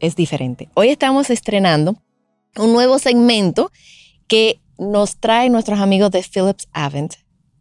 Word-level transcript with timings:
es 0.00 0.16
diferente. 0.16 0.68
Hoy 0.74 0.88
estamos 0.88 1.30
estrenando 1.30 1.96
un 2.56 2.72
nuevo 2.72 2.98
segmento 2.98 3.70
que 4.26 4.60
nos 4.78 5.18
trae 5.18 5.50
nuestros 5.50 5.78
amigos 5.80 6.10
de 6.10 6.22
Philips 6.22 6.68
Avent, 6.72 7.14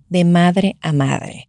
de 0.07 0.23
madre 0.25 0.77
a 0.81 0.91
madre. 0.91 1.48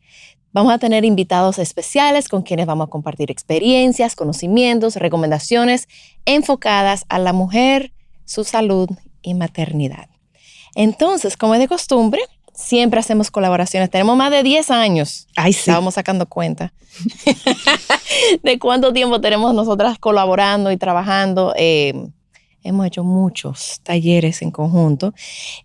Vamos 0.53 0.73
a 0.73 0.79
tener 0.79 1.05
invitados 1.05 1.59
especiales 1.59 2.29
con 2.29 2.43
quienes 2.43 2.67
vamos 2.67 2.89
a 2.89 2.91
compartir 2.91 3.31
experiencias, 3.31 4.17
conocimientos, 4.17 4.97
recomendaciones 4.97 5.87
enfocadas 6.25 7.05
a 7.09 7.21
la 7.21 7.33
mujer, 7.33 7.93
su 8.25 8.43
salud 8.43 8.91
y 9.23 9.35
maternidad. 9.35 10.09
Entonces, 10.75 11.37
como 11.37 11.55
es 11.55 11.61
de 11.61 11.69
costumbre, 11.69 12.23
siempre 12.61 13.01
hacemos 13.01 13.31
colaboraciones. 13.31 13.91
Tenemos 13.91 14.17
más 14.17 14.31
de 14.31 14.43
10 14.43 14.71
años. 14.71 15.27
Ay, 15.37 15.53
sí. 15.53 15.61
Estábamos 15.61 15.95
sacando 15.95 16.27
cuenta 16.27 16.73
de 18.43 18.59
cuánto 18.59 18.93
tiempo 18.93 19.21
tenemos 19.21 19.55
nosotras 19.55 19.99
colaborando 19.99 20.71
y 20.71 20.77
trabajando. 20.77 21.55
Eh, 21.57 22.09
hemos 22.63 22.87
hecho 22.87 23.05
muchos 23.05 23.81
talleres 23.83 24.43
en 24.43 24.51
conjunto. 24.51 25.15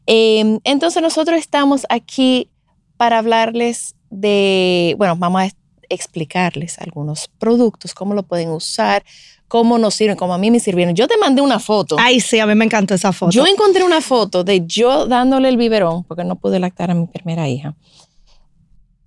Eh, 0.08 0.60
entonces 0.64 1.02
nosotros 1.02 1.38
estamos 1.38 1.86
aquí 1.90 2.50
para 2.98 3.20
hablarles 3.20 3.96
de, 4.10 4.96
bueno, 4.98 5.16
vamos 5.18 5.42
a 5.42 5.50
explicarles 5.90 6.80
algunos 6.80 7.28
productos, 7.40 7.94
cómo 7.94 8.14
lo 8.14 8.24
pueden 8.24 8.50
usar, 8.50 9.04
cómo 9.48 9.78
nos 9.78 9.96
sirven, 9.96 10.16
como 10.16 10.34
a 10.34 10.38
mí 10.38 10.52
me 10.52 10.60
sirvieron. 10.60 10.96
Yo 10.96 11.08
te 11.08 11.18
mandé 11.18 11.42
una 11.42 11.60
foto. 11.60 11.98
Ay, 12.00 12.20
sí, 12.20 12.40
a 12.40 12.46
mí 12.46 12.56
me 12.56 12.66
encantó 12.66 12.94
esa 12.94 13.14
foto. 13.14 13.32
Yo 13.32 13.46
encontré 13.46 13.84
una 13.84 14.02
foto 14.02 14.44
de 14.44 14.66
yo 14.66 15.06
dándole 15.08 15.50
el 15.50 15.58
biberón, 15.58 16.04
porque 16.04 16.24
no 16.24 16.36
pude 16.36 16.60
lactar 16.60 16.92
a 16.92 16.94
mi 16.94 17.08
primera 17.08 17.48
hija, 17.48 17.76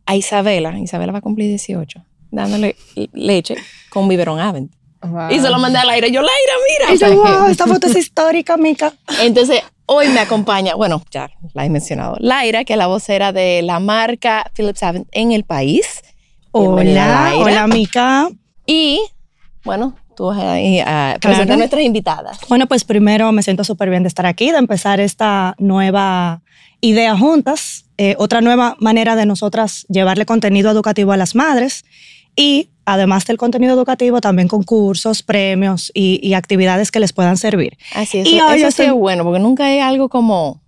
a 0.06 0.16
Isabela. 0.16 0.78
Isabela 0.78 1.12
va 1.12 1.18
a 1.18 1.22
cumplir 1.22 1.48
18, 1.48 2.04
dándole 2.30 2.76
leche 3.12 3.56
con 3.90 4.08
biberón 4.08 4.40
Avent. 4.40 4.72
Wow. 5.02 5.30
Y 5.30 5.38
se 5.38 5.48
lo 5.48 5.58
mandé 5.58 5.78
al 5.78 5.90
aire. 5.90 6.10
Yo, 6.10 6.22
Laira, 6.22 6.52
mira. 6.68 6.94
Y 6.94 6.98
yo, 6.98 7.22
wow, 7.38 7.46
esta 7.48 7.66
foto 7.66 7.86
es 7.86 7.96
histórica, 7.96 8.56
Mica. 8.56 8.92
Entonces, 9.20 9.62
hoy 9.86 10.08
me 10.08 10.20
acompaña, 10.20 10.74
bueno, 10.74 11.02
ya 11.10 11.30
la 11.54 11.64
he 11.64 11.70
mencionado, 11.70 12.16
Laira, 12.18 12.64
que 12.64 12.74
es 12.74 12.78
la 12.78 12.88
vocera 12.88 13.32
de 13.32 13.62
la 13.62 13.80
marca 13.80 14.50
Philips 14.54 14.82
Avent 14.82 15.08
en 15.12 15.32
el 15.32 15.44
país. 15.44 16.02
Hola, 16.50 17.34
hola, 17.36 17.66
Mica. 17.66 18.28
Y, 18.66 19.00
bueno, 19.64 19.94
tú 20.18 20.26
vas 20.26 20.36
a 20.38 21.16
presentar 21.20 21.20
Claro. 21.20 21.52
a 21.54 21.56
nuestras 21.56 21.82
invitadas. 21.82 22.38
Bueno, 22.48 22.66
pues 22.66 22.84
primero 22.84 23.32
me 23.32 23.42
siento 23.42 23.64
súper 23.64 23.88
bien 23.90 24.02
de 24.02 24.08
estar 24.08 24.26
aquí, 24.26 24.50
de 24.50 24.58
empezar 24.58 25.00
esta 25.00 25.54
nueva 25.58 26.42
idea 26.80 27.16
juntas, 27.16 27.86
eh, 27.96 28.14
otra 28.18 28.40
nueva 28.40 28.76
manera 28.78 29.16
de 29.16 29.24
nosotras 29.26 29.86
llevarle 29.88 30.26
contenido 30.26 30.70
educativo 30.70 31.12
a 31.12 31.16
las 31.16 31.34
madres 31.34 31.84
y 32.36 32.70
además 32.84 33.26
del 33.26 33.36
contenido 33.36 33.74
educativo 33.74 34.20
también 34.20 34.48
concursos, 34.48 35.22
premios 35.22 35.90
y, 35.94 36.20
y 36.22 36.34
actividades 36.34 36.90
que 36.90 37.00
les 37.00 37.12
puedan 37.12 37.36
servir. 37.36 37.76
Así 37.94 38.18
es. 38.18 38.28
Y 38.28 38.36
Eso, 38.36 38.46
hoy 38.46 38.58
eso 38.58 38.66
sí 38.66 38.68
estoy- 38.68 38.86
es 38.86 38.92
bueno, 38.92 39.24
porque 39.24 39.40
nunca 39.40 39.66
hay 39.66 39.80
algo 39.80 40.08
como, 40.08 40.60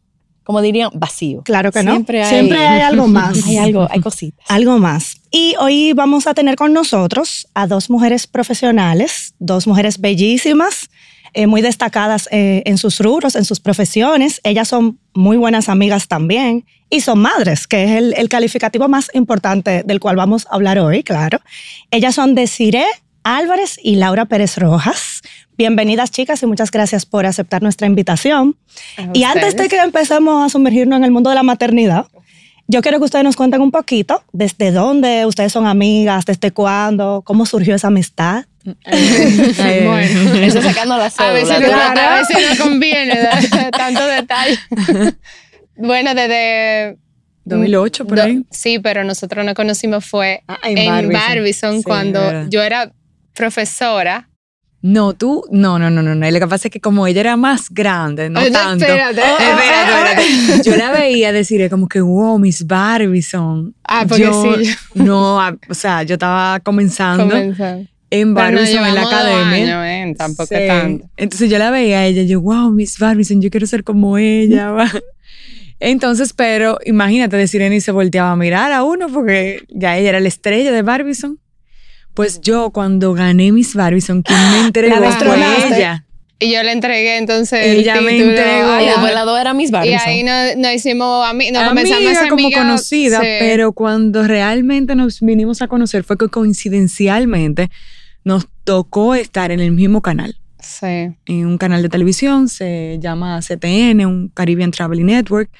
como 0.50 0.62
dirían, 0.62 0.90
vacío. 0.94 1.42
Claro 1.44 1.70
que 1.70 1.84
no. 1.84 1.92
Siempre 1.92 2.24
hay, 2.24 2.28
Siempre 2.28 2.58
hay 2.58 2.80
algo 2.80 3.06
más. 3.18 3.46
hay 3.46 3.56
algo, 3.56 3.86
hay 3.88 4.00
cositas. 4.00 4.44
Algo 4.48 4.78
más. 4.78 5.20
Y 5.30 5.54
hoy 5.60 5.92
vamos 5.92 6.26
a 6.26 6.34
tener 6.34 6.56
con 6.56 6.72
nosotros 6.72 7.46
a 7.54 7.68
dos 7.68 7.88
mujeres 7.88 8.26
profesionales, 8.26 9.32
dos 9.38 9.68
mujeres 9.68 10.00
bellísimas, 10.00 10.90
eh, 11.34 11.46
muy 11.46 11.60
destacadas 11.60 12.28
eh, 12.32 12.64
en 12.66 12.78
sus 12.78 12.98
rubros, 12.98 13.36
en 13.36 13.44
sus 13.44 13.60
profesiones. 13.60 14.40
Ellas 14.42 14.66
son 14.66 14.98
muy 15.14 15.36
buenas 15.36 15.68
amigas 15.68 16.08
también 16.08 16.64
y 16.88 17.02
son 17.02 17.20
madres, 17.20 17.68
que 17.68 17.84
es 17.84 17.90
el, 17.92 18.14
el 18.16 18.28
calificativo 18.28 18.88
más 18.88 19.08
importante 19.14 19.84
del 19.84 20.00
cual 20.00 20.16
vamos 20.16 20.48
a 20.50 20.56
hablar 20.56 20.80
hoy, 20.80 21.04
claro. 21.04 21.38
Ellas 21.92 22.16
son 22.16 22.34
Desiree 22.34 22.86
Álvarez 23.22 23.78
y 23.82 23.96
Laura 23.96 24.24
Pérez 24.24 24.56
Rojas. 24.56 25.22
Bienvenidas 25.64 26.10
chicas 26.10 26.42
y 26.42 26.46
muchas 26.46 26.70
gracias 26.70 27.04
por 27.04 27.26
aceptar 27.26 27.60
nuestra 27.62 27.86
invitación. 27.86 28.56
Y 29.12 29.24
antes 29.24 29.54
de 29.56 29.68
que 29.68 29.76
empecemos 29.76 30.42
a 30.42 30.48
sumergirnos 30.48 30.96
en 30.96 31.04
el 31.04 31.10
mundo 31.10 31.28
de 31.28 31.36
la 31.36 31.42
maternidad, 31.42 32.06
yo 32.66 32.80
quiero 32.80 32.96
que 32.98 33.04
ustedes 33.04 33.26
nos 33.26 33.36
cuenten 33.36 33.60
un 33.60 33.70
poquito 33.70 34.24
desde 34.32 34.70
dónde 34.70 35.26
ustedes 35.26 35.52
son 35.52 35.66
amigas, 35.66 36.24
desde 36.24 36.50
cuándo, 36.50 37.20
cómo 37.26 37.44
surgió 37.44 37.74
esa 37.74 37.88
amistad. 37.88 38.46
Bueno, 38.64 40.30
Eso 40.40 40.62
sacando 40.62 40.96
la 40.96 41.04
a 41.06 41.10
cédula. 41.10 41.32
veces, 41.34 41.56
¿tú? 41.58 41.70
no, 41.70 42.00
a 42.00 42.18
veces 42.20 42.58
no 42.58 42.64
conviene 42.64 43.20
dar 43.20 43.70
tanto 43.70 44.06
detalle. 44.06 44.58
Bueno, 45.76 46.14
desde... 46.14 46.96
2008 47.44 48.06
por 48.06 48.16
do- 48.16 48.22
ahí. 48.22 48.44
Sí, 48.50 48.78
pero 48.78 49.04
nosotros 49.04 49.44
nos 49.44 49.52
conocimos 49.54 50.06
fue 50.06 50.42
Ah, 50.48 50.56
en, 50.64 50.86
Barbizon. 50.90 51.12
Barbizon 51.12 51.76
Sí, 51.80 51.82
cuando 51.84 52.48
yo 52.48 52.62
era 52.62 52.92
profesora. 53.34 54.26
No, 54.82 55.12
tú, 55.12 55.44
no, 55.50 55.78
no, 55.78 55.90
no, 55.90 56.02
no, 56.02 56.14
no. 56.14 56.30
Lo 56.30 56.38
que 56.40 56.46
pasa 56.46 56.68
es 56.68 56.72
que 56.72 56.80
como 56.80 57.06
ella 57.06 57.20
era 57.20 57.36
más 57.36 57.68
grande, 57.68 58.30
no 58.30 58.40
Ay, 58.40 58.50
no, 58.50 58.58
tanto. 58.58 58.84
espérate. 58.86 59.20
Espérate, 59.20 60.22
espérate. 60.22 60.70
Yo 60.70 60.76
la 60.76 60.90
veía 60.90 61.32
decir 61.32 61.68
como 61.68 61.86
que, 61.86 62.00
wow, 62.00 62.38
Miss 62.38 62.66
Barbizon. 62.66 63.74
Ah, 63.84 64.06
porque 64.08 64.24
Yo- 64.24 64.54
sí, 64.62 64.70
No, 64.94 65.36
o 65.68 65.74
sea, 65.74 66.02
yo 66.04 66.14
estaba 66.14 66.60
comenzando 66.60 67.28
Comenzó. 67.28 67.64
en 68.10 68.28
nos 68.32 68.34
Barbizon 68.34 68.86
en 68.86 68.94
la 68.94 69.02
academia. 69.02 69.80
años, 69.82 70.12
¿eh? 70.12 70.14
Tampoco 70.16 70.54
Sí. 70.56 70.66
tanto. 70.66 71.06
Entonces 71.18 71.50
yo 71.50 71.58
la 71.58 71.70
veía 71.70 71.98
a 71.98 72.06
ella, 72.06 72.22
yo, 72.22 72.40
wow, 72.40 72.70
Miss 72.70 72.98
Barbizon, 72.98 73.42
yo 73.42 73.50
quiero 73.50 73.66
ser 73.66 73.84
como 73.84 74.16
ella. 74.16 74.74
Entonces, 75.78 76.32
pero 76.34 76.78
imagínate, 76.84 77.36
decir 77.36 77.60
y 77.62 77.80
se 77.80 77.92
volteaba 77.92 78.32
a 78.32 78.36
mirar 78.36 78.72
a 78.72 78.82
uno 78.82 79.08
porque 79.08 79.62
ya 79.68 79.96
ella 79.96 80.10
era 80.10 80.20
la 80.20 80.28
estrella 80.28 80.72
de 80.72 80.82
Barbizon. 80.82 81.38
Pues 82.20 82.40
yo 82.40 82.70
cuando 82.70 83.12
gané 83.14 83.52
Miss 83.52 83.74
Barbizon, 83.74 84.22
quien 84.22 84.38
me 84.52 84.60
entregó 84.66 84.96
fue 84.96 85.06
destronaste. 85.06 85.76
ella. 85.76 86.04
Y 86.42 86.52
yo 86.54 86.62
le 86.62 86.72
entregué 86.72 87.18
entonces 87.18 87.66
el 87.66 87.80
Ella 87.80 88.00
me 88.00 88.12
título 88.12 88.30
entregó. 88.30 88.70
a 88.72 88.82
Y 88.82 88.86
la- 88.86 88.92
después 88.92 89.12
las 89.14 89.24
dos 89.26 89.38
eran 89.38 89.56
mis 89.58 89.68
Y 89.68 89.72
Barbizon. 89.72 90.00
ahí 90.08 90.22
nos, 90.22 90.56
nos 90.56 90.72
hicimos 90.72 91.26
ami- 91.26 91.52
nos 91.52 91.62
amiga 91.62 91.68
comenzamos 91.68 92.12
a 92.12 92.20
ser 92.20 92.28
como 92.30 92.50
conocida, 92.50 93.20
sí. 93.20 93.26
pero 93.40 93.72
cuando 93.72 94.22
realmente 94.26 94.94
nos 94.94 95.20
vinimos 95.20 95.60
a 95.60 95.68
conocer 95.68 96.02
fue 96.02 96.16
que 96.16 96.28
coincidencialmente 96.28 97.70
nos 98.24 98.46
tocó 98.64 99.14
estar 99.14 99.50
en 99.50 99.60
el 99.60 99.72
mismo 99.72 100.00
canal. 100.02 100.36
Sí. 100.62 100.86
en 101.26 101.46
un 101.46 101.56
canal 101.56 101.82
de 101.82 101.88
televisión, 101.88 102.48
se 102.48 102.98
llama 103.00 103.40
CTN, 103.40 104.04
un 104.06 104.28
Caribbean 104.28 104.70
Traveling 104.70 105.06
Network. 105.06 105.50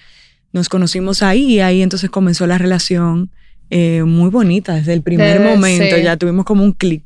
Nos 0.53 0.69
conocimos 0.69 1.22
ahí 1.22 1.54
y 1.54 1.60
ahí 1.60 1.81
entonces 1.82 2.10
comenzó 2.10 2.47
la 2.47 2.59
relación 2.59 3.31
eh, 3.71 4.03
muy 4.05 4.31
bonita 4.31 4.75
desde 4.75 4.93
el 4.93 5.03
primer 5.03 5.39
Desde- 5.39 5.49
momento. 5.55 5.97
sí. 5.97 6.03
Ya 6.03 6.17
tuvimos 6.17 6.45
como 6.45 6.65
un 6.65 6.72
clic. 6.72 7.03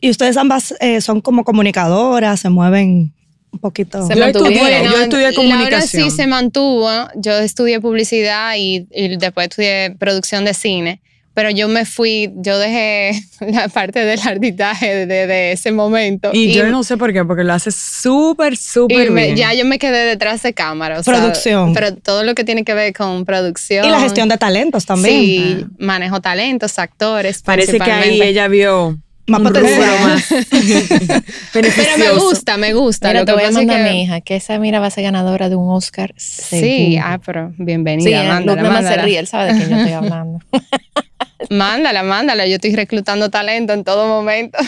Y 0.00 0.10
ustedes 0.10 0.36
ambas 0.36 0.74
eh, 0.80 1.00
son 1.00 1.20
como 1.20 1.44
comunicadoras, 1.44 2.40
se 2.40 2.48
mueven 2.48 3.12
un 3.52 3.58
poquito. 3.60 4.06
Se 4.06 4.14
Yo 4.16 4.24
estudié, 4.24 4.84
yo 4.84 5.00
estudié 5.00 5.32
Laura 5.32 5.34
comunicación. 5.36 6.10
sí 6.10 6.16
se 6.16 6.26
mantuvo. 6.26 6.88
Yo 7.16 7.32
estudié 7.38 7.80
publicidad 7.80 8.54
y, 8.56 8.86
y 8.90 9.16
después 9.16 9.48
estudié 9.48 9.94
producción 9.98 10.44
de 10.44 10.54
cine. 10.54 11.02
Pero 11.32 11.48
yo 11.50 11.68
me 11.68 11.84
fui, 11.84 12.30
yo 12.36 12.58
dejé 12.58 13.12
la 13.52 13.68
parte 13.68 14.04
del 14.04 14.18
artitaje 14.20 15.06
desde 15.06 15.52
ese 15.52 15.70
momento. 15.70 16.30
Y, 16.32 16.52
yo 16.52 16.66
no 16.66 16.82
sé 16.82 16.96
por 16.96 17.12
qué, 17.12 17.24
porque 17.24 17.44
lo 17.44 17.52
hace 17.52 17.70
súper, 17.70 18.56
súper 18.56 19.12
bien. 19.12 19.36
ya 19.36 19.54
yo 19.54 19.64
me 19.64 19.78
quedé 19.78 20.04
detrás 20.06 20.42
de 20.42 20.52
cámara. 20.52 20.98
o 20.98 21.02
sea, 21.02 21.14
Producción. 21.14 21.72
pero 21.72 21.94
todo 21.94 22.24
lo 22.24 22.34
que 22.34 22.42
tiene 22.44 22.64
que 22.64 22.74
ver 22.74 22.92
con 22.92 23.24
producción. 23.24 23.84
Y 23.86 23.90
la 23.90 24.00
gestión 24.00 24.28
de 24.28 24.38
talentos 24.38 24.86
también. 24.86 25.14
Sí, 25.20 25.66
manejo 25.78 26.20
talentos, 26.20 26.78
actores. 26.78 27.42
Parece 27.42 27.78
que 27.78 27.92
ahí 27.92 28.20
ella 28.20 28.48
vio 28.48 28.98
Más 29.28 29.40
potencial. 29.40 30.00
más 30.02 30.28
Pero 31.52 31.68
me 31.98 32.10
gusta, 32.20 32.56
me 32.56 32.72
gusta. 32.74 33.08
Mira, 33.08 33.20
Lo 33.20 33.26
te 33.26 33.32
que 33.32 33.38
voy 33.38 33.44
a 33.46 33.50
mandar 33.52 33.80
a 33.80 33.84
mi 33.92 34.02
hija, 34.02 34.20
que 34.20 34.34
esa 34.36 34.58
mira 34.58 34.80
va 34.80 34.86
a 34.86 34.90
ser 34.90 35.04
ganadora 35.04 35.48
de 35.48 35.54
un 35.54 35.70
Oscar. 35.70 36.12
Sí, 36.16 36.58
seguro. 36.58 37.02
ah, 37.04 37.20
pero 37.24 37.50
Sí, 37.50 37.54
bienvenida. 37.58 38.18
Luke 38.18 38.28
mándala, 38.28 38.62
nada 38.62 38.68
más 38.74 38.78
se 38.82 38.84
mándala. 38.88 39.02
ríe, 39.04 39.18
él 39.20 39.26
sabe 39.28 39.52
de 39.52 39.58
quién 39.58 39.70
yo 39.70 39.76
estoy 39.76 39.92
hablando. 39.92 40.40
mándala, 41.50 42.02
mándala. 42.02 42.46
Yo 42.46 42.56
estoy 42.56 42.74
reclutando 42.74 43.30
talento 43.30 43.72
en 43.72 43.84
todo 43.84 44.06
momento. 44.08 44.58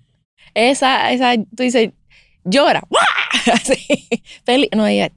esa, 0.54 1.12
esa, 1.12 1.34
tú 1.36 1.62
dices, 1.62 1.90
llora. 2.44 2.82
Así, 3.52 4.08
feliz. 4.44 4.70
No, 4.74 4.86
ella 4.86 5.10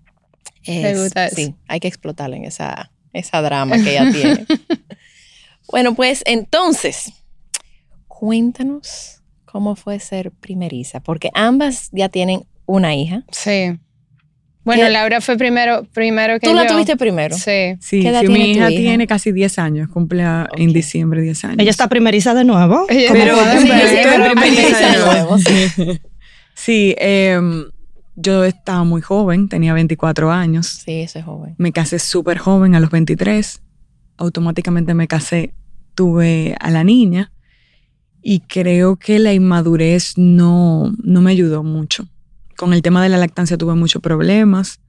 es- 0.64 1.00
gusta 1.00 1.26
eso. 1.28 1.36
Sí, 1.36 1.56
hay 1.68 1.80
que 1.80 1.88
explotarla 1.88 2.36
en 2.36 2.46
esa, 2.46 2.92
esa 3.14 3.42
drama 3.42 3.78
que 3.78 3.92
ella 3.98 4.12
tiene. 4.12 4.46
bueno, 5.68 5.96
pues 5.96 6.22
entonces, 6.26 7.12
cuéntanos 8.08 9.22
cómo 9.46 9.76
fue 9.76 10.00
ser 10.00 10.32
primeriza, 10.32 11.00
porque 11.00 11.32
ambas 11.34 11.90
ya 11.92 12.10
tienen 12.10 12.46
una 12.66 12.94
hija. 12.96 13.24
Sí. 13.32 13.80
Bueno, 14.66 14.84
¿Qué? 14.84 14.90
Laura 14.90 15.22
fue 15.22 15.38
primero, 15.38 15.86
primero 15.94 16.40
que 16.40 16.48
Tú 16.48 16.54
la 16.54 16.64
yo. 16.68 16.74
tuviste 16.74 16.96
primero. 16.98 17.36
Sí. 17.36 17.76
Sí, 17.80 18.02
¿Qué 18.02 18.10
edad 18.10 18.22
sí, 18.22 18.28
tiene 18.28 18.40
mi 18.40 18.52
tu 18.54 18.58
hija 18.60 18.70
hija? 18.72 18.82
tiene 18.82 19.08
casi 19.08 19.32
10 19.32 19.58
años, 19.60 19.90
cumple 19.90 20.24
en 20.58 20.74
diciembre 20.74 21.22
10 21.22 21.44
años. 21.46 21.58
Ella 21.60 21.72
está 21.72 21.88
primeriza 21.88 22.34
de 22.34 22.44
nuevo. 22.44 22.86
Ella 22.90 23.10
Pero 23.14 23.36
sí, 23.36 23.68
yo 23.68 23.74
sí 23.88 23.96
estoy 23.96 24.12
pero 24.12 24.32
primeriza 24.32 24.62
primeriza 24.62 24.80
de 24.80 24.98
de 24.98 25.06
nuevo. 25.06 25.38
nuevo. 25.38 26.00
Sí, 26.56 26.96
yo 28.16 28.44
estaba 28.44 28.84
muy 28.84 29.02
joven, 29.02 29.48
tenía 29.48 29.74
24 29.74 30.30
años. 30.32 30.68
Sí, 30.68 31.02
ese 31.02 31.20
es 31.20 31.26
joven. 31.26 31.56
Me 31.58 31.72
casé 31.72 32.00
súper 32.00 32.38
joven, 32.38 32.76
a 32.76 32.80
los 32.82 32.90
23. 32.92 33.62
Automáticamente 34.18 34.94
me 34.94 35.08
casé, 35.08 35.54
tuve 35.96 36.56
a 36.60 36.70
la 36.70 36.84
niña 36.84 37.32
y 38.22 38.42
creo 38.42 38.98
que 38.98 39.20
la 39.20 39.32
inmadurez 39.34 40.18
no, 40.18 40.94
no 41.02 41.22
me 41.22 41.32
ayudó 41.32 41.64
mucho. 41.64 42.08
Con 42.60 42.74
el 42.74 42.82
tema 42.82 43.02
de 43.02 43.08
la 43.08 43.16
lactancia 43.16 43.58
tuve 43.58 43.74
muchos 43.74 44.02
problemas. 44.02 44.82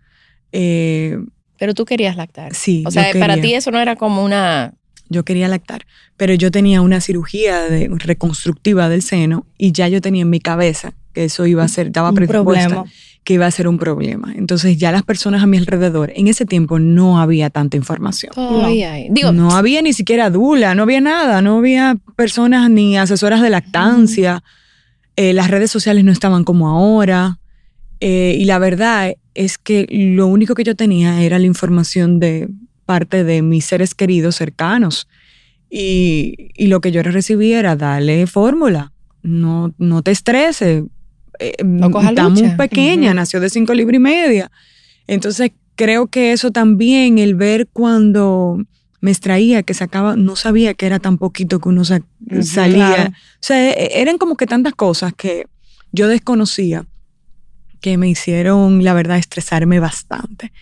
Eh, 0.51 1.17
Pero 1.57 1.73
tú 1.73 1.85
querías 1.85 2.17
lactar. 2.17 2.53
sí, 2.53 2.83
O 2.85 2.91
sea, 2.91 3.13
yo 3.13 3.21
para 3.21 3.41
ti 3.41 3.55
eso 3.55 3.71
no 3.71 3.79
era 3.79 3.95
como 3.95 4.25
una... 4.25 4.75
yo 5.09 5.25
quería 5.25 5.47
lactar, 5.47 5.87
pero 6.17 6.35
yo 6.35 6.51
tenía 6.51 6.81
una 6.81 7.01
cirugía 7.01 7.61
de, 7.69 7.89
reconstructiva 7.89 8.89
del 8.89 9.03
seno 9.03 9.47
y 9.57 9.71
ya 9.71 9.87
yo 9.87 10.01
tenía 10.01 10.23
en 10.23 10.31
mi 10.31 10.41
cabeza 10.41 10.95
que 11.13 11.27
eso 11.27 11.47
iba 11.47 11.63
a 11.63 11.69
ser, 11.69 11.87
estaba 11.87 12.13
predispuesta, 12.13 12.69
problema. 12.69 12.91
que 13.23 13.35
iba 13.35 13.47
a 13.47 13.51
ser 13.53 13.69
un 13.69 13.79
problema. 13.79 14.33
Entonces 14.35 14.77
ya 14.77 14.91
las 14.91 15.05
personas 15.05 15.41
a 15.45 15.47
mi 15.47 15.57
alrededor, 15.57 16.13
en 16.17 16.27
ese 16.27 16.47
tiempo 16.47 16.81
no 16.81 17.21
había 17.21 17.51
tanta 17.51 17.77
información. 17.77 18.33
Todavía 18.35 18.95
hay. 18.95 19.09
Digo, 19.11 19.31
no 19.31 19.53
había 19.53 19.81
ni 19.81 19.93
siquiera 19.93 20.29
dula, 20.29 20.75
no 20.75 20.83
había 20.83 21.01
nada, 21.01 21.41
no 21.41 21.59
había 21.59 21.97
personas 22.17 22.69
ni 22.69 22.99
asesoras 22.99 23.43
de 23.43 23.51
lactancia, 23.51 24.43
eh, 25.15 25.33
las 25.35 25.53
redes 25.53 25.71
sociales 25.71 26.03
no 26.03 26.11
estaban 26.11 26.43
como 26.43 26.69
ahora. 26.69 27.40
Eh, 28.01 28.37
y 28.39 28.45
la 28.47 28.59
verdad 28.59 29.15
es 29.35 29.59
que 29.59 29.87
lo 29.91 30.27
único 30.27 30.55
que 30.55 30.65
yo 30.65 30.75
tenía 30.75 31.23
era 31.23 31.39
la 31.39 31.47
información 31.47 32.19
de 32.19 32.49
parte 32.87 33.25
de 33.25 33.43
mis 33.43 33.65
seres 33.67 33.95
queridos 33.95 34.37
cercanos. 34.37 35.07
Y, 35.69 36.51
y 36.57 36.67
lo 36.67 36.81
que 36.81 36.91
yo 36.91 37.03
recibí 37.03 37.53
era 37.53 37.77
dale 37.77 38.27
fórmula, 38.27 38.93
no, 39.23 39.73
no 39.79 40.03
te 40.03 40.11
estreses. 40.11 40.85
eh, 41.39 41.53
está 42.11 42.29
muy 42.29 42.43
pequeña, 42.57 43.15
nació 43.15 43.39
de 43.41 43.51
cinco 43.51 43.73
libras 43.75 43.97
y 43.97 44.01
media. 44.01 44.51
Entonces 45.07 45.53
creo 45.77 46.09
que 46.09 46.33
eso 46.33 46.51
también, 46.51 47.19
el 47.19 47.35
ver 47.37 47.69
cuando 47.73 48.65
me 49.01 49.11
extraía, 49.13 49.63
que 49.63 49.73
sacaba, 49.73 50.17
no 50.17 50.37
sabía 50.37 50.75
que 50.75 50.87
era 50.87 50.99
tan 50.99 51.17
poquito 51.19 51.59
que 51.61 51.69
uno 51.69 51.85
sa- 51.85 52.03
salía. 52.43 52.95
claro. 52.95 53.11
O 53.11 53.39
sea, 53.41 53.71
e- 53.71 54.01
eran 54.03 54.19
como 54.19 54.37
que 54.37 54.47
tantas 54.47 54.75
cosas 54.75 55.13
que 55.17 55.47
yo 55.93 56.09
desconocía 56.09 56.85
que 57.81 57.97
me 57.97 58.09
hicieron, 58.09 58.85
la 58.85 58.95
verdad, 58.95 59.19
estresarme 59.19 59.81
bastante. 59.81 60.53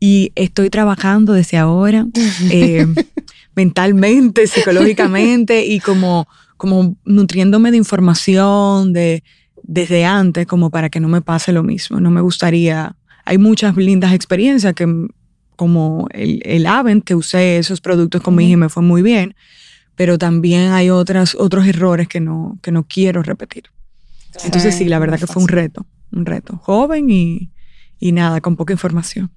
Y 0.00 0.32
estoy 0.34 0.70
trabajando 0.70 1.32
desde 1.32 1.58
ahora, 1.58 2.06
eh, 2.50 2.86
mentalmente, 3.54 4.46
psicológicamente 4.46 5.64
y 5.64 5.80
como, 5.80 6.26
como 6.56 6.96
nutriéndome 7.04 7.70
de 7.70 7.76
información 7.76 8.92
de, 8.92 9.22
desde 9.62 10.04
antes, 10.04 10.46
como 10.46 10.70
para 10.70 10.90
que 10.90 11.00
no 11.00 11.08
me 11.08 11.22
pase 11.22 11.52
lo 11.52 11.62
mismo. 11.62 12.00
No 12.00 12.10
me 12.10 12.20
gustaría. 12.20 12.96
Hay 13.24 13.38
muchas 13.38 13.76
lindas 13.76 14.12
experiencias 14.12 14.74
que, 14.74 15.06
como 15.56 16.08
el, 16.10 16.42
el 16.44 16.66
Avent, 16.66 17.04
que 17.04 17.14
usé 17.14 17.58
esos 17.58 17.80
productos 17.80 18.22
con 18.22 18.34
mi 18.34 18.44
hija 18.44 18.54
y 18.54 18.56
me 18.56 18.68
fue 18.68 18.82
muy 18.82 19.02
bien, 19.02 19.34
pero 19.94 20.18
también 20.18 20.72
hay 20.72 20.90
otras, 20.90 21.36
otros 21.36 21.66
errores 21.66 22.08
que 22.08 22.20
no, 22.20 22.58
que 22.62 22.72
no 22.72 22.84
quiero 22.84 23.22
repetir. 23.22 23.64
Entonces 24.44 24.74
sí, 24.74 24.86
la 24.86 24.98
verdad 24.98 25.18
que 25.18 25.26
fue 25.26 25.42
un 25.42 25.48
reto, 25.48 25.86
un 26.12 26.26
reto. 26.26 26.60
Joven 26.62 27.10
y, 27.10 27.50
y 27.98 28.12
nada, 28.12 28.40
con 28.40 28.56
poca 28.56 28.72
información. 28.72 29.30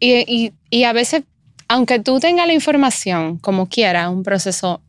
Y, 0.00 0.24
y, 0.26 0.52
y 0.70 0.84
a 0.84 0.92
veces, 0.92 1.22
aunque 1.68 1.98
tú 2.00 2.20
tengas 2.20 2.46
la 2.46 2.52
información, 2.52 3.38
como 3.38 3.68
quiera, 3.68 4.10
un 4.10 4.22
proceso 4.22 4.82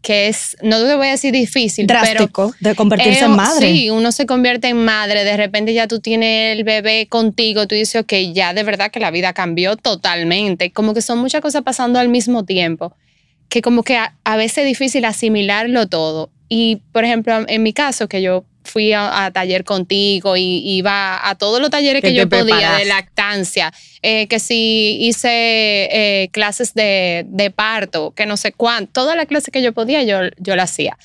que 0.00 0.28
es, 0.28 0.56
no 0.62 0.78
te 0.78 0.94
voy 0.96 1.06
a 1.06 1.12
decir 1.12 1.32
difícil, 1.32 1.86
pero 1.86 2.00
Drástico 2.00 2.54
de 2.60 2.74
convertirse 2.74 3.22
Eh, 3.22 3.24
en 3.24 3.30
madre. 3.30 3.72
Sí, 3.72 3.88
uno 3.88 4.12
se 4.12 4.26
convierte 4.26 4.68
en 4.68 4.84
madre, 4.84 5.24
de 5.24 5.36
repente 5.38 5.72
ya 5.72 5.88
tú 5.88 6.00
tienes 6.00 6.58
el 6.58 6.62
bebé 6.62 7.06
contigo, 7.08 7.66
tú 7.66 7.74
dices, 7.74 8.02
ok, 8.02 8.12
ya 8.34 8.52
de 8.52 8.64
verdad 8.64 8.90
que 8.90 9.00
la 9.00 9.10
vida 9.10 9.32
cambió 9.32 9.76
totalmente, 9.76 10.70
como 10.72 10.92
que 10.92 11.00
son 11.00 11.20
muchas 11.20 11.40
cosas 11.40 11.62
pasando 11.62 11.98
al 11.98 12.10
mismo 12.10 12.44
tiempo, 12.44 12.94
que 13.48 13.62
como 13.62 13.82
que 13.82 13.96
a, 13.96 14.14
a 14.24 14.36
veces 14.36 14.58
es 14.58 14.66
difícil 14.66 15.06
asimilarlo 15.06 15.88
todo. 15.88 16.30
Y, 16.50 16.82
por 16.92 17.04
ejemplo, 17.04 17.42
en 17.48 17.62
mi 17.62 17.72
caso, 17.72 18.06
que 18.06 18.20
yo 18.20 18.44
fui 18.64 18.92
a, 18.92 19.26
a 19.26 19.30
taller 19.30 19.64
contigo 19.64 20.36
y 20.36 20.62
iba 20.64 21.28
a 21.28 21.34
todos 21.36 21.60
los 21.60 21.70
talleres 21.70 22.02
que, 22.02 22.08
Que 22.08 22.14
yo 22.14 22.28
podía 22.28 22.72
de 22.76 22.86
lactancia, 22.86 23.72
eh, 24.02 24.26
que 24.26 24.40
si 24.40 24.98
hice 25.00 25.28
eh, 25.30 26.28
clases 26.32 26.74
de, 26.74 27.24
de 27.28 27.50
parto, 27.50 28.12
que 28.12 28.26
no 28.26 28.36
sé 28.36 28.52
cuánto, 28.52 28.92
todas 28.92 29.16
las 29.16 29.26
clases 29.26 29.52
que 29.52 29.62
yo 29.62 29.72
podía, 29.72 30.02
yo, 30.02 30.18
yo 30.38 30.56
las 30.56 30.70
hacía. 30.70 30.98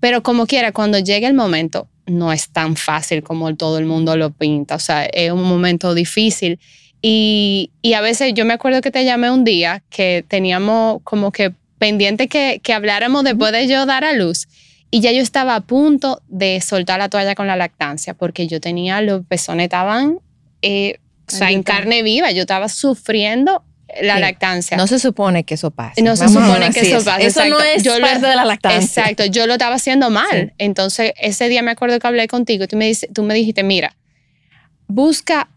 Pero 0.00 0.22
como 0.22 0.46
quiera, 0.46 0.72
cuando 0.72 0.98
llegue 0.98 1.26
el 1.26 1.34
momento, 1.34 1.88
no 2.06 2.32
es 2.32 2.48
tan 2.50 2.76
fácil 2.76 3.22
como 3.22 3.54
todo 3.56 3.78
el 3.78 3.86
mundo 3.86 4.16
lo 4.16 4.30
pinta. 4.30 4.74
O 4.74 4.78
sea, 4.78 5.04
es 5.04 5.30
un 5.30 5.44
momento 5.44 5.94
difícil. 5.94 6.58
Y, 7.02 7.70
y 7.82 7.94
a 7.94 8.00
veces 8.00 8.32
yo 8.34 8.44
me 8.44 8.54
acuerdo 8.54 8.80
que 8.82 8.90
te 8.90 9.04
llamé 9.04 9.30
un 9.30 9.44
día 9.44 9.82
que 9.90 10.24
teníamos 10.26 11.00
como 11.04 11.32
que 11.32 11.52
pendiente 11.78 12.28
que, 12.28 12.60
que 12.62 12.74
habláramos 12.74 13.24
después 13.24 13.52
de 13.52 13.66
yo 13.66 13.86
dar 13.86 14.04
a 14.04 14.12
luz. 14.12 14.48
Y 14.90 15.00
ya 15.00 15.12
yo 15.12 15.22
estaba 15.22 15.54
a 15.54 15.60
punto 15.60 16.20
de 16.28 16.60
soltar 16.60 16.98
la 16.98 17.08
toalla 17.08 17.34
con 17.34 17.46
la 17.46 17.56
lactancia 17.56 18.14
porque 18.14 18.46
yo 18.48 18.60
tenía 18.60 19.00
los 19.02 19.24
pezones 19.24 19.64
estaban, 19.64 20.18
eh, 20.62 20.98
o 21.28 21.30
sea, 21.30 21.50
en 21.52 21.62
carne 21.62 22.02
viva. 22.02 22.30
Yo 22.32 22.40
estaba 22.42 22.68
sufriendo 22.68 23.64
la 24.02 24.16
Sí. 24.16 24.20
lactancia. 24.20 24.76
no 24.76 24.86
se 24.86 24.98
supone 25.00 25.44
que 25.44 25.54
eso 25.54 25.70
pase. 25.72 26.00
No 26.02 26.14
se 26.16 26.24
Vamos 26.26 26.44
supone 26.46 26.70
que 26.70 26.80
eso 26.80 27.04
pase, 27.04 27.26
Eso 27.26 27.44
no 27.46 27.60
es 27.60 27.82
Yo 27.82 27.98
lo- 27.98 28.06
parte 28.06 28.26
de 28.26 28.36
la 28.36 28.44
lactancia. 28.44 29.02
Exacto, 29.02 29.24
yo 29.26 29.46
lo 29.46 29.54
estaba 29.54 29.74
haciendo 29.76 30.10
mal. 30.10 30.28
Sí. 30.48 30.52
Entonces, 30.58 31.12
ese 31.20 31.48
día 31.48 31.62
me 31.62 31.70
acuerdo 31.72 31.98
que 31.98 32.06
hablé 32.06 32.26
contigo 32.28 32.64
y 32.64 32.68
tú 32.68 32.76
me, 32.76 32.86
dice- 32.86 33.08
tú 33.12 33.22
me 33.24 33.34
dijiste, 33.34 33.62
mira, 33.64 33.96
busca 34.86 35.48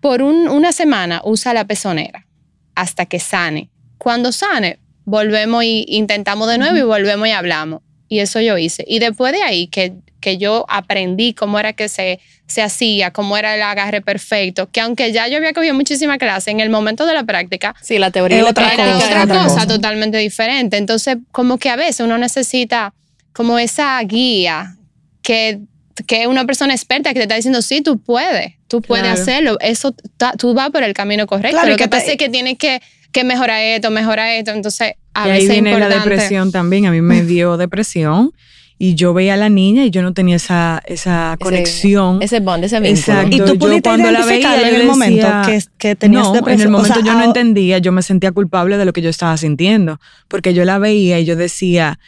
por 0.00 0.22
un- 0.22 0.48
una 0.48 0.72
semana, 0.72 1.20
usa 1.24 1.54
la 1.54 1.66
pezonera 1.66 2.26
hasta 2.74 3.06
que 3.06 3.20
sane. 3.20 3.70
Cuando 3.98 4.32
sane, 4.32 4.78
volvemos 5.04 5.62
y 5.64 5.84
intentamos 5.88 6.48
de 6.48 6.58
nuevo 6.58 6.76
y 6.76 6.82
volvemos 6.82 7.28
y 7.28 7.30
hablamos. 7.30 7.80
Y 8.12 8.20
eso 8.20 8.40
yo 8.40 8.58
hice. 8.58 8.84
Y 8.86 8.98
después 8.98 9.32
de 9.32 9.42
ahí 9.42 9.68
que, 9.68 9.94
que 10.20 10.36
yo 10.36 10.66
aprendí 10.68 11.32
cómo 11.32 11.58
era 11.58 11.72
que 11.72 11.88
se, 11.88 12.20
se 12.46 12.60
hacía, 12.60 13.10
cómo 13.10 13.38
era 13.38 13.54
el 13.54 13.62
agarre 13.62 14.02
perfecto, 14.02 14.68
que 14.70 14.82
aunque 14.82 15.12
ya 15.12 15.28
yo 15.28 15.38
había 15.38 15.54
cogido 15.54 15.72
muchísima 15.74 16.18
clase, 16.18 16.50
en 16.50 16.60
el 16.60 16.68
momento 16.68 17.06
de 17.06 17.14
la 17.14 17.24
práctica, 17.24 17.74
Sí, 17.80 17.98
la 17.98 18.10
teoría 18.10 18.44
otra 18.44 18.74
era 18.74 18.84
cosa, 18.92 19.06
otra 19.06 19.22
es 19.22 19.28
cosa, 19.28 19.44
cosa. 19.44 19.66
totalmente 19.66 20.18
diferente. 20.18 20.76
Entonces, 20.76 21.16
como 21.30 21.56
que 21.56 21.70
a 21.70 21.76
veces 21.76 22.00
uno 22.00 22.18
necesita 22.18 22.92
como 23.32 23.58
esa 23.58 23.98
guía 24.02 24.76
que, 25.22 25.60
que 26.06 26.26
una 26.26 26.44
persona 26.44 26.74
experta 26.74 27.10
que 27.14 27.20
te 27.20 27.22
está 27.22 27.36
diciendo, 27.36 27.62
sí, 27.62 27.80
tú 27.80 27.98
puedes, 27.98 28.52
tú 28.68 28.82
puedes 28.82 29.04
Claro. 29.06 29.22
hacerlo, 29.22 29.56
eso, 29.60 29.94
tú 30.38 30.52
vas 30.52 30.68
por 30.70 30.82
el 30.82 30.92
camino 30.92 31.26
correcto. 31.26 31.52
Claro, 31.56 31.70
Lo 31.70 31.76
que 31.76 31.84
que 31.84 31.88
te- 31.88 31.96
pasa 31.96 32.10
es 32.12 32.18
que 32.18 32.28
tienes 32.28 32.58
que, 32.58 32.82
que 33.12 33.24
mejorar 33.24 33.60
esto, 33.62 33.90
mejorar 33.90 34.30
esto. 34.30 34.50
Entonces, 34.52 34.94
a 35.14 35.28
y 35.28 35.30
ahí 35.30 35.38
veces 35.42 35.48
es 35.50 35.54
viene 35.62 35.70
la 35.70 35.76
importante. 35.86 36.08
depresión 36.10 36.52
también. 36.52 36.86
A 36.86 36.90
mí 36.90 37.00
me 37.00 37.22
dio 37.24 37.56
depresión 37.58 38.32
y 38.78 38.94
yo 38.96 39.14
veía 39.14 39.34
a 39.34 39.36
la 39.36 39.48
niña 39.48 39.84
y 39.84 39.90
yo 39.90 40.02
no 40.02 40.12
tenía 40.12 40.36
esa, 40.36 40.82
esa 40.86 41.36
conexión. 41.40 42.20
Ese 42.22 42.40
bond, 42.40 42.64
ese 42.64 42.80
vínculo. 42.80 42.98
Exacto. 42.98 43.36
Y 43.36 43.38
tú 43.38 43.68
Yo 43.68 43.80
cuando 43.82 44.10
la 44.10 44.24
veía, 44.24 44.68
en 44.68 44.74
el 44.80 44.86
momento 44.86 45.26
que, 45.46 45.62
que 45.78 45.94
tenías 45.94 46.24
no, 46.24 46.32
depresión. 46.32 46.60
en 46.60 46.60
el 46.62 46.74
O 46.74 46.78
momento 46.78 46.94
sea, 46.94 47.04
yo 47.04 47.12
no 47.12 47.20
ah, 47.20 47.24
entendía, 47.26 47.78
yo 47.78 47.92
me 47.92 48.02
sentía 48.02 48.32
culpable 48.32 48.78
de 48.78 48.84
lo 48.84 48.92
que 48.92 49.02
yo 49.02 49.10
estaba 49.10 49.36
sintiendo, 49.36 50.00
porque 50.26 50.52
yo 50.54 50.64
la 50.64 50.78
veía 50.78 51.20
y 51.20 51.24
yo 51.24 51.36
decía, 51.36 52.00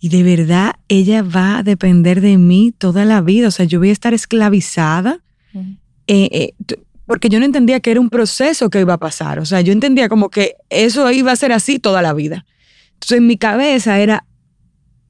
y 0.00 0.08
de 0.08 0.22
verdad 0.22 0.76
ella 0.88 1.22
va 1.22 1.58
a 1.58 1.62
depender 1.62 2.20
de 2.22 2.38
mí 2.38 2.72
toda 2.76 3.04
la 3.04 3.20
vida, 3.20 3.48
o 3.48 3.50
sea, 3.50 3.66
yo 3.66 3.78
voy 3.78 3.90
a 3.90 3.92
estar 3.92 4.14
esclavizada, 4.14 5.18
Ujú. 5.52 5.64
eh, 6.06 6.28
eh, 6.32 6.54
t- 6.64 6.78
porque 7.06 7.28
yo 7.28 7.38
no 7.38 7.44
entendía 7.44 7.80
que 7.80 7.90
era 7.90 8.00
un 8.00 8.10
proceso 8.10 8.70
que 8.70 8.80
iba 8.80 8.94
a 8.94 8.98
pasar, 8.98 9.38
o 9.38 9.44
sea, 9.44 9.60
yo 9.60 9.72
entendía 9.72 10.08
como 10.08 10.30
que 10.30 10.56
eso 10.70 11.10
iba 11.10 11.32
a 11.32 11.36
ser 11.36 11.52
así 11.52 11.78
toda 11.78 12.02
la 12.02 12.12
vida. 12.12 12.46
Entonces 12.94 13.18
en 13.18 13.26
mi 13.26 13.36
cabeza 13.36 13.98
era, 13.98 14.26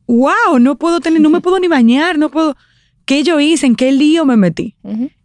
wow, 0.07 0.59
no 0.61 0.77
puedo 0.77 1.01
tener, 1.01 1.21
no 1.21 1.31
me 1.31 1.41
puedo 1.41 1.59
ni 1.59 1.69
bañar, 1.69 2.19
no 2.19 2.31
puedo. 2.31 2.57
¿Qué 3.05 3.23
yo 3.23 3.39
hice? 3.39 3.67
¿En 3.67 3.77
qué 3.77 3.93
lío 3.93 4.25
me 4.25 4.37
metí? 4.37 4.77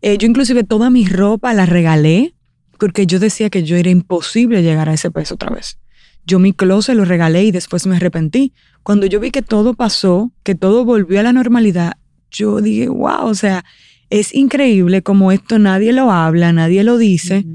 Eh, 0.01 0.17
yo 0.17 0.27
inclusive 0.27 0.63
toda 0.63 0.89
mi 0.89 1.05
ropa 1.05 1.53
la 1.53 1.65
regalé 1.65 2.35
porque 2.77 3.05
yo 3.05 3.19
decía 3.19 3.49
que 3.49 3.63
yo 3.63 3.75
era 3.75 3.89
imposible 3.89 4.63
llegar 4.63 4.89
a 4.89 4.93
ese 4.93 5.11
peso 5.11 5.35
otra 5.35 5.49
vez. 5.49 5.79
Yo 6.25 6.39
mi 6.39 6.53
closet 6.53 6.95
lo 6.95 7.05
regalé 7.05 7.43
y 7.43 7.51
después 7.51 7.87
me 7.87 7.95
arrepentí. 7.95 8.53
Cuando 8.83 9.05
yo 9.05 9.19
vi 9.19 9.31
que 9.31 9.41
todo 9.41 9.73
pasó, 9.73 10.31
que 10.43 10.55
todo 10.55 10.85
volvió 10.85 11.19
a 11.19 11.23
la 11.23 11.33
normalidad, 11.33 11.93
yo 12.31 12.61
dije, 12.61 12.87
wow, 12.87 13.25
o 13.25 13.35
sea, 13.35 13.65
es 14.09 14.33
increíble 14.33 15.01
como 15.01 15.31
esto 15.31 15.59
nadie 15.59 15.93
lo 15.93 16.11
habla, 16.11 16.51
nadie 16.53 16.83
lo 16.83 16.97
dice 16.97 17.45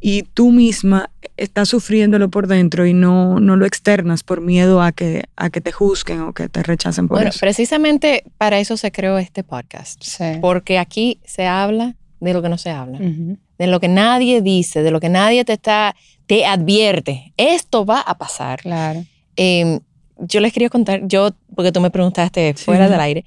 y 0.00 0.22
tú 0.22 0.52
misma 0.52 1.10
estás 1.36 1.68
sufriéndolo 1.68 2.28
por 2.30 2.46
dentro 2.46 2.86
y 2.86 2.94
no, 2.94 3.40
no 3.40 3.56
lo 3.56 3.66
externas 3.66 4.22
por 4.22 4.40
miedo 4.40 4.80
a 4.82 4.92
que, 4.92 5.24
a 5.36 5.50
que 5.50 5.60
te 5.60 5.72
juzguen 5.72 6.20
o 6.20 6.32
que 6.32 6.48
te 6.48 6.62
rechacen 6.62 7.08
por 7.08 7.16
Bueno, 7.18 7.30
eso. 7.30 7.40
precisamente 7.40 8.24
para 8.38 8.58
eso 8.58 8.76
se 8.76 8.90
creó 8.92 9.18
este 9.18 9.42
podcast. 9.44 10.02
Sí. 10.02 10.24
Porque 10.40 10.78
aquí 10.78 11.20
se 11.24 11.46
habla 11.46 11.94
de 12.20 12.32
lo 12.32 12.42
que 12.42 12.48
no 12.48 12.58
se 12.58 12.70
habla, 12.70 12.98
de 13.00 13.66
lo 13.68 13.78
que 13.80 13.88
nadie 13.88 14.40
dice, 14.42 14.82
de 14.82 14.90
lo 14.90 14.98
que 15.00 15.08
nadie 15.08 15.44
te 15.44 15.52
está, 15.52 15.94
te 16.26 16.46
advierte. 16.46 17.32
Esto 17.36 17.84
va 17.86 18.00
a 18.00 18.18
pasar. 18.18 18.60
Claro. 18.60 19.04
Eh, 19.36 19.78
yo 20.18 20.40
les 20.40 20.52
quería 20.52 20.68
contar, 20.70 21.06
yo, 21.06 21.30
porque 21.54 21.70
tú 21.70 21.80
me 21.80 21.90
preguntaste 21.90 22.54
Sí. 22.56 22.64
fuera 22.64 22.88
del 22.88 22.98
aire, 23.00 23.24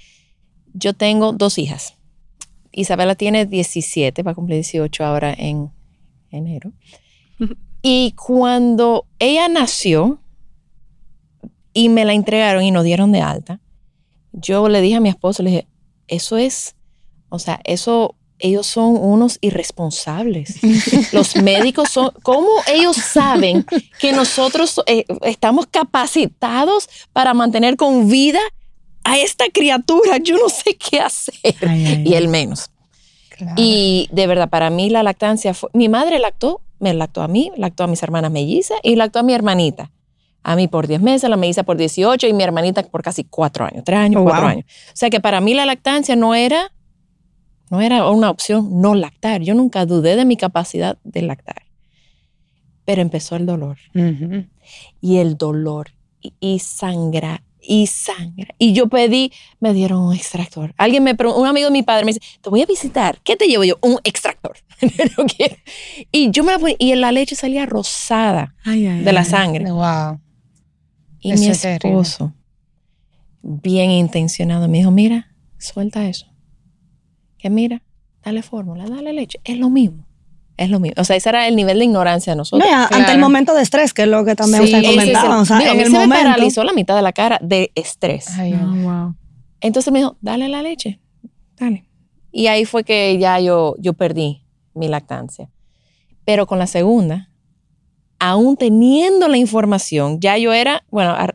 yo 0.73 0.93
tengo 0.93 1.31
dos 1.31 1.57
hijas. 1.57 1.95
Isabela 2.71 3.15
tiene 3.15 3.45
17, 3.45 4.23
va 4.23 4.31
a 4.31 4.35
cumplir 4.35 4.57
18 4.57 5.03
ahora 5.03 5.33
en 5.33 5.71
enero. 6.31 6.71
Y 7.83 8.11
cuando 8.11 9.07
ella 9.17 9.47
nació 9.47 10.19
y 11.73 11.89
me 11.89 12.05
la 12.05 12.13
entregaron 12.13 12.63
y 12.63 12.69
nos 12.69 12.83
dieron 12.83 13.11
de 13.11 13.21
alta, 13.21 13.59
yo 14.31 14.69
le 14.69 14.81
dije 14.81 14.97
a 14.97 14.99
mi 14.99 15.09
esposo, 15.09 15.41
le 15.41 15.49
dije, 15.49 15.67
eso 16.07 16.37
es, 16.37 16.75
o 17.29 17.39
sea, 17.39 17.59
eso, 17.63 18.15
ellos 18.37 18.67
son 18.67 18.97
unos 18.97 19.39
irresponsables. 19.41 20.59
Los 21.11 21.35
médicos 21.37 21.89
son, 21.89 22.11
¿cómo 22.21 22.49
ellos 22.71 22.97
saben 22.97 23.65
que 23.99 24.13
nosotros 24.13 24.79
eh, 24.85 25.05
estamos 25.23 25.65
capacitados 25.65 26.87
para 27.13 27.33
mantener 27.33 27.77
con 27.77 28.09
vida 28.09 28.39
a 29.03 29.17
esta 29.17 29.45
criatura? 29.53 30.17
Yo 30.17 30.37
no 30.37 30.49
sé 30.49 30.75
qué 30.77 30.99
hacer. 30.99 31.55
Ay, 31.67 31.85
ay, 31.85 32.03
Y 32.05 32.13
él 32.13 32.27
menos. 32.27 32.69
Claro. 33.29 33.55
Y 33.57 34.07
de 34.11 34.27
verdad, 34.27 34.49
para 34.49 34.69
mí 34.69 34.89
la 34.89 35.03
lactancia 35.03 35.53
fue, 35.53 35.69
mi 35.73 35.89
madre 35.89 36.19
lactó, 36.19 36.61
me 36.79 36.93
lactó 36.93 37.21
a 37.21 37.27
mí, 37.27 37.51
lactó 37.57 37.83
a 37.83 37.87
mis 37.87 38.01
hermanas 38.03 38.31
mellizas 38.31 38.77
y 38.83 38.95
lactó 38.95 39.19
a 39.19 39.23
mi 39.23 39.33
hermanita. 39.33 39.91
A 40.43 40.55
mí 40.55 40.67
por 40.67 40.87
10 40.87 41.01
meses, 41.01 41.29
la 41.29 41.37
melliza 41.37 41.63
por 41.63 41.77
18 41.77 42.25
y 42.27 42.33
mi 42.33 42.43
hermanita 42.43 42.81
por 42.83 43.03
casi 43.03 43.23
4 43.23 43.65
años, 43.65 43.83
3 43.85 43.99
años, 43.99 44.21
Oh, 44.21 44.23
4 44.23 44.41
wow. 44.41 44.49
años. 44.49 44.65
O 44.87 44.95
sea 44.95 45.09
que 45.11 45.19
para 45.19 45.39
mí 45.41 45.53
la 45.53 45.65
lactancia 45.67 46.15
no 46.15 46.33
era, 46.33 46.71
no 47.69 47.79
era 47.81 48.09
una 48.09 48.29
opción 48.31 48.81
no 48.81 48.95
lactar. 48.95 49.41
Yo 49.41 49.53
nunca 49.53 49.85
dudé 49.85 50.15
de 50.15 50.25
mi 50.25 50.37
capacidad 50.37 50.97
de 51.03 51.21
lactar. 51.21 51.63
Pero 52.85 53.01
empezó 53.03 53.35
el 53.35 53.45
dolor 53.45 53.77
y 54.99 55.17
el 55.17 55.37
dolor 55.37 55.91
y, 56.21 56.33
y 56.39 56.59
sangra 56.59 57.43
y 57.61 57.87
sangra. 57.87 58.53
Y 58.57 58.73
yo 58.73 58.87
pedí, 58.87 59.31
me 59.59 59.73
dieron 59.73 60.01
un 60.01 60.13
extractor. 60.15 60.73
Alguien 60.77 61.03
me 61.03 61.15
preguntó, 61.15 61.41
un 61.41 61.47
amigo 61.47 61.67
de 61.67 61.71
mi 61.71 61.83
padre 61.83 62.05
me 62.05 62.13
dice, 62.13 62.25
te 62.41 62.49
voy 62.49 62.61
a 62.61 62.65
visitar, 62.65 63.19
¿qué 63.23 63.35
te 63.35 63.45
llevo 63.47 63.63
yo? 63.63 63.77
Un 63.81 63.99
extractor. 64.03 64.57
Y 66.11 66.31
yo 66.31 66.43
me 66.43 66.51
la 66.53 66.59
ponía 66.59 66.75
y 66.79 66.95
la 66.95 67.11
leche 67.11 67.35
salía 67.35 67.65
rosada 67.65 68.55
Ay, 68.63 68.87
ay, 68.87 69.01
de 69.03 69.13
la 69.13 69.19
ay. 69.21 69.25
sangre. 69.25 69.71
Wow. 69.71 70.19
Y 71.19 71.31
Eso 71.33 71.43
mi 71.43 71.49
es 71.49 71.61
terrible. 71.61 71.89
esposo, 72.01 72.33
bien 73.43 73.91
intencionado, 73.91 74.67
me 74.67 74.79
dijo, 74.79 74.89
mira, 74.91 75.33
suelta 75.59 76.07
eso. 76.07 76.27
Que 77.37 77.49
mira, 77.49 77.83
dale 78.23 78.41
fórmula, 78.41 78.85
dale 78.87 79.13
leche. 79.13 79.39
Es 79.43 79.57
lo 79.57 79.69
mismo. 79.69 80.07
Es 80.61 80.69
lo 80.69 80.79
mismo. 80.79 81.01
O 81.01 81.03
sea, 81.05 81.15
ese 81.15 81.29
era 81.29 81.47
el 81.47 81.55
nivel 81.55 81.79
de 81.79 81.85
ignorancia 81.85 82.33
de 82.33 82.35
No, 82.35 82.41
nosotros. 82.41 82.69
y 82.69 82.71
a- 82.71 82.83
ante 82.83 82.95
Claro. 82.97 83.11
el 83.13 83.19
momento 83.19 83.53
de 83.55 83.63
estrés, 83.63 83.93
que 83.93 84.03
es 84.03 84.07
lo 84.07 84.23
que 84.23 84.35
también 84.35 84.67
Sí, 84.67 84.75
usted 84.75 84.87
comentaba. 84.89 85.39
O 85.41 85.45
sea, 85.45 85.57
digo, 85.57 85.69
a 85.69 85.71
en 85.71 85.77
mí 85.77 85.83
el 85.83 85.91
se 85.91 85.97
me 85.97 86.05
momento. 86.05 86.23
paralizó 86.23 86.63
la 86.63 86.73
mitad 86.73 86.95
de 86.95 87.01
la 87.01 87.13
cara 87.13 87.39
de 87.41 87.71
estrés. 87.73 88.27
Ay, 88.37 88.53
Oh, 88.53 88.75
wow. 88.75 89.15
Entonces 89.59 89.91
me 89.91 89.99
dijo, 89.99 90.17
dale 90.21 90.47
la 90.49 90.61
leche, 90.61 90.99
dale. 91.57 91.85
Y 92.31 92.45
ahí 92.47 92.65
fue 92.65 92.83
que 92.83 93.17
ya 93.17 93.39
yo, 93.39 93.75
yo 93.79 93.93
perdí 93.93 94.45
mi 94.75 94.87
lactancia. 94.87 95.49
Pero 96.25 96.45
con 96.45 96.59
la 96.59 96.67
segunda, 96.67 97.29
aún 98.19 98.55
teniendo 98.55 99.27
la 99.27 99.37
información, 99.37 100.19
ya 100.19 100.37
yo 100.37 100.53
era, 100.53 100.83
bueno, 100.91 101.11
a- 101.11 101.33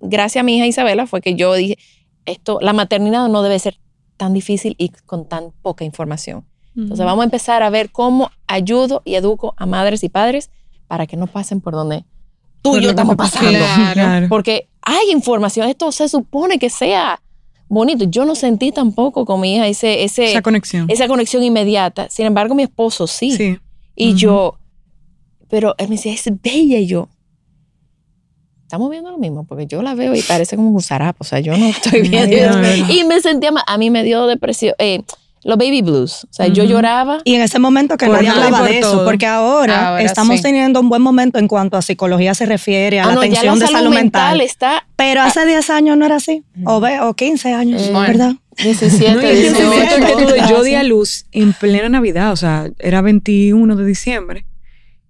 gracias 0.00 0.40
a 0.40 0.44
mi 0.44 0.56
hija 0.56 0.66
Isabela 0.66 1.06
fue 1.06 1.20
que 1.20 1.36
yo 1.36 1.54
dije, 1.54 1.78
esto, 2.24 2.58
la 2.60 2.72
maternidad 2.72 3.28
no 3.28 3.42
debe 3.42 3.58
ser 3.60 3.78
tan 4.16 4.32
difícil 4.32 4.74
y 4.78 4.88
con 4.88 5.28
tan 5.28 5.52
poca 5.62 5.84
información. 5.84 6.44
Entonces 6.76 7.06
vamos 7.06 7.22
a 7.22 7.24
empezar 7.24 7.62
a 7.62 7.70
ver 7.70 7.90
cómo 7.90 8.30
ayudo 8.46 9.00
y 9.04 9.14
educo 9.14 9.54
a 9.56 9.64
madres 9.66 10.04
y 10.04 10.08
padres 10.10 10.50
para 10.86 11.06
que 11.06 11.16
no 11.16 11.26
pasen 11.26 11.60
por 11.60 11.72
donde 11.74 12.04
tú 12.62 12.72
Por 12.72 12.80
y 12.80 12.84
yo 12.84 12.90
estamos 12.90 13.16
pasando. 13.16 13.58
Claro. 13.94 14.26
Porque 14.28 14.68
hay 14.82 15.10
información, 15.10 15.68
esto 15.68 15.90
se 15.90 16.08
supone 16.08 16.58
que 16.58 16.68
sea 16.70 17.20
bonito. 17.68 18.04
Yo 18.04 18.24
no 18.26 18.34
sentí 18.34 18.72
tampoco 18.72 19.24
con 19.24 19.40
mi 19.40 19.54
hija 19.56 19.66
ese, 19.66 20.04
ese, 20.04 20.30
Esa 20.32 20.42
conexión. 20.42 20.86
esa 20.90 21.08
conexión 21.08 21.42
inmediata. 21.42 22.08
Sin 22.10 22.26
embargo, 22.26 22.54
mi 22.54 22.62
esposo 22.64 23.06
sí. 23.06 23.32
Sí. 23.32 23.58
Y 23.96 24.10
Ujú. 24.10 24.18
yo, 24.18 24.58
pero 25.48 25.74
él 25.78 25.88
me 25.88 25.96
decía, 25.96 26.12
es 26.12 26.24
bella. 26.42 26.78
Y 26.78 26.86
yo, 26.86 27.08
estamos 28.62 28.90
viendo 28.90 29.10
lo 29.10 29.18
mismo, 29.18 29.44
porque 29.44 29.66
yo 29.66 29.80
la 29.82 29.94
veo 29.94 30.14
y 30.14 30.22
parece 30.22 30.56
como 30.56 30.70
un 30.70 30.82
zarapo. 30.82 31.18
O 31.20 31.24
sea, 31.24 31.40
yo 31.40 31.56
no 31.56 31.66
estoy 31.68 32.00
Ay, 32.02 32.08
viendo. 32.08 32.50
no, 32.50 32.62
no. 32.62 32.92
Y 32.92 33.04
me 33.04 33.20
sentía 33.20 33.50
mal. 33.50 33.64
A 33.66 33.78
mí 33.78 33.90
me 33.90 34.04
dio 34.04 34.26
depresión, 34.26 34.74
eh, 34.78 35.02
los 35.46 35.56
baby 35.58 35.80
blues. 35.82 36.24
O 36.24 36.28
sea, 36.32 36.48
yo 36.48 36.64
Ujú. 36.64 36.72
lloraba. 36.72 37.18
Y 37.24 37.34
en 37.34 37.42
ese 37.42 37.58
momento 37.58 37.96
que 37.96 38.08
nadie 38.08 38.28
hablaba 38.28 38.62
de 38.64 38.78
eso, 38.80 38.92
todo. 38.92 39.04
porque 39.04 39.26
ahora, 39.26 39.88
Ahora 39.90 40.02
estamos 40.02 40.36
sí. 40.38 40.42
teniendo 40.42 40.80
un 40.80 40.88
buen 40.88 41.00
momento 41.02 41.38
en 41.38 41.46
cuanto 41.48 41.76
a 41.76 41.82
psicología 41.82 42.34
se 42.34 42.46
refiere, 42.46 42.98
a 43.00 43.04
Ah, 43.04 43.06
la 43.08 43.14
no, 43.14 43.20
atención 43.20 43.58
la 43.58 43.66
de 43.66 43.72
salud 43.72 43.94
mental 43.94 44.40
está 44.40 44.86
Pero 44.96 45.22
hace 45.22 45.46
10 45.46 45.70
años 45.70 45.96
no 45.96 46.04
era 46.04 46.16
así, 46.16 46.42
o, 46.64 46.80
ve, 46.80 47.00
o 47.00 47.14
15 47.14 47.52
años, 47.52 47.82
Bueno. 47.92 48.00
¿verdad? 48.00 48.32
17, 48.62 49.14
No, 49.14 49.22
y 49.22 49.26
el 49.26 49.36
18. 49.36 49.56
sentimiento 49.56 49.94
que 50.06 50.24
tuve, 50.24 50.40
yo 50.48 50.62
di 50.62 50.74
a 50.74 50.82
luz 50.82 51.26
en 51.32 51.52
plena 51.52 51.88
Navidad, 51.90 52.32
o 52.32 52.36
sea, 52.36 52.68
era 52.78 53.02
21 53.02 53.76
de 53.76 53.84
diciembre. 53.84 54.46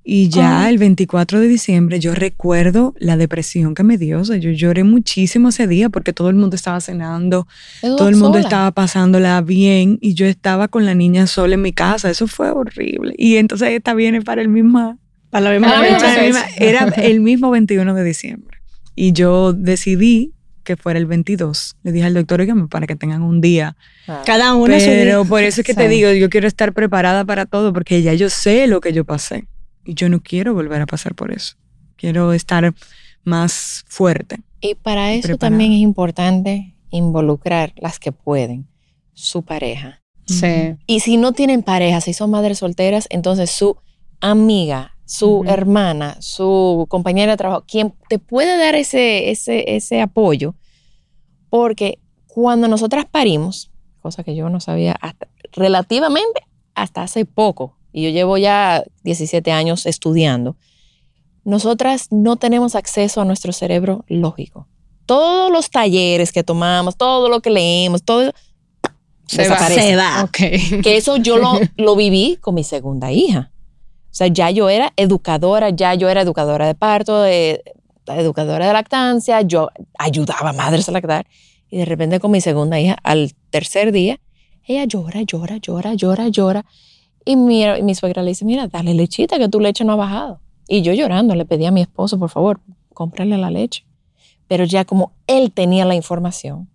Y 0.09 0.29
ya 0.29 0.69
el 0.71 0.79
24 0.79 1.41
de 1.41 1.49
diciembre 1.49 1.99
yo 1.99 2.15
recuerdo 2.15 2.95
la 2.99 3.17
depresión 3.17 3.75
que 3.75 3.83
me 3.83 3.99
dio. 3.99 4.21
O 4.21 4.25
sea, 4.25 4.37
yo 4.37 4.51
lloré 4.53 4.85
muchísimo 4.85 5.49
ese 5.49 5.67
día 5.67 5.89
porque 5.89 6.13
todo 6.13 6.31
el 6.31 6.37
mundo 6.37 6.55
estaba 6.55 6.81
cenando, 6.81 7.49
todo 7.81 8.09
el 8.09 8.15
mundo 8.15 8.35
sola. 8.39 8.41
estaba 8.43 8.71
pasándola 8.71 9.41
bien 9.41 9.99
y 10.01 10.15
yo 10.15 10.27
estaba 10.27 10.69
con 10.69 10.87
la 10.87 10.95
niña 10.95 11.27
sola 11.27 11.55
en 11.55 11.63
mi 11.63 11.73
casa. 11.73 12.09
Eso 12.09 12.29
fue 12.29 12.51
horrible. 12.53 13.15
Y 13.19 13.35
entonces 13.35 13.71
esta 13.71 13.95
viene 13.95 14.23
para 14.23 14.43
el 14.43 14.49
mismo 14.49 14.97
Para 15.31 15.51
la 15.53 15.59
misma 15.59 15.75
Ah, 15.77 15.83
fecha. 15.83 16.15
Era 16.15 16.21
el 16.21 16.27
misma- 16.33 16.47
Era 16.57 16.85
el 17.09 17.21
mismo 17.21 17.51
21 17.51 17.93
de 17.95 18.05
diciembre. 18.05 18.59
Y 18.95 19.13
yo 19.13 19.53
decidí 19.53 20.33
que 20.63 20.77
fuera 20.77 21.01
el 21.01 21.07
22. 21.07 21.75
Le 21.83 21.91
dije 21.91 22.07
al 22.07 22.15
doctor, 22.15 22.41
oígame, 22.41 22.69
para 22.69 22.87
que 22.87 22.95
tengan 22.95 23.23
un 23.23 23.41
día. 23.41 23.77
Ah. 24.07 24.23
Cada 24.25 24.55
uno 24.55 24.79
su 24.79 24.87
Pero 24.87 25.21
día. 25.23 25.29
por 25.29 25.43
eso 25.43 25.63
es 25.63 25.67
que 25.67 25.75
te 25.75 25.89
digo, 25.89 26.13
yo 26.13 26.31
quiero 26.31 26.47
estar 26.47 26.73
preparada 26.73 27.25
para 27.25 27.45
todo, 27.47 27.73
porque 27.73 28.03
ya 28.03 28.15
yo 28.15 28.31
sé 28.31 28.69
lo 28.69 28.81
que 28.81 28.93
yo 28.93 29.05
pasé. 29.05 29.47
Y 29.87 29.95
yo 29.95 30.09
no 30.09 30.21
quiero 30.21 30.53
volver 30.53 30.83
a 30.83 30.87
pasar 30.87 31.15
por 31.15 31.33
eso. 31.33 31.57
Quiero 31.97 32.33
estar 32.33 32.75
más 33.25 33.85
fuerte. 33.87 34.41
Y 34.61 34.75
para 34.75 35.13
eso 35.13 35.29
preparada. 35.29 35.51
también 35.51 35.73
es 35.73 35.79
importante 35.79 36.75
involucrar 36.91 37.73
las 37.77 37.99
que 37.99 38.13
pueden, 38.13 38.67
su 39.13 39.43
pareja. 39.43 40.03
Sí. 40.27 40.75
Y 40.87 41.01
si 41.01 41.17
no 41.17 41.33
tienen 41.33 41.63
pareja, 41.63 42.01
si 42.01 42.13
son 42.13 42.31
madres 42.31 42.59
solteras, 42.59 43.07
entonces 43.11 43.51
su 43.51 43.77
amiga, 44.21 44.97
su 45.05 45.45
hermana, 45.47 46.17
su 46.21 46.87
compañera 46.89 47.33
de 47.33 47.37
trabajo, 47.37 47.65
quien 47.67 47.95
te 48.09 48.19
puede 48.19 48.59
dar 48.59 48.75
ese, 48.75 49.31
ese, 49.31 49.77
ese 49.77 50.01
apoyo, 50.01 50.57
porque 51.49 52.01
cuando 52.27 52.67
nosotras 52.67 53.07
parimos, 53.09 53.71
cosa 54.01 54.25
que 54.25 54.35
yo 54.35 54.49
no 54.49 54.61
sabía 54.61 54.97
hasta 55.01 55.29
relativamente 55.53 56.43
hasta 56.75 57.03
hace 57.03 57.25
poco, 57.25 57.77
y 57.97 58.03
yo 58.03 58.11
llevo 58.11 58.37
ya 58.37 58.85
17 59.05 59.51
años 59.53 59.87
estudiando, 59.87 60.55
nosotras 61.45 62.09
no 62.11 62.37
tenemos 62.37 62.75
acceso 62.75 63.21
a 63.21 63.25
nuestro 63.25 63.53
cerebro 63.53 64.05
lógico. 64.09 64.67
Todos 65.07 65.51
los 65.51 65.71
talleres 65.71 66.31
que 66.33 66.43
tomamos, 66.43 66.97
todo 66.97 67.29
lo 67.31 67.41
que 67.41 67.49
leemos, 67.51 68.03
todo 68.03 68.23
eso, 68.23 68.33
Se 69.27 69.39
va. 69.49 69.55
desaparece. 69.55 69.81
Se 69.81 69.97
va. 69.97 70.23
Ok. 70.25 70.83
Que 70.83 70.97
eso 70.99 71.17
yo 71.17 71.39
lo, 71.39 71.59
lo 71.77 71.97
viví 71.97 72.37
con 72.41 72.55
mi 72.55 72.65
segunda 72.65 73.13
hija. 73.13 73.51
O 74.11 74.15
sea, 74.17 74.27
ya 74.27 74.51
yo 74.51 74.69
era 74.69 74.93
educadora, 74.97 75.71
ya 75.71 75.95
yo 75.95 76.09
era 76.09 76.21
educadora 76.23 76.67
de 76.67 76.75
parto, 76.75 77.23
de- 77.23 77.63
educadora 78.09 78.67
de 78.67 78.73
lactancia, 78.73 79.41
yo 79.41 79.69
ayudaba 79.99 80.51
a 80.51 80.53
madres 80.53 80.89
a 80.89 80.93
lactar. 80.93 81.27
Y 81.71 81.79
de 81.79 81.85
repente 81.87 82.21
con 82.21 82.31
mi 82.31 82.41
segunda 82.41 82.79
hija, 82.79 82.97
al 83.03 83.33
tercer 83.51 83.91
día, 83.91 84.21
ella 84.65 84.85
llora, 84.85 85.23
llora, 85.23 85.57
llora, 85.59 85.95
llora, 85.95 86.29
llora. 86.29 86.65
Y 87.27 87.37
mi, 87.37 87.65
mi 87.83 87.95
suegra 87.95 88.23
le 88.23 88.31
dice, 88.31 88.47
mira, 88.47 88.69
dale 88.69 88.95
lechita, 88.95 89.37
que 89.39 89.51
tu 89.51 89.61
leche 89.61 89.85
no 89.85 89.93
ha 89.93 89.97
bajado. 89.97 90.41
Y 90.67 90.81
yo 90.81 90.95
llorando 90.95 91.35
le 91.35 91.45
pedí 91.45 91.67
a 91.67 91.71
mi 91.71 91.83
esposo, 91.83 92.19
por 92.19 92.31
favor, 92.31 92.61
cómprale 92.95 93.37
la 93.37 93.51
leche. 93.51 93.85
pero 94.49 94.65
ya 94.65 94.85
como 94.85 95.13
él 95.27 95.53
tenía 95.53 95.85
la 95.85 95.95
información 95.95 96.69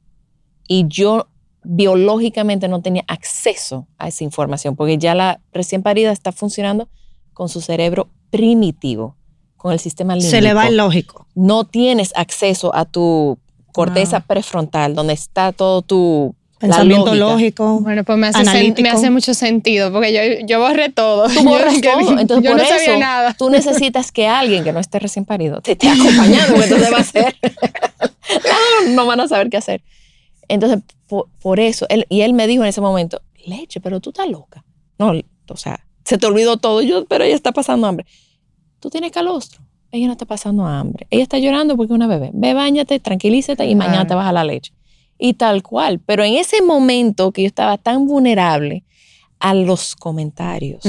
y 0.67 0.87
yo 0.87 1.27
biológicamente 1.63 2.67
no 2.67 2.81
tenía 2.81 3.03
acceso 3.07 3.87
a 3.97 4.07
esa 4.07 4.23
información, 4.23 4.75
porque 4.75 4.97
ya 4.97 5.13
la 5.15 5.39
recién 5.53 5.83
parida 5.83 6.11
está 6.11 6.31
funcionando 6.31 6.89
con 7.33 7.49
su 7.49 7.61
cerebro 7.61 8.09
primitivo, 8.29 9.15
con 9.57 9.71
el 9.71 9.79
sistema 9.79 10.15
límbico. 10.15 10.31
Se 10.31 10.41
le 10.41 10.53
va 10.53 10.67
el 10.67 10.77
lógico. 10.77 11.27
No 11.35 11.65
tienes 11.65 12.13
acceso 12.15 12.73
a 12.75 12.85
tu 12.85 13.37
corteza 13.73 14.21
prefrontal, 14.21 14.95
donde 14.95 15.13
está 15.13 15.51
todo 15.51 15.81
tu 15.81 16.35
Pensamiento 16.61 17.15
lógico. 17.15 17.79
Bueno, 17.81 18.03
pues 18.03 18.17
me 18.17 18.27
hace, 18.27 18.39
sen- 18.39 18.49
Analítico. 18.49 18.81
me 18.83 18.89
hace 18.89 19.09
mucho 19.09 19.33
sentido, 19.33 19.91
porque 19.91 20.13
yo, 20.13 20.45
yo 20.47 20.59
borré 20.59 20.89
todo. 20.89 21.27
Tú 21.27 21.43
borras 21.43 21.81
Yo- 21.81 21.91
todo. 21.91 22.19
Entonces, 22.19 22.43
yo 22.45 22.51
por 22.51 22.61
no 22.61 22.67
sabía 22.67 22.83
eso, 22.83 22.97
nada. 22.99 23.33
tú 23.33 23.49
necesitas 23.49 24.11
que 24.11 24.27
alguien 24.27 24.63
que 24.63 24.71
no 24.71 24.79
esté 24.79 24.99
recién 24.99 25.25
parido 25.25 25.59
te 25.61 25.71
esté 25.73 25.89
acompañando, 25.89 26.53
porque 26.53 26.63
entonces 26.65 26.93
va 26.93 26.97
a 26.99 27.03
ser. 27.03 27.35
no, 28.87 28.93
no 28.93 29.05
van 29.05 29.19
a 29.19 29.27
saber 29.27 29.49
qué 29.49 29.57
hacer. 29.57 29.81
Entonces, 30.47 30.79
por, 31.07 31.27
por 31.41 31.59
eso, 31.59 31.85
él, 31.89 32.05
y 32.09 32.21
él 32.21 32.33
me 32.33 32.47
dijo 32.47 32.63
en 32.63 32.69
ese 32.69 32.81
momento, 32.81 33.21
leche, 33.45 33.79
pero 33.79 33.99
tú 33.99 34.11
estás 34.11 34.27
loca. 34.29 34.63
No, 34.97 35.13
o 35.49 35.57
sea, 35.57 35.85
se 36.05 36.17
te 36.17 36.25
olvidó 36.25 36.57
todo. 36.57 36.81
Yo, 36.81 37.05
pero 37.05 37.23
ella 37.23 37.35
está 37.35 37.51
pasando 37.51 37.87
hambre. 37.87 38.05
Tú 38.79 38.89
tienes 38.89 39.11
calostro. 39.11 39.61
Ella 39.91 40.05
no 40.07 40.13
está 40.13 40.25
pasando 40.25 40.65
hambre. 40.65 41.05
Ella 41.09 41.23
está 41.23 41.37
llorando 41.37 41.75
porque 41.75 41.91
es 41.91 41.95
una 41.95 42.07
bebé. 42.07 42.29
Ve, 42.33 42.53
bañate, 42.53 42.99
tranquilízate 42.99 43.65
y 43.65 43.75
mañana 43.75 44.07
te 44.07 44.15
baja 44.15 44.31
la 44.31 44.43
leche. 44.43 44.73
Y 45.23 45.35
tal 45.35 45.61
cual. 45.61 45.99
Pero 45.99 46.23
en 46.23 46.33
ese 46.33 46.63
momento 46.63 47.31
que 47.31 47.43
yo 47.43 47.47
estaba 47.47 47.77
tan 47.77 48.07
vulnerable 48.07 48.83
a 49.39 49.53
los 49.53 49.95
comentarios, 49.95 50.83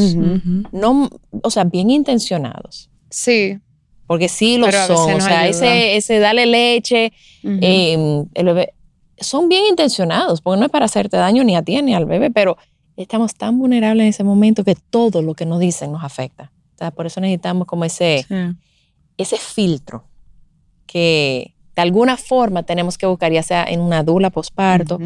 no, 0.73 1.11
o 1.43 1.51
sea, 1.51 1.65
bien 1.65 1.91
intencionados. 1.91 2.89
Sí. 3.11 3.59
Porque 4.07 4.29
sí 4.31 4.57
lo 4.57 4.67
Pero 4.67 4.87
son. 4.87 5.15
O 5.17 5.21
sea, 5.21 5.41
ayuda. 5.43 5.49
ese, 5.49 5.97
ese 5.97 6.19
dale 6.19 6.47
leche, 6.47 7.13
eh, 7.45 8.25
el 8.35 8.45
bebé, 8.47 8.73
son 9.19 9.49
bien 9.51 9.65
intencionados, 9.67 10.41
porque 10.41 10.59
no 10.59 10.65
es 10.67 10.73
para 10.73 10.87
hacerte 10.87 11.17
daño 11.19 11.45
ni 11.45 11.55
a 11.55 11.63
ti 11.63 11.81
ni 11.83 11.95
al 11.95 12.07
bebé, 12.07 12.31
pero 12.31 12.57
estamos 12.97 13.35
tan 13.35 13.59
vulnerables 13.59 14.05
en 14.05 14.09
ese 14.09 14.25
momento 14.25 14.65
que 14.65 14.75
todo 14.75 15.21
lo 15.23 15.35
que 15.35 15.45
nos 15.47 15.61
dicen 15.61 15.93
nos 15.93 16.05
afecta. 16.05 16.51
O 16.75 16.79
sea, 16.79 16.91
por 16.91 17.07
eso 17.07 17.21
necesitamos 17.21 17.67
como 17.67 17.85
ese, 17.85 18.25
Sí. 18.27 18.35
ese 19.19 19.37
filtro 19.37 20.05
que 20.87 21.55
de 21.75 21.83
alguna 21.83 22.17
forma 22.17 22.63
tenemos 22.63 22.99
que 22.99 23.07
buscar, 23.07 23.33
ya 23.33 23.43
sea 23.43 23.65
en 23.65 23.81
una 23.81 24.03
dula 24.03 24.31
posparto, 24.31 24.99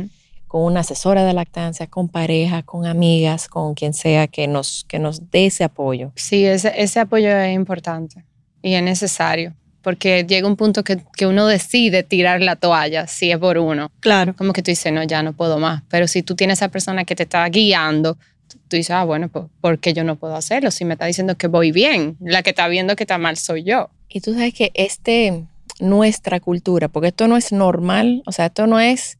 con 0.46 0.62
una 0.62 0.80
asesora 0.80 1.24
de 1.24 1.32
lactancia, 1.32 1.86
con 1.86 2.08
pareja, 2.08 2.62
con 2.62 2.86
amigas, 2.86 3.48
con 3.48 3.74
quien 3.74 3.94
sea 3.94 4.26
que 4.26 4.46
nos, 4.46 4.84
que 4.88 4.98
nos 4.98 5.30
dé 5.30 5.46
ese 5.46 5.64
apoyo. 5.64 6.12
Sí, 6.16 6.44
ese, 6.44 6.72
ese 6.76 7.00
apoyo 7.00 7.28
es 7.28 7.54
importante 7.54 8.24
y 8.62 8.74
es 8.74 8.82
necesario, 8.82 9.54
porque 9.82 10.24
llega 10.24 10.48
un 10.48 10.56
punto 10.56 10.82
que, 10.82 11.00
que 11.16 11.26
uno 11.26 11.46
decide 11.46 12.02
tirar 12.02 12.40
la 12.40 12.56
toalla, 12.56 13.06
si 13.06 13.30
es 13.30 13.38
por 13.38 13.58
uno. 13.58 13.90
Claro. 14.00 14.34
Como 14.34 14.52
que 14.52 14.62
tú 14.62 14.70
dices, 14.70 14.92
no, 14.92 15.02
ya 15.04 15.22
no 15.22 15.32
puedo 15.32 15.58
más. 15.58 15.82
Pero 15.88 16.08
si 16.08 16.22
tú 16.22 16.34
tienes 16.34 16.58
esa 16.58 16.68
persona 16.68 17.04
que 17.04 17.14
te 17.14 17.24
está 17.24 17.48
guiando, 17.48 18.14
tú 18.48 18.58
tú 18.68 18.76
dices, 18.76 18.90
ah, 18.90 19.04
bueno, 19.04 19.28
pues, 19.28 19.44
¿por 19.60 19.78
qué 19.78 19.92
yo 19.92 20.04
no 20.04 20.16
puedo 20.16 20.34
hacerlo? 20.34 20.70
Si 20.70 20.84
me 20.84 20.94
está 20.94 21.06
diciendo 21.06 21.36
que 21.36 21.46
voy 21.46 21.72
bien, 21.72 22.16
la 22.20 22.42
que 22.42 22.50
está 22.50 22.66
viendo 22.68 22.96
que 22.96 23.04
está 23.04 23.18
mal 23.18 23.36
soy 23.36 23.62
yo. 23.62 23.90
Y 24.08 24.20
tú 24.20 24.32
sabes 24.32 24.54
que 24.54 24.70
este, 24.74 25.44
nuestra 25.80 26.40
cultura, 26.40 26.88
porque 26.88 27.08
esto 27.08 27.28
no 27.28 27.36
es 27.36 27.52
normal, 27.52 28.22
o 28.26 28.32
sea, 28.32 28.46
esto 28.46 28.66
no 28.66 28.80
es 28.80 29.18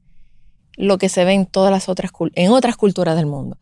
lo 0.77 0.99
que 0.99 1.09
se 1.09 1.25
ve 1.25 1.33
en 1.33 1.47
todas 1.47 1.71
las 1.71 1.89
otras, 1.89 2.11
en 2.35 2.53
otras 2.53 2.77
culturas 2.77 3.17
del 3.17 3.27
mundo. 3.27 3.59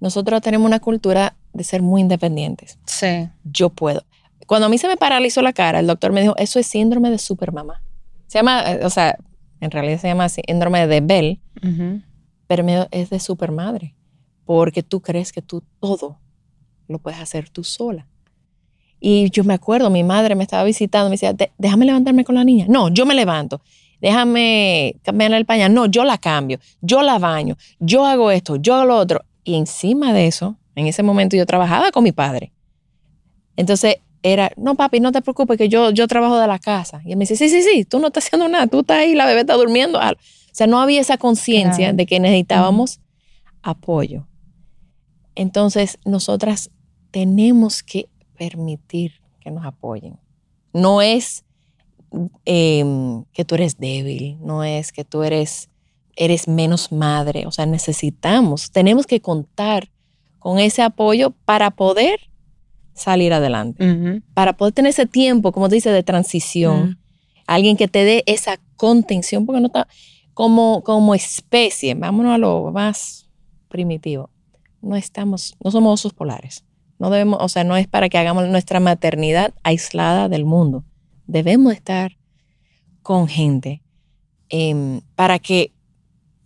Nosotros 0.00 0.40
tenemos 0.40 0.66
una 0.66 0.80
cultura 0.80 1.36
de 1.52 1.64
ser 1.64 1.82
muy 1.82 2.00
independientes. 2.00 2.78
Sí. 2.86 3.28
Yo 3.44 3.70
puedo. 3.70 4.04
Cuando 4.46 4.66
a 4.66 4.68
mí 4.68 4.78
se 4.78 4.88
me 4.88 4.96
paralizó 4.96 5.42
la 5.42 5.52
cara, 5.52 5.80
el 5.80 5.86
doctor 5.86 6.12
me 6.12 6.20
dijo, 6.20 6.36
eso 6.36 6.58
es 6.58 6.66
síndrome 6.66 7.10
de 7.10 7.18
supermamá. 7.18 7.82
Se 8.28 8.38
llama, 8.38 8.62
eh, 8.70 8.84
o 8.84 8.90
sea, 8.90 9.18
en 9.60 9.70
realidad 9.70 10.00
se 10.00 10.08
llama 10.08 10.28
síndrome 10.28 10.86
de 10.86 11.00
Bell, 11.00 11.40
pero 12.46 12.88
es 12.90 13.10
de 13.10 13.20
supermadre, 13.20 13.94
porque 14.44 14.82
tú 14.82 15.00
crees 15.00 15.32
que 15.32 15.42
tú 15.42 15.62
todo 15.80 16.18
lo 16.86 16.98
puedes 16.98 17.20
hacer 17.20 17.50
tú 17.50 17.64
sola. 17.64 18.06
Y 19.00 19.30
yo 19.30 19.44
me 19.44 19.54
acuerdo, 19.54 19.90
mi 19.90 20.02
madre 20.02 20.34
me 20.34 20.42
estaba 20.42 20.64
visitando, 20.64 21.08
me 21.08 21.14
decía, 21.14 21.32
"De- 21.32 21.52
déjame 21.58 21.86
levantarme 21.86 22.24
con 22.24 22.34
la 22.34 22.44
niña. 22.44 22.66
No, 22.68 22.88
yo 22.88 23.06
me 23.06 23.14
levanto. 23.14 23.60
Déjame 24.00 24.96
cambiarle 25.02 25.36
el 25.36 25.44
pañal. 25.44 25.72
No, 25.74 25.86
yo 25.86 26.04
la 26.04 26.18
cambio. 26.18 26.58
Yo 26.80 27.02
la 27.02 27.18
baño. 27.18 27.56
Yo 27.80 28.04
hago 28.06 28.30
esto. 28.30 28.56
Yo 28.56 28.74
hago 28.74 28.84
lo 28.86 28.96
otro. 28.96 29.24
Y 29.44 29.54
encima 29.56 30.12
de 30.12 30.26
eso, 30.26 30.56
en 30.74 30.86
ese 30.86 31.02
momento 31.02 31.36
yo 31.36 31.46
trabajaba 31.46 31.90
con 31.90 32.04
mi 32.04 32.12
padre. 32.12 32.52
Entonces 33.56 33.96
era, 34.22 34.50
no 34.56 34.74
papi, 34.74 35.00
no 35.00 35.10
te 35.12 35.20
preocupes 35.22 35.58
que 35.58 35.68
yo, 35.68 35.90
yo 35.90 36.06
trabajo 36.08 36.38
de 36.38 36.46
la 36.46 36.58
casa. 36.58 37.00
Y 37.04 37.10
él 37.12 37.16
me 37.18 37.22
dice, 37.22 37.36
sí, 37.36 37.48
sí, 37.48 37.62
sí, 37.62 37.84
tú 37.84 37.98
no 37.98 38.08
estás 38.08 38.26
haciendo 38.26 38.48
nada. 38.48 38.66
Tú 38.66 38.80
estás 38.80 38.98
ahí, 38.98 39.14
la 39.14 39.26
bebé 39.26 39.40
está 39.40 39.54
durmiendo. 39.54 39.98
O 39.98 40.02
sea, 40.52 40.66
no 40.66 40.80
había 40.80 41.00
esa 41.00 41.18
conciencia 41.18 41.86
Claro. 41.86 41.96
de 41.96 42.06
que 42.06 42.20
necesitábamos 42.20 43.00
apoyo. 43.62 44.26
Entonces, 45.34 45.98
nosotras 46.04 46.70
tenemos 47.10 47.82
que 47.82 48.08
permitir 48.38 49.20
que 49.40 49.50
nos 49.50 49.66
apoyen. 49.66 50.18
No 50.72 51.02
es 51.02 51.44
em, 52.44 53.24
que 53.32 53.44
tú 53.44 53.56
eres 53.56 53.78
débil, 53.78 54.38
no 54.40 54.64
es 54.64 54.92
que 54.92 55.04
tú 55.04 55.22
eres, 55.22 55.68
eres 56.16 56.48
menos 56.48 56.92
madre. 56.92 57.46
O 57.46 57.50
sea, 57.50 57.66
necesitamos, 57.66 58.70
tenemos 58.70 59.06
que 59.06 59.20
contar 59.20 59.90
con 60.38 60.58
ese 60.58 60.82
apoyo 60.82 61.32
para 61.44 61.70
poder 61.70 62.20
salir 62.94 63.32
adelante, 63.32 64.22
para 64.34 64.56
poder 64.56 64.74
tener 64.74 64.90
ese 64.90 65.06
tiempo, 65.06 65.52
como 65.52 65.68
te 65.68 65.76
dice, 65.76 65.90
de 65.90 66.02
transición. 66.02 66.90
Mm. 66.90 66.98
Alguien 67.46 67.76
que 67.76 67.88
te 67.88 68.04
dé 68.04 68.22
esa 68.26 68.58
contención, 68.76 69.46
porque 69.46 69.60
no 69.60 69.68
está 69.68 69.88
como, 70.34 70.82
como 70.84 71.14
especie, 71.14 71.94
vámonos 71.94 72.32
a 72.32 72.38
lo 72.38 72.70
más 72.72 73.28
primitivo. 73.68 74.30
No 74.80 74.94
estamos, 74.94 75.56
no 75.62 75.70
somos 75.70 76.00
osos 76.00 76.12
polares. 76.12 76.64
No 76.98 77.10
debemos, 77.10 77.38
o 77.40 77.48
sea, 77.48 77.64
no 77.64 77.76
es 77.76 77.86
para 77.86 78.08
que 78.08 78.18
hagamos 78.18 78.46
nuestra 78.48 78.80
maternidad 78.80 79.54
aislada 79.62 80.28
del 80.28 80.44
mundo. 80.44 80.84
Debemos 81.26 81.72
estar 81.74 82.16
con 83.02 83.28
gente 83.28 83.82
em, 84.48 85.00
para 85.14 85.38
que 85.38 85.72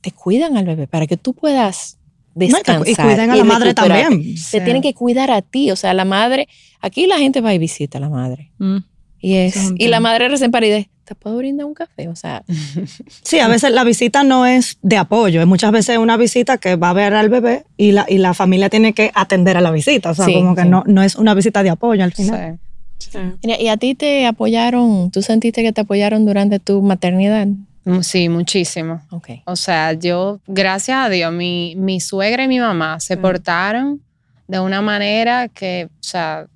te 0.01 0.11
cuidan 0.11 0.57
al 0.57 0.65
bebé, 0.65 0.87
para 0.89 1.07
que 1.07 1.17
tú 1.17 1.35
puedas 1.35 1.99
No, 2.35 2.45
y 2.45 2.49
que- 2.49 2.55
descansar. 2.57 2.89
y 2.89 2.95
cuiden 2.97 3.31
a 3.31 3.37
la 3.37 3.45
madre 3.45 3.75
también. 3.75 4.23
Te 4.35 4.37
Sí. 4.37 4.61
tienen 4.61 4.83
que 4.83 4.95
cuidar 4.95 5.31
a 5.31 5.43
ti, 5.43 5.71
o 5.71 5.77
sea, 5.77 5.95
la 5.95 6.05
madre, 6.05 6.49
aquí 6.81 7.07
la 7.07 7.19
gente 7.19 7.41
va 7.41 7.55
y 7.55 7.59
visita 7.59 7.99
a 7.99 8.01
la 8.01 8.09
madre. 8.09 8.53
Mm. 8.59 8.79
Y, 9.21 9.35
es, 9.37 9.73
y 9.79 9.87
la 9.87 10.01
madre 10.01 10.29
recién 10.29 10.51
parida, 10.51 10.85
¿te 11.15 11.21
puedo 11.21 11.37
brindar 11.37 11.67
un 11.67 11.75
café? 11.75 12.09
O 12.09 12.17
sea, 12.17 12.43
Sí, 13.23 13.39
a 13.39 13.49
veces 13.49 13.71
la 13.73 13.85
visita 13.85 14.25
no 14.25 14.47
es 14.47 14.79
de 14.83 14.97
apoyo, 14.97 15.41
es 15.41 15.47
muchas 15.47 15.73
veces 15.73 15.99
una 15.99 16.17
visita 16.17 16.59
que 16.59 16.77
va 16.77 16.91
a 16.91 16.93
ver 16.95 17.15
al 17.15 17.29
bebé 17.29 17.65
y 17.77 17.93
la, 17.93 18.07
y 18.09 18.19
la 18.19 18.35
familia 18.35 18.69
tiene 18.71 18.93
que 18.93 19.11
atender 19.15 19.57
a 19.57 19.61
la 19.61 19.71
visita, 19.71 20.11
o 20.11 20.15
sea, 20.15 20.25
Sí, 20.27 20.35
como 20.35 20.55
que 20.55 20.63
sí. 20.63 20.69
no, 20.69 20.85
no 20.87 21.03
es 21.03 21.17
una 21.17 21.35
visita 21.35 21.63
de 21.63 21.71
apoyo 21.71 22.03
al 22.05 22.13
final. 22.13 22.59
Sí. 22.99 23.09
Sí. 23.13 23.19
mira, 23.43 23.61
¿y 23.61 23.69
a 23.69 23.77
ti 23.77 23.95
te 23.97 24.27
apoyaron? 24.27 25.11
¿Tú 25.11 25.23
sentiste 25.23 25.63
que 25.63 25.73
te 25.73 25.81
apoyaron 25.81 26.25
durante 26.25 26.61
tu 26.61 26.81
maternidad? 26.83 27.49
Mm, 27.85 28.01
Sí, 28.01 28.29
muchísimo. 28.29 29.03
Ok. 29.11 29.29
O 29.45 29.57
sea, 29.57 29.93
yo, 29.95 30.39
gracias 30.47 30.97
a 30.99 31.09
Dios, 31.09 31.33
mi, 31.33 31.75
mi 31.77 31.99
suegra 32.01 32.45
y 32.45 32.49
mi 32.49 32.61
mamá 32.61 33.01
se 33.01 33.17
Mm. 33.17 33.21
portaron 33.21 34.01
de 34.47 34.61
una 34.61 34.81
manera 34.83 35.49
que, 35.49 35.89
o 35.91 36.03
sea, 36.03 36.47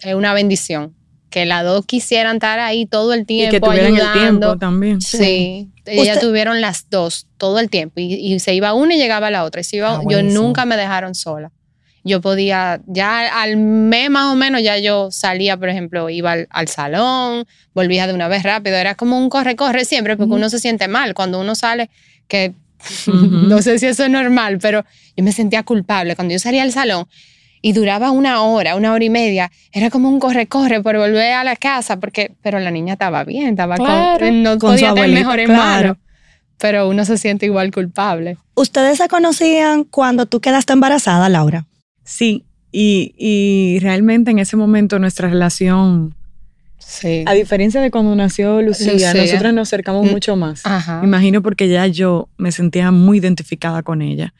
es 0.00 0.14
una 0.14 0.32
bendición. 0.32 0.94
Que 1.36 1.44
las 1.44 1.64
dos 1.64 1.84
quisieran 1.84 2.36
estar 2.36 2.58
ahí 2.60 2.86
todo 2.86 3.12
el 3.12 3.20
Y 3.20 3.24
tiempo 3.26 3.50
que 3.50 3.60
tuvieran 3.60 3.94
el 3.94 4.12
tiempo 4.18 4.56
también. 4.56 5.02
Sí, 5.02 5.68
ellas 5.84 6.16
Usted- 6.16 6.26
tuvieron 6.28 6.62
las 6.62 6.88
dos 6.88 7.26
todo 7.36 7.58
el 7.60 7.68
tiempo 7.68 8.00
y, 8.00 8.14
y 8.14 8.38
se 8.38 8.54
iba 8.54 8.72
una 8.72 8.94
y 8.94 8.96
llegaba 8.96 9.30
la 9.30 9.44
otra. 9.44 9.60
Y 9.60 9.64
se 9.64 9.76
iba, 9.76 9.96
Ah, 9.96 10.00
yo 10.08 10.22
nunca 10.22 10.64
me 10.64 10.78
dejaron 10.78 11.14
sola. 11.14 11.52
Yo 12.04 12.22
podía, 12.22 12.80
ya 12.86 13.42
al 13.42 13.58
mes 13.58 14.08
más 14.08 14.32
o 14.32 14.34
menos, 14.34 14.62
ya 14.62 14.78
yo 14.78 15.10
salía, 15.10 15.58
por 15.58 15.68
ejemplo, 15.68 16.08
iba 16.08 16.32
al, 16.32 16.46
al 16.48 16.68
salón, 16.68 17.44
volvía 17.74 18.06
de 18.06 18.14
una 18.14 18.28
vez 18.28 18.42
rápido. 18.42 18.76
Era 18.76 18.94
como 18.94 19.18
un 19.18 19.28
corre-corre 19.28 19.84
siempre 19.84 20.16
porque 20.16 20.28
Ujú. 20.28 20.36
uno 20.36 20.48
se 20.48 20.58
siente 20.58 20.88
mal 20.88 21.12
cuando 21.12 21.38
uno 21.38 21.54
sale, 21.54 21.90
que 22.28 22.54
no 23.12 23.60
sé 23.60 23.78
si 23.78 23.84
eso 23.84 24.04
es 24.04 24.10
normal, 24.10 24.58
pero 24.58 24.86
yo 25.14 25.22
me 25.22 25.32
sentía 25.32 25.62
culpable. 25.64 26.16
Cuando 26.16 26.32
yo 26.32 26.38
salía 26.38 26.62
al 26.62 26.72
salón 26.72 27.06
y 27.68 27.72
duraba 27.72 28.12
una 28.12 28.42
hora, 28.42 28.76
una 28.76 28.92
hora 28.92 29.04
y 29.04 29.10
media, 29.10 29.50
era 29.72 29.90
como 29.90 30.08
un 30.08 30.20
corre-corre 30.20 30.82
por 30.84 30.96
volver 30.98 31.32
a 31.32 31.42
la 31.42 31.56
casa, 31.56 31.98
porque, 31.98 32.30
pero 32.40 32.60
la 32.60 32.70
niña 32.70 32.92
estaba 32.92 33.24
bien, 33.24 33.48
estaba 33.48 33.74
Claro. 33.74 34.24
con, 34.24 34.42
no 34.44 34.50
Con 34.58 34.78
su 34.78 34.84
podía 34.84 34.94
tener 34.94 35.10
mejores 35.10 35.46
claro. 35.46 35.88
manos, 35.88 35.96
pero 36.58 36.88
uno 36.88 37.04
se 37.04 37.18
siente 37.18 37.46
igual 37.46 37.72
culpable. 37.72 38.36
¿Ustedes 38.54 38.98
se 38.98 39.08
conocían 39.08 39.82
cuando 39.82 40.26
tú 40.26 40.40
quedaste 40.40 40.74
embarazada, 40.74 41.28
Laura? 41.28 41.66
Sí, 42.04 42.44
y, 42.70 43.14
y 43.18 43.80
realmente 43.80 44.30
en 44.30 44.38
ese 44.38 44.56
momento 44.56 45.00
nuestra 45.00 45.28
relación, 45.28 46.14
Sí. 46.78 47.24
a 47.26 47.32
diferencia 47.32 47.80
de 47.80 47.90
cuando 47.90 48.14
nació 48.14 48.62
Lucía, 48.62 48.92
Lucía. 48.92 49.12
nosotras 49.14 49.52
nos 49.54 49.68
acercamos 49.68 50.06
Mm. 50.06 50.10
mucho 50.12 50.36
más. 50.36 50.64
Ajá. 50.64 51.00
Imagino 51.02 51.42
porque 51.42 51.68
ya 51.68 51.84
yo 51.88 52.28
me 52.38 52.52
sentía 52.52 52.92
muy 52.92 53.18
identificada 53.18 53.82
con 53.82 54.02
ella. 54.02 54.34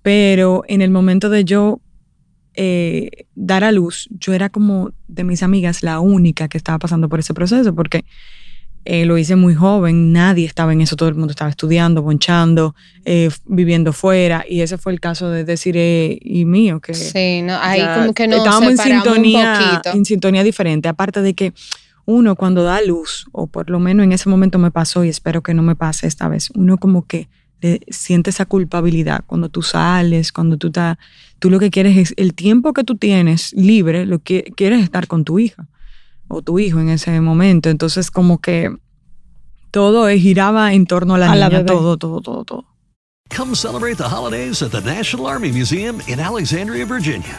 Pero 0.00 0.62
en 0.66 0.80
el 0.80 0.88
momento 0.90 1.28
de 1.28 1.44
yo 1.44 1.80
eh, 2.62 3.26
dar 3.34 3.62
a 3.64 3.72
luz, 3.72 4.08
yo 4.10 4.32
era 4.34 4.48
como 4.50 4.92
de 5.08 5.24
mis 5.24 5.42
amigas 5.42 5.82
la 5.82 5.98
única 6.00 6.48
que 6.48 6.58
estaba 6.58 6.78
pasando 6.78 7.08
por 7.08 7.18
ese 7.18 7.32
proceso, 7.32 7.74
porque 7.74 8.04
Eh, 8.86 9.04
lo 9.04 9.18
hice 9.18 9.36
muy 9.36 9.54
joven, 9.54 10.10
nadie 10.10 10.46
estaba 10.46 10.72
en 10.72 10.80
eso, 10.80 10.96
todo 10.96 11.10
el 11.10 11.14
mundo 11.14 11.32
estaba 11.32 11.50
estudiando, 11.50 12.00
bonchando, 12.00 12.74
eh, 13.04 13.28
viviendo 13.44 13.92
fuera, 13.92 14.42
y 14.48 14.62
ese 14.62 14.78
fue 14.78 14.92
el 14.94 15.00
caso 15.00 15.28
de 15.28 15.44
Desiree 15.44 16.18
y 16.22 16.46
mío, 16.46 16.80
que 16.80 16.94
Sí, 16.94 17.42
no, 17.42 17.58
ahí 17.60 17.82
como 17.94 18.14
que 18.14 18.26
nos 18.26 18.38
estábamos 18.38 18.70
en 18.70 18.78
sintonía, 18.78 19.82
en 19.84 20.04
sintonía 20.06 20.42
diferente, 20.42 20.88
aparte 20.88 21.20
de 21.20 21.34
que 21.34 21.52
uno 22.06 22.36
cuando 22.36 22.62
da 22.62 22.80
luz, 22.80 23.26
o 23.32 23.46
por 23.46 23.68
lo 23.68 23.80
menos 23.80 24.04
en 24.04 24.12
ese 24.12 24.30
momento 24.30 24.58
me 24.58 24.70
pasó 24.70 25.04
y 25.04 25.10
espero 25.10 25.42
que 25.42 25.52
no 25.52 25.62
me 25.62 25.76
pase 25.76 26.06
esta 26.06 26.28
vez, 26.28 26.48
uno 26.54 26.78
como 26.78 27.06
que 27.06 27.28
le 27.60 27.80
siente 27.88 28.30
esa 28.30 28.46
culpabilidad 28.46 29.24
cuando 29.26 29.48
tú 29.48 29.62
sales, 29.62 30.32
cuando 30.32 30.56
tú 30.56 30.68
estás, 30.68 30.98
tú 31.38 31.50
lo 31.50 31.58
que 31.58 31.70
quieres 31.70 31.96
es 31.96 32.14
el 32.16 32.34
tiempo 32.34 32.72
que 32.72 32.84
tú 32.84 32.96
tienes 32.96 33.52
libre, 33.52 34.06
lo 34.06 34.18
que 34.18 34.52
quieres 34.56 34.82
estar 34.82 35.06
con 35.06 35.24
tu 35.24 35.38
hija 35.38 35.66
o 36.28 36.42
tu 36.42 36.58
hijo 36.58 36.80
en 36.80 36.88
ese 36.88 37.20
momento, 37.20 37.70
entonces 37.70 38.10
como 38.10 38.38
que 38.38 38.70
todo 39.70 40.08
giraba 40.08 40.72
en 40.74 40.86
torno 40.86 41.14
a 41.14 41.18
la 41.18 41.32
A 41.32 41.36
la 41.36 41.48
niña, 41.48 41.58
bebé. 41.58 41.72
todo, 41.72 41.96
todo, 41.96 42.20
todo, 42.20 42.44
todo. 42.44 42.64
Come 43.36 43.54
celebrate 43.54 43.96
the 43.96 44.08
holidays 44.08 44.60
at 44.62 44.72
the 44.72 44.80
National 44.80 45.26
Army 45.26 45.52
Museum 45.52 46.00
in 46.08 46.18
Alexandria, 46.18 46.84
Virginia. 46.84 47.38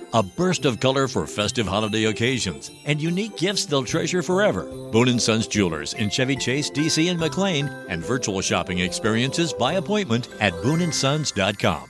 A 0.13 0.21
burst 0.21 0.65
of 0.65 0.79
color 0.81 1.07
for 1.07 1.25
festive 1.25 1.65
holiday 1.67 2.05
occasions 2.05 2.69
and 2.85 3.01
unique 3.01 3.37
gifts 3.37 3.65
they'll 3.65 3.85
treasure 3.85 4.21
forever. 4.21 4.67
Boone 4.91 5.17
& 5.19 5.19
Sons 5.19 5.47
Jewelers 5.47 5.93
in 5.93 6.09
Chevy 6.09 6.35
Chase, 6.35 6.69
DC 6.69 7.09
and 7.09 7.17
McLean 7.19 7.69
and 7.89 8.03
virtual 8.03 8.41
shopping 8.41 8.79
experiences 8.79 9.53
by 9.53 9.73
appointment 9.75 10.27
at 10.41 10.53
booneandsons.com. 10.63 11.83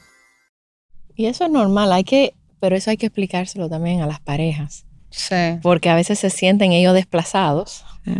Y 1.15 1.25
eso 1.25 1.45
es 1.45 1.51
normal, 1.51 1.91
hay 1.91 2.03
que, 2.03 2.33
pero 2.59 2.75
eso 2.75 2.91
hay 2.91 2.97
que 2.97 3.07
explicárselo 3.07 3.69
también 3.69 4.01
a 4.01 4.07
las 4.07 4.19
parejas, 4.19 4.85
Sí. 5.09 5.59
porque 5.63 5.89
a 5.89 5.95
veces 5.95 6.19
se 6.19 6.29
sienten 6.29 6.71
ellos 6.73 6.93
desplazados 6.93 7.83
Sí. 8.05 8.13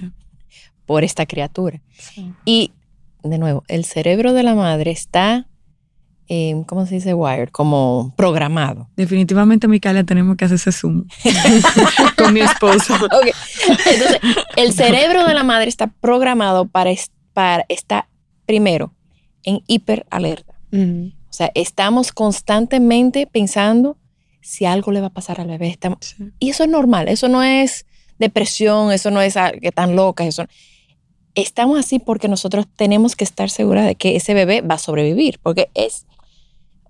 por 0.88 1.04
esta 1.04 1.26
criatura. 1.28 1.80
Y, 2.44 2.72
de 3.24 3.38
nuevo, 3.38 3.64
el 3.68 3.86
cerebro 3.86 4.34
de 4.34 4.42
la 4.44 4.56
madre 4.56 4.90
está, 4.92 5.48
eh, 6.34 6.64
¿cómo 6.66 6.86
se 6.86 6.96
dice? 6.96 7.14
Wired, 7.14 7.50
como 7.50 8.14
programado. 8.16 8.88
Definitivamente, 8.96 9.68
Micaela, 9.68 10.06
tenemos 10.06 10.38
que 10.38 10.46
hacer 10.46 10.56
ese 10.56 10.72
zoom 10.72 11.04
con 12.18 12.34
mi 12.34 12.40
esposo. 12.40 12.94
Ok. 12.96 13.28
Entonces, 13.86 14.20
el 14.56 14.72
cerebro 14.74 15.28
de 15.28 15.34
la 15.34 15.44
madre 15.44 15.68
está 15.68 15.88
programado 15.88 16.66
para, 16.70 16.92
para 17.34 17.66
estar, 17.68 18.06
primero, 18.46 18.94
en 19.44 19.60
hiperalerta. 19.68 20.54
Ujú. 20.72 21.12
O 21.30 21.34
sea, 21.34 21.52
estamos 21.54 22.14
constantemente 22.14 23.28
pensando 23.28 23.98
si 24.42 24.64
algo 24.66 24.92
le 24.94 25.02
va 25.02 25.08
a 25.08 25.14
pasar 25.14 25.42
al 25.42 25.48
bebé. 25.48 25.68
Estamos- 25.68 25.98
Sí. 26.02 26.32
y 26.40 26.50
eso 26.50 26.64
es 26.64 26.70
normal, 26.70 27.10
eso 27.10 27.28
no 27.28 27.44
es 27.44 27.86
depresión, 28.20 28.94
eso 28.94 29.12
no 29.12 29.20
es 29.22 29.36
que 29.62 29.72
tan 29.74 29.98
loca, 29.98 30.26
eso. 30.26 30.46
Estamos 31.36 31.80
así 31.80 32.00
porque 32.00 32.28
nosotros 32.28 32.68
tenemos 32.76 33.16
que 33.16 33.24
estar 33.24 33.50
seguras 33.50 33.86
de 33.86 33.96
que 33.96 34.16
ese 34.16 34.34
bebé 34.34 34.62
va 34.62 34.76
a 34.76 34.78
sobrevivir, 34.78 35.40
porque 35.42 35.70
es, 35.74 36.06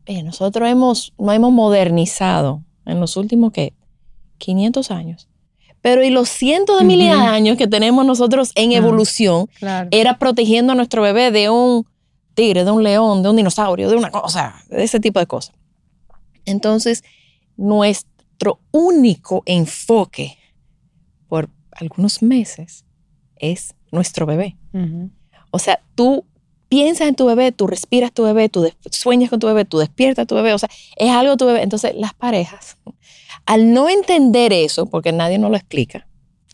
oye, 0.08 0.24
nosotros 0.24 0.68
hemos, 0.70 1.14
no 1.18 1.32
hemos 1.32 1.52
modernizado 1.52 2.64
en 2.86 3.00
los 3.00 3.18
últimos, 3.18 3.52
¿qué? 3.52 3.74
500 4.38 4.92
años. 4.92 5.28
Pero 5.82 6.04
y 6.04 6.10
los 6.12 6.30
cientos 6.30 6.78
de 6.80 6.86
miles 6.86 7.08
de 7.08 7.14
años 7.14 7.58
que 7.58 7.68
tenemos 7.68 8.06
nosotros 8.06 8.52
en 8.56 8.72
evolución, 8.72 9.48
Claro. 9.60 9.88
era 9.92 10.20
protegiendo 10.20 10.74
a 10.74 10.76
nuestro 10.76 11.02
bebé 11.02 11.32
de 11.32 11.50
un 11.50 11.86
tigre, 12.36 12.64
de 12.64 12.72
un 12.72 12.84
león, 12.84 13.24
de 13.24 13.30
un 13.30 13.36
dinosaurio, 13.36 13.90
de 13.90 13.96
una 13.96 14.12
cosa, 14.12 14.56
de 14.70 14.84
ese 14.84 15.00
tipo 15.00 15.20
de 15.20 15.26
cosas. 15.26 15.56
Entonces, 16.46 17.04
nuestro 17.58 18.60
único 18.72 19.44
enfoque 19.46 20.38
por 21.28 21.50
algunos 21.72 22.22
meses 22.22 22.86
es 23.38 23.74
nuestro 23.92 24.26
bebé. 24.26 24.58
O 25.52 25.60
sea, 25.60 25.82
tú 25.96 26.26
piensas 26.72 27.10
en 27.10 27.16
tu 27.16 27.26
bebé, 27.26 27.52
tú 27.52 27.68
respiras 27.68 28.14
tu 28.14 28.24
bebé, 28.24 28.48
tú 28.48 28.66
sueñas 28.92 29.30
con 29.30 29.42
tu 29.42 29.48
bebé, 29.48 29.66
tú 29.66 29.78
despiertas 29.80 30.26
tu 30.26 30.36
bebé, 30.36 30.54
o 30.54 30.58
sea, 30.58 30.70
es 30.96 31.10
algo 31.12 31.36
tu 31.36 31.46
bebé. 31.46 31.64
Entonces, 31.64 31.94
las 31.98 32.14
parejas, 32.14 32.78
al 33.46 33.74
no 33.74 33.90
entender 33.90 34.54
eso, 34.54 34.86
porque 34.86 35.12
nadie 35.12 35.38
nos 35.38 35.52
lo 35.52 35.58
explica, 35.58 36.08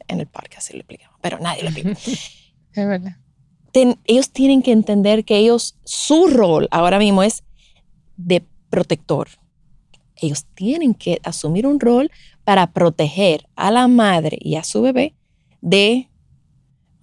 en 0.08 0.20
el 0.20 0.26
podcast 0.26 0.66
sí 0.68 0.74
lo 0.74 0.80
explicamos, 0.80 1.16
pero 1.22 1.38
nadie 1.40 1.62
lo 1.62 1.70
explica 1.70 1.92
Es 2.74 2.88
verdad. 2.88 3.18
ten- 3.72 4.00
ellos 4.06 4.32
tienen 4.32 4.64
que 4.64 4.72
entender 4.72 5.24
que 5.24 5.38
ellos, 5.38 5.76
su 5.84 6.26
rol 6.26 6.68
ahora 6.72 6.98
mismo 6.98 7.22
es 7.22 7.44
de 8.16 8.44
protector. 8.72 9.28
Ellos 10.16 10.46
tienen 10.56 10.96
que 10.96 11.20
asumir 11.24 11.68
un 11.68 11.80
rol 11.80 12.10
para 12.44 12.72
proteger 12.74 13.48
a 13.56 13.70
la 13.70 13.88
madre 13.88 14.40
y 14.42 14.56
a 14.56 14.64
su 14.64 14.82
bebé 14.82 15.14
de, 15.62 16.10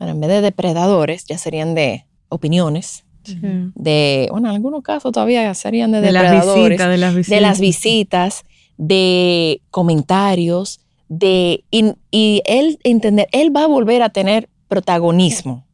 bueno, 0.00 0.14
en 0.14 0.20
vez 0.20 0.31
de 0.31 0.40
depredadores, 0.40 1.27
ya 1.27 1.38
serían 1.38 1.77
de 1.77 2.07
opiniones, 2.29 3.04
Sí. 3.25 3.39
de, 3.43 4.29
bueno, 4.31 4.49
en 4.49 4.55
algunos 4.55 4.83
casos 4.83 5.13
todavía 5.13 5.53
serían 5.55 5.93
de, 5.93 6.01
De 6.01 6.13
las 6.13 6.31
visitas, 6.31 6.91
de 6.91 6.99
las 6.99 7.15
visitas. 7.15 7.37
de 7.37 7.41
las 7.41 7.61
visitas, 7.61 8.45
de 8.77 9.63
comentarios, 9.71 10.81
de 11.09 11.65
y, 11.71 11.93
y 12.11 12.43
él 12.45 12.79
entender, 12.85 13.29
él 13.33 13.55
va 13.55 13.65
a 13.65 13.67
volver 13.67 14.03
a 14.03 14.11
tener 14.11 14.49
protagonismo, 14.69 15.67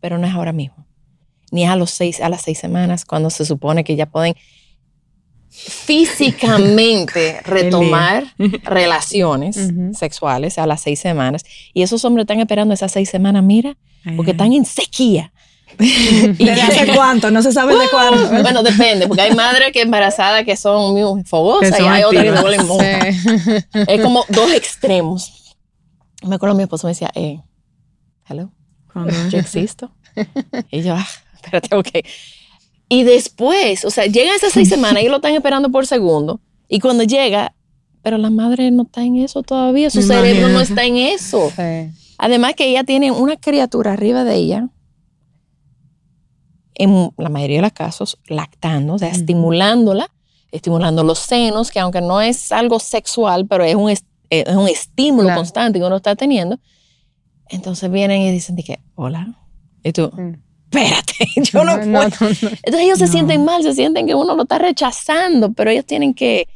pero 0.00 0.18
no 0.18 0.26
es 0.26 0.34
ahora 0.34 0.52
mismo, 0.52 0.86
ni 1.50 1.64
es 1.64 1.70
a 1.70 1.76
los 1.76 1.90
seis, 1.90 2.20
a 2.20 2.28
las 2.28 2.42
seis 2.42 2.58
semanas 2.58 3.04
cuando 3.04 3.30
se 3.30 3.44
supone 3.44 3.84
que 3.84 3.96
ya 3.96 4.06
pueden 4.06 4.34
físicamente 5.56 7.40
retomar 7.44 8.24
relaciones 8.64 9.58
sexuales 9.92 10.58
a 10.58 10.66
las 10.66 10.82
seis 10.82 11.00
semanas 11.00 11.44
y 11.72 11.82
esos 11.82 12.04
hombres 12.04 12.24
están 12.24 12.40
esperando 12.40 12.74
esas 12.74 12.92
seis 12.92 13.08
semanas, 13.08 13.42
mira, 13.42 13.76
porque 14.16 14.32
están 14.32 14.52
en 14.52 14.64
sequía. 14.64 15.32
¿Desde 16.38 16.62
hace 16.62 16.86
cuánto? 16.94 17.30
No 17.30 17.42
se 17.42 17.52
sabe 17.52 17.74
de 17.76 17.88
cuándo. 17.88 18.42
Bueno, 18.42 18.62
depende, 18.62 19.06
porque 19.06 19.22
hay 19.22 19.34
madres 19.34 19.72
que 19.72 19.82
embarazadas 19.82 20.44
que 20.44 20.56
son 20.56 20.92
muy 20.92 21.24
fogosas 21.24 21.78
y 21.78 21.82
hay 21.82 22.04
otras 22.04 22.24
que 22.24 22.32
duelen 22.32 22.66
mucho. 22.66 22.84
Sí. 22.84 23.80
Es 23.88 24.00
como 24.00 24.24
dos 24.28 24.52
extremos. 24.54 25.54
Me 26.22 26.36
acuerdo 26.36 26.56
mi 26.56 26.62
esposo 26.62 26.86
me 26.86 26.92
decía, 26.92 27.10
eh, 27.14 27.40
hello, 28.28 28.50
yo 29.30 29.38
existo. 29.38 29.92
Y 30.70 30.82
yo, 30.82 30.94
ah, 30.94 31.06
espérate, 31.34 31.76
ok. 31.76 31.88
Y 32.88 33.02
después, 33.02 33.84
o 33.84 33.90
sea, 33.90 34.06
llegan 34.06 34.34
esas 34.34 34.52
seis 34.52 34.68
semanas 34.68 35.02
y 35.02 35.08
lo 35.08 35.16
están 35.16 35.34
esperando 35.34 35.70
por 35.70 35.86
segundo. 35.86 36.40
Y 36.68 36.80
cuando 36.80 37.04
llega, 37.04 37.54
pero 38.02 38.16
la 38.16 38.30
madre 38.30 38.70
no 38.70 38.84
está 38.84 39.02
en 39.02 39.16
eso 39.16 39.42
todavía, 39.42 39.90
su 39.90 40.00
cerebro 40.02 40.48
no 40.48 40.60
está 40.60 40.84
en 40.84 40.96
eso. 40.96 41.52
Sí. 41.54 41.90
Además 42.18 42.54
que 42.54 42.66
ella 42.66 42.84
tiene 42.84 43.10
una 43.10 43.36
criatura 43.36 43.92
arriba 43.92 44.24
de 44.24 44.34
ella, 44.36 44.68
en 46.78 47.10
la 47.16 47.28
mayoría 47.28 47.56
de 47.58 47.62
los 47.62 47.72
casos, 47.72 48.18
lactando, 48.28 48.94
o 48.94 48.98
sea, 48.98 49.08
estimulándola, 49.08 50.10
estimulando 50.52 51.02
los 51.04 51.18
senos, 51.18 51.70
que 51.70 51.80
aunque 51.80 52.00
no 52.00 52.20
es 52.20 52.52
algo 52.52 52.78
sexual, 52.78 53.46
pero 53.46 53.64
es 53.64 53.74
un, 53.74 53.90
es, 53.90 54.04
es 54.30 54.54
un 54.54 54.68
estímulo 54.68 55.24
Claro. 55.28 55.40
constante 55.40 55.78
que 55.78 55.84
uno 55.84 55.96
está 55.96 56.14
teniendo. 56.16 56.58
Entonces 57.48 57.90
vienen 57.90 58.22
y 58.22 58.30
dicen, 58.30 58.56
que, 58.56 58.80
hola. 58.94 59.38
Y 59.82 59.92
tú, 59.92 60.10
Mm. 60.12 60.34
espérate, 60.70 61.26
yo 61.52 61.64
no, 61.64 61.76
puedo. 61.76 61.86
no, 61.86 62.00
no. 62.02 62.04
Entonces 62.08 62.80
ellos 62.80 62.98
se 62.98 63.06
No. 63.06 63.12
sienten 63.12 63.44
mal, 63.44 63.62
se 63.62 63.72
sienten 63.74 64.06
que 64.06 64.14
uno 64.14 64.34
lo 64.34 64.42
está 64.42 64.58
rechazando, 64.58 65.52
pero 65.52 65.70
ellos 65.70 65.84
tienen 65.86 66.12
que 66.14 66.48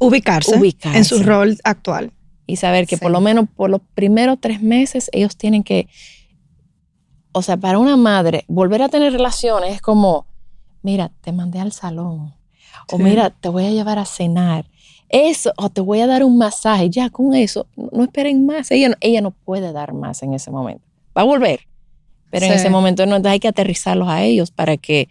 Ubicarse, 0.00 0.58
Ubicarse. 0.58 0.98
en 0.98 1.04
su 1.04 1.22
rol 1.22 1.58
actual. 1.64 2.12
y 2.44 2.56
saber 2.56 2.86
que 2.88 2.96
Sí. 2.96 3.02
por 3.02 3.12
lo 3.12 3.20
menos 3.20 3.46
por 3.56 3.70
los 3.70 3.80
primeros 3.94 4.36
tres 4.40 4.60
meses 4.60 5.08
ellos 5.12 5.36
tienen 5.36 5.62
que, 5.62 5.88
o 7.32 7.42
sea, 7.42 7.56
para 7.56 7.78
una 7.78 7.96
madre, 7.96 8.44
volver 8.48 8.82
a 8.82 8.88
tener 8.88 9.12
relaciones 9.12 9.74
es 9.74 9.80
como, 9.80 10.26
mira, 10.82 11.10
te 11.22 11.32
mandé 11.32 11.60
al 11.60 11.72
salón, 11.72 12.34
o 12.90 12.96
Sí. 12.96 13.02
mira, 13.02 13.30
te 13.30 13.48
voy 13.48 13.66
a 13.66 13.70
llevar 13.70 13.98
a 13.98 14.04
cenar, 14.04 14.66
eso, 15.08 15.52
o 15.56 15.68
te 15.68 15.80
voy 15.80 16.00
a 16.00 16.06
dar 16.06 16.24
un 16.24 16.38
masaje, 16.38 16.88
ya 16.90 17.10
con 17.10 17.34
eso, 17.34 17.66
no, 17.76 17.88
no 17.92 18.02
esperen 18.04 18.46
más, 18.46 18.70
ella, 18.70 18.88
no- 18.90 18.96
ella 19.00 19.20
no 19.20 19.30
puede 19.30 19.72
dar 19.72 19.92
más 19.92 20.22
en 20.22 20.32
ese 20.34 20.50
momento, 20.50 20.84
va 21.16 21.22
a 21.22 21.24
volver, 21.24 21.60
pero 22.30 22.46
en 22.46 22.52
ese 22.52 22.70
momento 22.70 23.04
no, 23.06 23.16
entonces 23.16 23.32
hay 23.34 23.40
que 23.40 23.48
aterrizarlos 23.48 24.08
a 24.08 24.22
ellos 24.22 24.50
para 24.50 24.76
que, 24.78 25.08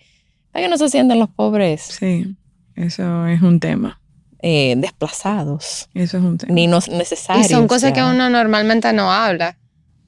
para 0.52 0.64
que 0.66 0.70
no 0.70 0.78
se 0.78 0.90
sientan 0.90 1.20
los 1.20 1.30
pobres 1.30 1.82
Sí, 1.82 2.36
eso 2.76 3.28
es 3.28 3.42
un 3.42 3.60
tema. 3.60 4.00
eh, 4.44 4.74
desplazados, 4.78 5.88
Eso 5.94 6.18
es 6.18 6.24
un 6.24 6.38
tema. 6.40 6.52
ni 6.54 6.66
no 6.66 6.80
Y 6.88 6.92
necesarios. 6.92 7.48
son 7.48 7.68
cosas 7.68 7.92
que 7.94 8.02
uno 8.04 8.28
normalmente 8.32 8.92
no 8.92 9.12
habla, 9.12 9.58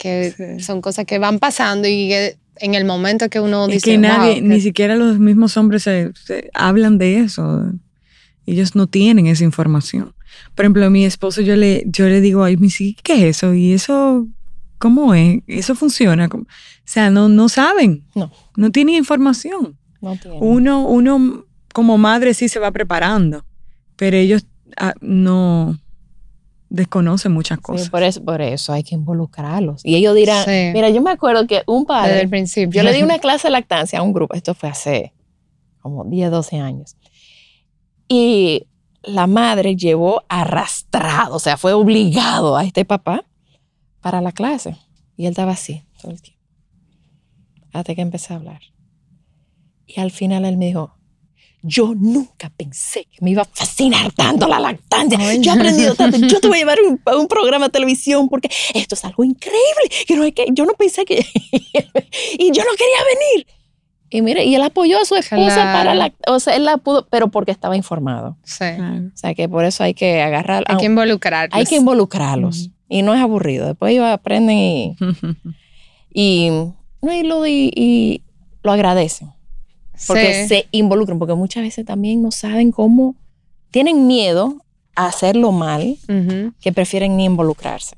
que 0.03 0.33
Sí. 0.57 0.63
son 0.63 0.81
cosas 0.81 1.05
que 1.05 1.17
van 1.17 1.39
pasando 1.39 1.87
y 1.87 2.09
que 2.09 2.37
en 2.57 2.75
el 2.75 2.83
momento 2.85 3.29
que 3.29 3.39
uno 3.39 3.65
Es 3.67 3.75
dice, 3.75 3.91
que 3.91 3.97
nadie, 3.97 4.41
"Wow, 4.41 4.49
ni 4.49 4.55
que- 4.55 4.61
siquiera 4.61 4.95
los 4.95 5.17
mismos 5.17 5.55
hombres 5.57 5.83
se, 5.83 6.11
se 6.25 6.49
hablan 6.53 6.97
de 6.97 7.19
eso. 7.19 7.71
Ellos 8.45 8.75
no 8.75 8.87
tienen 8.87 9.27
esa 9.27 9.43
información. 9.43 10.13
Por 10.55 10.65
ejemplo, 10.65 10.85
a 10.85 10.89
mi 10.89 11.05
esposo 11.05 11.41
yo 11.41 11.55
le, 11.55 11.83
yo 11.87 12.07
le 12.07 12.19
digo, 12.21 12.43
ay, 12.43 12.57
sí, 12.69 12.97
¿qué 13.03 13.13
es 13.29 13.37
eso? 13.37 13.53
Y 13.53 13.71
eso, 13.73 14.27
¿cómo 14.77 15.13
es? 15.15 15.41
Eso 15.47 15.73
funciona. 15.75 16.27
¿Cómo? 16.27 16.43
O 16.43 16.47
sea, 16.85 17.09
no, 17.09 17.29
no 17.29 17.47
saben. 17.49 18.03
No. 18.13 18.31
No 18.57 18.71
tienen 18.71 18.95
información. 18.95 19.77
No 20.01 20.17
tiene. 20.17 20.37
Uno, 20.41 20.85
uno 20.87 21.45
como 21.73 21.97
madre 21.97 22.33
sí 22.33 22.49
se 22.49 22.59
va 22.59 22.71
preparando, 22.71 23.45
pero 23.95 24.17
ellos 24.17 24.45
ah, 24.77 24.93
no 25.01 25.79
desconocen 26.73 27.31
muchas 27.31 27.59
Sí, 27.59 27.63
cosas. 27.63 27.89
por, 27.89 28.01
eso, 28.03 28.25
por 28.25 28.41
eso 28.41 28.73
hay 28.73 28.83
que 28.83 28.95
involucrarlos. 28.95 29.85
Y 29.85 29.95
ellos 29.95 30.15
dirán, 30.15 30.43
Sí. 30.43 30.71
mira, 30.73 30.89
yo 30.89 31.01
me 31.01 31.11
acuerdo 31.11 31.45
que 31.47 31.61
un 31.67 31.83
desde 31.83 31.87
padre, 31.87 32.21
el 32.21 32.29
principio. 32.29 32.81
yo 32.81 32.83
le 32.83 32.93
di 32.95 33.03
una 33.03 33.19
clase 33.19 33.47
de 33.47 33.51
lactancia 33.51 33.99
a 33.99 34.01
un 34.01 34.11
grupo, 34.11 34.33
esto 34.33 34.53
fue 34.55 34.69
hace 34.69 35.13
como 35.81 36.03
10, 36.05 36.31
12 36.31 36.57
años. 36.59 36.95
Y 38.07 38.67
la 39.03 39.27
madre 39.27 39.75
llevó 39.75 40.23
arrastrado, 40.29 41.35
o 41.35 41.39
sea, 41.39 41.57
fue 41.57 41.73
obligado 41.73 42.57
a 42.57 42.63
este 42.63 42.85
papá 42.85 43.23
para 44.01 44.21
la 44.21 44.31
clase. 44.31 44.77
Y 45.15 45.25
él 45.25 45.31
estaba 45.31 45.51
así 45.51 45.83
todo 46.01 46.11
el 46.11 46.21
tiempo. 46.21 46.41
Hasta 47.71 47.93
que 47.95 48.01
empecé 48.01 48.33
a 48.33 48.37
hablar. 48.37 48.61
Y 49.85 49.99
al 49.99 50.11
final 50.11 50.45
él 50.45 50.57
me 50.57 50.65
dijo, 50.67 50.95
yo 51.65 51.93
nunca 51.97 52.51
pensé 52.55 53.05
que 53.05 53.17
me 53.21 53.31
iba 53.31 53.41
a 53.43 53.45
fascinar 53.45 54.11
tanto 54.11 54.47
la 54.49 54.59
lactancia. 54.59 55.17
Yo 55.35 55.51
he 55.53 55.55
aprendido 55.55 55.95
tanto. 55.95 56.17
Yo 56.17 56.41
te 56.41 56.47
voy 56.49 56.57
a 56.57 56.59
llevar 56.59 56.77
un- 56.85 56.99
a 57.05 57.15
un, 57.15 57.27
programa 57.29 57.65
de 57.67 57.71
televisión 57.71 58.27
porque 58.27 58.49
esto 58.73 58.95
es 58.95 59.05
algo 59.05 59.23
increíble. 59.23 59.89
Que 60.05 60.15
no 60.17 60.23
hay 60.23 60.33
que, 60.33 60.45
yo 60.51 60.65
no 60.65 60.73
pensé 60.73 61.05
que... 61.05 61.15
y 62.37 62.51
yo 62.51 62.63
no 62.63 62.71
quería 62.77 63.03
venir. 63.35 63.47
Y 64.09 64.21
mire, 64.21 64.43
y 64.43 64.53
él 64.55 64.61
apoyó 64.61 64.99
a 65.01 65.05
su 65.05 65.15
esposa 65.15 65.55
Claro. 65.55 65.77
para 65.79 65.95
la... 65.95 66.13
O 66.27 66.39
sea, 66.39 66.55
él 66.55 66.65
la 66.65 66.77
pudo, 66.77 67.07
pero 67.09 67.29
porque 67.29 67.51
estaba 67.51 67.75
informado. 67.77 68.37
Sí. 68.43 68.57
Claro. 68.75 69.07
O 69.07 69.17
sea, 69.17 69.33
que 69.33 69.47
por 69.49 69.65
eso 69.65 69.83
hay 69.83 69.93
que 69.95 70.21
agarrar... 70.21 70.63
Hay 70.67 70.77
que 70.77 70.85
involucrarlos. 70.85 71.57
hay 71.57 71.65
que 71.65 71.77
involucrarlos. 71.77 72.69
Y 72.89 73.01
no 73.01 73.15
es 73.15 73.21
aburrido. 73.21 73.65
Después 73.67 73.91
ellos 73.93 74.05
aprenden 74.05 74.59
y, 74.59 74.95
y, 76.13 76.49
no, 77.01 77.13
y 77.13 77.23
lo, 77.23 77.47
y, 77.47 77.71
y 77.75 78.21
lo 78.61 78.71
agradecen. 78.71 79.32
Porque 80.07 80.33
Sí. 80.43 80.47
se 80.47 80.67
involucran. 80.71 81.19
Porque 81.19 81.33
muchas 81.35 81.63
veces 81.63 81.85
también 81.85 82.21
no 82.21 82.31
saben 82.31 82.71
cómo... 82.71 83.15
Tienen 83.71 84.05
miedo 84.07 84.57
a 84.95 85.07
hacerlo 85.07 85.51
mal 85.51 85.97
Ujú. 86.07 86.53
que 86.61 86.71
prefieren 86.71 87.17
ni 87.17 87.25
involucrarse. 87.25 87.95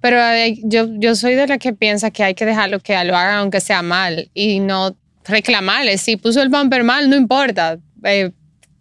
Pero 0.00 0.20
hay- 0.20 0.60
yo, 0.64 0.86
yo 0.98 1.14
soy 1.14 1.34
de 1.34 1.46
la 1.46 1.58
que 1.58 1.72
piensa 1.72 2.10
que 2.10 2.24
hay 2.24 2.34
que 2.34 2.44
dejarlo 2.44 2.80
que 2.80 2.92
lo 3.04 3.16
hagan 3.16 3.36
aunque 3.38 3.60
sea 3.60 3.82
mal 3.82 4.28
y 4.34 4.58
no 4.60 4.96
reclamarle. 5.24 5.98
Si 5.98 6.16
puso 6.16 6.42
el 6.42 6.48
bumper 6.48 6.82
mal, 6.84 7.08
no 7.10 7.16
importa. 7.16 7.78
Eh, 8.04 8.32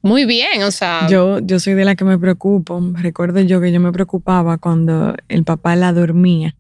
muy 0.02 0.26
bien, 0.26 0.64
o 0.64 0.72
sea. 0.72 1.08
Yo, 1.10 1.40
yo 1.40 1.60
soy 1.60 1.74
de 1.74 1.86
la 1.86 1.96
que 1.96 2.06
me 2.06 2.18
preocupo. 2.18 2.80
Recuerdo 2.94 3.42
yo 3.42 3.60
que 3.62 3.72
yo 3.72 3.80
me 3.80 3.92
preocupaba 3.92 4.58
cuando 4.58 5.16
el 5.28 5.44
papá 5.44 5.76
la 5.76 5.92
dormía. 5.94 6.56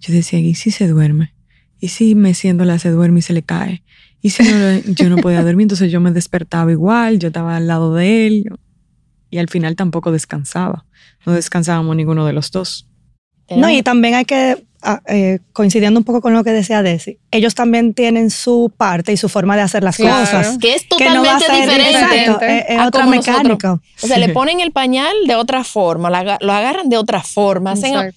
Yo 0.00 0.12
decía, 0.14 0.38
¿y 0.38 0.54
si 0.54 0.70
se 0.70 0.86
duerme? 0.88 1.34
¿Y 1.80 1.88
si 1.88 2.14
meciéndola 2.14 2.78
se 2.78 2.90
duerme 2.90 3.18
y 3.18 3.22
se 3.22 3.32
le 3.32 3.42
cae? 3.42 3.82
¿Y 4.22 4.30
si 4.30 4.42
no, 4.44 4.78
yo 4.94 5.08
no 5.10 5.16
podía 5.16 5.42
dormir? 5.42 5.64
Entonces 5.64 5.90
yo 5.90 6.00
me 6.00 6.12
despertaba 6.12 6.70
igual, 6.70 7.18
yo 7.18 7.28
estaba 7.28 7.56
al 7.56 7.66
lado 7.66 7.92
de 7.94 8.26
él 8.26 8.44
y 9.30 9.38
al 9.38 9.48
final 9.48 9.74
tampoco 9.76 10.12
descansaba. 10.12 10.84
No 11.26 11.32
descansábamos 11.32 11.96
ninguno 11.96 12.24
de 12.24 12.32
los 12.32 12.50
dos. 12.50 12.88
No, 13.50 13.68
y 13.68 13.82
también 13.82 14.14
hay 14.14 14.24
que, 14.24 14.64
ah, 14.82 15.02
eh, 15.08 15.40
coincidiendo 15.52 15.98
un 16.00 16.04
poco 16.04 16.20
con 16.22 16.32
lo 16.32 16.42
que 16.44 16.50
decía 16.52 16.82
Desi, 16.82 17.18
ellos 17.32 17.54
también 17.54 17.92
tienen 17.92 18.30
su 18.30 18.72
parte 18.76 19.12
y 19.12 19.16
su 19.18 19.28
forma 19.28 19.56
de 19.56 19.62
hacer 19.62 19.82
las 19.82 19.96
Claro. 19.96 20.20
cosas. 20.20 20.56
que 20.58 20.74
es 20.74 20.84
Que 20.96 21.10
no 21.10 21.22
va 21.22 21.36
a 21.36 21.38
totalmente 21.38 21.74
ser 21.74 21.80
diferente. 21.84 22.22
exacto, 22.22 22.44
es, 22.46 22.64
es 22.68 22.78
a 22.78 22.86
otra 22.86 23.00
como 23.02 23.14
nosotros. 23.16 23.42
mecánica. 23.42 23.72
O 23.74 24.06
sea, 24.06 24.18
le 24.18 24.28
ponen 24.30 24.60
el 24.60 24.70
pañal 24.72 25.12
de 25.26 25.34
otra 25.34 25.64
forma, 25.64 26.08
lo 26.40 26.52
agarran 26.52 26.88
de 26.88 26.96
otra 26.96 27.22
forma. 27.22 27.72
hacen- 27.72 28.14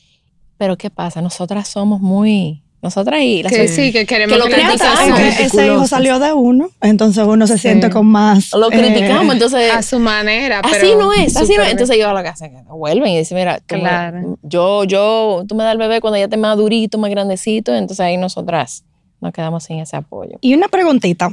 pero 0.57 0.77
¿qué 0.77 0.89
pasa? 0.89 1.21
Nosotras 1.21 1.67
somos 1.67 1.99
muy... 1.99 2.61
Nosotras 2.85 3.19
y 3.21 3.41
las 3.41 3.51
que 3.51 3.67
sí, 3.67 3.91
que 3.91 4.05
queremos 4.05 4.37
que 4.37 4.39
lo 4.39 4.45
criticamos. 4.45 5.19
Ese 5.19 5.65
hijo 5.65 5.87
salió 5.87 6.19
de 6.19 6.33
uno, 6.33 6.69
entonces 6.81 7.25
uno 7.27 7.47
se 7.47 7.55
Sí. 7.55 7.61
siente 7.61 7.89
con 7.89 8.05
más. 8.05 8.51
lo 8.53 8.71
eh, 8.71 8.77
criticamos, 8.77 9.33
entonces... 9.33 9.71
a 9.73 9.81
su 9.81 9.99
manera. 9.99 10.59
Así 10.59 10.77
pero 10.81 10.99
no 10.99 11.13
es, 11.13 11.35
así 11.35 11.55
no 11.57 11.63
es. 11.63 11.71
Entonces 11.71 11.95
ellos 11.95 12.07
a 12.09 12.13
la 12.13 12.23
casa 12.23 12.47
vuelven 12.69 13.09
y 13.11 13.17
dicen, 13.17 13.37
mira, 13.37 13.59
tú 13.65 13.75
me- 13.75 13.81
Claro. 13.81 14.37
yo, 14.43 14.83
yo, 14.83 15.43
tú 15.47 15.55
me 15.55 15.63
das 15.63 15.73
el 15.73 15.79
bebé 15.79 15.99
cuando 15.99 16.17
ya 16.17 16.25
esté 16.25 16.37
más 16.37 16.55
durito, 16.57 16.97
más 16.99 17.09
grandecito, 17.09 17.73
entonces 17.73 17.99
ahí 18.01 18.17
nosotras 18.17 18.83
nos 19.19 19.33
quedamos 19.33 19.63
sin 19.63 19.79
ese 19.79 19.95
apoyo. 19.97 20.37
Y 20.41 20.53
una 20.53 20.67
preguntita. 20.67 21.29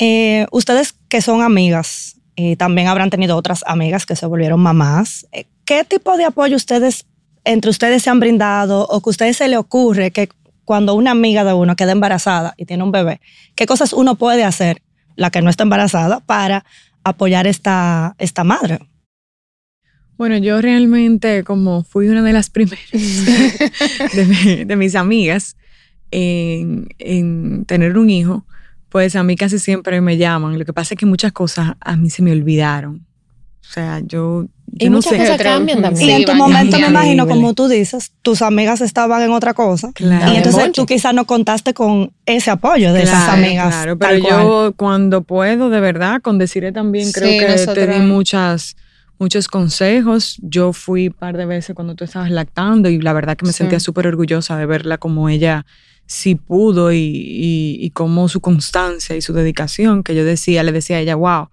Eh, 0.00 0.46
ustedes 0.50 0.94
que 1.08 1.20
son 1.22 1.42
amigas, 1.42 2.16
y 2.34 2.56
también 2.56 2.88
habrán 2.88 3.10
tenido 3.10 3.36
otras 3.36 3.62
amigas 3.66 4.06
que 4.06 4.16
se 4.16 4.26
volvieron 4.26 4.58
mamás. 4.60 5.26
eh, 5.32 5.44
¿Qué 5.64 5.84
tipo 5.84 6.16
de 6.16 6.24
apoyo 6.24 6.56
ustedes, 6.56 7.04
entre 7.44 7.70
ustedes 7.70 8.02
se 8.02 8.10
han 8.10 8.18
brindado 8.18 8.86
o 8.88 9.00
que 9.00 9.10
a 9.10 9.12
ustedes 9.12 9.36
se 9.36 9.46
le 9.46 9.56
ocurre 9.56 10.10
que 10.10 10.28
cuando 10.70 10.94
una 10.94 11.10
amiga 11.10 11.42
de 11.42 11.52
uno 11.52 11.74
queda 11.74 11.90
embarazada 11.90 12.54
y 12.56 12.64
tiene 12.64 12.84
un 12.84 12.92
bebé, 12.92 13.20
qué 13.56 13.66
cosas 13.66 13.92
uno 13.92 14.14
puede 14.14 14.44
hacer, 14.44 14.82
la 15.16 15.30
que 15.32 15.42
no 15.42 15.50
está 15.50 15.64
embarazada, 15.64 16.20
para 16.20 16.64
apoyar 17.02 17.48
esta, 17.48 18.14
esta 18.20 18.44
madre? 18.44 18.78
Bueno, 20.16 20.36
yo 20.36 20.60
realmente, 20.60 21.42
como 21.42 21.82
fui 21.82 22.06
una 22.06 22.22
de 22.22 22.32
las 22.32 22.50
primeras 22.50 22.84
de, 22.92 24.24
mi- 24.26 24.64
de 24.64 24.76
mis 24.76 24.94
amigas 24.94 25.56
en, 26.12 26.86
en 27.00 27.64
tener 27.64 27.98
un 27.98 28.08
hijo, 28.08 28.46
pues 28.90 29.16
a 29.16 29.24
mí 29.24 29.34
casi 29.34 29.58
siempre 29.58 30.00
me 30.00 30.18
llaman. 30.18 30.56
Lo 30.56 30.64
que 30.64 30.72
pasa 30.72 30.94
es 30.94 31.00
que 31.00 31.06
muchas 31.06 31.32
cosas 31.32 31.72
a 31.80 31.96
mí 31.96 32.10
se 32.10 32.22
me 32.22 32.30
olvidaron. 32.30 33.04
O 33.62 33.72
sea, 33.72 34.00
yo, 34.00 34.46
yo 34.66 34.86
Y 34.86 34.90
no 34.90 34.96
muchas 34.96 35.12
sé. 35.12 35.18
cosas 35.18 35.36
cambian 35.40 35.80
también. 35.82 36.08
y 36.08 36.12
en 36.12 36.24
tu 36.24 36.34
momento 36.34 36.78
me 36.78 36.88
imagino, 36.88 37.26
como 37.28 37.54
tú 37.54 37.68
dices, 37.68 38.10
tus 38.22 38.42
amigas 38.42 38.80
estaban 38.80 39.22
en 39.22 39.30
otra 39.30 39.54
cosa. 39.54 39.92
Claro. 39.94 40.32
Y 40.32 40.36
entonces 40.38 40.72
tú 40.72 40.86
quizás 40.86 41.14
no 41.14 41.24
contaste 41.24 41.72
con 41.74 42.12
ese 42.26 42.50
apoyo 42.50 42.92
de 42.92 43.02
esas 43.02 43.24
Claro, 43.24 43.32
amigas. 43.44 43.74
Claro, 43.74 43.96
tal 43.98 44.08
pero 44.16 44.22
cual. 44.28 44.42
yo 44.42 44.74
cuando 44.76 45.22
puedo, 45.22 45.70
de 45.70 45.80
verdad, 45.80 46.20
con 46.20 46.38
Desiree 46.38 46.72
también 46.72 47.12
creo 47.12 47.28
Sí, 47.30 47.38
que 47.38 47.46
te 47.46 47.52
nosotras- 47.52 48.00
di 48.00 48.06
muchas, 48.06 48.76
muchos 49.18 49.46
consejos. 49.46 50.38
Yo 50.42 50.72
fui 50.72 51.08
un 51.08 51.12
par 51.14 51.36
de 51.36 51.46
veces 51.46 51.74
cuando 51.74 51.94
tú 51.94 52.02
estabas 52.04 52.30
lactando 52.30 52.88
y 52.88 53.00
la 53.00 53.12
verdad 53.12 53.36
que 53.36 53.46
me 53.46 53.52
Sí. 53.52 53.58
sentía 53.58 53.78
súper 53.78 54.06
orgullosa 54.08 54.56
de 54.56 54.66
verla 54.66 54.98
como 54.98 55.28
ella 55.28 55.64
sí 56.06 56.34
pudo 56.34 56.90
y, 56.92 56.96
y, 56.98 57.76
y 57.78 57.90
como 57.90 58.28
su 58.28 58.40
constancia 58.40 59.14
y 59.14 59.20
su 59.22 59.32
dedicación, 59.32 60.02
que 60.02 60.14
yo 60.16 60.24
decía, 60.24 60.64
le 60.64 60.72
decía 60.72 60.96
a 60.96 61.00
ella, 61.00 61.14
wow, 61.14 61.50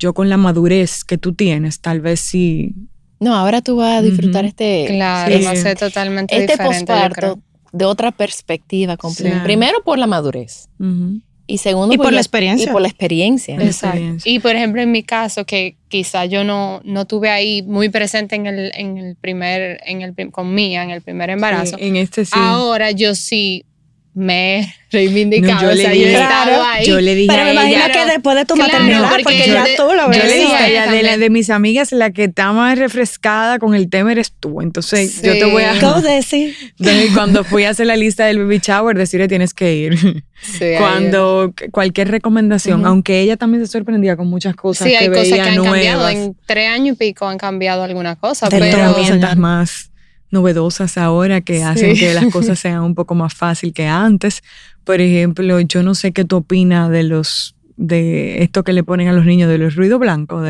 yo 0.00 0.12
con 0.14 0.28
la 0.28 0.36
madurez 0.36 1.04
que 1.04 1.16
tú 1.18 1.34
tienes, 1.34 1.80
tal 1.80 2.00
vez 2.00 2.18
sí. 2.18 2.74
No, 3.20 3.34
ahora 3.36 3.60
tú 3.60 3.76
vas 3.76 3.98
a 3.98 4.02
disfrutar 4.02 4.44
Ujú. 4.44 4.48
este, 4.48 4.86
Claro, 4.88 5.36
Sí. 5.38 5.44
va 5.44 5.50
a 5.52 5.56
ser 5.56 5.78
totalmente 5.78 6.34
este 6.36 6.54
diferente. 6.54 6.86
posparto 6.86 7.38
de 7.72 7.84
otra 7.84 8.10
perspectiva 8.10 8.96
completa. 8.96 9.30
Claro. 9.30 9.44
Primero 9.44 9.78
por 9.84 9.98
la 9.98 10.06
madurez 10.08 10.68
ujú. 10.80 11.20
y 11.46 11.58
segundo 11.58 11.94
Y 11.94 11.98
por 11.98 12.06
porque- 12.06 12.14
la 12.14 12.20
experiencia. 12.22 12.68
Y 12.68 12.72
por 12.72 12.80
la 12.82 12.88
experiencia. 12.88 13.56
Exacto. 13.56 14.00
Y 14.24 14.38
por 14.40 14.56
ejemplo, 14.56 14.80
en 14.80 14.90
mi 14.90 15.02
caso, 15.02 15.44
que 15.44 15.76
quizá 15.88 16.24
yo 16.24 16.44
no, 16.44 16.80
no 16.84 17.04
tuve 17.04 17.28
ahí 17.30 17.62
muy 17.62 17.90
presente 17.90 18.36
en 18.36 18.46
el, 18.46 18.72
en 18.74 18.96
el 18.98 19.16
primer, 19.16 19.80
en 19.84 20.00
el, 20.02 20.14
con 20.32 20.54
Mía, 20.54 20.82
en 20.82 20.90
el 20.90 21.02
primer 21.02 21.28
embarazo. 21.30 21.76
Sí, 21.76 21.84
en 21.86 21.96
este 21.96 22.24
sí. 22.24 22.32
Ahora 22.34 22.90
yo 22.90 23.14
sí 23.14 23.64
me 24.12 24.58
he 24.60 24.74
reivindicado. 24.90 25.54
No, 25.54 25.60
yo 25.62 25.68
o 25.68 25.72
le 25.72 25.82
sea, 25.82 25.90
dije- 25.92 26.02
yo 26.04 26.08
he 26.18 26.22
estado 26.22 26.44
Claro. 26.46 26.62
ahí. 26.64 26.84
Yo 26.86 27.00
le 27.00 27.14
dije 27.14 27.28
Pero 27.32 27.44
me 27.44 27.52
imagino 27.52 27.84
ella, 27.84 27.92
que 27.92 28.06
después 28.10 28.36
de 28.36 28.44
tu 28.44 28.54
Claro, 28.54 28.72
maternidad, 28.72 29.08
porque 29.10 29.22
porque, 29.22 29.38
yo 29.46 29.54
ya 29.54 29.64
tú 29.76 29.82
lo 29.94 30.02
yo 30.04 30.08
ves. 30.08 30.18
Yo 30.18 30.24
le 30.24 30.36
dije 30.36 30.54
a 30.56 30.68
ella, 30.68 30.90
de, 30.90 31.02
la, 31.04 31.16
de 31.16 31.30
mis 31.30 31.48
amigas, 31.50 31.92
la 31.92 32.10
que 32.10 32.24
está 32.24 32.52
más 32.52 32.76
refrescada 32.78 33.58
con 33.60 33.74
el 33.74 33.88
tema 33.88 34.10
eres 34.12 34.32
tú. 34.38 34.60
Entonces, 34.62 35.12
Sí. 35.12 35.20
yo 35.26 35.32
te 35.38 35.44
voy 35.44 35.62
a. 35.62 35.74
Desi. 36.00 36.54
Entonces, 36.78 37.10
cuando 37.14 37.44
fui 37.44 37.64
a 37.64 37.70
hacer 37.70 37.86
la 37.86 37.96
lista 37.96 38.24
del 38.26 38.38
baby 38.38 38.58
shower, 38.58 38.96
decirle 38.98 39.28
tienes 39.28 39.54
que 39.54 39.74
ir. 39.74 39.98
Sí, 40.42 40.64
cuando 40.78 41.52
cualquier 41.70 42.08
recomendación, 42.10 42.86
aunque 42.86 43.20
ella 43.20 43.36
también 43.36 43.64
se 43.64 43.70
sorprendía 43.70 44.16
con 44.16 44.26
muchas 44.26 44.56
cosas 44.56 44.86
Sí, 44.86 44.92
que 44.92 44.98
hay 44.98 45.08
cosas 45.08 45.26
que 45.34 45.40
han 45.40 45.62
cambiado. 45.62 46.08
En 46.08 46.34
tres 46.46 46.70
años 46.70 46.94
y 46.94 46.98
pico 46.98 47.28
han 47.28 47.36
cambiado 47.38 47.82
algunas 47.84 48.16
cosas. 48.16 48.48
Pero 48.50 48.64
todo, 48.66 48.76
herramientas 48.80 49.30
señor. 49.30 49.36
más 49.36 49.89
novedosas 50.30 50.96
ahora 50.98 51.40
que 51.40 51.56
Sí. 51.58 51.62
hacen 51.62 51.96
que 51.96 52.14
las 52.14 52.26
cosas 52.32 52.58
sean 52.58 52.82
un 52.82 52.94
poco 52.94 53.14
más 53.14 53.34
fácil 53.34 53.72
que 53.72 53.86
antes. 53.86 54.42
Por 54.84 55.00
ejemplo, 55.00 55.60
yo 55.60 55.82
no 55.82 55.94
sé 55.94 56.12
qué 56.12 56.24
tú 56.24 56.36
opinas 56.36 56.90
de 56.90 57.02
los 57.04 57.54
de 57.76 58.42
esto 58.42 58.62
que 58.62 58.72
le 58.74 58.82
ponen 58.84 59.08
a 59.08 59.12
los 59.12 59.24
niños 59.24 59.48
de 59.48 59.56
los 59.58 59.74
ruidos 59.74 59.98
blancos. 60.00 60.46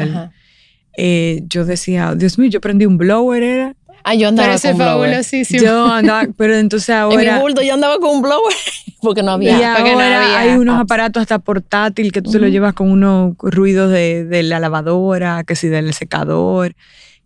Eh, 0.96 1.42
yo 1.48 1.64
decía, 1.64 2.14
Dios 2.16 2.38
mío, 2.38 2.50
yo 2.50 2.60
prendí 2.60 2.84
un 2.86 2.98
blower, 2.98 3.42
era. 3.42 3.74
Ah, 4.02 4.14
yo 4.14 4.28
andaba 4.28 4.46
pero 4.48 4.56
ese 4.56 4.68
con 4.70 4.78
blower. 4.78 5.22
Yo 5.62 5.86
andaba, 5.92 6.26
pero 6.36 6.56
entonces 6.56 6.88
En 6.94 7.08
mi 7.08 7.14
ahora. 7.14 7.38
bulto 7.38 7.62
yo 7.62 7.74
andaba 7.74 7.98
con 7.98 8.16
un 8.16 8.22
blower 8.22 8.54
porque 9.02 9.22
no 9.22 9.40
Y 9.42 9.48
había. 9.50 9.74
porque 9.76 9.92
no 9.92 10.00
ahora 10.00 10.24
había 10.24 10.38
hay 10.40 10.58
unos 10.58 10.74
apps. 10.76 10.84
aparatos 10.84 11.20
hasta 11.20 11.38
portátil 11.38 12.10
que 12.10 12.22
tú 12.22 12.30
te 12.32 12.38
lo 12.38 12.48
llevas 12.48 12.72
con 12.74 12.90
unos 12.90 13.34
ruidos 13.38 13.90
de, 13.92 14.24
de 14.24 14.42
la 14.42 14.58
lavadora, 14.58 15.44
que 15.44 15.54
si 15.54 15.68
del 15.68 15.92
secador. 15.94 16.74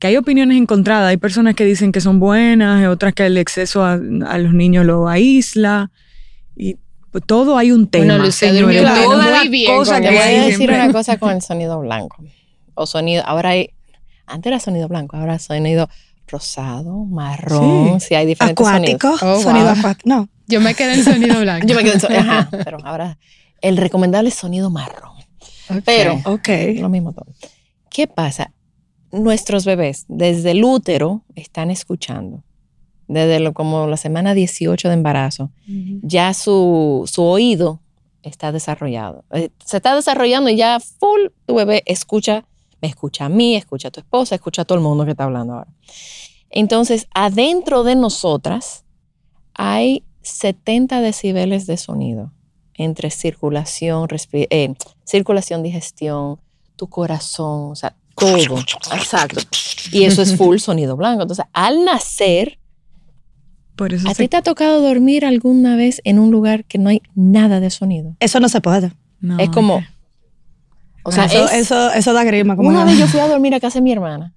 Que 0.05 0.09
hay 0.09 0.19
opiniones 0.19 0.59
encontradas. 0.59 1.09
Hay 1.09 1.17
personas 1.17 1.55
que 1.55 1.65
dicen 1.65 1.91
que 1.91 2.03
son 2.03 2.21
buenas, 2.21 2.87
otras 2.89 3.15
que 3.15 3.25
el 3.25 3.39
exceso 3.39 3.83
a, 3.83 3.95
a 3.95 4.37
los 4.37 4.53
niños 4.53 4.85
lo 4.85 5.09
aísla. 5.09 5.91
Y 6.55 6.77
todo 7.25 7.57
hay 7.57 7.73
un 7.73 7.87
tema. 7.89 8.05
Bueno, 8.05 8.25
Lucía 8.27 8.53
durmió 8.53 8.83
muy 8.83 9.49
bien 9.49 9.73
Te 9.83 10.01
que 10.03 10.09
voy 10.11 10.19
a 10.19 10.45
decir 10.45 10.69
una 10.71 10.93
cosa 10.93 11.17
con 11.17 11.31
el 11.31 11.41
sonido 11.41 11.81
blanco. 11.81 12.23
O 12.75 12.85
sonido, 12.85 13.23
ahora 13.25 13.49
hay, 13.49 13.71
antes 14.27 14.51
era 14.51 14.61
sonido 14.61 14.89
blanco, 14.89 15.17
ahora 15.17 15.39
sonido 15.39 15.89
rosado, 16.29 17.07
marrón, 17.07 17.99
sí, 17.99 18.15
hay 18.15 18.27
diferentes 18.27 18.67
Acuático, 18.67 19.15
Oh, 19.23 19.41
sonido 19.41 19.69
wow. 19.71 19.75
acuático. 19.79 20.07
No, 20.07 20.29
Yo 20.49 20.61
me 20.61 20.75
quedé 20.75 20.97
en 20.97 21.05
sonido 21.05 21.41
blanco. 21.41 21.67
sonidos. 21.67 21.67
Yo 21.67 21.77
me 21.77 21.83
quedo 21.83 21.95
en 21.95 22.01
so- 22.01 22.09
ajá, 22.31 22.51
pero 22.63 22.77
ahora 22.85 23.17
el 23.63 23.79
recomendable 23.79 24.29
es 24.29 24.35
sonido 24.35 24.69
marrón. 24.69 25.13
Pero 25.87 26.21
ok. 26.27 26.49
lo 26.77 26.91
mismo 26.91 27.15
todo. 27.15 27.25
¿Qué 27.89 28.07
pasa? 28.07 28.51
Nuestros 29.15 29.65
bebés 29.65 30.05
desde 30.09 30.53
el 30.53 30.65
útero 30.65 31.23
están 31.35 31.71
escuchando. 31.71 32.43
Desde 33.07 33.39
lo, 33.39 33.53
como 33.53 33.87
la 33.87 33.97
semana 33.97 34.35
18 34.35 34.89
de 34.89 34.95
embarazo, 34.95 35.51
ya 36.03 36.33
su, 36.35 37.05
su 37.07 37.23
oído 37.23 37.81
está 38.23 38.51
desarrollado. 38.51 39.25
Eh, 39.31 39.51
Se 39.65 39.77
está 39.77 39.95
desarrollando 39.95 40.51
y 40.51 40.57
ya 40.57 40.81
full 40.81 41.21
tu 41.47 41.55
bebé 41.55 41.83
escucha, 41.87 42.45
me 42.81 42.89
escucha 42.89 43.27
a 43.27 43.29
mí, 43.29 43.57
escucha 43.57 43.89
a 43.89 43.91
tu 43.91 44.01
esposa, 44.01 44.35
escucha 44.35 44.63
a 44.63 44.65
todo 44.65 44.79
el 44.79 44.85
mundo 44.85 45.05
que 45.05 45.13
está 45.13 45.25
hablando 45.25 45.55
ahora. 45.55 45.71
Entonces, 46.51 47.07
adentro 47.15 47.85
de 47.85 47.97
nosotras 47.97 48.85
hay 49.55 50.03
70 50.23 51.01
decibeles 51.01 51.67
de 51.67 51.77
sonido 51.77 52.33
entre 52.75 53.11
circulación, 53.11 54.09
eh, 54.33 54.75
circulación, 55.05 55.63
digestión, 55.63 56.41
tu 56.77 56.89
corazón, 56.89 57.71
o 57.71 57.75
sea, 57.75 57.97
todo. 58.17 58.59
Exacto. 58.95 59.41
Y 59.93 60.05
eso 60.05 60.23
es 60.23 60.37
full 60.37 60.59
sonido 60.59 60.97
blanco. 60.97 61.23
Entonces, 61.23 61.45
al 61.53 61.85
nacer, 61.85 62.59
Por 63.77 63.93
eso 63.93 64.09
¿a 64.09 64.15
se- 64.15 64.23
ti 64.25 64.29
te 64.29 64.37
ha 64.37 64.43
tocado 64.43 64.81
dormir 64.81 65.25
alguna 65.25 65.77
vez 65.77 66.01
en 66.05 66.19
un 66.19 66.31
lugar 66.31 66.65
que 66.65 66.79
no 66.79 66.89
hay 66.91 67.03
nada 67.15 67.61
de 67.61 67.71
sonido? 67.71 68.17
Eso 68.21 68.41
no 68.41 68.49
se 68.49 68.61
puede. 68.61 68.93
no, 69.21 69.39
es 69.39 69.49
como, 69.51 69.77
ok. 69.77 69.83
o 71.05 71.13
sea, 71.13 71.25
eso, 71.27 71.45
es- 71.47 71.53
eso, 71.53 71.93
eso 71.93 72.13
da 72.13 72.25
grima. 72.25 72.57
Como 72.57 72.69
una 72.69 72.85
vez 72.85 72.99
yo 72.99 73.07
fui 73.07 73.21
a 73.21 73.29
dormir 73.29 73.55
a 73.55 73.61
casa 73.61 73.79
de 73.79 73.83
mi 73.83 73.93
hermana 73.93 74.33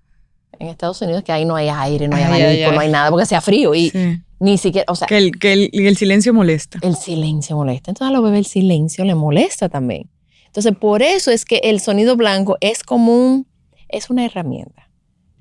en 0.60 0.68
Estados 0.70 1.02
Unidos, 1.02 1.24
que 1.24 1.32
ahí 1.32 1.46
no 1.46 1.56
hay 1.56 1.70
aire, 1.70 2.08
no 2.08 2.16
hay 2.16 2.24
Ay, 2.24 2.28
abanico, 2.28 2.50
ay, 2.50 2.64
ay. 2.64 2.72
no 2.72 2.80
hay 2.80 2.90
nada, 2.90 3.10
porque 3.10 3.24
hacía 3.24 3.42
frío 3.42 3.76
y 3.76 3.90
Sí. 3.92 4.22
ni 4.40 4.58
siquiera, 4.58 4.86
o 4.92 4.96
sea, 4.96 5.08
Que, 5.08 5.18
el, 5.18 5.38
que 5.40 5.54
el, 5.54 5.70
el 5.74 5.98
silencio 5.98 6.34
molesta. 6.34 6.80
el 6.82 6.96
silencio 6.96 7.56
molesta. 7.56 7.92
Entonces 7.92 8.10
a 8.10 8.12
los 8.12 8.24
bebés 8.24 8.40
el 8.40 8.46
silencio 8.46 9.06
le 9.06 9.14
molesta 9.16 9.70
también. 9.70 10.10
Entonces 10.48 10.74
por 10.80 11.02
eso 11.04 11.30
es 11.32 11.46
que 11.46 11.58
el 11.64 11.80
sonido 11.80 12.16
blanco 12.16 12.58
es 12.62 12.82
como 12.84 13.14
un, 13.16 13.47
es 13.90 14.10
una 14.10 14.26
herramienta. 14.26 14.90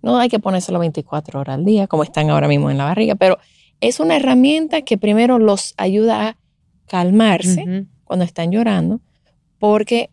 No 0.02 0.18
hay 0.18 0.28
que 0.28 0.38
ponérselo 0.38 0.78
24 0.78 1.40
horas 1.40 1.54
al 1.56 1.64
día, 1.64 1.86
como 1.86 2.02
están 2.02 2.30
ahora 2.30 2.48
mismo 2.48 2.70
en 2.70 2.78
la 2.78 2.84
barriga, 2.84 3.14
pero 3.16 3.38
es 3.80 3.98
una 4.00 4.16
herramienta 4.16 4.82
que 4.82 4.98
primero 4.98 5.38
los 5.38 5.74
ayuda 5.76 6.28
a 6.28 6.36
calmarse 6.86 7.64
cuando 8.04 8.24
están 8.24 8.52
llorando, 8.52 9.00
porque 9.58 10.10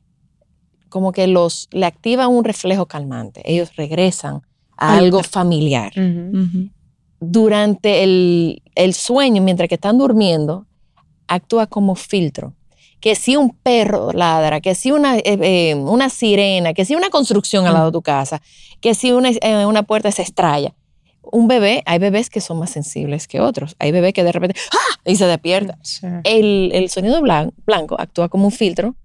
como 0.90 1.12
que 1.12 1.28
los 1.28 1.68
le 1.72 1.86
activa 1.86 2.28
un 2.28 2.44
reflejo 2.44 2.86
calmante. 2.88 3.42
Ellos 3.46 3.76
regresan 3.76 4.42
a 4.78 4.94
Al- 4.98 5.06
algo 5.06 5.22
familiar 5.24 5.92
durante 7.20 8.04
el, 8.04 8.62
el 8.76 8.94
sueño, 8.94 9.42
mientras 9.42 9.70
que 9.70 9.76
están 9.76 9.98
durmiendo, 9.98 10.66
actúa 11.28 11.68
como 11.68 11.96
filtro. 11.96 12.54
Que 13.04 13.16
si 13.16 13.36
un 13.36 13.50
perro 13.50 14.14
ladra, 14.14 14.62
que 14.62 14.76
si 14.76 14.92
una, 14.92 15.18
eh, 15.18 15.24
eh, 15.26 15.76
una 15.76 16.08
sirena, 16.10 16.74
que 16.74 16.86
si 16.86 16.96
una 16.96 17.10
construcción 17.10 17.68
al 17.68 17.74
lado 17.74 17.88
de 17.88 17.92
tu 17.92 18.02
casa, 18.02 18.42
que 18.80 18.94
si 18.96 19.12
una, 19.12 19.30
eh, 19.30 19.66
una 19.66 19.84
puerta 19.84 20.10
se 20.12 20.22
estrella. 20.22 20.74
Un 21.22 21.48
bebé, 21.50 21.84
hay 21.86 22.00
bebés 22.00 22.30
que 22.30 22.40
son 22.40 22.60
más 22.60 22.70
sensibles 22.70 23.28
que 23.28 23.42
otros. 23.42 23.76
Hay 23.80 23.92
bebés 23.92 24.14
que 24.14 24.24
de 24.24 24.32
repente 24.32 24.56
¡ah! 24.72 25.00
y 25.06 25.16
se 25.18 25.26
despierta. 25.26 25.78
Sí. 25.82 26.08
El, 26.24 26.72
el 26.74 26.90
sonido 26.90 27.20
blan- 27.22 27.52
blanco 27.66 27.96
actúa 28.00 28.30
como 28.30 28.46
un 28.46 28.52
filtro. 28.52 28.96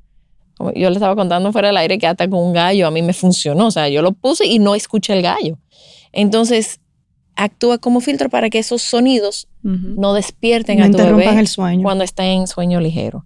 Yo 0.76 0.90
le 0.90 0.94
estaba 0.96 1.16
contando 1.16 1.50
fuera 1.52 1.68
del 1.68 1.76
aire 1.76 1.98
que 1.98 2.06
hasta 2.06 2.28
con 2.30 2.40
un 2.40 2.52
gallo 2.52 2.86
a 2.86 2.90
mí 2.92 3.02
me 3.02 3.12
funcionó. 3.12 3.66
O 3.66 3.70
sea, 3.72 3.88
yo 3.88 4.02
lo 4.02 4.12
puse 4.12 4.46
y 4.46 4.58
no 4.60 4.74
escuché 4.76 5.12
el 5.12 5.22
gallo. 5.22 5.58
Entonces, 6.12 6.80
actúa 7.36 7.78
como 7.78 8.00
filtro 8.00 8.28
para 8.30 8.50
que 8.50 8.58
esos 8.58 8.82
sonidos 8.82 9.48
no 9.62 10.12
despierten 10.14 10.78
no 10.78 10.84
a 10.84 10.90
tu 10.90 10.96
bebé 10.98 11.38
el 11.40 11.46
sueño. 11.48 11.82
cuando 11.82 12.02
está 12.04 12.24
en 12.26 12.46
sueño 12.46 12.80
ligero. 12.80 13.24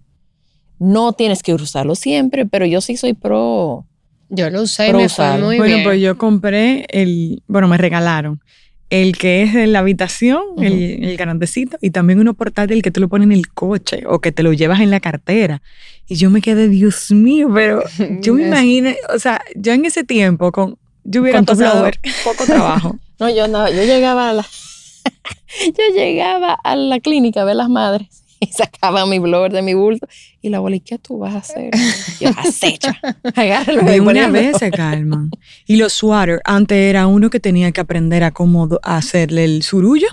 No 0.83 1.13
tienes 1.13 1.43
que 1.43 1.53
usarlo 1.53 1.95
siempre, 1.95 2.45
pero 2.45 2.65
yo 2.65 2.81
sí 2.81 2.97
soy 2.97 3.13
pro. 3.13 3.85
Yo 4.27 4.49
lo 4.49 4.63
usé 4.63 4.87
y 4.87 4.89
Pro 4.89 4.99
me 4.99 5.09
fue 5.09 5.37
muy 5.37 5.57
bueno, 5.57 5.75
bien. 5.75 5.83
pues 5.83 6.01
yo 6.01 6.17
compré 6.17 6.85
el, 6.89 7.41
bueno, 7.47 7.67
me 7.67 7.77
regalaron 7.77 8.41
el 8.89 9.17
que 9.17 9.41
es 9.41 9.53
de 9.53 9.65
la 9.65 9.79
habitación, 9.79 10.41
el, 10.59 11.03
el 11.03 11.17
grandecito, 11.17 11.77
y 11.81 11.89
también 11.89 12.19
uno 12.19 12.33
portátil 12.33 12.83
que 12.83 12.91
tú 12.91 12.99
lo 12.99 13.07
pones 13.07 13.25
en 13.25 13.31
el 13.31 13.47
coche 13.47 14.03
o 14.05 14.19
que 14.19 14.31
te 14.31 14.43
lo 14.43 14.53
llevas 14.53 14.81
en 14.81 14.91
la 14.91 14.99
cartera. 14.99 15.61
Y 16.07 16.15
yo 16.15 16.29
me 16.29 16.41
quedé, 16.41 16.67
Dios 16.67 17.09
mío, 17.11 17.49
pero 17.53 17.83
yo 18.21 18.33
me 18.33 18.45
imagino, 18.47 18.91
o 19.13 19.19
sea, 19.19 19.41
yo 19.55 19.71
en 19.71 19.85
ese 19.85 20.03
tiempo 20.03 20.51
con, 20.51 20.77
yo 21.05 21.21
hubiera 21.21 21.39
Con 21.39 21.45
pasado 21.45 21.89
poco 22.23 22.45
trabajo. 22.45 22.99
No, 23.19 23.29
yo 23.29 23.47
no, 23.47 23.69
yo 23.69 23.83
llegaba 23.83 24.31
a 24.31 24.33
la. 24.33 24.41
yo 25.65 25.95
llegaba 25.95 26.53
a 26.53 26.75
la 26.75 26.99
clínica 26.99 27.43
a 27.43 27.45
ver 27.45 27.55
las 27.55 27.69
madres 27.69 28.22
y 28.43 28.47
sacaba 28.51 29.05
mi 29.05 29.19
blower 29.19 29.51
de 29.51 29.61
mi 29.61 29.73
bulto 29.73 30.07
y 30.41 30.49
la 30.49 30.57
abuela, 30.57 30.75
¿y 30.75 30.81
qué 30.81 30.97
tú 30.99 31.19
vas 31.19 31.35
a 31.35 31.37
hacer? 31.37 31.71
Yo, 32.19 32.29
acecha, 32.37 32.99
agárralo. 33.35 33.83
De 33.83 33.97
y 33.97 33.99
una 33.99 34.27
vez 34.29 34.57
se 34.57 34.71
calman. 34.71 35.29
Y 35.65 35.77
los 35.77 35.93
sweater, 35.93 36.41
antes 36.43 36.77
era 36.77 37.07
uno 37.07 37.29
que 37.29 37.39
tenía 37.39 37.71
que 37.71 37.81
aprender 37.81 38.23
a 38.23 38.31
cómo 38.31 38.67
hacerle 38.83 39.45
el 39.45 39.63
surullo. 39.63 40.07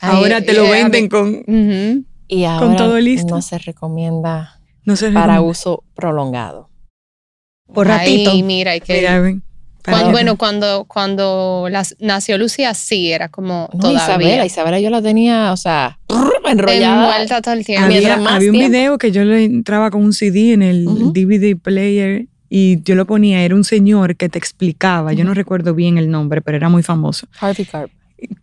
Ahora 0.00 0.40
te 0.40 0.52
lo 0.52 0.64
eh, 0.66 0.70
venden 0.70 1.08
con. 1.08 2.04
Y 2.28 2.44
ahora 2.44 2.76
todo 2.76 2.98
listo. 2.98 3.36
no 3.36 3.42
se 3.42 3.58
recomienda 3.58 4.56
no 4.86 4.94
sé, 4.94 5.10
para 5.10 5.42
uso 5.42 5.84
prolongado. 5.94 6.70
Por 7.74 7.88
ratito. 7.88 8.30
Ay, 8.30 8.42
mira, 8.44 8.70
hay 8.70 8.80
que... 8.80 8.94
Mira, 8.94 9.20
ven, 9.20 9.42
Cuando- 9.92 10.10
bueno, 10.12 10.36
cuando, 10.36 10.84
cuando 10.84 11.68
las- 11.70 11.96
nació 12.00 12.38
Lucía, 12.38 12.74
sí, 12.74 13.12
era 13.12 13.28
como 13.28 13.68
No, 13.72 13.78
todavía. 13.80 14.02
Isabela, 14.02 14.46
Isabela 14.46 14.80
yo 14.80 14.90
la 14.90 15.00
tenía, 15.02 15.52
o 15.52 15.56
sea, 15.56 15.98
enrollada. 16.48 17.06
Envuelta 17.12 17.42
todo 17.42 17.54
el 17.54 17.64
tiempo. 17.64 17.86
Había, 17.86 18.16
más 18.16 18.34
había 18.34 18.50
un 18.50 18.56
tiempo- 18.58 18.70
video 18.72 18.98
que 18.98 19.12
yo 19.12 19.24
le 19.24 19.44
entraba 19.44 19.90
con 19.90 20.02
un 20.04 20.12
CD 20.12 20.52
en 20.52 20.62
el 20.62 20.86
Ujú. 20.86 21.12
DVD 21.12 21.56
player 21.56 22.26
y 22.48 22.82
yo 22.82 22.94
lo 22.94 23.06
ponía, 23.06 23.42
era 23.42 23.54
un 23.54 23.64
señor 23.64 24.16
que 24.16 24.28
te 24.28 24.38
explicaba, 24.38 25.12
yo 25.12 25.24
no 25.24 25.34
recuerdo 25.34 25.74
bien 25.74 25.98
el 25.98 26.10
nombre, 26.10 26.40
pero 26.42 26.56
era 26.56 26.68
muy 26.68 26.82
famoso. 26.82 27.26
Harvey 27.40 27.64
Carp. 27.64 27.90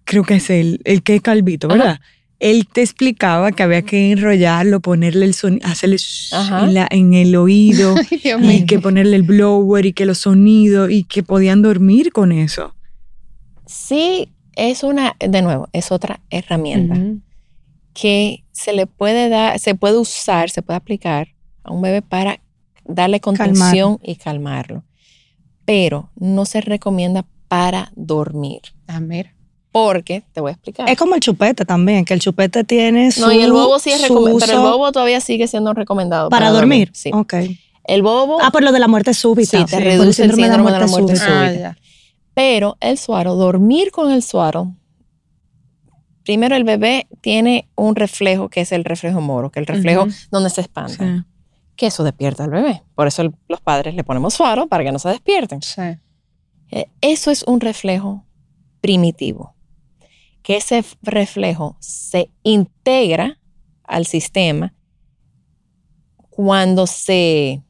Creo 0.04 0.24
que 0.24 0.36
es 0.36 0.50
el, 0.50 0.82
el 0.84 1.02
que 1.04 1.16
es 1.16 1.22
calvito. 1.22 1.68
¿verdad? 1.68 2.00
Él 2.40 2.68
te 2.68 2.82
explicaba 2.82 3.52
que 3.52 3.64
había 3.64 3.84
que 3.84 4.12
enrollarlo, 4.12 4.82
ponerle 4.82 5.26
el 5.26 5.34
sonido, 5.34 5.66
hacerle 5.68 5.98
en, 6.64 6.74
la- 6.74 6.88
en 6.92 7.14
el 7.14 7.36
oído 7.36 7.96
Ay, 8.12 8.18
Dios 8.22 8.42
mío. 8.42 8.52
y 8.52 8.66
que 8.66 8.80
ponerle 8.80 9.16
el 9.16 9.24
blower 9.24 9.86
y 9.86 9.94
que 9.94 10.06
los 10.06 10.18
sonidos 10.20 10.92
y 10.92 11.04
que 11.06 11.24
podían 11.24 11.62
dormir 11.62 12.12
con 12.12 12.32
eso. 12.34 12.76
Sí, 13.66 14.30
es 14.56 14.84
una, 14.84 15.16
de 15.20 15.42
nuevo, 15.42 15.70
es 15.74 15.92
otra 15.92 16.20
herramienta 16.30 16.96
que 17.94 18.44
se 18.52 18.74
le 18.74 18.88
puede 18.88 19.30
dar, 19.30 19.58
se 19.60 19.76
puede 19.76 19.98
usar, 19.98 20.50
se 20.50 20.62
puede 20.62 20.78
aplicar 20.78 21.30
a 21.64 21.72
un 21.72 21.82
bebé 21.82 22.02
para 22.02 22.42
darle 22.84 23.20
contención 23.22 24.00
y 24.04 24.16
calmarlo. 24.16 24.84
Pero 25.66 26.10
no 26.16 26.44
se 26.46 26.60
recomienda 26.60 27.26
para 27.48 27.92
dormir. 27.96 28.62
Ah, 28.88 29.00
mira. 29.00 29.34
Porque, 29.74 30.24
te 30.32 30.40
voy 30.40 30.52
a 30.52 30.54
explicar. 30.54 30.88
Es 30.88 30.98
como 30.98 31.16
el 31.16 31.20
chupete 31.20 31.66
también, 31.66 32.06
que 32.06 32.14
el 32.14 32.22
chupete 32.22 32.64
tiene 32.64 33.12
su 33.12 33.20
no, 33.22 33.32
y 33.34 33.42
el 33.42 33.52
bobo 33.52 33.78
sí 33.80 33.90
es 33.90 34.02
recomendado, 34.04 34.40
pero 34.40 34.54
el 34.54 34.72
bobo 34.72 34.92
todavía 34.94 35.20
sigue 35.20 35.48
siendo 35.48 35.74
recomendado. 35.74 36.30
para, 36.30 36.50
dormir. 36.52 36.92
Sí. 36.94 37.10
Ok. 37.14 37.34
El 37.84 38.02
bobo, 38.04 38.38
Ah, 38.42 38.52
por 38.52 38.64
lo 38.64 38.72
de 38.72 38.80
la 38.80 38.88
muerte 38.88 39.14
súbita. 39.14 39.58
Sí, 39.58 39.66
te 39.66 39.80
reduce 39.82 40.24
el 40.24 40.32
síndrome 40.34 40.72
de 40.72 40.80
la 40.80 40.88
muerte 40.88 41.16
súbita. 41.18 41.42
Ah, 41.48 41.52
ya. 41.52 41.78
pero 42.36 42.78
el 42.80 42.98
suaro, 42.98 43.36
dormir 43.36 43.92
con 43.92 44.10
el 44.12 44.24
suaro, 44.24 44.74
primero 46.24 46.56
el 46.56 46.64
bebé 46.64 47.08
tiene 47.22 47.68
un 47.76 47.96
reflejo 47.96 48.50
que 48.50 48.62
es 48.62 48.72
el 48.72 48.86
reflejo 48.86 49.22
moro, 49.22 49.50
que 49.52 49.60
es 49.60 49.68
el 49.68 49.76
reflejo 49.76 50.08
donde 50.32 50.50
se 50.50 50.62
espanta. 50.62 50.94
Sí. 50.98 51.24
Que 51.76 51.88
eso 51.88 52.04
despierta 52.04 52.44
al 52.44 52.52
bebé. 52.52 52.84
Por 52.96 53.08
eso 53.08 53.24
el- 53.24 53.34
los 53.48 53.60
padres 53.60 53.96
le 53.96 54.04
ponemos 54.04 54.34
suaro 54.36 54.68
para 54.68 54.84
que 54.84 54.92
no 54.92 55.00
se 55.00 55.10
despierten. 55.10 55.62
Sí. 55.62 55.82
Eh, 56.72 56.88
Eso 57.02 57.32
es 57.32 57.44
un 57.44 57.60
reflejo 57.60 58.24
primitivo. 58.82 59.53
Que 60.44 60.58
ese 60.58 60.84
reflejo 61.02 61.78
se 61.80 62.30
integra 62.44 63.40
al 63.84 64.06
sistema 64.06 64.74
cuando 66.30 66.86
se, 66.88 67.64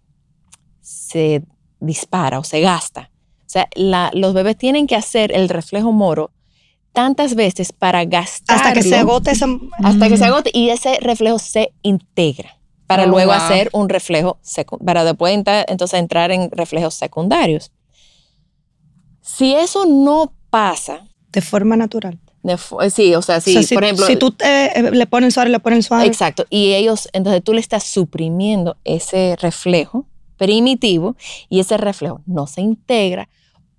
se 0.81 1.43
dispara 1.79 2.39
o 2.39 2.43
se 2.43 2.61
gasta. 2.61 3.11
O 3.45 3.49
sea, 3.53 3.67
la- 3.75 4.11
los 4.13 4.33
bebés 4.33 4.57
tienen 4.57 4.87
que 4.87 4.95
hacer 4.95 5.31
el 5.35 5.49
reflejo 5.49 5.91
moro 5.91 6.31
tantas 6.93 7.35
veces 7.35 7.71
para 7.73 8.05
gastar 8.05 8.57
Hasta 8.57 8.73
que 8.73 8.83
se 8.83 8.95
agote 8.95 9.31
esa... 9.31 9.47
hasta 9.83 10.09
que 10.09 10.17
se 10.17 10.25
agote 10.25 10.51
y 10.53 10.69
ese 10.69 10.97
reflejo 11.01 11.39
se 11.39 11.73
integra 11.81 12.57
para 12.87 13.03
Oh, 13.03 13.07
luego 13.07 13.31
wow. 13.31 13.41
hacer 13.41 13.69
un 13.73 13.89
reflejo 13.89 14.39
para 14.85 15.03
después 15.03 15.33
entonces 15.33 15.99
entrar 15.99 16.31
en 16.31 16.51
reflejos 16.51 16.93
secundarios. 16.93 17.71
Si 19.21 19.53
eso 19.55 19.85
no 19.85 20.33
pasa 20.49 21.07
De 21.31 21.41
forma 21.41 21.75
natural. 21.75 22.19
De 22.43 22.53
eh, 22.81 22.89
sí, 22.89 23.15
o 23.15 23.21
sea, 23.21 23.39
sí, 23.41 23.51
O 23.51 23.53
sea, 23.53 23.63
si, 23.63 23.73
por 23.73 23.83
ejemplo. 23.85 24.05
si 24.05 24.15
tú 24.17 24.31
te- 24.31 24.77
eh, 24.79 24.91
le 24.91 25.05
pones 25.07 25.33
suave, 25.33 25.49
le 25.49 25.59
pones 25.59 25.85
suave. 25.85 26.05
Exacto. 26.05 26.45
Y 26.49 26.73
ellos, 26.73 27.07
entonces 27.13 27.41
tú 27.43 27.53
le 27.53 27.61
estás 27.61 27.83
suprimiendo 27.85 28.75
ese 28.83 29.35
reflejo 29.39 30.05
primitivo 30.37 31.15
y 31.49 31.59
ese 31.61 31.77
reflejo 31.77 32.21
no 32.25 32.45
se 32.47 32.61
integra. 32.61 33.29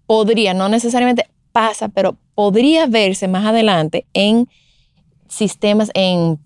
Podría, 0.06 0.54
no 0.54 0.68
necesariamente 0.68 1.28
pasa, 1.52 1.88
pero 1.88 2.16
podría 2.34 2.86
verse 2.86 3.28
más 3.28 3.44
adelante 3.44 4.06
en 4.14 4.48
sistemas, 5.28 5.90
en 5.94 6.38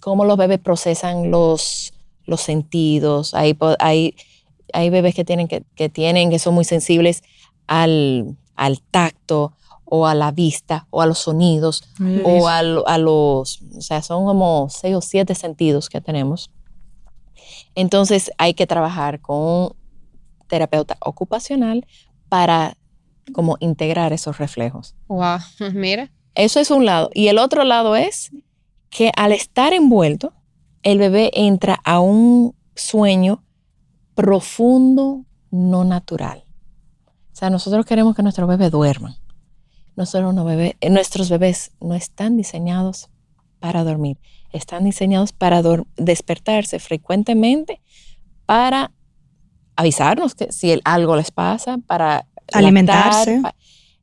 cómo 0.00 0.24
los 0.24 0.36
bebés 0.36 0.60
procesan 0.60 1.30
los, 1.30 1.92
los 2.26 2.40
sentidos. 2.40 3.34
Hay, 3.34 3.56
hay, 3.80 4.14
hay 4.72 4.90
bebés 4.90 5.14
que 5.14 5.24
tienen, 5.24 5.48
que, 5.48 5.64
que 5.74 5.88
tienen, 5.88 6.30
que 6.30 6.38
son 6.38 6.54
muy 6.54 6.64
sensibles 6.64 7.22
al, 7.66 8.36
al 8.54 8.80
tacto 8.80 9.52
o 9.86 10.06
a 10.06 10.14
la 10.14 10.32
vista 10.32 10.86
o 10.90 11.00
a 11.00 11.06
los 11.06 11.18
sonidos 11.18 11.84
o 12.24 12.48
a, 12.48 12.58
a 12.58 12.98
los, 12.98 13.62
o 13.76 13.80
sea, 13.80 14.02
son 14.02 14.26
como 14.26 14.68
seis 14.68 14.94
o 14.94 15.00
siete 15.00 15.34
sentidos 15.34 15.88
que 15.88 16.00
tenemos. 16.00 16.50
Entonces 17.74 18.30
hay 18.38 18.54
que 18.54 18.66
trabajar 18.66 19.20
con 19.20 19.36
un 19.36 19.76
terapeuta 20.48 20.96
ocupacional 21.00 21.86
para 22.28 22.76
como 23.32 23.56
integrar 23.60 24.12
esos 24.12 24.38
reflejos. 24.38 24.94
Wow, 25.08 25.38
mira. 25.72 26.10
Eso 26.34 26.60
es 26.60 26.70
un 26.70 26.84
lado. 26.84 27.10
Y 27.14 27.28
el 27.28 27.38
otro 27.38 27.64
lado 27.64 27.96
es 27.96 28.30
que 28.90 29.10
al 29.16 29.32
estar 29.32 29.72
envuelto, 29.72 30.32
el 30.82 30.98
bebé 30.98 31.30
entra 31.34 31.80
a 31.84 32.00
un 32.00 32.54
sueño 32.74 33.42
profundo, 34.14 35.24
no 35.50 35.84
natural. 35.84 36.44
O 37.32 37.38
sea, 37.38 37.50
nosotros 37.50 37.84
queremos 37.84 38.14
que 38.14 38.22
nuestros 38.22 38.48
bebés 38.48 38.70
duerman. 38.70 39.16
Nosotros 39.96 40.34
no 40.34 40.44
bebé- 40.44 40.76
eh, 40.80 40.90
nuestros 40.90 41.30
bebés 41.30 41.72
no 41.80 41.94
están 41.94 42.36
diseñados 42.36 43.08
para 43.58 43.82
dormir. 43.82 44.18
Están 44.52 44.84
diseñados 44.84 45.32
para 45.32 45.62
despertarse 45.96 46.78
frecuentemente 46.78 47.80
para 48.44 48.92
avisarnos 49.74 50.34
que 50.34 50.52
si 50.52 50.70
el- 50.70 50.82
algo 50.84 51.16
les 51.16 51.30
pasa, 51.30 51.78
para 51.78 52.16
lactar, 52.16 52.58
Alimentarse. 52.58 53.40
pa- 53.42 53.54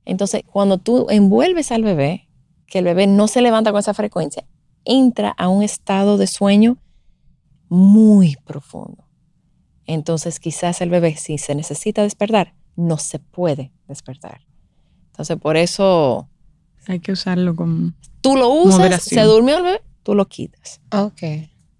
entonces, 0.05 0.41
cuando 0.45 0.77
tú 0.79 1.07
envuelves 1.09 1.71
al 1.71 1.83
bebé, 1.83 2.27
que 2.67 2.79
el 2.79 2.85
bebé 2.85 3.07
no 3.07 3.27
se 3.27 3.41
levanta 3.41 3.71
con 3.71 3.79
esa 3.79 3.93
frecuencia, 3.93 4.43
entra 4.85 5.29
a 5.37 5.47
un 5.47 5.63
estado 5.63 6.17
de 6.17 6.27
sueño 6.27 6.77
muy 7.69 8.35
profundo. 8.43 9.07
Entonces, 9.85 10.39
quizás 10.39 10.81
el 10.81 10.89
bebé, 10.89 11.15
si 11.15 11.37
se 11.37 11.55
necesita 11.55 12.01
despertar, 12.03 12.53
no 12.75 12.97
se 12.97 13.19
puede 13.19 13.71
despertar. 13.87 14.41
Entonces, 15.13 15.37
por 15.39 15.57
eso 15.57 16.27
Hay 16.87 16.99
que 16.99 17.11
usarlo 17.11 17.55
como... 17.55 17.91
tú 18.21 18.35
lo 18.35 18.49
usas, 18.49 18.79
Moderación. 18.79 19.19
se 19.21 19.25
durmió 19.25 19.57
el 19.57 19.63
bebé, 19.63 19.81
tú 20.03 20.15
lo 20.15 20.27
quitas. 20.27 20.81
Ok. 20.91 21.21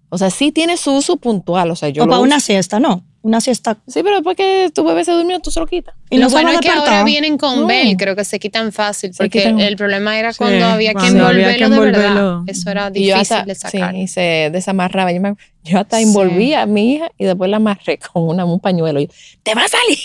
O 0.08 0.18
sea, 0.18 0.30
sí 0.30 0.52
tiene 0.52 0.76
su 0.76 0.92
uso 0.94 1.16
puntual. 1.16 1.70
O 1.72 1.76
sea, 1.76 1.88
yo 1.88 2.04
o 2.04 2.06
lo 2.06 2.10
para 2.10 2.22
una 2.22 2.38
siesta, 2.40 2.78
no. 2.78 3.04
Una 3.22 3.40
siesta. 3.40 3.78
Sí, 3.88 4.02
pero 4.02 4.16
después 4.16 4.36
que 4.36 4.70
tu 4.72 4.84
bebé 4.84 5.02
se 5.04 5.10
durmió, 5.12 5.40
tú 5.40 5.50
se 5.50 5.58
lo 5.58 5.66
quitas. 5.66 5.94
Y 6.10 6.18
Lo 6.18 6.26
no 6.26 6.30
bueno 6.30 6.50
es 6.52 6.60
que 6.60 6.68
ahora 6.68 7.02
vienen 7.04 7.38
con 7.38 7.62
No. 7.62 7.66
Bell, 7.66 7.96
creo 7.96 8.14
que 8.14 8.24
se 8.24 8.38
quitan 8.38 8.70
fácil, 8.70 9.12
Se 9.14 9.24
porque 9.24 9.38
quitan. 9.40 9.60
el 9.60 9.76
problema 9.76 10.18
era 10.18 10.32
Sí, 10.32 10.38
cuando 10.38 10.66
había 10.66 10.92
que 10.92 10.98
había 11.06 11.08
envolverlo 11.56 11.68
de 11.70 11.98
verdad. 11.98 12.38
Eso 12.46 12.70
era 12.70 12.90
difícil 12.90 13.14
hasta, 13.14 13.42
de 13.44 13.54
sacar. 13.54 13.92
Sí, 13.94 14.00
y 14.02 14.08
se 14.08 14.50
desamarraba. 14.52 15.10
Yo, 15.10 15.20
me- 15.22 15.34
yo 15.64 15.80
hasta 15.80 15.96
Sí. 15.96 16.02
envolví 16.04 16.52
a 16.54 16.66
mi 16.66 16.92
hija 16.96 17.10
y 17.18 17.24
después 17.24 17.50
la 17.50 17.56
amarré 17.56 17.98
con 17.98 18.28
una, 18.28 18.44
un 18.44 18.60
pañuelo. 18.60 19.00
Y 19.00 19.06
yo, 19.06 19.12
¡te 19.42 19.54
va 19.54 19.62
a 19.64 19.68
salir! 19.68 19.98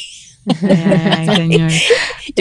Ay, 0.48 1.26
señor. 1.36 1.72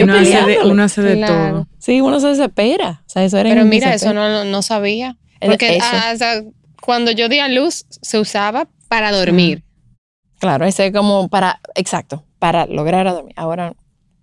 Uno, 0.03 0.13
hace 0.15 0.41
de, 0.43 0.59
uno 0.65 0.83
hace 0.83 1.01
de 1.01 1.15
Claro. 1.17 1.51
todo. 1.53 1.67
Sí, 1.79 2.01
uno 2.01 2.19
se 2.19 2.27
desespera. 2.27 3.01
O 3.05 3.09
sea, 3.09 3.23
eso 3.23 3.37
era 3.37 3.49
Pero 3.49 3.65
mira, 3.65 3.93
eso 3.93 4.13
no, 4.13 4.43
no 4.45 4.61
sabía. 4.61 5.17
Porque 5.41 5.77
eso. 5.77 5.85
ah, 5.91 6.11
o 6.13 6.17
sea, 6.17 6.41
cuando 6.81 7.11
yo 7.11 7.29
di 7.29 7.39
a 7.39 7.47
luz, 7.47 7.85
se 7.89 8.19
usaba 8.19 8.67
para 8.87 9.11
dormir. 9.11 9.63
Claro, 10.39 10.65
ese 10.65 10.87
es 10.87 10.93
como 10.93 11.27
para, 11.27 11.59
exacto, 11.75 12.25
para 12.39 12.65
lograr 12.65 13.07
a 13.07 13.13
dormir. 13.13 13.33
Ahora 13.37 13.75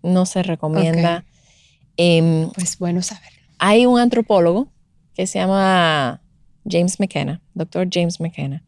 no 0.02 0.26
se 0.26 0.42
recomienda. 0.42 1.24
Em, 1.96 2.50
Pues 2.50 2.78
bueno 2.78 3.00
saberlo. 3.02 3.38
hay 3.58 3.86
un 3.86 3.98
antropólogo 3.98 4.68
que 5.14 5.26
se 5.26 5.38
llama 5.38 6.20
James 6.68 7.00
McKenna, 7.00 7.40
doctor 7.54 7.88
James 7.90 8.20
McKenna. 8.20 8.62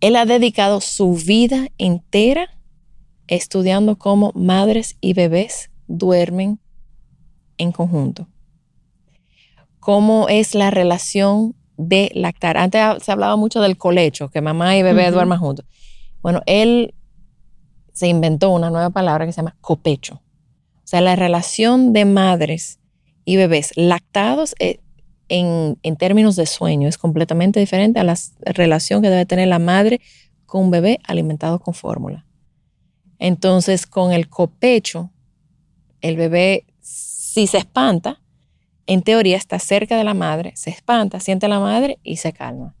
Él 0.00 0.16
ha 0.16 0.24
dedicado 0.24 0.80
su 0.80 1.12
vida 1.14 1.68
entera 1.76 2.48
estudiando 3.30 3.96
cómo 3.96 4.32
madres 4.34 4.96
y 5.00 5.14
bebés 5.14 5.70
duermen 5.86 6.58
en 7.56 7.72
conjunto. 7.72 8.26
Cómo 9.78 10.28
es 10.28 10.54
la 10.54 10.70
relación 10.70 11.54
de 11.76 12.10
lactar. 12.14 12.58
Antes 12.58 13.02
se 13.02 13.12
hablaba 13.12 13.36
mucho 13.36 13.62
del 13.62 13.78
colecho, 13.78 14.28
que 14.28 14.40
mamá 14.40 14.76
y 14.76 14.82
bebé 14.82 15.04
Ujú. 15.04 15.14
duerman 15.14 15.38
juntos. 15.38 15.64
Bueno, 16.22 16.42
él 16.44 16.94
se 17.92 18.08
inventó 18.08 18.50
una 18.50 18.68
nueva 18.68 18.90
palabra 18.90 19.24
que 19.24 19.32
se 19.32 19.36
llama 19.38 19.56
copecho. 19.60 20.14
O 20.14 20.86
sea, 20.90 21.00
la 21.00 21.16
relación 21.16 21.92
de 21.92 22.04
madres 22.04 22.80
y 23.24 23.36
bebés 23.36 23.72
lactados 23.76 24.54
eh, 24.58 24.80
en, 25.28 25.78
en 25.84 25.96
términos 25.96 26.34
de 26.34 26.46
sueño 26.46 26.88
es 26.88 26.98
completamente 26.98 27.60
diferente 27.60 28.00
a 28.00 28.04
la 28.04 28.18
relación 28.40 29.02
que 29.02 29.08
debe 29.08 29.24
tener 29.24 29.46
la 29.46 29.60
madre 29.60 30.00
con 30.46 30.64
un 30.64 30.70
bebé 30.72 30.98
alimentado 31.04 31.60
con 31.60 31.74
fórmula. 31.74 32.26
Entonces, 33.20 33.86
con 33.86 34.12
el 34.12 34.28
copecho, 34.28 35.10
el 36.00 36.16
bebé, 36.16 36.64
si 36.80 37.46
se 37.46 37.58
espanta, 37.58 38.20
en 38.86 39.02
teoría 39.02 39.36
está 39.36 39.58
cerca 39.60 39.96
de 39.96 40.02
la 40.04 40.14
madre, 40.14 40.52
se 40.56 40.70
espanta, 40.70 41.20
siente 41.20 41.46
a 41.46 41.48
la 41.50 41.60
madre 41.60 41.98
y 42.02 42.16
se 42.16 42.32
calma. 42.32 42.74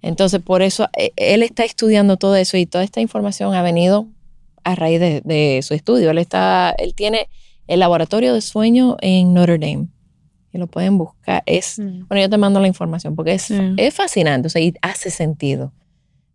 Entonces, 0.00 0.40
por 0.40 0.62
eso 0.62 0.88
eh, 0.96 1.10
él 1.16 1.42
está 1.42 1.64
estudiando 1.64 2.16
todo 2.16 2.36
eso 2.36 2.56
y 2.56 2.66
toda 2.66 2.84
esta 2.84 3.00
información 3.00 3.52
ha 3.54 3.62
venido 3.62 4.06
a 4.62 4.74
raíz 4.74 5.00
de, 5.00 5.20
de 5.24 5.60
su 5.62 5.74
estudio. 5.74 6.10
Él, 6.10 6.18
está, 6.18 6.74
él 6.78 6.94
tiene 6.94 7.28
el 7.66 7.80
laboratorio 7.80 8.32
de 8.32 8.40
sueño 8.40 8.96
en 9.00 9.34
Notre 9.34 9.58
Dame. 9.58 9.88
Y 10.52 10.58
lo 10.58 10.68
pueden 10.68 10.96
buscar. 10.96 11.42
Es, 11.46 11.78
Mm. 11.78 12.06
bueno, 12.08 12.22
yo 12.22 12.30
te 12.30 12.38
mando 12.38 12.60
la 12.60 12.68
información 12.68 13.14
porque 13.16 13.34
es, 13.34 13.42
Sí. 13.42 13.58
es 13.76 13.92
fascinante. 13.94 14.46
O 14.46 14.50
sea, 14.50 14.62
y 14.62 14.72
hace 14.80 15.10
sentido. 15.10 15.72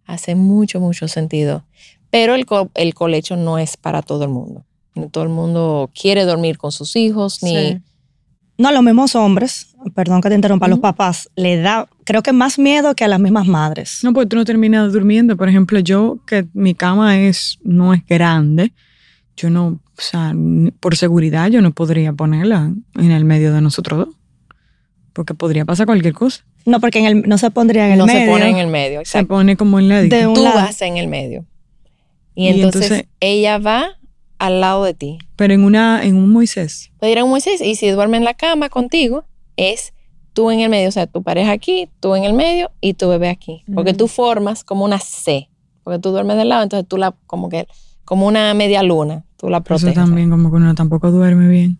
Hace 0.06 0.36
mucho, 0.36 0.80
mucho 0.80 1.08
sentido. 1.08 1.64
Pero 2.12 2.36
el, 2.36 2.46
co- 2.46 2.70
el 2.76 2.94
colecho 2.94 3.36
no 3.38 3.58
es 3.58 3.78
para 3.78 4.02
todo 4.04 4.24
el 4.26 4.30
mundo. 4.30 4.64
No 4.96 5.10
todo 5.10 5.24
el 5.24 5.30
mundo 5.30 5.90
quiere 6.00 6.26
dormir 6.26 6.58
con 6.58 6.72
sus 6.72 6.96
hijos, 6.96 7.42
ni... 7.42 7.56
Sí. 7.56 7.78
No, 8.58 8.68
a 8.68 8.72
los 8.74 8.84
mismos 8.84 9.16
hombres, 9.16 9.76
perdón 9.96 10.22
que 10.22 10.30
te 10.30 10.36
interrumpa, 10.36 10.68
a 10.68 10.70
los 10.70 10.78
papás 10.80 11.30
le 11.36 11.58
da, 11.60 11.90
creo 12.04 12.22
que 12.22 12.32
más 12.32 12.60
miedo 12.60 12.94
que 12.94 13.04
a 13.04 13.08
las 13.08 13.20
mismas 13.20 13.48
madres. 13.48 14.02
No, 14.04 14.14
porque 14.14 14.28
tú 14.28 14.36
no 14.36 14.46
terminas 14.46 14.94
durmiendo. 14.94 15.36
Por 15.36 15.50
ejemplo, 15.50 15.80
yo, 15.80 16.20
que 16.28 16.46
mi 16.54 16.76
cama 16.76 17.18
es, 17.20 17.58
no 17.64 17.92
es 17.96 18.06
grande, 18.06 18.72
yo 19.36 19.50
no, 19.50 19.68
o 19.68 19.82
sea, 20.02 20.36
por 20.80 20.96
seguridad 20.96 21.48
yo 21.50 21.62
no 21.64 21.72
podría 21.72 22.14
ponerla 22.14 22.72
en 23.00 23.12
el 23.12 23.26
medio 23.26 23.52
de 23.52 23.62
nosotros 23.62 24.06
dos. 24.06 24.16
Porque 25.14 25.34
podría 25.34 25.66
pasar 25.66 25.88
cualquier 25.88 26.14
cosa. 26.14 26.46
No, 26.66 26.80
porque 26.80 27.00
en 27.00 27.06
el, 27.06 27.22
no 27.28 27.38
se 27.40 27.50
pondría 27.50 27.88
en 27.88 27.94
el 27.94 27.98
no 27.98 28.06
medio. 28.06 28.20
se 28.26 28.32
pone 28.32 28.50
en 28.50 28.58
el 28.58 28.68
medio. 28.68 28.98
Se 29.00 29.02
Exacto. 29.18 29.28
pone 29.30 29.58
como 29.58 29.80
en 29.80 29.90
la 29.90 30.02
De 30.04 30.28
un 30.28 30.36
Tú 30.36 30.44
lado. 30.44 30.56
vas 30.58 30.82
en 30.84 30.98
el 30.98 31.08
medio. 31.08 31.46
Y, 32.36 32.46
Y 32.46 32.48
entonces, 32.50 32.84
entonces- 32.84 33.08
ella 33.20 33.58
va 33.58 33.98
al 34.40 34.62
lado 34.62 34.84
de 34.84 34.94
ti. 34.94 35.20
Pero 35.36 35.54
en 35.54 35.64
una, 35.64 36.04
en 36.04 36.16
un 36.16 36.32
Moisés. 36.32 36.92
Puede 37.00 37.12
ir 37.12 37.20
a 37.20 37.24
un 37.24 37.30
Moisés 37.30 37.62
y 37.62 37.76
si 37.76 37.90
duerme 37.90 38.18
en 38.18 38.24
la 38.24 38.34
cama 38.34 38.70
contigo, 38.70 39.26
es 39.58 39.94
tú 40.34 40.50
en 40.50 40.62
el 40.62 40.70
medio. 40.70 40.90
O 40.90 40.92
sea, 40.92 41.08
tu 41.08 41.22
pareja 41.24 41.52
aquí, 41.52 41.90
tú 42.00 42.16
en 42.16 42.24
el 42.24 42.34
medio 42.34 42.72
y 42.82 42.94
tu 42.96 43.08
bebé 43.10 43.30
aquí. 43.30 43.64
Porque 43.74 43.92
Ujú. 43.92 43.98
tú 44.00 44.08
formas 44.08 44.64
como 44.64 44.86
una 44.86 45.00
C. 45.00 45.50
Porque 45.84 46.00
tú 46.00 46.10
duermes 46.12 46.38
del 46.38 46.50
lado, 46.50 46.64
entonces 46.64 46.88
tú 46.88 46.98
la, 46.98 47.16
como 47.28 47.50
que, 47.50 47.68
como 48.06 48.28
una 48.28 48.54
media 48.54 48.82
luna, 48.84 49.26
tú 49.38 49.50
la 49.50 49.58
Eso 49.58 49.64
proteges. 49.66 49.94
también 49.96 50.30
como 50.30 50.50
que 50.50 50.56
uno 50.58 50.74
tampoco 50.76 51.12
duerme 51.12 51.48
bien. 51.48 51.80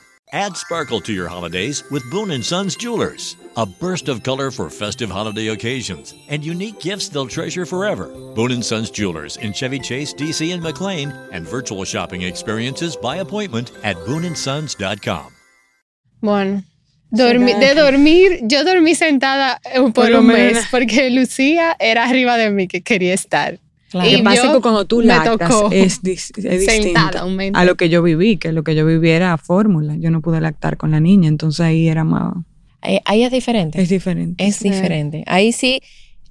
Add 0.33 0.55
sparkle 0.55 1.01
to 1.01 1.11
your 1.11 1.27
holidays 1.27 1.83
with 1.91 2.09
Boone 2.09 2.41
& 2.41 2.43
Sons 2.43 2.77
Jewelers. 2.77 3.35
A 3.57 3.65
burst 3.65 4.07
of 4.07 4.23
color 4.23 4.49
for 4.49 4.69
festive 4.69 5.09
holiday 5.11 5.47
occasions 5.49 6.13
and 6.29 6.41
unique 6.43 6.79
gifts 6.79 7.09
they'll 7.09 7.27
treasure 7.27 7.65
forever. 7.65 8.07
Boone 8.33 8.61
& 8.61 8.63
Sons 8.63 8.89
Jewelers 8.91 9.35
in 9.37 9.51
Chevy 9.51 9.79
Chase, 9.79 10.13
DC, 10.13 10.53
and 10.53 10.63
McLean, 10.63 11.11
and 11.33 11.45
virtual 11.45 11.83
shopping 11.83 12.21
experiences 12.21 12.95
by 12.95 13.17
appointment 13.17 13.71
at 13.83 13.97
BooneAndSons.com. 14.07 15.33
Bueno, 16.21 16.63
dormi- 17.11 17.59
de 17.59 17.73
dormir, 17.75 18.39
yo 18.43 18.63
dormí 18.63 18.95
sentada 18.95 19.59
eh, 19.65 19.79
por, 19.81 19.91
Por 19.93 20.09
lo 20.11 20.19
un 20.19 20.27
menos. 20.27 20.53
mes 20.53 20.67
porque 20.71 21.09
Lucía 21.09 21.75
era 21.79 22.05
arriba 22.07 22.37
de 22.37 22.51
mí 22.51 22.67
que 22.69 22.81
quería 22.81 23.13
estar. 23.13 23.59
Claro. 23.91 24.09
Lo 24.09 24.15
que 24.15 24.21
Y 24.21 24.23
pasa 24.23 24.53
que 24.53 24.61
cuando 24.61 24.85
tú 24.85 25.01
lactas 25.01 25.51
es, 25.71 26.01
dis- 26.01 26.31
es 26.37 26.65
sentada 26.65 27.25
distinto 27.25 27.57
a 27.59 27.65
lo 27.65 27.75
que 27.75 27.89
yo 27.89 28.01
viví, 28.01 28.37
que 28.37 28.51
lo 28.53 28.63
que 28.63 28.73
yo 28.73 28.85
viví 28.85 29.09
era 29.09 29.37
fórmula. 29.37 29.95
Yo 29.97 30.09
no 30.11 30.21
pude 30.21 30.39
lactar 30.39 30.77
con 30.77 30.91
la 30.91 30.99
niña, 31.01 31.27
entonces 31.27 31.59
ahí 31.61 31.87
era 31.89 32.03
más... 32.05 32.33
Ahí, 32.81 32.99
ahí 33.05 33.23
es 33.23 33.31
diferente. 33.31 33.81
Es 33.81 33.89
diferente. 33.89 34.43
Es 34.45 34.59
diferente. 34.61 35.23
Ahí 35.27 35.51
sí 35.51 35.81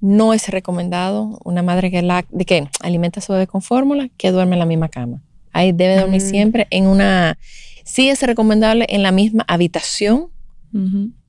no 0.01 0.33
es 0.33 0.49
recomendado 0.49 1.39
una 1.45 1.61
madre 1.61 1.91
que, 1.91 2.01
la, 2.01 2.25
de 2.31 2.45
que 2.45 2.67
alimenta 2.81 3.19
a 3.19 3.23
su 3.23 3.31
bebé 3.31 3.45
con 3.47 3.61
fórmula 3.61 4.09
que 4.17 4.31
duerme 4.31 4.53
en 4.55 4.59
la 4.59 4.65
misma 4.65 4.89
cama. 4.89 5.21
Ahí 5.53 5.71
debe 5.71 5.97
dormir 5.97 6.21
Mm. 6.21 6.29
siempre 6.29 6.67
en 6.71 6.87
una... 6.87 7.37
Sí 7.83 8.09
es 8.09 8.23
recomendable 8.23 8.85
en 8.89 9.03
la 9.03 9.11
misma 9.11 9.43
habitación, 9.47 10.27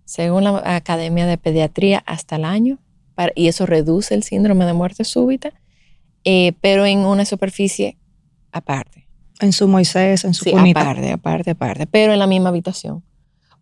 según 0.04 0.44
la 0.44 0.62
Academia 0.76 1.26
de 1.26 1.38
Pediatría, 1.38 2.02
hasta 2.06 2.36
el 2.36 2.44
año, 2.44 2.78
para- 3.14 3.32
y 3.34 3.48
eso 3.48 3.66
reduce 3.66 4.14
el 4.14 4.22
síndrome 4.22 4.64
de 4.64 4.72
muerte 4.72 5.04
súbita, 5.04 5.52
eh, 6.24 6.52
pero 6.60 6.86
en 6.86 7.00
una 7.00 7.24
superficie 7.24 7.96
aparte. 8.52 9.08
En 9.40 9.52
su 9.52 9.66
Moisés, 9.66 10.24
en 10.24 10.34
su 10.34 10.44
Sí, 10.44 10.50
cunita. 10.52 10.80
aparte, 10.82 11.10
aparte, 11.12 11.50
aparte, 11.52 11.86
pero 11.86 12.12
en 12.12 12.18
la 12.18 12.26
misma 12.26 12.50
habitación. 12.50 13.02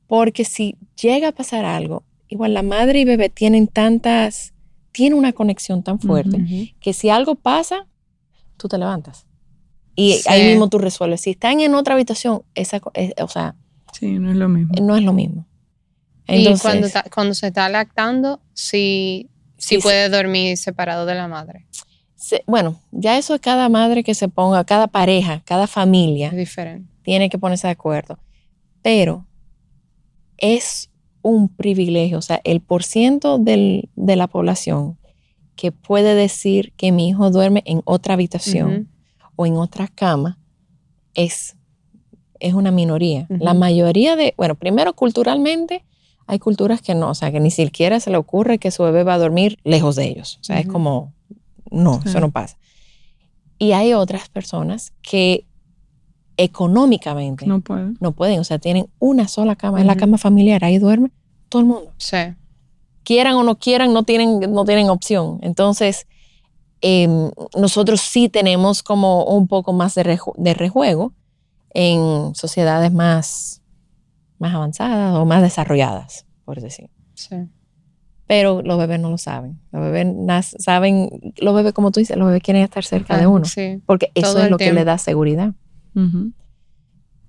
Porque 0.06 0.44
si 0.44 0.76
llega 1.00 1.28
a 1.28 1.32
pasar 1.32 1.64
algo, 1.64 2.02
igual 2.28 2.52
la 2.54 2.62
madre 2.62 3.00
y 3.00 3.04
bebé 3.04 3.28
tienen 3.30 3.66
tantas, 3.68 4.52
tienen 4.92 5.18
una 5.18 5.32
conexión 5.32 5.82
tan 5.82 5.98
fuerte 6.00 6.74
que 6.80 6.92
si 6.92 7.08
algo 7.08 7.34
pasa, 7.36 7.86
tú 8.56 8.68
te 8.68 8.76
levantas. 8.76 9.26
Y 9.94 10.14
Sí. 10.14 10.28
ahí 10.28 10.48
mismo 10.48 10.68
tú 10.68 10.78
resuelves. 10.78 11.20
Si 11.22 11.30
están 11.30 11.60
en 11.60 11.74
otra 11.74 11.94
habitación, 11.94 12.42
esa, 12.54 12.80
es- 12.94 13.14
o 13.22 13.28
sea, 13.28 13.54
Sí, 13.92 14.18
no 14.18 14.30
es 14.30 14.36
lo 14.36 14.48
mismo. 14.48 14.74
no 14.82 14.96
es 14.96 15.02
lo 15.02 15.12
mismo. 15.12 15.46
y 16.26 16.36
Entonces, 16.38 16.62
cuando, 16.62 16.88
ta- 16.90 17.04
cuando 17.12 17.34
se 17.34 17.48
está 17.48 17.68
lactando, 17.68 18.40
sí, 18.52 19.28
sí, 19.56 19.68
Sí, 19.68 19.76
sí. 19.76 19.82
puede 19.82 20.08
dormir 20.08 20.56
separado 20.56 21.06
de 21.06 21.14
la 21.14 21.26
madre. 21.26 21.66
Se- 22.20 22.44
bueno, 22.46 22.76
ya 22.92 23.16
eso 23.16 23.34
es 23.34 23.40
cada 23.40 23.68
madre 23.70 24.04
que 24.04 24.14
se 24.14 24.28
ponga, 24.28 24.62
cada 24.64 24.86
pareja, 24.88 25.40
cada 25.46 25.66
familia. 25.66 26.28
Es 26.28 26.36
diferente. 26.36 26.86
tiene 27.02 27.30
que 27.30 27.38
ponerse 27.38 27.66
de 27.66 27.72
acuerdo. 27.72 28.18
Pero 28.82 29.26
es 30.38 30.90
un 31.22 31.48
privilegio, 31.48 32.18
o 32.18 32.22
sea, 32.22 32.40
el 32.44 32.60
porciento 32.60 33.38
del- 33.38 33.88
de 33.96 34.16
la 34.16 34.26
población 34.26 34.98
que 35.56 35.72
puede 35.72 36.14
decir 36.14 36.72
que 36.76 36.92
mi 36.92 37.08
hijo 37.08 37.30
duerme 37.30 37.62
en 37.66 37.82
otra 37.84 38.14
habitación 38.14 38.88
o 39.36 39.46
en 39.46 39.56
otra 39.56 39.88
cama 39.88 40.38
es, 41.14 41.56
es 42.38 42.54
una 42.54 42.70
minoría. 42.70 43.26
La 43.28 43.52
mayoría 43.54 44.16
de, 44.16 44.32
bueno, 44.36 44.54
primero 44.54 44.94
culturalmente 44.94 45.84
hay 46.26 46.38
culturas 46.38 46.80
que 46.80 46.94
no, 46.94 47.10
o 47.10 47.14
sea, 47.14 47.32
que 47.32 47.40
ni 47.40 47.50
siquiera 47.50 47.98
se 48.00 48.10
le 48.10 48.16
ocurre 48.16 48.58
que 48.58 48.70
su 48.70 48.82
bebé 48.84 49.02
va 49.04 49.14
a 49.14 49.18
dormir 49.18 49.58
lejos 49.64 49.96
de 49.96 50.04
ellos. 50.08 50.38
O 50.40 50.44
sea, 50.44 50.60
es 50.60 50.66
como, 50.72 51.12
no, 51.70 52.00
eso 52.04 52.20
no 52.20 52.30
pasa. 52.30 52.56
Y 53.58 53.72
hay 53.72 53.92
otras 53.94 54.28
personas 54.28 54.92
que 55.02 55.46
económicamente 56.36 57.46
no, 57.46 57.56
No 57.56 57.60
puedo. 57.60 58.12
pueden, 58.12 58.40
o 58.40 58.44
sea, 58.44 58.58
tienen 58.58 58.86
una 58.98 59.28
sola 59.28 59.56
cama, 59.56 59.80
es 59.80 59.86
la 59.86 59.96
cama 59.96 60.16
familiar, 60.18 60.64
ahí 60.64 60.78
duerme 60.78 61.10
todo 61.48 61.60
el 61.60 61.66
mundo. 61.68 61.92
Sí. 61.98 62.16
Quieran 63.04 63.34
o 63.34 63.42
no 63.42 63.58
quieran, 63.58 63.92
no 63.92 64.04
tienen, 64.04 64.40
no 64.52 64.64
tienen 64.64 64.88
opción. 64.88 65.38
Entonces, 65.42 66.06
em, 66.80 67.30
nosotros 67.58 68.00
sí 68.00 68.28
tenemos 68.28 68.82
como 68.82 69.24
un 69.24 69.48
poco 69.48 69.72
más 69.72 69.94
de, 69.94 70.04
reju- 70.04 70.34
de 70.36 70.54
rejuego 70.54 71.12
en 71.74 72.34
sociedades 72.34 72.92
más, 72.92 73.60
más 74.38 74.54
avanzadas 74.54 75.14
o 75.16 75.24
más 75.26 75.42
desarrolladas, 75.42 76.24
por 76.44 76.60
decir. 76.60 76.88
sí. 77.14 77.36
Pero 78.30 78.62
los 78.62 78.78
bebés 78.78 79.00
no 79.00 79.10
lo 79.10 79.18
saben. 79.18 79.58
Los 79.72 79.82
bebés 79.82 80.06
nas- 80.06 80.54
saben, 80.60 81.10
los 81.38 81.52
bebés, 81.52 81.72
como 81.72 81.90
tú 81.90 81.98
dices, 81.98 82.16
los 82.16 82.28
bebés 82.28 82.42
quieren 82.44 82.62
estar 82.62 82.84
cerca 82.84 83.18
de 83.18 83.26
uno. 83.26 83.44
Sí. 83.44 83.82
Porque 83.86 84.12
eso 84.14 84.40
es 84.40 84.48
lo 84.48 84.56
que 84.56 84.72
le 84.72 84.84
da 84.84 84.98
seguridad. 84.98 85.52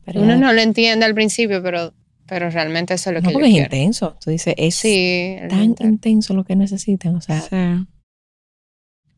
Pero 0.06 0.22
Uno 0.22 0.34
ya- 0.36 0.40
no 0.40 0.54
lo 0.54 0.62
entiende 0.62 1.04
al 1.06 1.16
principio, 1.16 1.64
pero, 1.64 1.94
pero 2.28 2.52
realmente 2.52 2.94
eso 2.94 3.10
es 3.10 3.16
lo 3.16 3.22
no, 3.22 3.30
que 3.30 3.34
porque 3.34 3.50
yo 3.50 3.56
es 3.64 3.68
quiero. 3.68 3.76
intenso. 3.76 4.16
Tú 4.24 4.30
dices, 4.30 4.54
es 4.58 4.76
Sí, 4.76 5.38
tan 5.50 5.76
intenso 5.80 6.36
lo 6.36 6.44
que 6.44 6.56
necesitan. 6.56 7.16
O 7.16 7.22
sea, 7.22 7.42
Sí. 7.42 7.88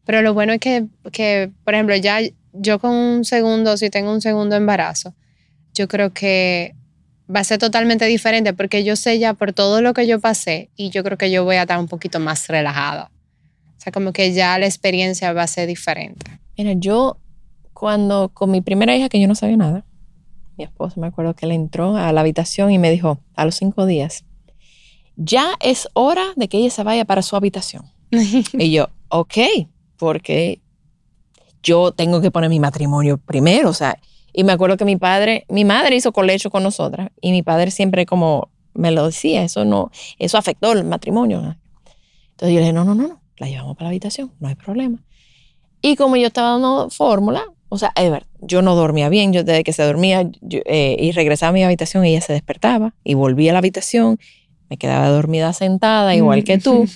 Pero 0.06 0.22
lo 0.22 0.34
bueno 0.34 0.54
es 0.54 0.60
que, 0.62 0.86
que, 1.12 1.52
por 1.66 1.74
ejemplo, 1.74 1.96
ya 1.98 2.20
yo 2.54 2.80
con 2.80 2.92
un 2.92 3.26
segundo, 3.26 3.76
si 3.76 3.90
tengo 3.90 4.10
un 4.14 4.22
segundo 4.22 4.56
embarazo, 4.56 5.16
yo 5.74 5.90
creo 5.90 6.14
que 6.14 6.76
va 7.34 7.40
a 7.40 7.44
ser 7.44 7.58
totalmente 7.58 8.06
diferente 8.06 8.54
porque 8.54 8.84
yo 8.84 8.96
sé 8.96 9.20
ya 9.20 9.34
por 9.34 9.54
todo 9.54 9.82
lo 9.82 9.94
que 9.94 10.08
yo 10.08 10.20
pasé 10.20 10.70
y 10.76 10.90
yo 10.90 11.04
creo 11.04 11.18
que 11.18 11.32
yo 11.32 11.44
voy 11.44 11.56
a 11.56 11.62
estar 11.62 11.80
un 11.80 11.88
poquito 11.88 12.20
más 12.20 12.48
relajada. 12.48 13.12
O 13.78 13.82
sea, 13.82 13.92
como 13.92 14.14
que 14.14 14.34
ya 14.34 14.58
la 14.60 14.66
experiencia 14.66 15.34
va 15.34 15.44
a 15.44 15.48
ser 15.48 15.68
diferente. 15.68 16.40
mira, 16.58 16.74
yo 16.74 17.18
cuando 17.74 18.30
con 18.30 18.52
mi 18.52 18.62
primera 18.62 18.96
hija, 18.96 19.10
que 19.10 19.20
yo 19.20 19.28
no 19.28 19.36
sabía 19.36 19.58
nada, 19.58 19.86
mi 20.58 20.64
esposo 20.64 21.00
me 21.00 21.08
acuerdo 21.08 21.34
que 21.34 21.46
él 21.46 21.52
entró 21.52 21.98
a 21.98 22.12
la 22.14 22.22
habitación 22.22 22.72
y 22.72 22.78
me 22.78 22.92
dijo 22.92 23.20
a 23.36 23.46
los 23.46 23.56
cinco 23.56 23.86
días, 23.86 24.24
ya 25.16 25.56
es 25.60 25.90
hora 25.94 26.24
de 26.36 26.48
que 26.48 26.58
ella 26.58 26.70
se 26.70 26.84
vaya 26.84 27.06
para 27.06 27.22
su 27.22 27.36
habitación. 27.36 27.86
Y 28.54 28.72
yo, 28.72 28.90
ok, 29.10 29.38
porque 29.98 30.62
yo 31.64 31.92
tengo 31.92 32.22
que 32.22 32.32
poner 32.32 32.50
mi 32.50 32.60
matrimonio 32.60 33.18
primero, 33.18 33.70
o 33.70 33.74
sea, 33.74 33.98
y 34.34 34.44
me 34.44 34.52
acuerdo 34.52 34.78
que 34.78 34.86
mi 34.86 34.98
padre, 34.98 35.46
mi 35.50 35.64
madre 35.64 35.96
hizo 35.96 36.12
colecho 36.12 36.50
con 36.50 36.64
nosotras 36.64 37.10
y 37.22 37.32
mi 37.32 37.44
padre 37.44 37.72
siempre 37.72 38.06
como 38.06 38.50
me 38.74 38.92
lo 38.92 39.06
decía, 39.06 39.44
eso 39.44 39.66
no, 39.66 39.92
eso 40.18 40.38
afectó 40.38 40.72
el 40.72 40.84
matrimonio. 40.84 41.56
Entonces 42.32 42.54
yo 42.54 42.56
le 42.56 42.62
dije, 42.62 42.74
no, 42.74 42.84
no, 42.84 42.96
no, 42.96 43.08
no, 43.08 43.22
la 43.38 43.48
llevamos 43.48 43.76
para 43.76 43.86
la 43.86 43.90
habitación, 43.90 44.32
no 44.40 44.48
hay 44.48 44.56
problema. 44.56 45.04
Y 45.82 45.96
como 45.96 46.16
yo 46.16 46.28
estaba 46.28 46.52
dando 46.52 46.90
fórmula, 46.90 47.46
o 47.70 47.78
sea, 47.78 47.92
es 47.96 48.10
verdad, 48.10 48.28
yo 48.42 48.62
no 48.62 48.76
dormía 48.76 49.10
bien, 49.10 49.34
yo 49.34 49.44
desde 49.44 49.64
que 49.64 49.74
se 49.74 49.84
dormía 49.84 50.30
yo, 50.42 50.60
eh, 50.66 50.96
y 51.00 51.12
regresaba 51.12 51.50
a 51.50 51.54
mi 51.54 51.64
habitación, 51.64 52.04
ella 52.06 52.22
se 52.22 52.34
despertaba 52.34 52.96
y 53.04 53.14
volvía 53.14 53.52
a 53.52 53.54
la 53.54 53.60
habitación, 53.60 54.20
me 54.70 54.78
quedaba 54.78 55.10
dormida 55.10 55.54
sentada 55.54 56.16
igual 56.16 56.44
que 56.44 56.58
tú. 56.58 56.86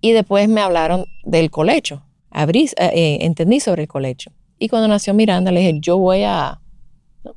Y 0.00 0.12
después 0.12 0.48
me 0.48 0.60
hablaron 0.60 1.06
del 1.24 1.50
colecho. 1.50 2.04
Abrí, 2.30 2.66
eh, 2.76 2.90
eh, 2.94 3.18
entendí 3.22 3.58
sobre 3.58 3.82
el 3.82 3.88
colecho. 3.88 4.30
Y 4.58 4.68
cuando 4.68 4.88
nació 4.88 5.14
Miranda, 5.14 5.50
le 5.52 5.60
dije, 5.60 5.78
yo 5.80 5.98
voy 5.98 6.22
a, 6.22 6.60
¿no? 7.24 7.34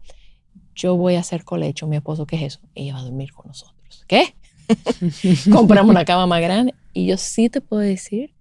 yo 0.76 0.95
voy 0.95 1.15
a 1.15 1.19
hacer 1.19 1.43
colecho. 1.43 1.88
Mi 1.88 1.97
esposo, 1.97 2.26
¿qué 2.26 2.38
es 2.38 2.41
eso? 2.43 2.59
Ella 2.76 2.93
va 2.93 2.99
a 2.99 3.03
dormir 3.03 3.32
con 3.32 3.47
nosotros. 3.47 4.05
¿Qué? 4.07 4.36
Compramos 5.51 5.91
una 5.91 6.05
cama 6.05 6.28
más 6.28 6.41
grande. 6.41 6.74
Y 6.93 7.05
yo 7.05 7.17
sí 7.17 7.49
te 7.49 7.61
puedo 7.61 7.82
decir, 7.82 8.34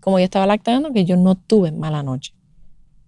como 0.00 0.18
yo 0.18 0.24
estaba 0.24 0.46
lactando, 0.46 0.92
que 0.92 1.04
yo 1.04 1.16
no 1.16 1.36
tuve 1.36 1.72
mala 1.72 2.02
noche. 2.02 2.34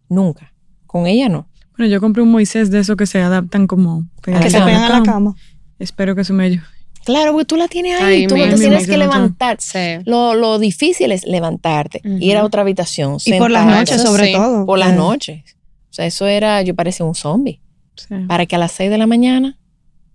Nunca. 0.08 0.52
Con 0.86 1.06
ella 1.06 1.28
no. 1.28 1.48
Bueno, 1.76 1.90
yo 1.90 2.00
compré 2.00 2.22
un 2.22 2.30
Moisés 2.30 2.70
de 2.70 2.80
esos 2.80 2.96
que 2.96 3.06
se 3.06 3.20
adaptan 3.20 3.66
como 3.66 4.04
A 4.26 4.30
la 4.30 4.40
Que 4.40 4.50
se 4.50 4.60
pegan 4.60 4.82
a 4.82 4.98
la 4.98 5.02
cama. 5.02 5.34
Espero 5.78 6.14
que 6.14 6.22
eso 6.22 6.34
me 6.34 6.44
ayude. 6.44 6.79
Claro, 7.04 7.32
porque 7.32 7.46
tú 7.46 7.56
la 7.56 7.66
tienes 7.68 8.00
ahí, 8.00 8.22
Ay, 8.22 8.26
tú 8.26 8.36
no 8.36 8.44
te 8.48 8.56
tienes 8.56 8.86
que 8.86 8.96
levantar. 8.98 9.56
Sí. 9.60 9.78
Lo, 10.04 10.34
lo 10.34 10.58
difícil 10.58 11.12
es 11.12 11.24
levantarte, 11.26 12.00
Ujú. 12.04 12.18
ir 12.20 12.36
a 12.36 12.44
otra 12.44 12.62
habitación, 12.62 13.16
Y 13.24 13.32
por 13.34 13.50
las 13.50 13.66
noches, 13.66 14.02
sobre 14.02 14.26
sí, 14.28 14.32
todo. 14.34 14.66
por 14.66 14.78
las 14.78 14.94
noches. 14.94 15.42
O 15.90 15.92
sea, 15.92 16.06
eso 16.06 16.26
era, 16.26 16.62
yo 16.62 16.74
parecía 16.74 17.04
un 17.06 17.14
zombie. 17.14 17.60
Sí. 17.96 18.14
Para 18.28 18.46
que 18.46 18.56
a 18.56 18.58
las 18.58 18.72
6 18.72 18.90
de 18.90 18.98
la 18.98 19.06
mañana 19.06 19.58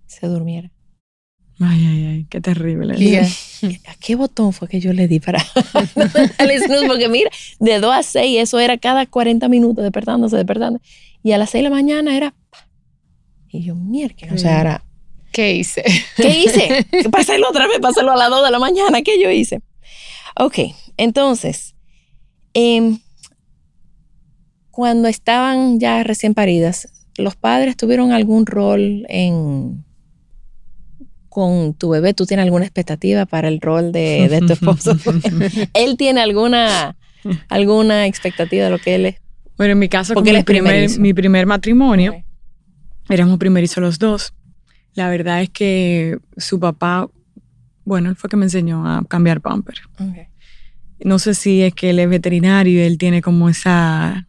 se 0.06 0.26
durmiera. 0.26 0.70
Ay, 1.58 1.86
ay, 1.86 2.06
ay, 2.06 2.26
qué 2.28 2.40
terrible. 2.40 2.94
¿A 3.86 3.94
qué 4.00 4.14
botón 4.14 4.52
fue 4.52 4.68
que 4.68 4.78
yo 4.80 4.92
le 4.92 5.08
di 5.08 5.20
para? 5.20 5.42
Porque 6.86 7.08
mira, 7.08 7.30
de 7.60 7.80
2 7.80 7.94
a 7.94 8.02
6, 8.02 8.42
eso 8.42 8.58
era 8.58 8.76
cada 8.78 9.06
40 9.06 9.48
minutos 9.48 9.82
despertándose, 9.82 10.36
despertando. 10.36 10.80
Y 11.22 11.32
a 11.32 11.38
las 11.38 11.50
6 11.50 11.64
de 11.64 11.70
la 11.70 11.74
mañana 11.74 12.16
era... 12.16 12.34
Y 13.48 13.62
yo, 13.62 13.74
mierda, 13.74 14.14
o 14.34 14.38
sea, 14.38 14.60
era... 14.60 14.84
¿Qué 15.36 15.52
hice? 15.54 15.84
¿Qué 16.16 16.40
hice? 16.40 16.86
Pasarlo 17.10 17.50
otra 17.50 17.66
vez, 17.66 17.78
pasarlo 17.78 18.10
a 18.12 18.16
las 18.16 18.30
2 18.30 18.42
de 18.42 18.50
la 18.50 18.58
mañana. 18.58 19.02
¿Qué 19.02 19.22
yo 19.22 19.30
hice? 19.30 19.60
Ok, 20.34 20.60
entonces, 20.96 21.74
em, 22.54 23.00
cuando 24.70 25.08
estaban 25.08 25.78
ya 25.78 26.02
recién 26.04 26.32
paridas, 26.32 26.88
¿los 27.18 27.36
padres 27.36 27.76
tuvieron 27.76 28.12
algún 28.12 28.46
rol 28.46 29.04
en 29.10 29.84
con 31.28 31.74
tu 31.74 31.90
bebé? 31.90 32.14
¿Tú 32.14 32.24
tienes 32.24 32.44
alguna 32.44 32.64
expectativa 32.64 33.26
para 33.26 33.48
el 33.48 33.60
rol 33.60 33.92
de, 33.92 34.30
de 34.30 34.40
tu 34.40 34.54
esposo? 34.54 34.96
¿Él 35.74 35.98
tiene 35.98 36.22
alguna, 36.22 36.96
alguna 37.50 38.06
expectativa 38.06 38.64
de 38.64 38.70
lo 38.70 38.78
que 38.78 38.94
él 38.94 39.04
es? 39.04 39.16
Bueno, 39.58 39.72
en 39.72 39.80
mi 39.80 39.90
caso, 39.90 40.14
él 40.14 40.18
mi 40.22 40.24
primer, 40.24 40.44
primerizo. 40.44 40.98
mi 40.98 41.12
primer 41.12 41.44
matrimonio, 41.44 42.12
Ok. 42.14 43.10
éramos 43.10 43.38
primerizos 43.38 43.82
los 43.82 43.98
dos. 43.98 44.32
La 44.96 45.08
verdad 45.10 45.42
es 45.42 45.50
que 45.50 46.18
su 46.36 46.58
papá, 46.58 47.08
bueno, 47.84 48.10
él 48.10 48.16
fue 48.16 48.28
que 48.28 48.36
me 48.36 48.46
enseñó 48.46 48.86
a 48.88 49.04
cambiar 49.08 49.40
pamper. 49.40 49.76
No 51.04 51.18
sé 51.18 51.34
si 51.34 51.62
es 51.62 51.74
que 51.74 51.90
él 51.90 51.98
es 51.98 52.08
veterinario 52.08 52.80
y 52.80 52.82
él 52.82 52.96
tiene 52.98 53.20
como 53.22 53.48
esa, 53.48 54.26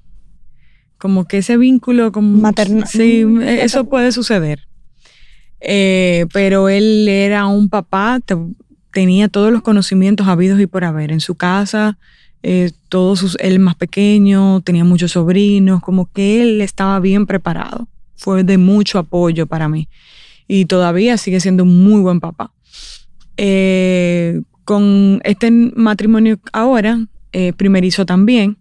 como 0.98 1.26
que 1.26 1.38
ese 1.40 1.58
vínculo 1.58 2.12
como 2.12 2.38
Materna- 2.38 2.86
Sí, 2.86 3.24
Mm, 3.26 3.42
eso 3.42 3.86
puede 3.86 4.12
suceder. 4.12 4.68
Eh, 5.60 6.26
pero 6.34 6.70
él 6.70 7.08
era 7.08 7.48
un 7.48 7.70
papá, 7.70 8.20
te- 8.24 8.36
tenía 8.92 9.28
todos 9.28 9.52
los 9.52 9.62
conocimientos 9.62 10.28
habidos 10.28 10.60
y 10.60 10.68
por 10.68 10.84
haber. 10.84 11.12
En 11.12 11.20
su 11.22 11.36
casa 11.36 11.98
eh, 12.44 12.72
todos 12.90 13.20
sus, 13.20 13.36
él 13.40 13.60
más 13.60 13.76
pequeño, 13.76 14.62
tenía 14.62 14.84
muchos 14.84 15.14
sobrinos, 15.14 15.82
como 15.82 16.06
que 16.12 16.42
él 16.44 16.62
estaba 16.62 17.00
bien 17.00 17.26
preparado. 17.26 17.88
Fue 18.16 18.44
de 18.44 18.58
mucho 18.58 19.00
apoyo 19.00 19.48
para 19.48 19.68
mí. 19.68 19.88
Y 20.48 20.66
todavía 20.66 21.18
sigue 21.18 21.40
siendo 21.40 21.64
un 21.64 21.84
muy 21.84 22.02
buen 22.02 22.20
papá. 22.20 22.54
Eh, 23.38 24.42
con 24.64 25.22
este 25.24 25.52
matrimonio 25.52 26.40
ahora, 26.52 27.08
eh, 27.32 27.54
primerizo 27.54 28.06
también, 28.06 28.58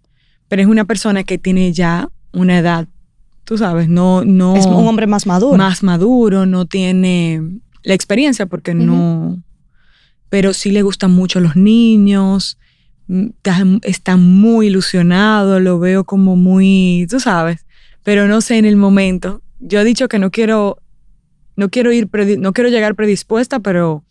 pero 0.48 0.62
es 0.62 0.68
una 0.68 0.84
persona 0.84 1.24
que 1.24 1.38
tiene 1.38 1.72
ya 1.72 2.08
una 2.32 2.58
edad, 2.58 2.86
tú 3.44 3.56
sabes, 3.58 3.88
no, 3.88 4.24
no. 4.24 4.56
Es 4.56 4.66
un 4.66 4.86
hombre 4.86 5.06
más 5.06 5.26
maduro. 5.26 5.56
Más 5.56 5.82
maduro, 5.82 6.46
no 6.46 6.66
tiene 6.66 7.42
la 7.82 7.94
experiencia 7.94 8.46
porque 8.46 8.74
no. 8.74 9.42
Pero 10.28 10.52
sí 10.52 10.70
le 10.70 10.82
gustan 10.82 11.12
mucho 11.12 11.40
los 11.40 11.56
niños, 11.56 12.58
mm, 13.06 13.26
está, 13.38 13.64
está 13.82 14.16
muy 14.16 14.66
ilusionado, 14.66 15.60
lo 15.60 15.78
veo 15.78 16.04
como 16.04 16.36
muy, 16.36 17.06
tú 17.08 17.20
sabes, 17.20 17.64
pero 18.02 18.26
no 18.26 18.40
sé 18.40 18.58
en 18.58 18.64
el 18.64 18.76
momento. 18.76 19.40
Yo 19.60 19.80
he 19.80 19.84
dicho 19.84 20.08
que 20.08 20.18
no 20.18 20.30
quiero, 20.30 20.78
no 21.56 21.68
quiero 21.70 21.92
ir, 21.92 22.08
no 22.38 22.52
quiero 22.52 22.70
llegar 22.70 22.94
predispuesta, 22.94 23.60
pero, 23.60 24.04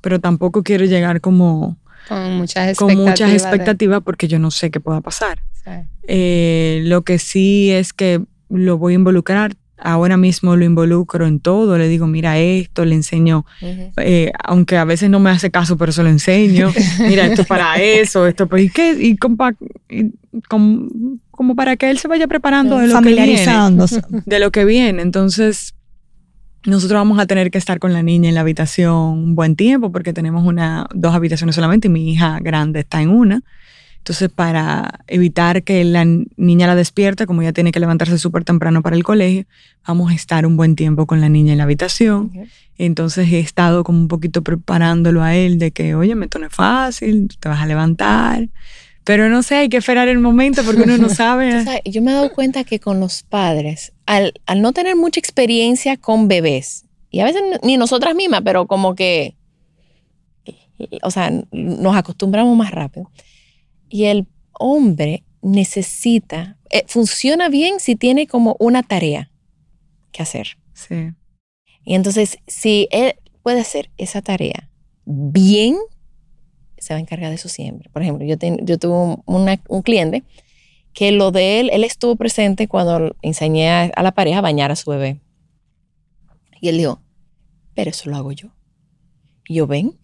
pero 0.00 0.20
tampoco 0.20 0.62
quiero 0.62 0.84
llegar 0.84 1.20
como 1.20 1.78
Con 2.08 2.36
muchas 2.38 2.76
con 2.76 2.90
expectativas. 2.90 3.10
muchas 3.10 3.30
de- 3.30 3.36
expectativas 3.36 4.02
porque 4.04 4.28
yo 4.28 4.38
no 4.38 4.50
sé 4.50 4.70
qué 4.70 4.80
pueda 4.80 5.00
pasar. 5.00 5.40
Sí. 5.64 5.70
Eh, 6.08 6.80
lo 6.84 7.02
que 7.02 7.18
sí 7.18 7.70
es 7.70 7.92
que 7.92 8.20
lo 8.48 8.78
voy 8.78 8.94
a 8.94 8.96
involucrar. 8.96 9.54
Ahora 9.80 10.16
mismo 10.16 10.56
lo 10.56 10.64
involucro 10.64 11.24
en 11.28 11.38
todo. 11.38 11.78
Le 11.78 11.86
digo, 11.86 12.08
mira 12.08 12.36
esto, 12.38 12.84
le 12.84 12.96
enseño, 12.96 13.46
eh, 13.98 14.32
aunque 14.42 14.76
a 14.76 14.84
veces 14.84 15.08
no 15.08 15.20
me 15.20 15.30
hace 15.30 15.52
caso, 15.52 15.76
pero 15.76 15.92
se 15.92 16.02
lo 16.02 16.08
enseño. 16.08 16.72
Mira, 16.98 17.26
esto 17.26 17.42
es 17.42 17.46
para 17.46 17.76
eso, 17.76 18.26
esto 18.26 18.48
para... 18.48 18.60
¿Y 18.62 18.70
qué? 18.70 18.96
Y, 18.98 19.16
compa- 19.16 19.54
y 19.88 20.10
com- 20.48 20.88
como 21.30 21.54
para 21.54 21.76
que 21.76 21.90
él 21.90 21.98
se 21.98 22.08
vaya 22.08 22.26
preparando 22.26 22.78
de 22.78 22.88
lo 22.88 22.94
que 23.00 23.08
viene 23.08 23.16
familiarizándose. 23.36 24.02
de 24.26 24.38
lo 24.40 24.50
que 24.50 24.64
viene. 24.64 25.00
Entonces, 25.00 25.76
nosotros 26.68 26.98
vamos 26.98 27.18
a 27.18 27.26
tener 27.26 27.50
que 27.50 27.58
estar 27.58 27.78
con 27.78 27.92
la 27.92 28.02
niña 28.02 28.28
en 28.28 28.34
la 28.34 28.42
habitación 28.42 28.94
un 28.94 29.34
buen 29.34 29.56
tiempo 29.56 29.90
porque 29.90 30.12
tenemos 30.12 30.44
una, 30.44 30.86
dos 30.94 31.14
habitaciones 31.14 31.54
solamente 31.54 31.88
y 31.88 31.90
mi 31.90 32.12
hija 32.12 32.38
grande 32.40 32.80
está 32.80 33.00
en 33.00 33.08
una. 33.08 33.42
Entonces, 33.96 34.30
para 34.30 35.00
evitar 35.06 35.62
que 35.62 35.82
la 35.84 36.04
niña 36.04 36.66
la 36.66 36.74
despierte, 36.74 37.26
como 37.26 37.42
ella 37.42 37.52
tiene 37.52 37.72
que 37.72 37.80
levantarse 37.80 38.18
súper 38.18 38.44
temprano 38.44 38.82
para 38.82 38.96
el 38.96 39.02
colegio, 39.02 39.44
vamos 39.86 40.12
a 40.12 40.14
estar 40.14 40.46
un 40.46 40.56
buen 40.56 40.76
tiempo 40.76 41.06
con 41.06 41.20
la 41.20 41.28
niña 41.28 41.52
en 41.52 41.58
la 41.58 41.64
habitación. 41.64 42.30
Ok. 42.34 42.48
Entonces 42.78 43.30
he 43.32 43.40
estado 43.40 43.82
como 43.82 43.98
un 43.98 44.08
poquito 44.08 44.42
preparándolo 44.42 45.22
a 45.22 45.34
él 45.34 45.58
de 45.58 45.72
que, 45.72 45.94
oye, 45.94 46.14
esto 46.22 46.38
no 46.38 46.46
es 46.46 46.54
fácil, 46.54 47.28
te 47.40 47.48
vas 47.48 47.60
a 47.60 47.66
levantar. 47.66 48.48
Pero 49.08 49.30
no 49.30 49.42
sé, 49.42 49.54
hay 49.54 49.68
que 49.70 49.78
esperar 49.78 50.06
el 50.08 50.18
momento 50.18 50.62
porque 50.64 50.82
uno 50.82 50.98
no 50.98 51.08
sabe. 51.14 51.64
sabes, 51.64 51.80
yo 51.86 52.02
me 52.02 52.10
he 52.10 52.14
dado 52.14 52.30
cuenta 52.34 52.62
que 52.62 52.78
con 52.78 53.00
los 53.00 53.22
padres, 53.22 53.94
al, 54.04 54.34
al 54.44 54.60
no 54.60 54.74
tener 54.74 54.96
mucha 54.96 55.18
experiencia 55.18 55.96
con 55.96 56.28
bebés, 56.28 56.84
y 57.08 57.20
a 57.20 57.24
veces 57.24 57.40
ni 57.62 57.78
nosotras 57.78 58.14
mismas, 58.14 58.42
pero 58.44 58.66
como 58.66 58.94
que, 58.94 59.34
o 61.02 61.10
sea, 61.10 61.32
nos 61.52 61.96
acostumbramos 61.96 62.54
más 62.54 62.70
rápido. 62.70 63.10
Y 63.88 64.04
el 64.04 64.26
hombre 64.52 65.24
necesita, 65.40 66.58
eh, 66.68 66.84
funciona 66.86 67.48
bien 67.48 67.80
si 67.80 67.96
tiene 67.96 68.26
como 68.26 68.56
una 68.58 68.82
tarea 68.82 69.30
que 70.12 70.22
hacer. 70.22 70.58
Sí. 70.74 71.12
Y 71.82 71.94
entonces, 71.94 72.40
si 72.46 72.88
él 72.90 73.14
puede 73.42 73.60
hacer 73.60 73.90
esa 73.96 74.20
tarea 74.20 74.68
bien, 75.06 75.78
se 76.80 76.94
va 76.94 76.98
a 76.98 77.00
encargar 77.00 77.28
de 77.30 77.36
eso 77.36 77.48
siempre. 77.48 77.88
Por 77.90 78.02
ejemplo, 78.02 78.24
yo, 78.26 78.36
ten- 78.38 78.64
yo 78.64 78.78
tuve 78.78 78.94
un, 78.94 79.22
una- 79.26 79.60
un 79.68 79.82
cliente 79.82 80.22
que 80.92 81.12
lo 81.12 81.30
de 81.30 81.60
él, 81.60 81.70
él 81.72 81.84
estuvo 81.84 82.16
presente 82.16 82.66
cuando 82.68 83.14
enseñé 83.22 83.70
a, 83.70 83.82
a 83.94 84.02
la 84.02 84.12
pareja 84.12 84.38
a 84.38 84.42
bañar 84.42 84.70
a 84.70 84.76
su 84.76 84.90
bebé. 84.90 85.20
Y 86.60 86.68
él 86.68 86.78
dijo, 86.78 87.00
pero 87.74 87.90
eso 87.90 88.10
lo 88.10 88.16
hago 88.16 88.32
yo. 88.32 88.48
Y 89.48 89.54
yo, 89.54 89.66
ven. 89.66 89.96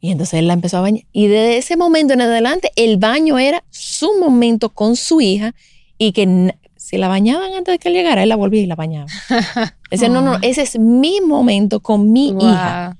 Y 0.00 0.10
entonces 0.10 0.34
él 0.40 0.48
la 0.48 0.54
empezó 0.54 0.78
a 0.78 0.80
bañar. 0.80 1.04
Y 1.12 1.28
desde 1.28 1.58
ese 1.58 1.76
momento 1.76 2.12
en 2.14 2.22
adelante, 2.22 2.72
el 2.76 2.96
baño 2.96 3.38
era 3.38 3.62
su 3.70 4.18
momento 4.18 4.70
con 4.70 4.96
su 4.96 5.20
hija 5.20 5.54
y 5.96 6.10
que 6.12 6.54
si 6.76 6.98
la 6.98 7.06
bañaban 7.06 7.52
antes 7.54 7.72
de 7.74 7.78
que 7.78 7.88
él 7.88 7.94
llegara, 7.94 8.24
él 8.24 8.28
la 8.28 8.34
volvía 8.36 8.60
y 8.62 8.66
la 8.66 8.74
bañaba. 8.74 9.06
Decía, 9.92 10.08
no, 10.08 10.20
no, 10.22 10.38
ese 10.42 10.62
es 10.62 10.76
mi 10.78 11.20
momento 11.20 11.78
con 11.78 12.10
mi 12.12 12.32
Wow. 12.32 12.42
hija. 12.50 12.96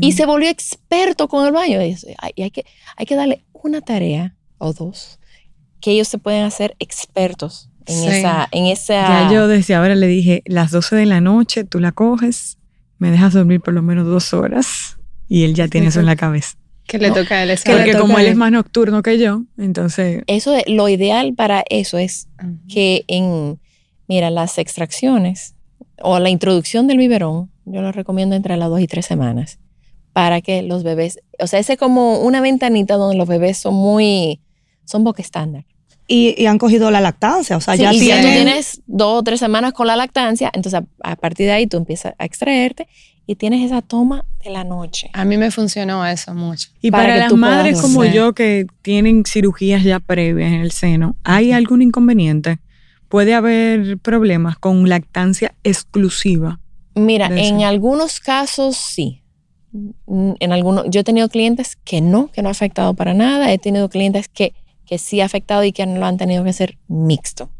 Y 0.00 0.12
se 0.12 0.26
volvió 0.26 0.48
experto 0.48 1.28
con 1.28 1.46
el 1.46 1.52
baño. 1.52 1.80
Y 1.82 1.86
dice, 1.90 2.14
"Ay, 2.18 2.32
y 2.36 2.42
hay, 2.42 2.50
que, 2.50 2.64
hay 2.96 3.06
que 3.06 3.16
darle 3.16 3.44
una 3.52 3.80
tarea 3.80 4.34
o 4.58 4.72
dos 4.72 5.18
que 5.80 5.90
ellos 5.92 6.08
se 6.08 6.18
pueden 6.18 6.44
hacer 6.44 6.74
expertos 6.78 7.68
en 7.86 7.96
Sí. 8.00 8.06
esa... 8.08 8.48
En 8.52 8.66
esa 8.66 8.94
Ya 9.26 9.32
yo 9.32 9.48
desde 9.48 9.74
ahora 9.74 9.94
le 9.94 10.06
dije, 10.06 10.42
las 10.46 10.70
12 10.70 10.96
de 10.96 11.04
la 11.06 11.20
noche 11.20 11.64
tú 11.64 11.78
la 11.80 11.92
coges, 11.92 12.56
me 12.98 13.10
dejas 13.10 13.34
dormir 13.34 13.60
por 13.60 13.74
lo 13.74 13.82
menos 13.82 14.06
dos 14.06 14.32
horas 14.32 14.96
y 15.28 15.44
él 15.44 15.54
ya 15.54 15.68
tiene 15.68 15.88
eso 15.88 16.00
en 16.00 16.06
la 16.06 16.16
cabeza. 16.16 16.56
Que 16.86 16.98
le 16.98 17.10
toca 17.10 17.36
a 17.36 17.42
él 17.42 17.50
esa 17.50 17.64
Que 17.64 17.76
Porque 17.76 17.98
como 17.98 18.18
él 18.18 18.26
es 18.26 18.36
más 18.36 18.50
nocturno 18.52 19.02
que 19.02 19.18
yo, 19.18 19.42
entonces 19.58 20.22
Eso 20.26 20.52
de, 20.52 20.64
lo 20.68 20.88
ideal 20.88 21.34
para 21.34 21.64
eso 21.68 21.98
es 21.98 22.28
que 22.68 23.04
en, 23.08 23.58
mira, 24.08 24.30
las 24.30 24.56
extracciones 24.58 25.54
o 26.02 26.18
la 26.18 26.30
introducción 26.30 26.86
del 26.86 26.98
biberón, 26.98 27.50
yo 27.66 27.80
lo 27.82 27.92
recomiendo 27.92 28.36
entre 28.36 28.56
las 28.56 28.68
dos 28.70 28.80
y 28.80 28.86
tres 28.86 29.04
semanas 29.06 29.58
para 30.14 30.40
que 30.40 30.62
los 30.62 30.84
bebés, 30.84 31.18
o 31.40 31.46
sea, 31.46 31.58
ese 31.58 31.74
es 31.74 31.78
como 31.78 32.20
una 32.20 32.40
ventanita 32.40 32.94
donde 32.94 33.16
los 33.16 33.28
bebés 33.28 33.58
son 33.58 33.74
muy, 33.74 34.40
son 34.84 35.04
boca 35.04 35.20
estándar. 35.20 35.66
Y, 36.06 36.40
y 36.40 36.46
han 36.46 36.58
cogido 36.58 36.90
la 36.90 37.00
lactancia, 37.00 37.56
o 37.56 37.60
sea, 37.60 37.74
Sí, 37.76 37.82
ya 37.82 37.92
y 37.92 37.98
si 37.98 38.06
ya 38.08 38.20
tú 38.20 38.28
tienes 38.28 38.80
dos 38.86 39.18
o 39.18 39.22
tres 39.24 39.40
semanas 39.40 39.72
con 39.72 39.88
la 39.88 39.96
lactancia, 39.96 40.52
entonces 40.54 40.80
a, 40.80 41.10
a 41.10 41.16
partir 41.16 41.46
de 41.46 41.52
ahí 41.52 41.66
tú 41.66 41.78
empiezas 41.78 42.14
a 42.16 42.24
extraerte 42.24 42.86
y 43.26 43.34
tienes 43.34 43.64
esa 43.64 43.82
toma 43.82 44.24
de 44.44 44.50
la 44.50 44.62
noche. 44.62 45.10
A 45.14 45.24
mí 45.24 45.36
me 45.36 45.50
funcionó 45.50 46.06
eso 46.06 46.32
mucho. 46.32 46.68
Y 46.80 46.92
Para 46.92 47.04
para, 47.04 47.14
que 47.14 47.20
las 47.20 47.32
madres 47.32 47.80
como 47.80 48.04
yo 48.04 48.34
que 48.34 48.66
tienen 48.82 49.24
cirugías 49.24 49.82
ya 49.82 49.98
previas 49.98 50.52
en 50.52 50.60
el 50.60 50.70
seno, 50.70 51.16
¿hay 51.24 51.50
algún 51.50 51.82
inconveniente? 51.82 52.60
¿Puede 53.08 53.34
haber 53.34 53.98
problemas 53.98 54.58
con 54.58 54.88
lactancia 54.88 55.54
exclusiva? 55.64 56.60
Mira, 56.94 57.26
en 57.26 57.62
algunos 57.62 58.20
casos 58.20 58.76
sí. 58.76 59.23
Mm, 60.06 60.32
En 60.40 60.52
algunos, 60.52 60.84
yo 60.88 61.00
he 61.00 61.04
tenido 61.04 61.28
clientes 61.28 61.76
que 61.84 62.00
no, 62.00 62.30
que 62.32 62.42
no 62.42 62.48
ha 62.48 62.52
afectado 62.52 62.94
para 62.94 63.12
nada. 63.12 63.52
He 63.52 63.58
tenido 63.58 63.88
clientes 63.88 64.28
que, 64.28 64.54
que 64.86 64.98
sí 64.98 65.20
ha 65.20 65.24
afectado 65.26 65.64
y 65.64 65.72
que 65.72 65.84
lo 65.84 66.06
han 66.06 66.16
tenido 66.16 66.44
que 66.44 66.50
hacer 66.50 66.78
mixto. 66.88 67.50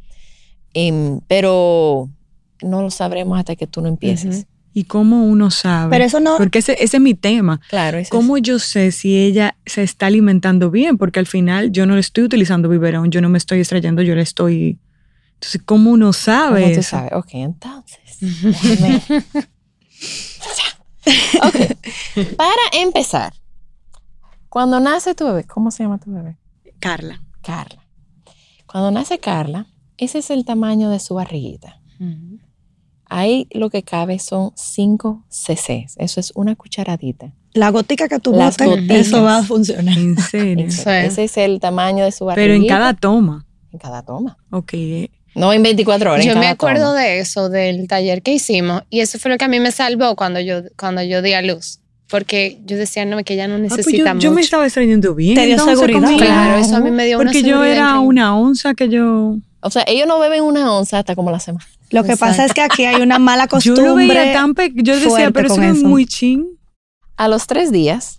Em, 0.75 1.21
pero 1.29 2.09
no 2.63 2.83
lo 2.83 2.91
sabremos 2.91 3.39
hasta 3.39 3.57
que 3.57 3.67
tú 3.67 3.81
no 3.81 3.89
empieces. 3.89 4.37
Ujú. 4.37 4.47
¿Y 4.77 4.85
cómo 4.85 5.25
uno 5.25 5.51
sabe? 5.53 5.91
Pero 5.91 6.05
eso 6.05 6.19
no... 6.19 6.37
Porque 6.37 6.59
ese, 6.59 6.73
ese 6.83 6.97
es 6.97 7.01
mi 7.01 7.15
tema. 7.15 7.61
Claro, 7.69 7.97
ese 7.99 8.03
es- 8.05 8.11
¿Cómo 8.11 8.39
yo 8.39 8.59
sé 8.59 8.91
si 8.91 9.17
ella 9.17 9.57
se 9.67 9.83
está 9.85 10.07
alimentando 10.07 10.71
bien? 10.71 10.99
Porque 10.99 11.21
al 11.21 11.27
final 11.27 11.71
yo 11.71 11.87
no 11.87 11.95
le 11.95 12.01
estoy 12.01 12.25
utilizando 12.25 12.69
biberón, 12.69 13.11
yo 13.13 13.21
no 13.21 13.29
me 13.29 13.39
estoy 13.39 13.61
extrayendo, 13.61 14.03
yo 14.03 14.15
le 14.17 14.23
estoy... 14.23 14.79
Entonces, 15.35 15.61
¿cómo 15.65 15.91
uno 15.91 16.13
sabe 16.13 16.63
¿Cómo 16.63 16.75
tú 16.75 16.81
eso? 16.81 16.91
sabes? 16.91 17.13
Ok, 17.13 17.29
entonces. 17.35 18.19
ok. 21.43 22.37
Para 22.37 22.63
empezar, 22.73 23.33
cuando 24.49 24.81
nace 24.81 25.15
tu 25.15 25.25
bebé, 25.27 25.45
¿cómo 25.45 25.71
se 25.71 25.83
llama 25.83 25.99
tu 25.99 26.13
bebé? 26.13 26.37
Carla. 26.79 27.21
Carla. 27.43 27.83
Cuando 28.67 28.91
nace 28.91 29.19
Carla, 29.19 29.67
ese 29.97 30.19
es 30.19 30.31
el 30.31 30.45
tamaño 30.45 30.91
de 30.91 30.99
su 30.99 31.15
barriguita. 31.15 31.81
Ahí 33.07 33.47
lo 33.53 33.71
que 33.71 33.83
cabe 33.83 34.19
son 34.19 34.53
5 34.57 35.25
cc's. 35.29 35.95
Eso 35.99 36.21
es 36.21 36.33
una 36.35 36.57
cucharadita. 36.57 37.33
La 37.53 37.71
gotica 37.71 38.09
que 38.09 38.19
tú 38.19 38.33
goticas. 38.33 39.07
eso 39.07 39.23
va 39.23 39.39
a 39.39 39.43
funcionar. 39.45 39.97
En 39.97 40.19
serio. 40.21 40.67
Eso- 40.67 40.91
Ese 40.91 41.25
es 41.25 41.37
el 41.37 41.61
tamaño 41.61 42.05
de 42.05 42.11
su 42.13 42.25
barriguita. 42.25 42.53
Pero 42.53 42.63
en 42.63 42.67
cada 42.69 42.95
toma. 42.95 43.47
En 43.71 43.79
cada 43.79 44.03
toma. 44.03 44.37
Ok. 44.51 44.73
No 45.35 45.53
en 45.53 45.63
24 45.63 46.13
horas. 46.13 46.25
en 46.27 46.33
Yo 46.35 46.39
me 46.39 46.47
acuerdo 46.47 46.89
toma. 46.91 47.01
de 47.01 47.19
eso, 47.21 47.49
del 47.49 47.89
taller 47.89 48.23
que 48.23 48.33
hicimos, 48.33 48.83
y 48.91 49.01
eso 49.01 49.19
fue 49.19 49.31
lo 49.31 49.39
que 49.39 49.45
a 49.45 49.49
mí 49.49 49.59
me 49.61 49.73
salvó 49.73 50.15
cuando 50.17 50.41
yo, 50.41 50.63
cuando 50.79 51.03
yo 51.03 51.23
di 51.23 51.33
a 51.33 51.43
luz. 51.43 51.81
Porque 52.09 52.61
yo 52.65 52.77
decía, 52.77 53.05
no, 53.07 53.17
que 53.25 53.35
ella 53.35 53.49
no 53.49 53.57
Ah, 53.57 53.69
pues 53.69 53.87
yo, 53.91 54.05
yo 54.19 54.31
me 54.31 54.43
estaba 54.43 54.65
extrayendo 54.65 55.15
bien. 55.15 55.35
Te 55.35 55.47
dio 55.47 55.59
seguridad. 55.59 56.01
conmigo. 56.03 56.19
Claro, 56.19 56.57
eso 56.59 56.77
a 56.77 56.81
mí 56.81 56.91
me 56.91 57.07
dio 57.07 57.19
una 57.19 57.31
Porque 57.31 57.41
yo 57.43 57.49
seguridad 57.57 57.73
era 57.73 57.81
increíble. 57.87 58.09
una 58.09 58.37
onza 58.39 58.75
que 58.75 58.89
yo... 58.89 59.37
O 59.61 59.71
sea, 59.71 59.83
ellos 59.87 60.07
no 60.07 60.19
beben 60.21 60.43
una 60.43 60.71
onza 60.73 60.99
hasta 60.99 61.17
como 61.17 61.31
la 61.31 61.41
semana. 61.41 61.65
Lo 61.91 62.05
que 62.05 62.17
pasa 62.17 62.45
es 62.45 62.53
que 62.53 62.61
aquí 62.61 62.85
hay 62.85 63.01
una 63.01 63.19
mala 63.19 63.45
Yo 63.45 63.49
costumbre. 63.49 63.85
lo 63.87 63.95
veía 63.95 64.33
tan 64.35 64.55
pequeño. 64.55 64.83
Yo 64.83 65.01
decía, 65.01 65.31
pero 65.31 65.47
eso 65.53 65.63
es 65.63 65.83
muy 65.83 66.07
chin. 66.07 66.47
A 67.17 67.27
los 67.29 67.47
tres 67.47 67.73
días 67.73 68.19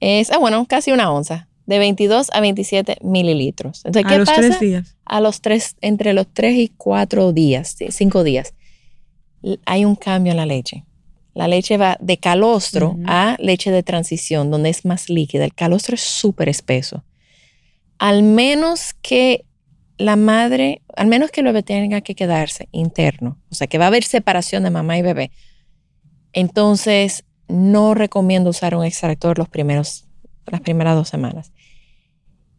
es, 0.00 0.30
ah, 0.32 0.38
bueno, 0.38 0.64
casi 0.68 0.90
una 0.90 1.10
onza. 1.12 1.48
De 1.66 1.78
22 1.78 2.28
a 2.32 2.40
27 2.40 2.98
mililitros. 3.02 3.82
Entonces, 3.84 4.08
¿qué 4.08 4.14
A 4.14 4.18
los 4.18 4.28
pasa? 4.28 4.40
tres 4.40 4.60
días. 4.60 4.96
a 5.04 5.20
los 5.20 5.40
tres, 5.40 5.76
entre 5.80 6.12
los 6.12 6.26
tres 6.32 6.56
y 6.56 6.68
cuatro 6.68 7.32
días, 7.32 7.76
cinco 7.90 8.22
días, 8.22 8.52
hay 9.64 9.84
un 9.84 9.96
cambio 9.96 10.32
en 10.32 10.36
la 10.36 10.46
leche. 10.46 10.84
La 11.34 11.48
leche 11.48 11.76
va 11.78 11.96
de 12.00 12.18
calostro 12.18 12.96
a 13.06 13.36
leche 13.40 13.70
de 13.70 13.82
transición, 13.82 14.50
donde 14.50 14.70
es 14.70 14.84
más 14.84 15.08
líquida. 15.10 15.44
El 15.44 15.54
calostro 15.54 15.94
es 15.94 16.02
súper 16.02 16.48
espeso. 16.48 17.02
al 17.98 18.22
menos 18.22 18.94
que 19.02 19.44
la 19.96 20.16
madre, 20.16 20.82
al 20.96 21.06
menos 21.06 21.30
que 21.30 21.40
el 21.40 21.46
bebé 21.46 21.62
tenga 21.62 22.00
que 22.02 22.14
quedarse 22.14 22.68
interno, 22.72 23.38
o 23.50 23.54
sea, 23.54 23.68
que 23.68 23.78
va 23.78 23.84
a 23.84 23.88
haber 23.88 24.02
separación 24.04 24.64
de 24.64 24.70
mamá 24.70 24.98
y 24.98 25.02
bebé, 25.02 25.30
entonces 26.32 27.24
no 27.48 27.94
recomiendo 27.94 28.50
usar 28.50 28.74
un 28.74 28.84
extractor 28.84 29.38
los 29.38 29.48
primeros, 29.48 30.06
las 30.46 30.60
primeras 30.60 30.96
dos 30.96 31.08
semanas. 31.08 31.52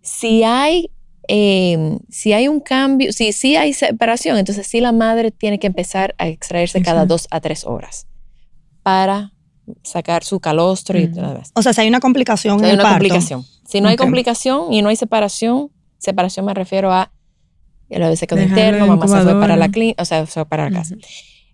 Si 0.06 0.44
hay, 0.44 0.92
eh, 1.28 1.98
si 2.10 2.32
hay 2.34 2.48
un 2.48 2.60
cambio, 2.60 3.12
si 3.12 3.32
sí 3.34 3.56
hay 3.56 3.74
separación, 3.74 4.38
entonces 4.38 4.68
sí 4.68 4.80
la 4.80 4.92
madre 4.92 5.32
tiene 5.32 5.58
que 5.60 5.68
empezar 5.68 6.14
a 6.20 6.28
extraerse 6.28 6.82
cada 6.84 7.06
dos 7.08 7.28
a 7.32 7.42
tres 7.42 7.66
horas 7.66 8.08
para 8.84 9.32
sacar 9.82 10.24
su 10.24 10.40
calostro 10.40 11.00
y 11.00 11.08
Mm. 11.08 11.14
todo 11.16 11.28
demás. 11.30 11.52
O 11.56 11.62
sea, 11.64 11.74
si 11.74 11.82
hay 11.82 11.88
una 11.88 12.00
complicación 12.00 12.60
Si 12.60 12.66
en 12.66 12.66
hay 12.66 12.72
el 12.72 12.76
una 12.76 12.84
parto. 12.84 12.96
complicación. 13.00 13.44
Si 13.68 13.82
no 13.82 13.90
hay 13.90 13.96
complicación 13.98 14.72
y 14.72 14.84
no 14.84 14.90
hay 14.90 14.96
separación, 14.96 15.72
separación 15.98 16.46
me 16.46 16.54
refiero 16.54 16.92
a 16.94 17.12
el 17.90 18.02
en 18.04 18.44
interno, 18.44 18.86
mamá 18.88 19.08
se 19.08 19.24
fue 19.24 19.40
para 19.40 19.56
la 19.56 19.70
clínica, 19.70 20.02
o 20.04 20.06
sea, 20.06 20.26
se 20.28 20.32
fue 20.32 20.46
para 20.46 20.70
la 20.70 20.78
casa. 20.80 20.96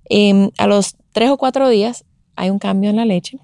Em, 0.10 0.49
a 0.58 0.68
los 0.68 0.97
tres 1.14 1.30
o 1.30 1.38
cuatro 1.38 1.70
días 1.70 2.04
hay 2.36 2.49
un 2.49 2.60
cambio 2.60 2.89
en 2.89 2.97
la 2.97 3.06
leche 3.06 3.39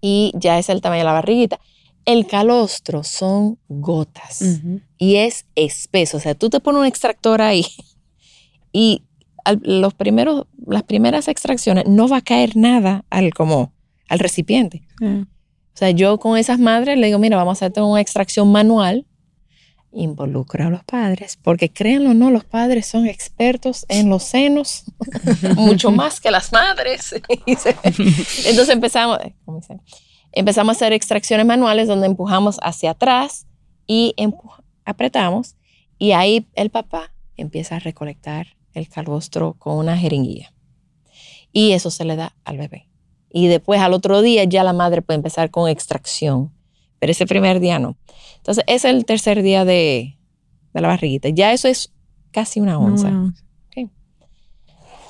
y 0.00 0.32
ya 0.36 0.58
es 0.58 0.68
el 0.70 0.80
tamaño 0.80 1.00
de 1.00 1.04
la 1.04 1.12
barriguita. 1.12 1.60
El 2.06 2.26
calostro 2.26 3.02
son 3.04 3.58
gotas 3.68 4.40
y 4.96 5.16
es 5.16 5.44
espeso. 5.56 6.16
O 6.16 6.20
sea, 6.20 6.34
tú 6.34 6.48
te 6.48 6.60
pones 6.60 6.80
un 6.80 6.86
extractor 6.86 7.42
ahí 7.42 7.66
y 8.72 9.02
al- 9.44 9.60
los 9.62 9.92
primeros, 9.94 10.46
las 10.66 10.82
primeras 10.84 11.28
extracciones 11.28 11.86
no 11.86 12.08
va 12.08 12.18
a 12.18 12.20
caer 12.22 12.56
nada 12.56 13.04
al, 13.10 13.34
como, 13.34 13.72
al 14.08 14.18
recipiente. 14.20 14.82
Eh, 15.02 15.24
O 15.74 15.78
sea, 15.78 15.90
yo 15.90 16.18
con 16.18 16.38
esas 16.38 16.58
madres 16.58 16.96
le 16.96 17.06
digo, 17.08 17.18
mira, 17.18 17.36
vamos 17.36 17.62
a 17.62 17.66
hacer 17.66 17.82
una 17.82 18.00
extracción 18.00 18.50
manual. 18.50 19.04
Involucra 19.92 20.66
a 20.66 20.70
los 20.70 20.84
padres, 20.84 21.38
porque 21.42 21.70
créanlo 21.70 22.10
o 22.10 22.14
no, 22.14 22.30
los 22.30 22.44
padres 22.44 22.86
son 22.86 23.06
expertos 23.06 23.86
en 23.88 24.10
los 24.10 24.24
senos, 24.24 24.84
mucho 25.56 25.90
más 25.90 26.20
que 26.20 26.30
las 26.30 26.52
madres. 26.52 27.14
Entonces 27.38 28.68
empezamos. 28.68 29.18
Empezamos 30.36 30.68
a 30.68 30.76
hacer 30.76 30.92
extracciones 30.92 31.46
manuales 31.46 31.88
donde 31.88 32.06
empujamos 32.06 32.58
hacia 32.62 32.90
atrás 32.90 33.46
y 33.86 34.14
apretamos 34.84 35.56
y 35.98 36.12
ahí 36.12 36.46
el 36.54 36.70
papá 36.70 37.12
empieza 37.36 37.76
a 37.76 37.78
recolectar 37.78 38.46
el 38.74 38.88
calostro 38.88 39.54
con 39.54 39.78
una 39.78 39.96
jeringuilla. 39.96 40.52
Y 41.52 41.72
eso 41.72 41.90
se 41.90 42.04
le 42.04 42.16
da 42.16 42.36
al 42.44 42.58
bebé. 42.58 42.86
Y 43.30 43.46
después 43.46 43.80
al 43.80 43.94
otro 43.94 44.20
día 44.20 44.44
ya 44.44 44.62
la 44.62 44.74
madre 44.74 45.00
puede 45.00 45.16
empezar 45.16 45.50
con 45.50 45.70
extracción, 45.70 46.52
pero 46.98 47.12
ese 47.12 47.26
primer 47.26 47.58
día 47.58 47.78
no. 47.78 47.96
Entonces 48.36 48.62
es 48.66 48.84
el 48.84 49.06
tercer 49.06 49.42
día 49.42 49.64
de, 49.64 50.18
de 50.74 50.80
la 50.80 50.88
barriguita. 50.88 51.30
Ya 51.30 51.52
eso 51.52 51.66
es 51.66 51.94
casi 52.30 52.60
una 52.60 52.78
onza. 52.78 53.10
no, 53.10 53.32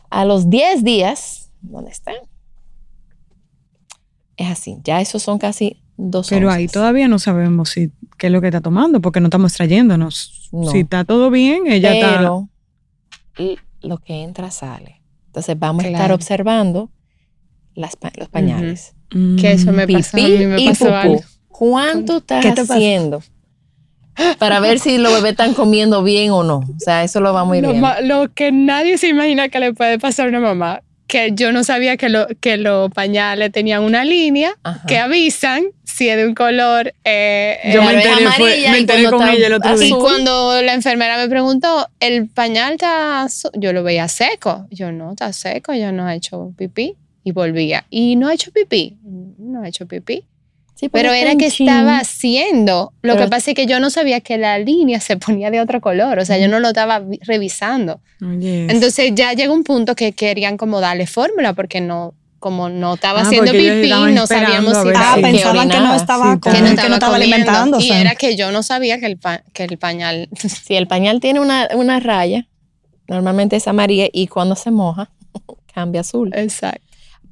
A 0.09 0.25
los 0.25 0.49
10 0.49 0.85
días, 0.85 1.51
¿dónde 1.63 1.91
está? 1.91 2.13
Es 4.37 4.49
así, 4.51 4.77
ya 4.85 5.01
esos 5.01 5.23
son 5.23 5.39
casi 5.39 5.83
dos 5.97 6.29
Pero 6.29 6.51
ahí 6.51 6.69
todavía 6.69 7.09
no 7.09 7.19
sabemos 7.19 7.71
si 7.71 7.91
qué 8.19 8.27
es 8.27 8.33
lo 8.33 8.41
que 8.41 8.49
está 8.49 8.61
tomando, 8.61 9.01
porque 9.01 9.21
no 9.21 9.27
estamos 9.29 9.53
trayéndonos. 9.55 10.49
No. 10.53 10.71
Si 10.71 10.81
está 10.81 11.05
todo 11.05 11.31
bien, 11.31 11.67
ella 11.67 11.95
está. 11.95 12.17
Pero 12.19 12.49
y 13.39 13.59
lo 13.87 13.99
que 13.99 14.23
entra 14.23 14.51
sale. 14.51 15.01
Entonces 15.27 15.59
vamos 15.59 15.85
a 15.85 15.89
estar 15.89 16.13
observando 16.13 16.91
las 17.75 17.97
pa- 17.97 18.13
los 18.17 18.29
pañales. 18.29 18.95
Mm, 19.15 19.37
Que 19.37 19.53
eso 19.53 19.73
me 19.73 19.87
pasó, 19.87 20.17
a 20.17 20.21
mí 20.21 20.47
me 20.47 20.61
y 20.61 20.69
pasó 20.69 20.95
algo. 20.95 21.21
¿Cuánto 21.49 22.19
estás 22.19 22.43
¿Qué 22.43 22.51
te 22.53 22.63
pasa? 22.63 22.75
haciendo? 22.75 23.23
Para 24.39 24.61
ver 24.61 24.79
si 24.79 24.97
los 24.97 25.13
bebés 25.13 25.33
están 25.33 25.53
comiendo 25.53 26.03
bien 26.03 26.31
o 26.31 26.43
no. 26.43 26.59
O 26.59 26.79
sea, 26.79 27.05
eso 27.05 27.21
lo 27.21 27.35
vamos 27.35 27.53
a 27.55 27.57
ir 27.59 27.63
Lo, 27.65 27.71
viendo. 27.73 27.89
lo 28.03 28.33
que 28.33 28.51
nadie 28.51 28.97
se 28.97 29.09
imagina 29.09 29.51
que 29.51 29.61
le 29.61 29.75
puede 29.75 29.99
pasar 29.99 30.27
a 30.27 30.29
una 30.31 30.41
mamá, 30.41 30.83
que 31.17 31.33
yo 31.35 31.51
no 31.53 31.65
sabía 31.65 31.97
que, 31.97 32.09
lo- 32.11 32.27
que 32.41 32.59
los 32.59 32.91
pañales 32.91 33.51
tenían 33.51 33.83
una 33.83 34.05
línea 34.05 34.55
Ajá. 34.63 34.87
que 34.87 34.99
avisan 34.99 35.65
si 35.85 36.09
es 36.11 36.17
de 36.19 36.27
un 36.27 36.35
color. 36.35 36.93
eh, 37.05 37.59
Yo 37.73 37.83
me 37.83 37.95
enteré, 37.95 38.27
fue- 38.37 38.51
me 38.71 38.77
y 38.79 38.81
enteré 38.81 39.05
con 39.11 39.27
ella 39.29 39.47
el 39.47 39.55
otro 39.55 39.71
azul. 39.71 39.85
y 39.85 39.87
día. 39.87 39.97
cuando 39.99 40.61
la 40.63 40.75
enfermera 40.75 41.17
me 41.17 41.29
preguntó, 41.29 41.89
¿el 42.01 42.29
pañal 42.29 42.75
está 42.75 43.23
azul?", 43.23 43.51
Yo 43.55 43.73
lo 43.73 43.83
veía 43.83 44.09
seco. 44.09 44.67
Yo 44.71 44.93
no, 44.93 45.13
está 45.13 45.33
seco, 45.33 45.73
yo 45.73 45.91
no 45.93 46.09
he 46.11 46.17
hecho 46.17 46.53
pipí. 46.59 46.97
Y 47.25 47.33
volvía. 47.33 47.87
¿Y 47.91 48.15
no 48.17 48.29
ha 48.29 48.35
hecho 48.35 48.53
pipí? 48.53 48.99
No 49.39 49.63
ha 49.63 49.69
hecho 49.69 49.87
pipí. 49.87 50.23
Sí, 50.79 50.91
porque 50.91 51.05
Pero 51.05 51.15
era 51.15 51.37
que 51.37 51.51
chin. 51.51 51.67
estaba 51.69 51.99
haciendo. 51.99 52.93
Lo 53.01 53.15
Pero- 53.15 53.25
que 53.25 53.31
pasa 53.31 53.51
es 53.53 53.55
que 53.57 53.65
yo 53.65 53.81
no 53.81 53.89
sabía 53.89 54.21
que 54.21 54.37
la 54.37 54.59
línea 54.59 55.01
se 55.01 55.17
ponía 55.17 55.51
de 55.51 55.61
otro 55.61 55.81
color. 55.81 56.19
O 56.19 56.25
sea, 56.27 56.37
yo 56.39 56.49
no 56.49 56.61
lo 56.61 56.69
estaba 56.69 56.99
vi- 57.01 57.19
revisando. 57.23 58.01
Entonces 58.21 59.13
ya 59.15 59.33
llegó 59.33 59.55
un 59.55 59.65
punto 59.65 59.95
que 59.95 60.13
querían 60.13 60.57
como 60.59 60.81
darle 60.81 61.07
fórmula 61.07 61.55
porque 61.55 61.81
no, 61.81 62.13
como 62.39 62.69
no 62.69 62.95
estaba 62.95 63.21
Ah, 63.21 63.23
haciendo 63.23 63.53
pipí, 63.53 63.89
no 63.89 64.27
sabíamos 64.27 64.73
si 64.77 64.89
Ah, 64.95 65.13
que 65.17 65.23
pensaban 65.23 65.69
que 65.71 65.79
no 65.79 65.95
estaba, 65.95 66.35
Sí, 66.35 66.41
que 66.43 66.51
no 66.51 66.65
que 66.67 66.69
estaba, 66.71 66.89
no 66.91 66.95
estaba 66.97 67.13
comiendo. 67.15 67.35
alimentándose. 67.37 67.87
Y 67.87 67.93
era 67.93 68.15
que 68.15 68.37
yo 68.37 68.53
no 68.53 68.63
sabía 68.63 69.01
que 69.01 69.07
el, 69.07 69.17
pa- 69.17 69.43
que 69.55 69.65
el 69.65 69.79
pañal... 69.79 70.29
Si 70.37 70.75
el 70.77 70.87
pañal 70.87 71.21
tiene 71.21 71.41
una, 71.41 71.69
una 71.75 72.01
raya, 72.01 72.47
normalmente 73.09 73.57
es 73.57 73.67
amarilla 73.67 74.09
y 74.13 74.27
cuando 74.27 74.55
se 74.57 74.71
moja, 74.71 75.11
cambia 75.75 76.03
azul. 76.03 76.31
Exacto. 76.35 76.83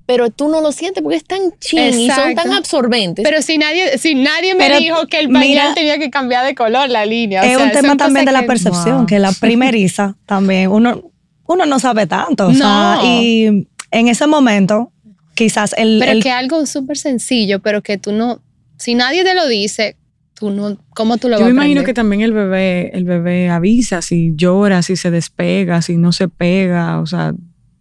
Pero 0.06 0.28
tú 0.30 0.48
no 0.48 0.60
lo 0.60 0.70
sientes 0.70 1.02
porque 1.02 1.16
es 1.16 1.24
tan 1.24 1.40
chin 1.60 1.98
y 1.98 2.10
son 2.10 2.34
tan 2.34 2.52
absorbentes. 2.52 3.24
Pero 3.26 3.40
si 3.40 3.56
nadie, 3.56 3.96
si 3.96 4.14
nadie 4.14 4.54
me 4.54 4.66
Pero 4.66 4.78
dijo 4.78 5.06
que 5.06 5.18
el 5.18 5.30
pañal 5.30 5.74
tenía 5.74 5.98
que 5.98 6.10
cambiar 6.10 6.44
de 6.44 6.54
color 6.54 6.90
la 6.90 7.06
línea. 7.06 7.40
o 7.40 7.44
es 7.44 7.56
sea, 7.56 7.64
un 7.64 7.70
tema 7.72 7.96
también 7.96 8.26
de 8.26 8.32
la 8.32 8.44
percepción, 8.44 8.98
Wow. 8.98 9.06
que 9.06 9.18
la 9.18 9.32
primeriza 9.40 10.16
también, 10.26 10.70
uno, 10.70 11.10
uno 11.46 11.64
no 11.64 11.78
sabe 11.78 12.06
tanto. 12.06 12.48
o 12.48 12.52
sea, 12.52 12.96
No. 12.96 13.04
y 13.06 13.66
en 13.90 14.08
ese 14.08 14.26
momento, 14.26 14.92
quizás 15.34 15.74
el... 15.78 15.96
Pero 16.00 16.12
el- 16.12 16.22
que 16.22 16.30
algo 16.30 16.66
súper 16.66 16.98
sencillo, 16.98 17.60
pero 17.60 17.82
que 17.82 17.96
tú 17.96 18.12
no... 18.12 18.42
Si 18.76 18.94
nadie 18.94 19.24
te 19.24 19.34
lo 19.34 19.46
dice, 19.48 19.96
tú 20.34 20.50
no... 20.50 20.76
¿Cómo 20.90 21.16
tú 21.16 21.28
lo 21.30 21.36
yo 21.38 21.44
vas 21.46 21.54
me 21.54 21.60
a 21.62 21.64
imagino 21.64 21.82
que 21.82 21.94
también 21.94 22.20
el 22.20 22.32
bebé, 22.34 22.90
el 22.92 23.04
bebé 23.04 23.48
avisa 23.48 24.02
si 24.02 24.32
llora, 24.34 24.82
si 24.82 24.96
se 24.96 25.10
despega, 25.10 25.80
si 25.80 25.96
no 25.96 26.12
se 26.12 26.28
pega, 26.28 27.00
o 27.00 27.06
sea, 27.06 27.32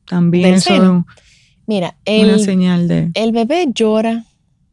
también 0.08 0.54
eso 0.54 0.70
seno. 0.74 1.06
Mira, 1.66 1.96
una 2.06 2.34
el, 2.34 2.40
señal 2.40 2.88
de. 2.88 3.12
el 3.14 3.32
bebé 3.32 3.68
llora 3.74 4.26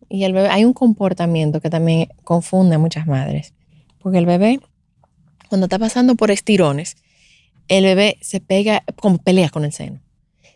y 0.09 0.25
el 0.25 0.33
bebé, 0.33 0.49
hay 0.49 0.65
un 0.65 0.73
comportamiento 0.73 1.61
que 1.61 1.71
también 1.71 2.09
confunde 2.25 2.75
a 2.75 2.79
muchas 2.79 3.07
madres. 3.07 3.55
Porque 3.99 4.19
el 4.19 4.27
bebé, 4.27 4.61
cuando 5.49 5.67
está 5.67 5.79
pasando 5.79 6.17
por 6.17 6.31
estirones, 6.31 6.97
el 7.69 7.85
bebé 7.85 8.19
se 8.21 8.41
pega, 8.41 8.83
como 8.97 9.19
pelea 9.19 9.51
con 9.51 9.65
el 9.65 9.73
seno. 9.73 10.01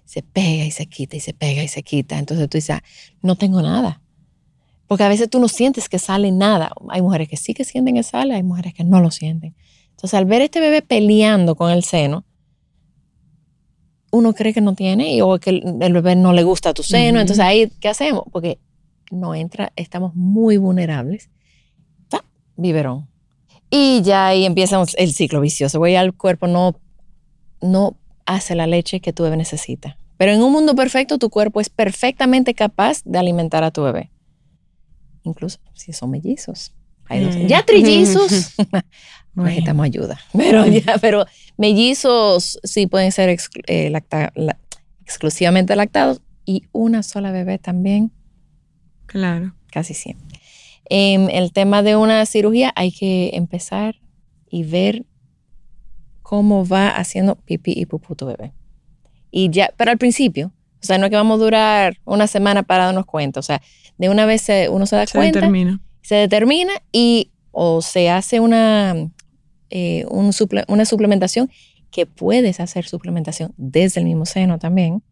Se 0.04 0.22
pega 0.22 0.64
y 0.64 0.70
se 0.70 0.86
quita 0.86 1.16
y 1.16 1.20
se 1.20 1.34
pega 1.34 1.62
y 1.62 1.68
se 1.68 1.82
quita. 1.82 2.18
Entonces 2.18 2.48
tú 2.48 2.58
dices, 2.58 2.76
"Ah, 2.76 2.82
no 3.22 3.36
tengo 3.36 3.62
nada. 3.62 4.00
Porque 4.86 5.04
a 5.04 5.08
veces 5.08 5.30
tú 5.30 5.38
no 5.38 5.48
sientes 5.48 5.88
que 5.88 5.98
sale 5.98 6.30
nada. 6.30 6.72
Hay 6.90 7.00
mujeres 7.00 7.28
que 7.28 7.36
sí 7.36 7.54
que 7.54 7.64
sienten 7.64 7.94
que 7.94 8.02
sale, 8.02 8.34
hay 8.34 8.42
mujeres 8.42 8.74
que 8.74 8.84
no 8.84 9.00
lo 9.00 9.10
sienten. 9.10 9.54
Entonces 9.90 10.14
al 10.14 10.24
ver 10.26 10.42
este 10.42 10.60
bebé 10.60 10.82
peleando 10.82 11.54
con 11.54 11.70
el 11.70 11.84
seno, 11.84 12.24
uno 14.14 14.32
cree 14.34 14.52
que 14.54 14.60
no 14.60 14.74
tiene 14.74 15.14
y- 15.14 15.20
o 15.20 15.38
que 15.38 15.50
el, 15.50 15.76
el 15.80 15.92
bebé 15.92 16.16
no 16.16 16.32
le 16.32 16.42
gusta 16.42 16.72
tu 16.74 16.82
seno. 16.82 17.18
Ujú. 17.18 17.20
Entonces 17.22 17.44
ahí, 17.44 17.70
¿qué 17.80 17.88
hacemos? 17.88 18.24
Porque 18.32 18.58
no 19.10 19.34
entra, 19.34 19.72
estamos 19.76 20.14
muy 20.14 20.56
vulnerables. 20.56 21.30
¡Pa! 22.10 22.24
Biberón. 22.56 23.08
Y 23.70 24.02
ya 24.02 24.28
ahí 24.28 24.44
empieza 24.44 24.82
el 24.96 25.12
ciclo 25.14 25.40
vicioso. 25.40 25.78
Güey, 25.78 25.96
el 25.96 26.12
cuerpo 26.14 26.46
no, 26.46 26.76
no 27.60 27.96
hace 28.26 28.54
la 28.54 28.66
leche 28.66 29.00
que 29.00 29.12
tu 29.12 29.22
bebé 29.24 29.36
necesita. 29.36 29.96
Pero 30.16 30.32
en 30.32 30.42
un 30.42 30.52
mundo 30.52 30.74
perfecto, 30.74 31.18
tu 31.18 31.28
cuerpo 31.28 31.60
es 31.60 31.68
perfectamente 31.70 32.54
capaz 32.54 33.02
de 33.04 33.18
alimentar 33.18 33.64
a 33.64 33.70
tu 33.72 33.82
bebé. 33.82 34.10
Incluso 35.24 35.58
si 35.74 35.92
son 35.92 36.10
mellizos. 36.10 36.72
Hay 37.06 37.24
dos- 37.24 37.36
Mm. 37.36 37.46
Ya 37.48 37.64
trillizos, 37.64 38.54
Necesitamos 39.34 39.84
ayuda. 39.84 40.18
Pero 40.32 40.66
ya, 40.66 40.98
pero 41.00 41.26
mellizos 41.56 42.58
sí 42.62 42.86
pueden 42.86 43.10
ser 43.12 43.36
eh, 43.66 43.90
lacta- 43.90 44.32
la- 44.36 44.58
exclusivamente 45.04 45.74
lactados 45.76 46.20
y 46.44 46.64
una 46.72 47.02
sola 47.02 47.30
bebé 47.32 47.58
también, 47.58 48.12
Claro. 49.06 49.54
casi 49.70 49.94
siempre. 49.94 50.40
Em, 50.88 51.28
el 51.30 51.52
tema 51.52 51.82
de 51.82 51.96
una 51.96 52.24
cirugía 52.26 52.72
hay 52.76 52.92
que 52.92 53.30
empezar 53.34 53.96
y 54.50 54.64
ver 54.64 55.04
cómo 56.22 56.66
va 56.66 56.88
haciendo 56.88 57.34
pipí 57.36 57.72
y 57.76 57.86
pupú 57.86 58.14
tu 58.14 58.26
bebé. 58.26 58.52
Y 59.30 59.50
ya, 59.50 59.70
pero 59.76 59.90
al 59.90 59.98
principio, 59.98 60.52
o 60.82 60.86
sea, 60.86 60.98
no 60.98 61.06
es 61.06 61.10
que 61.10 61.16
vamos 61.16 61.40
a 61.40 61.44
durar 61.44 61.96
una 62.04 62.26
semana 62.26 62.62
para 62.62 62.86
darnos 62.86 63.06
cuenta, 63.06 63.40
o 63.40 63.42
sea, 63.42 63.60
de 63.98 64.08
una 64.08 64.26
vez 64.26 64.42
se- 64.42 64.68
uno 64.68 64.86
se 64.86 64.96
da 64.96 65.06
Se 65.06 65.18
cuenta 65.18 65.40
determina. 65.40 65.80
se 66.02 66.14
determina 66.16 66.72
y 66.92 67.30
o 67.52 67.80
se 67.82 68.10
hace 68.10 68.40
una, 68.40 68.94
eh, 69.76 70.06
una 70.08 70.84
suplementación 70.84 71.50
que 71.90 72.06
puedes 72.06 72.60
hacer 72.60 72.84
suplementación 72.84 73.52
desde 73.56 73.98
el 73.98 74.06
mismo 74.06 74.24
seno 74.24 74.60
también, 74.60 75.02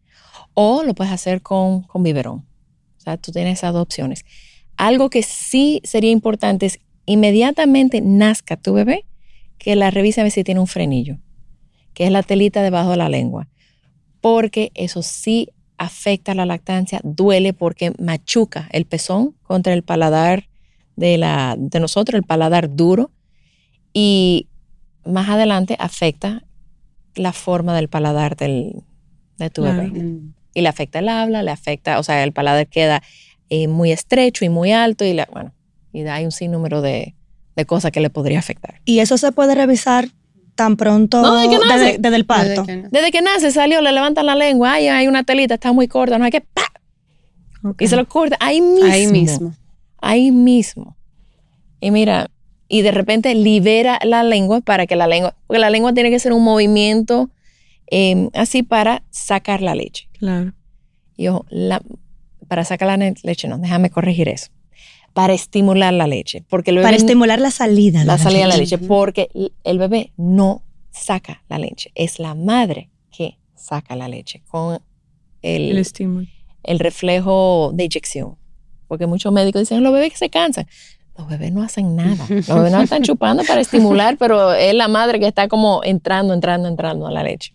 o 0.53 0.83
lo 0.83 0.93
puedes 0.93 1.11
hacer 1.11 1.41
con, 1.41 1.81
con 1.83 2.01
biberón. 2.01 2.45
O 2.97 3.01
sea, 3.01 3.17
tú 3.17 3.33
tienes 3.33 3.59
esas 3.59 3.73
dos 3.73 3.81
opciones. 3.81 4.23
Algo 4.77 5.09
que 5.09 5.21
sí 5.21 5.81
sería 5.83 6.11
importante 6.11 6.65
es 6.65 6.79
inmediatamente 7.05 7.99
nazca 7.99 8.55
tu 8.55 8.71
bebé, 8.71 9.05
que 9.57 9.75
la 9.75 9.91
revise 9.91 10.21
a 10.21 10.23
ver 10.23 10.31
si 10.31 10.45
tiene 10.45 10.61
un 10.61 10.67
frenillo, 10.67 11.17
que 11.93 12.05
es 12.05 12.11
la 12.11 12.23
telita 12.23 12.63
debajo 12.63 12.91
de 12.91 12.97
la 12.97 13.09
lengua, 13.09 13.49
porque 14.21 14.71
eso 14.75 15.03
sí 15.03 15.49
afecta 15.77 16.33
la 16.35 16.45
lactancia, 16.45 17.01
duele 17.03 17.51
porque 17.51 17.91
machuca 17.99 18.69
el 18.71 18.85
pezón 18.85 19.35
contra 19.43 19.73
el 19.73 19.83
paladar 19.83 20.47
de, 20.95 21.17
la, 21.17 21.57
de 21.59 21.81
nosotros, 21.81 22.17
el 22.17 22.23
paladar 22.23 22.73
duro, 22.73 23.11
y 23.93 24.47
más 25.05 25.29
adelante 25.29 25.75
afecta 25.79 26.43
la 27.15 27.33
forma 27.33 27.75
del 27.75 27.89
paladar 27.89 28.35
del, 28.35 28.83
de 29.37 29.49
tu 29.49 29.63
bebé. 29.63 29.91
Y 30.53 30.61
le 30.61 30.69
afecta 30.69 30.99
el 30.99 31.09
habla, 31.09 31.43
le 31.43 31.51
afecta, 31.51 31.99
o 31.99 32.03
sea, 32.03 32.23
el 32.23 32.31
paladar 32.31 32.67
queda 32.67 33.01
eh, 33.49 33.67
muy 33.67 33.91
estrecho 33.91 34.45
y 34.45 34.49
muy 34.49 34.71
alto, 34.71 35.03
y 35.05 35.13
la, 35.13 35.27
bueno, 35.31 35.53
y 35.91 36.01
hay 36.03 36.25
un 36.25 36.31
sinnúmero 36.31 36.81
de, 36.81 37.15
de 37.55 37.65
cosas 37.65 37.91
que 37.91 37.99
le 37.99 38.09
podría 38.09 38.39
afectar. 38.39 38.81
Y 38.85 38.99
eso 38.99 39.17
se 39.17 39.31
puede 39.31 39.55
revisar 39.55 40.09
tan 40.55 40.77
pronto 40.77 41.21
No, 41.21 41.35
desde 41.35 41.49
que 41.49 41.65
nace. 41.65 41.83
desde, 41.83 41.97
desde 41.99 42.15
el 42.15 42.25
parto. 42.25 42.49
Desde 42.49 42.65
que 42.65 42.75
no. 42.77 42.89
Desde 42.91 43.11
que 43.11 43.21
nace, 43.21 43.51
salió, 43.51 43.81
le 43.81 43.91
levantan 43.91 44.25
la 44.25 44.35
lengua, 44.35 44.73
ay, 44.73 44.87
hay 44.87 45.07
una 45.07 45.23
telita, 45.23 45.55
está 45.55 45.71
muy 45.73 45.87
corta, 45.87 46.17
no 46.17 46.25
hay 46.25 46.31
que, 46.31 46.41
¡pa! 46.41 46.71
Ok. 47.63 47.81
Y 47.81 47.87
se 47.87 47.95
lo 47.95 48.07
corta 48.07 48.37
ahí 48.39 48.61
mismo. 48.61 48.91
Ahí 48.91 49.07
mismo. 49.07 49.55
Ahí 50.01 50.31
mismo. 50.31 50.97
Y 51.79 51.91
mira, 51.91 52.29
y 52.67 52.81
de 52.81 52.91
repente 52.91 53.33
libera 53.35 53.99
la 54.03 54.23
lengua 54.23 54.61
para 54.61 54.87
que 54.87 54.95
la 54.95 55.07
lengua, 55.07 55.35
porque 55.47 55.59
la 55.59 55.69
lengua 55.69 55.93
tiene 55.93 56.09
que 56.09 56.19
ser 56.19 56.33
un 56.33 56.43
movimiento 56.43 57.29
eh, 57.91 58.29
así 58.33 58.63
para 58.63 59.03
sacar 59.11 59.61
la 59.61 59.75
leche. 59.75 60.07
Claro. 60.17 60.53
Y 61.17 61.27
ojo, 61.27 61.45
la- 61.49 61.81
para 62.47 62.63
sacar 62.65 62.97
la 62.97 63.13
leche, 63.23 63.47
no, 63.47 63.57
déjame 63.57 63.89
corregir 63.89 64.29
eso. 64.29 64.47
Para 65.13 65.33
estimular 65.33 65.93
la 65.93 66.07
leche, 66.07 66.43
porque 66.49 66.73
Para 66.73 66.95
estimular 66.95 67.39
la 67.39 67.51
salida. 67.51 67.99
de 67.99 68.05
la 68.05 68.17
salida 68.17 68.41
de 68.43 68.47
la 68.47 68.57
leche. 68.57 68.77
porque 68.79 69.29
el 69.63 69.77
bebé 69.77 70.11
no 70.17 70.63
saca 70.91 71.43
la 71.49 71.59
leche, 71.59 71.91
es 71.93 72.17
la 72.19 72.33
madre 72.33 72.89
que 73.15 73.37
saca 73.55 73.95
la 73.95 74.07
leche 74.07 74.41
con 74.49 74.79
El 75.43 75.71
el, 75.71 75.77
estímulo. 75.77 76.25
el 76.63 76.79
reflejo 76.79 77.71
de 77.75 77.83
inyección. 77.85 78.37
Porque 78.87 79.05
muchos 79.07 79.31
médicos 79.31 79.61
dicen, 79.61 79.83
los 79.83 79.93
bebés 79.93 80.11
que 80.13 80.17
se 80.17 80.29
cansan. 80.29 80.67
Los 81.17 81.29
bebés 81.29 81.51
no 81.51 81.61
hacen 81.61 81.95
nada. 81.95 82.25
Los 82.29 82.47
bebés 82.47 82.71
no 82.71 82.81
están 82.81 83.03
chupando 83.03 83.43
para 83.43 83.61
estimular, 83.61 84.17
pero 84.17 84.53
es 84.53 84.73
la 84.73 84.87
madre 84.87 85.19
que 85.19 85.27
está 85.27 85.47
como 85.47 85.81
entrando, 85.83 86.33
entrando, 86.33 86.67
entrando 86.67 87.07
a 87.07 87.11
la 87.11 87.23
leche. 87.23 87.53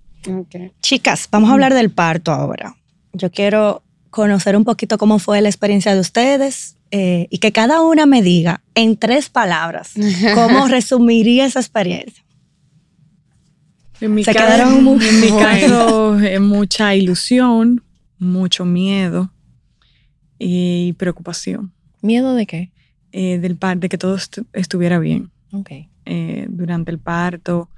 Chicas, 0.81 1.29
vamos 1.31 1.51
a 1.51 1.55
hablar 1.55 1.75
del 1.75 1.91
parto 1.91 2.33
ahora. 2.33 2.77
Yo 3.13 3.31
quiero 3.31 3.83
conocer 4.11 4.57
un 4.57 4.65
poquito 4.65 4.99
cómo 4.99 5.19
fue 5.19 5.41
la 5.41 5.49
experiencia 5.49 5.95
de 5.95 6.01
ustedes 6.01 6.77
eh, 6.91 7.27
y 7.31 7.39
que 7.39 7.53
cada 7.53 7.83
una 7.83 8.07
me 8.07 8.23
diga 8.23 8.63
en 8.75 8.97
tres 8.97 9.29
palabras 9.29 9.93
cómo 10.35 10.69
resumiría 10.69 11.47
esa 11.47 11.61
experiencia. 11.61 12.25
En 14.01 14.15
mi 14.15 14.25
Se 14.25 14.33
caso, 14.33 14.47
quedaron 14.47 14.85
muy 14.85 15.05
en 15.05 15.21
mi 15.21 15.29
caso, 15.29 16.19
eh, 16.21 16.39
mucha 16.39 16.95
ilusión, 16.95 17.83
mucho 18.19 18.65
miedo 18.65 19.33
y 20.39 20.93
preocupación 20.95 21.73
¿Miedo 22.01 22.35
de 22.35 22.47
qué? 22.47 22.71
Eh, 23.13 23.39
del 23.39 23.57
par 23.57 23.79
de 23.79 23.89
que 23.89 23.99
todo 23.99 24.17
est- 24.17 24.39
estuviera 24.53 24.99
bien 24.99 25.31
Ok. 25.53 25.71
eh, 26.07 26.47
durante 26.51 26.91
el 26.91 26.99
parto. 26.99 27.69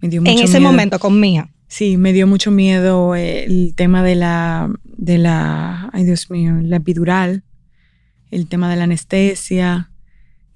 Me 0.00 0.08
dio 0.08 0.20
mucho 0.22 0.32
En 0.32 0.38
ese 0.44 0.58
miedo. 0.60 0.70
momento 0.72 0.98
con 0.98 1.18
Mía. 1.20 1.50
Sí, 1.66 1.96
me 1.98 2.12
dio 2.12 2.26
mucho 2.26 2.50
miedo 2.50 3.14
el 3.14 3.74
tema 3.76 4.02
de 4.02 4.14
la, 4.14 4.70
de 4.84 5.18
la, 5.18 5.90
ay 5.92 6.04
Dios 6.04 6.30
mío, 6.30 6.54
la 6.62 6.76
epidural, 6.76 7.42
el 8.30 8.46
tema 8.46 8.70
de 8.70 8.76
la 8.76 8.84
anestesia, 8.84 9.90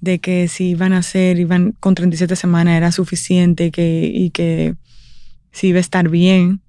de 0.00 0.18
que 0.20 0.48
si 0.48 0.70
iban 0.70 0.92
a 0.94 0.98
hacer, 0.98 1.38
iban 1.38 1.72
con 1.80 1.94
37 1.94 2.34
semanas 2.34 2.76
era 2.76 2.92
suficiente 2.92 3.66
y 3.66 3.70
que, 3.70 4.10
y 4.12 4.30
que 4.30 4.74
si 5.52 5.68
iba 5.68 5.78
a 5.78 5.80
estar 5.80 6.08
bien. 6.08 6.60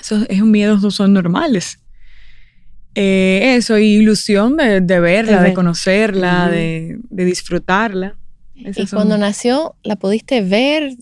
Eso 0.00 0.24
es 0.30 0.40
un 0.40 0.50
miedo, 0.50 0.76
esos 0.76 0.94
son 0.94 1.12
normales. 1.12 1.80
Eh, 2.94 3.54
eso, 3.56 3.78
y 3.78 3.84
ilusión 3.96 4.56
de, 4.56 4.80
de 4.80 5.00
verla, 5.00 5.42
De 5.42 5.54
conocerla, 5.54 6.48
de, 6.48 6.98
de 7.08 7.24
disfrutarla. 7.24 8.16
Y 8.54 8.72
son- 8.74 8.86
cuando 8.98 9.16
nació, 9.16 9.76
¿la 9.82 9.96
pudiste 9.96 10.42
ver? 10.42 10.94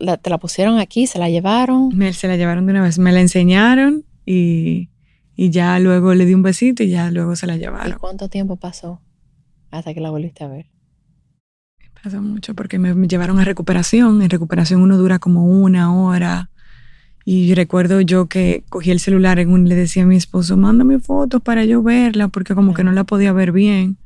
La- 0.00 0.16
¿Te 0.18 0.30
la 0.30 0.38
pusieron 0.38 0.78
aquí? 0.78 1.06
¿Se 1.06 1.18
la 1.18 1.30
llevaron? 1.30 1.90
Me, 1.96 2.12
se 2.12 2.28
la 2.28 2.36
llevaron 2.36 2.66
de 2.66 2.72
una 2.72 2.82
vez, 2.82 2.98
me 2.98 3.12
la 3.12 3.20
enseñaron 3.20 4.04
y, 4.26 4.90
y 5.36 5.50
ya 5.50 5.78
luego 5.78 6.12
le 6.14 6.26
di 6.26 6.34
un 6.34 6.42
besito 6.42 6.82
y 6.82 6.90
ya 6.90 7.10
luego 7.10 7.34
se 7.36 7.46
la 7.46 7.56
¿Y 7.56 7.60
llevaron. 7.60 7.98
cuánto 7.98 8.28
tiempo 8.28 8.56
pasó 8.56 9.00
hasta 9.70 9.94
que 9.94 10.00
la 10.00 10.10
volviste 10.10 10.44
a 10.44 10.48
ver? 10.48 10.66
Pasa 12.02 12.20
mucho 12.20 12.54
porque 12.54 12.78
me, 12.78 12.94
me 12.94 13.08
llevaron 13.08 13.38
a 13.40 13.44
recuperación. 13.44 14.22
En 14.22 14.30
recuperación 14.30 14.82
uno 14.82 14.96
dura 14.98 15.18
como 15.18 15.46
una 15.46 15.94
hora. 15.94 16.50
Y 17.30 17.52
recuerdo 17.54 18.00
yo 18.00 18.26
que 18.26 18.62
cogí 18.70 18.90
el 18.90 19.00
celular 19.00 19.38
en 19.38 19.50
un, 19.50 19.68
le 19.68 19.74
decía 19.74 20.04
a 20.04 20.06
mi 20.06 20.16
esposo, 20.16 20.56
mándame 20.56 20.98
fotos 20.98 21.42
para 21.42 21.66
yo 21.66 21.82
verla, 21.82 22.28
porque 22.28 22.54
como 22.54 22.72
que 22.72 22.82
no 22.84 22.92
la 22.92 23.04
podía 23.04 23.34
ver 23.34 23.52
bien. 23.52 23.98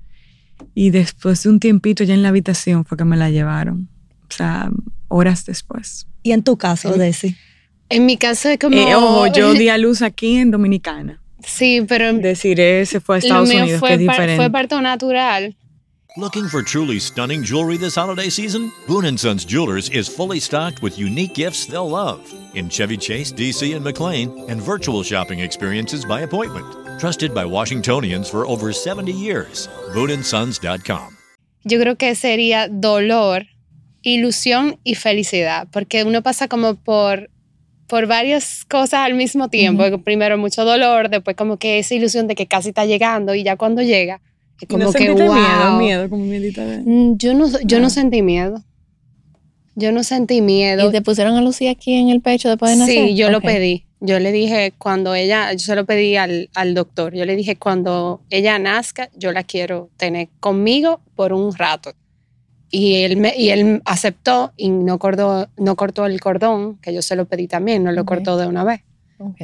Y 0.75 0.91
después 0.91 1.41
de 1.45 1.51
un 1.51 1.61
tiempito 1.61 2.03
ya 2.03 2.15
en 2.15 2.23
la 2.25 2.31
habitación 2.31 2.85
fue 2.85 2.99
que 2.99 3.05
me 3.05 3.17
la 3.17 3.31
llevaron. 3.31 3.89
O 4.29 4.33
sea, 4.35 4.71
horas 5.07 5.45
después. 5.47 6.09
Y 6.25 6.33
en 6.33 6.43
tu 6.43 6.57
caso, 6.57 6.93
Sí. 6.93 6.99
Desi. 6.99 7.37
En 7.91 8.07
mi 8.07 8.17
caso 8.17 8.49
es 8.49 8.59
como... 8.59 8.77
Eh, 8.77 8.93
ojo, 8.97 9.29
yo 9.29 9.53
di 9.55 9.69
a 9.69 9.79
luz 9.79 10.03
aquí 10.03 10.39
en 10.39 10.51
Dominicana. 10.51 11.21
Sí, 11.47 11.85
pero 11.87 12.13
Deciré, 12.15 12.85
se 12.87 12.99
fue 12.99 13.17
a 13.17 13.19
lo 13.19 13.25
Estados 13.25 13.49
mío 13.49 13.63
Unidos, 13.63 13.81
que 13.83 13.87
fue, 13.87 13.95
es 13.95 14.07
par- 14.07 14.15
diferente. 14.17 14.37
fue 14.43 14.51
parto 14.51 14.81
natural. 14.81 15.55
Looking 16.19 16.47
for 16.47 16.63
truly 16.63 16.99
stunning 16.99 17.43
jewelry 17.43 17.79
this 17.79 17.95
holiday 17.95 18.29
season? 18.29 18.71
Boone 18.87 19.17
& 19.17 19.19
Sons 19.19 19.47
Jewelers 19.47 19.89
is 19.89 20.09
fully 20.09 20.41
stocked 20.41 20.83
with 20.83 20.99
unique 20.99 21.33
gifts 21.33 21.65
they'll 21.65 21.89
love 21.89 22.21
in 22.53 22.69
Chevy 22.69 22.99
Chase, 22.99 23.33
DC, 23.33 23.75
and 23.75 23.83
McLean, 23.83 24.29
and 24.51 24.61
virtual 24.61 25.03
shopping 25.03 25.39
experiences 25.39 26.05
by 26.05 26.21
appointment. 26.21 26.67
Trusted 27.01 27.33
by 27.33 27.47
Washingtonians 27.47 28.29
for 28.29 28.47
over 28.47 28.75
70 28.75 29.11
years. 29.11 29.71
BooneAndSons.com. 29.95 31.17
Yo 31.65 31.81
creo 31.81 31.97
que 31.97 32.15
sería 32.15 32.69
dolor, 32.69 33.47
ilusión 34.03 34.81
y 34.85 34.97
felicidad, 34.97 35.69
porque 35.73 36.05
uno 36.05 36.23
pasa 36.23 36.47
como 36.47 36.75
por, 36.75 37.31
por 37.87 38.07
varias 38.07 38.67
cosas 38.67 39.01
al 39.01 39.15
mismo 39.15 39.49
tiempo. 39.49 39.83
Primero 40.05 40.37
mucho 40.37 40.67
dolor, 40.67 41.09
después 41.09 41.37
como 41.37 41.57
que 41.57 41.79
esa 41.79 41.95
ilusión 41.95 42.27
de 42.27 42.35
que 42.35 42.47
casi 42.47 42.69
está 42.69 42.85
llegando 42.85 43.35
y 43.35 43.45
ya 43.45 43.57
cuando 43.57 43.81
llega, 43.81 44.21
¿Y 44.63 44.67
como 44.67 44.85
no 44.85 44.93
que 44.93 44.99
sentiste 44.99 45.25
wow. 45.29 45.35
miedo, 45.35 45.79
miedo, 45.79 46.11
como 46.11 46.25
miedita 46.25 46.65
de... 46.65 46.79
Mm, 46.79 47.17
Yo 47.19 47.35
no, 47.35 47.47
yo 47.65 47.77
Ah. 47.79 47.81
no 47.81 47.91
sentí 47.91 48.23
miedo. 48.23 48.63
Yo 49.75 49.91
no 49.93 50.03
sentí 50.05 50.41
miedo. 50.43 50.89
¿Y 50.89 50.93
te 50.93 51.01
pusieron 51.03 51.35
a 51.37 51.41
Lucía 51.43 51.71
aquí 51.71 51.95
en 51.95 52.09
el 52.11 52.21
pecho 52.21 52.49
después 52.49 52.73
de 52.73 52.77
nacer? 52.79 52.95
Sí, 53.09 53.15
yo 53.17 53.31
lo 53.31 53.41
pedí. 53.41 53.87
Yo 54.01 54.19
le 54.19 54.33
dije 54.33 54.73
cuando 54.79 55.15
ella, 55.15 55.53
yo 55.53 55.61
se 55.61 55.75
lo 55.77 55.87
pedí 55.87 56.17
al, 56.17 56.51
al 56.55 56.75
doctor. 56.75 57.15
Yo 57.15 57.25
le 57.25 57.37
dije 57.37 57.57
cuando 57.57 58.21
ella 58.31 58.59
nazca, 58.59 59.09
yo 59.17 59.33
la 59.33 59.45
quiero 59.45 59.89
tener 59.97 60.29
conmigo 60.41 61.01
por 61.15 61.33
un 61.33 61.55
rato. 61.55 61.93
Y 62.71 62.97
él, 63.03 63.17
me, 63.17 63.35
y 63.37 63.51
él 63.51 63.81
aceptó 63.85 64.53
y 64.57 64.71
no 64.71 64.99
cortó, 64.99 65.49
no 65.57 65.77
cortó 65.77 66.07
el 66.07 66.21
cordón, 66.21 66.79
que 66.79 66.93
yo 66.93 67.01
se 67.03 67.17
lo 67.17 67.27
pedí 67.27 67.47
también, 67.47 67.85
no 67.85 67.93
lo 67.93 68.05
cortó 68.05 68.37
de 68.37 68.47
una 68.47 68.65
vez. 68.65 68.81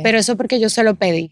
Pero 0.03 0.19
eso 0.19 0.37
porque 0.37 0.59
yo 0.61 0.69
se 0.69 0.83
lo 0.83 0.95
pedí. 0.97 1.31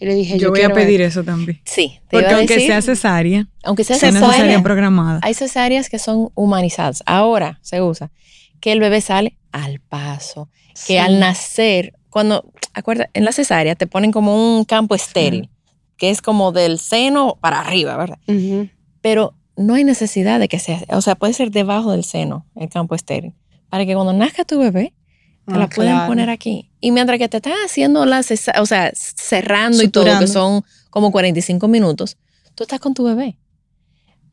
Y 0.00 0.06
le 0.06 0.14
dije, 0.14 0.38
Yo, 0.38 0.46
yo, 0.46 0.50
voy 0.50 0.62
a 0.62 0.72
pedir 0.72 1.02
eso 1.02 1.22
también. 1.22 1.60
sí, 1.64 2.00
te 2.08 2.16
Porque 2.16 2.26
iba 2.26 2.30
a 2.34 2.38
aunque 2.38 2.54
decir, 2.54 2.70
sea 2.70 2.82
cesárea, 2.82 3.48
aunque 3.62 3.84
sea 3.84 3.96
cesárea, 3.96 4.62
programada. 4.62 5.20
hay 5.22 5.34
cesáreas 5.34 5.88
que 5.90 5.98
son 5.98 6.30
humanizadas. 6.34 7.02
Ahora 7.06 7.58
se 7.62 7.82
usa 7.82 8.10
que 8.60 8.72
el 8.72 8.80
bebé 8.80 9.00
sale 9.02 9.36
al 9.52 9.80
paso, 9.80 10.48
que 10.86 10.98
al 10.98 11.20
nacer, 11.20 11.92
cuando, 12.08 12.50
acuerda, 12.72 13.10
en 13.12 13.24
la 13.24 13.32
cesárea 13.32 13.74
te 13.74 13.86
ponen 13.86 14.10
como 14.10 14.56
un 14.56 14.64
campo 14.64 14.94
estéril, 14.94 15.50
que 15.96 16.08
es 16.10 16.22
como 16.22 16.50
del 16.52 16.78
seno 16.78 17.36
para 17.40 17.60
arriba, 17.60 17.96
¿verdad? 17.96 18.18
Pero 19.02 19.34
no 19.56 19.74
hay 19.74 19.84
necesidad 19.84 20.40
de 20.40 20.48
que 20.48 20.58
sea, 20.58 20.80
o 20.88 21.02
sea, 21.02 21.14
puede 21.14 21.34
ser 21.34 21.50
debajo 21.50 21.92
del 21.92 22.04
seno 22.04 22.46
el 22.56 22.70
campo 22.70 22.94
estéril, 22.94 23.34
para 23.68 23.84
que 23.84 23.94
cuando 23.94 24.12
nazca 24.14 24.44
tu 24.44 24.58
bebé, 24.58 24.94
te 25.46 25.54
Ah, 25.54 25.58
la 25.58 25.68
pueden 25.68 25.92
claro. 25.92 26.08
poner 26.08 26.30
aquí. 26.30 26.70
Y 26.80 26.90
mientras 26.92 27.18
que 27.18 27.28
te 27.28 27.38
están 27.38 27.54
haciendo 27.64 28.04
la 28.06 28.20
o 28.60 28.66
sea, 28.66 28.92
cerrando 28.94 29.82
y 29.82 29.88
todo, 29.88 30.18
que 30.18 30.26
son 30.26 30.64
como 30.90 31.10
45 31.12 31.66
minutos, 31.68 32.16
tú 32.54 32.64
estás 32.64 32.80
con 32.80 32.94
tu 32.94 33.04
bebé. 33.04 33.36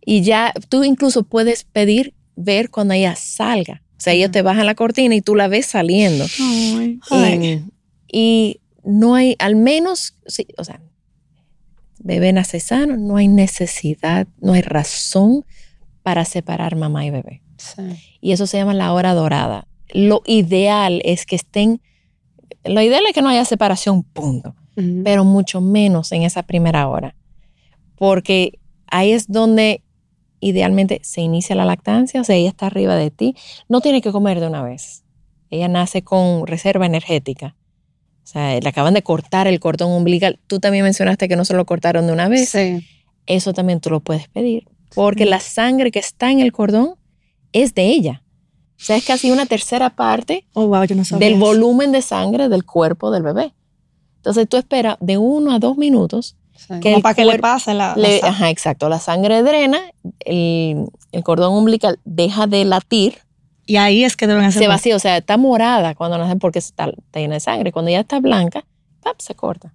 Y 0.06 0.22
ya 0.22 0.54
tú 0.70 0.84
incluso 0.84 1.24
puedes 1.24 1.64
pedir 1.64 2.14
ver 2.36 2.70
cuando 2.70 2.94
ella 2.94 3.16
salga. 3.16 3.84
O 3.98 4.00
sea, 4.00 4.14
ellos 4.14 4.32
te 4.32 4.42
bajan 4.42 4.66
la 4.66 4.76
cortina 4.76 5.16
y 5.16 5.22
tú 5.22 5.36
la 5.36 5.48
ves 5.48 5.66
saliendo. 5.66 6.26
Ay. 6.40 7.00
Eh, 7.12 7.64
y 8.12 8.62
no 8.84 9.16
hay, 9.16 9.36
al 9.40 9.56
menos, 9.56 10.14
sí, 10.28 10.48
o 10.58 10.64
sea, 10.64 10.80
bebé 12.00 12.32
nace 12.32 12.60
sano, 12.60 12.96
no 12.96 13.18
hay 13.18 13.28
necesidad, 13.28 14.28
no 14.40 14.54
hay 14.54 14.62
razón 14.62 15.46
para 16.04 16.24
separar 16.26 16.76
mamá 16.76 17.06
y 17.06 17.10
bebé. 17.10 17.42
Sí. 17.58 17.82
Y 18.22 18.32
eso 18.32 18.48
se 18.48 18.58
llama 18.58 18.74
la 18.74 18.94
hora 18.94 19.14
dorada. 19.14 19.68
Lo 19.94 20.22
ideal 20.26 21.02
es 21.06 21.26
que 21.26 21.36
estén, 21.36 21.82
lo 22.64 22.82
ideal 22.82 23.04
es 23.08 23.14
que 23.14 23.22
no 23.22 23.30
haya 23.30 23.46
separación, 23.46 24.04
punto, 24.04 24.56
pero 25.04 25.24
mucho 25.24 25.60
menos 25.60 26.12
en 26.12 26.24
esa 26.24 26.44
primera 26.44 26.88
hora, 26.88 27.16
porque 27.96 28.60
ahí 28.88 29.12
es 29.12 29.28
donde 29.28 29.82
idealmente 30.40 31.00
se 31.04 31.22
inicia 31.22 31.56
la 31.56 31.66
lactancia, 31.66 32.22
o 32.22 32.24
sea, 32.24 32.36
ella 32.36 32.50
está 32.50 32.68
arriba 32.68 32.96
de 32.96 33.10
ti, 33.10 33.36
no 33.70 33.82
tiene 33.82 34.02
que 34.02 34.12
comer 34.12 34.40
de 34.40 34.48
una 34.48 34.62
vez. 34.62 35.04
Ella 35.50 35.68
nace 35.68 36.02
con 36.02 36.46
reserva 36.46 36.86
energética. 36.86 37.56
O 38.24 38.30
sea, 38.30 38.60
le 38.60 38.68
acaban 38.68 38.94
de 38.94 39.02
cortar 39.02 39.48
el 39.48 39.60
cordón 39.62 39.92
umbilical. 39.92 40.40
Tú 40.48 40.60
también 40.60 40.84
mencionaste 40.84 41.30
que 41.30 41.38
no 41.38 41.46
se 41.46 41.54
lo 41.54 41.66
cortaron 41.66 42.08
de 42.08 42.14
una 42.14 42.28
vez. 42.28 42.50
Sí. 42.50 42.86
Eso 43.26 43.54
también 43.54 43.80
tú 43.80 43.90
lo 43.90 44.02
puedes 44.02 44.28
pedir, 44.28 44.68
porque 44.94 45.26
la 45.26 45.40
sangre 45.40 45.92
que 45.92 46.00
está 46.00 46.32
en 46.32 46.40
el 46.40 46.52
cordón 46.52 46.96
es 47.52 47.74
de 47.74 47.88
ella. 47.88 48.24
O 48.80 48.84
sea, 48.84 48.96
es 48.96 49.06
casi 49.06 49.32
una 49.32 49.46
tercera 49.48 49.90
parte 49.90 50.46
Oh, 50.54 50.68
wow, 50.68 50.84
yo 50.84 50.96
no 50.96 51.04
del 51.18 51.34
eso. 51.34 51.40
volumen 51.40 51.92
de 51.92 52.02
sangre 52.02 52.48
del 52.50 52.64
cuerpo 52.64 53.10
del 53.12 53.24
bebé. 53.24 53.54
Entonces 54.18 54.48
tú 54.48 54.58
esperas 54.58 54.98
de 55.00 55.18
uno 55.18 55.52
a 55.54 55.60
dos 55.60 55.78
minutos 55.78 56.36
sí. 56.56 56.80
que 56.82 57.00
para 57.02 57.16
que 57.16 57.26
le 57.26 57.40
pase 57.40 57.74
la. 57.74 57.96
le- 57.96 58.20
sangre. 58.20 58.30
ajá, 58.30 58.50
exacto. 58.50 58.88
La 58.90 59.00
sangre 59.00 59.42
drena, 59.42 59.80
el, 60.20 60.86
el 61.12 61.24
cordón 61.24 61.54
umbilical 61.54 62.00
deja 62.06 62.46
de 62.46 62.66
latir, 62.66 63.18
Y 63.66 63.78
ahí 63.78 64.04
es 64.04 64.16
que 64.16 64.28
deben 64.28 64.44
hacer. 64.44 64.62
se 64.64 64.68
vacía, 64.68 64.96
o 64.96 65.00
sea, 65.00 65.18
está 65.18 65.38
morada 65.38 65.96
cuando 65.96 66.18
nace 66.18 66.36
porque 66.36 66.60
está, 66.60 66.86
está 66.86 67.20
llena 67.20 67.34
de 67.36 67.40
sangre. 67.40 67.72
Cuando 67.72 67.90
ya 67.90 68.02
está 68.02 68.20
blanca, 68.20 68.64
¡pap! 69.02 69.16
se 69.20 69.34
corta. 69.34 69.74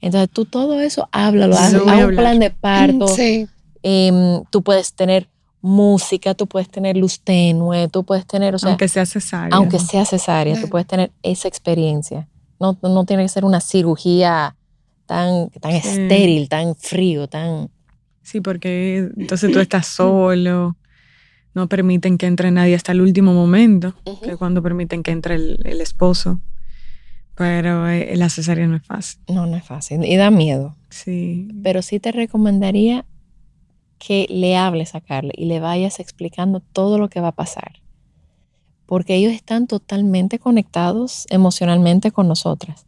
Entonces 0.00 0.30
tú 0.32 0.44
todo 0.44 0.78
eso 0.80 1.08
háblalo, 1.10 1.56
haz, 1.56 1.72
voy 1.82 1.88
a 1.88 1.94
haz 1.96 2.04
un 2.04 2.14
plan 2.16 2.38
de 2.38 2.50
parto. 2.50 3.08
Sí. 3.08 3.48
em, 3.82 4.44
tú 4.50 4.62
puedes 4.62 4.92
tener 4.92 5.28
música, 5.60 6.34
tú 6.34 6.46
puedes 6.46 6.68
tener 6.68 6.96
luz 6.96 7.20
tenue, 7.20 7.88
tú 7.88 8.04
puedes 8.04 8.26
tener, 8.26 8.54
o 8.54 8.58
sea, 8.58 8.70
aunque 8.70 8.88
sea 8.88 9.06
cesárea. 9.06 9.56
aunque 9.56 9.78
sea 9.78 10.04
cesárea, 10.04 10.60
tú 10.60 10.68
puedes 10.68 10.86
tener 10.86 11.10
esa 11.22 11.48
experiencia. 11.48 12.28
No, 12.60 12.76
no 12.82 13.04
tiene 13.04 13.22
que 13.24 13.28
ser 13.28 13.44
una 13.44 13.60
cirugía 13.60 14.56
tan, 15.06 15.50
tan 15.50 15.72
Sí. 15.72 15.88
estéril, 15.88 16.48
tan 16.48 16.74
frío, 16.76 17.28
tan... 17.28 17.70
Sí, 18.22 18.40
porque 18.40 19.10
entonces 19.16 19.50
tú 19.52 19.58
estás 19.58 19.86
solo, 19.86 20.76
no 21.54 21.68
permiten 21.68 22.18
que 22.18 22.26
entre 22.26 22.50
nadie 22.50 22.74
hasta 22.74 22.92
el 22.92 23.00
último 23.00 23.32
momento, 23.32 23.94
que 24.22 24.32
es 24.32 24.36
cuando 24.36 24.62
permiten 24.62 25.02
que 25.02 25.10
entre 25.12 25.36
el, 25.36 25.58
el 25.64 25.80
esposo. 25.80 26.40
Pero 27.34 27.88
eh, 27.88 28.14
la 28.16 28.28
cesárea 28.28 28.66
no 28.66 28.76
es 28.76 28.84
fácil. 28.84 29.20
No, 29.28 29.46
no 29.46 29.56
es 29.56 29.64
fácil 29.64 30.04
y 30.04 30.16
da 30.16 30.30
miedo. 30.30 30.76
Sí. 30.90 31.48
Pero 31.62 31.82
sí 31.82 32.00
te 32.00 32.10
recomendaría 32.12 33.04
que 33.98 34.26
le 34.30 34.56
hables 34.56 34.94
a 34.94 35.00
Carla 35.00 35.32
y 35.36 35.46
le 35.46 35.60
vayas 35.60 36.00
explicando 36.00 36.60
todo 36.60 36.98
lo 36.98 37.08
que 37.08 37.20
va 37.20 37.28
a 37.28 37.32
pasar. 37.32 37.80
Porque 38.86 39.14
ellos 39.16 39.32
están 39.32 39.66
totalmente 39.66 40.38
conectados 40.38 41.26
emocionalmente 41.30 42.10
con 42.10 42.26
nosotras. 42.28 42.86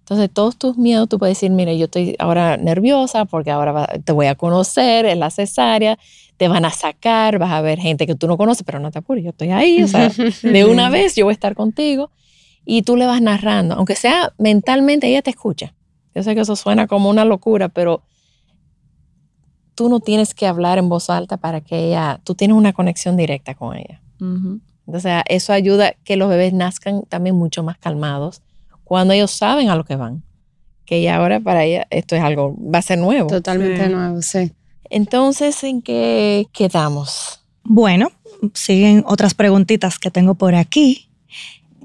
Entonces, 0.00 0.28
todos 0.32 0.56
tus 0.58 0.76
miedos, 0.76 1.08
tú 1.08 1.18
puedes 1.18 1.36
decir, 1.36 1.50
mire, 1.52 1.78
yo 1.78 1.84
estoy 1.84 2.16
ahora 2.18 2.56
nerviosa 2.56 3.24
porque 3.26 3.50
ahora 3.52 3.70
va- 3.72 3.86
te 4.04 4.12
voy 4.12 4.26
a 4.26 4.34
conocer, 4.34 5.06
es 5.06 5.16
la 5.16 5.30
cesárea, 5.30 5.98
te 6.36 6.48
van 6.48 6.64
a 6.64 6.70
sacar, 6.70 7.38
vas 7.38 7.52
a 7.52 7.60
ver 7.60 7.78
gente 7.78 8.06
que 8.08 8.16
tú 8.16 8.26
no 8.26 8.36
conoces, 8.36 8.64
pero 8.64 8.80
no 8.80 8.90
te 8.90 8.98
apures, 8.98 9.22
yo 9.22 9.30
estoy 9.30 9.50
ahí, 9.50 9.82
o 9.82 9.86
sea, 9.88 10.10
de 10.42 10.64
una 10.64 10.90
vez 10.90 11.14
yo 11.14 11.26
voy 11.26 11.32
a 11.32 11.34
estar 11.34 11.54
contigo 11.54 12.10
y 12.64 12.82
tú 12.82 12.96
le 12.96 13.06
vas 13.06 13.22
narrando, 13.22 13.76
aunque 13.76 13.94
sea 13.94 14.32
mentalmente, 14.36 15.06
ella 15.06 15.22
te 15.22 15.30
escucha. 15.30 15.74
Yo 16.12 16.24
sé 16.24 16.34
que 16.34 16.40
eso 16.40 16.56
suena 16.56 16.88
como 16.88 17.08
una 17.08 17.24
locura, 17.24 17.68
pero 17.68 18.02
tú 19.80 19.88
no 19.88 20.00
tienes 20.00 20.34
que 20.34 20.46
hablar 20.46 20.76
en 20.76 20.90
voz 20.90 21.08
alta 21.08 21.38
para 21.38 21.62
que 21.62 21.86
ella, 21.86 22.20
tú 22.22 22.34
tienes 22.34 22.54
una 22.54 22.74
conexión 22.74 23.16
directa 23.16 23.54
con 23.54 23.74
ella. 23.78 24.02
Entonces, 24.86 25.22
eso 25.26 25.54
ayuda 25.54 25.86
a 25.86 25.92
que 26.04 26.16
los 26.16 26.28
bebés 26.28 26.52
nazcan 26.52 27.04
también 27.08 27.34
mucho 27.34 27.62
más 27.62 27.78
calmados 27.78 28.42
cuando 28.84 29.14
ellos 29.14 29.30
saben 29.30 29.70
a 29.70 29.76
lo 29.76 29.86
que 29.86 29.96
van. 29.96 30.22
Que 30.84 31.00
ya 31.00 31.16
ahora 31.16 31.40
para 31.40 31.64
ella 31.64 31.86
esto 31.88 32.14
es 32.14 32.22
algo, 32.22 32.54
va 32.62 32.80
a 32.80 32.82
ser 32.82 32.98
nuevo. 32.98 33.30
Totalmente 33.30 33.86
Sí. 33.86 33.90
nuevo, 33.90 34.20
sí. 34.20 34.52
Entonces, 34.90 35.64
¿en 35.64 35.80
qué 35.80 36.46
quedamos? 36.52 37.42
Bueno, 37.64 38.12
siguen 38.52 39.02
otras 39.06 39.32
preguntitas 39.32 39.98
que 39.98 40.10
tengo 40.10 40.34
por 40.34 40.56
aquí. 40.56 41.08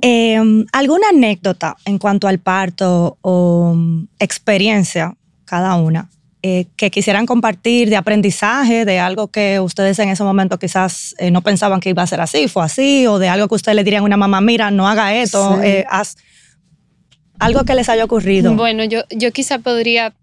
Eh, 0.01 0.65
¿Alguna 0.73 1.07
anécdota 1.13 1.77
en 1.85 1.97
cuanto 1.97 2.27
al 2.27 2.39
parto 2.39 3.17
o 3.21 3.71
mm, 3.73 4.07
experiencia, 4.19 5.15
cada 5.45 5.75
una, 5.75 6.09
eh, 6.47 6.67
que 6.77 6.91
quisieran 6.91 7.25
compartir 7.25 7.89
de 7.89 7.95
aprendizaje, 7.95 8.85
de 8.85 8.99
algo 8.99 9.29
que 9.29 9.59
ustedes 9.59 9.97
en 9.97 10.09
ese 10.09 10.23
momento 10.23 10.59
quizás 10.59 11.15
eh, 11.17 11.31
no 11.31 11.41
pensaban 11.41 11.79
que 11.79 11.89
iba 11.89 12.03
a 12.03 12.05
ser 12.07 12.21
así, 12.21 12.47
fue 12.47 12.63
así, 12.63 13.07
o 13.07 13.17
de 13.17 13.29
algo 13.29 13.47
que 13.47 13.55
ustedes 13.55 13.75
le 13.75 13.83
dirían 13.83 14.03
a 14.03 14.05
una 14.05 14.15
mamá, 14.17 14.41
mira, 14.41 14.69
no 14.69 14.87
haga 14.87 15.15
esto, 15.15 15.55
Sí. 15.55 15.67
eh, 15.67 15.85
haz 15.89 16.17
algo 17.39 17.63
que 17.63 17.73
les 17.73 17.89
haya 17.89 18.03
ocurrido? 18.05 18.53
Bueno, 18.53 18.83
yo, 18.83 19.01
yo 19.09 19.31
quizá 19.31 19.57
podría, 19.57 20.13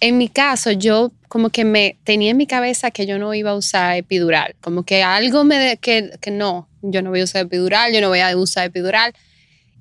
en 0.00 0.18
mi 0.18 0.28
caso, 0.28 0.70
yo 0.70 1.12
como 1.28 1.48
que 1.48 1.64
me 1.64 1.96
tenía 2.04 2.30
en 2.32 2.36
mi 2.36 2.46
cabeza 2.46 2.90
que 2.90 3.06
yo 3.06 3.18
no 3.18 3.32
iba 3.32 3.52
a 3.52 3.54
usar 3.54 3.96
epidural, 3.96 4.56
como 4.60 4.82
que 4.82 5.02
algo 5.02 5.44
me 5.44 5.56
de, 5.58 5.76
que, 5.78 6.10
que 6.20 6.30
no, 6.30 6.68
yo 6.82 7.00
no 7.00 7.08
voy 7.08 7.22
a 7.22 7.24
usar 7.24 7.46
epidural, 7.46 7.90
yo 7.94 8.02
no 8.02 8.08
voy 8.08 8.20
a 8.20 8.36
usar 8.36 8.66
epidural. 8.66 9.14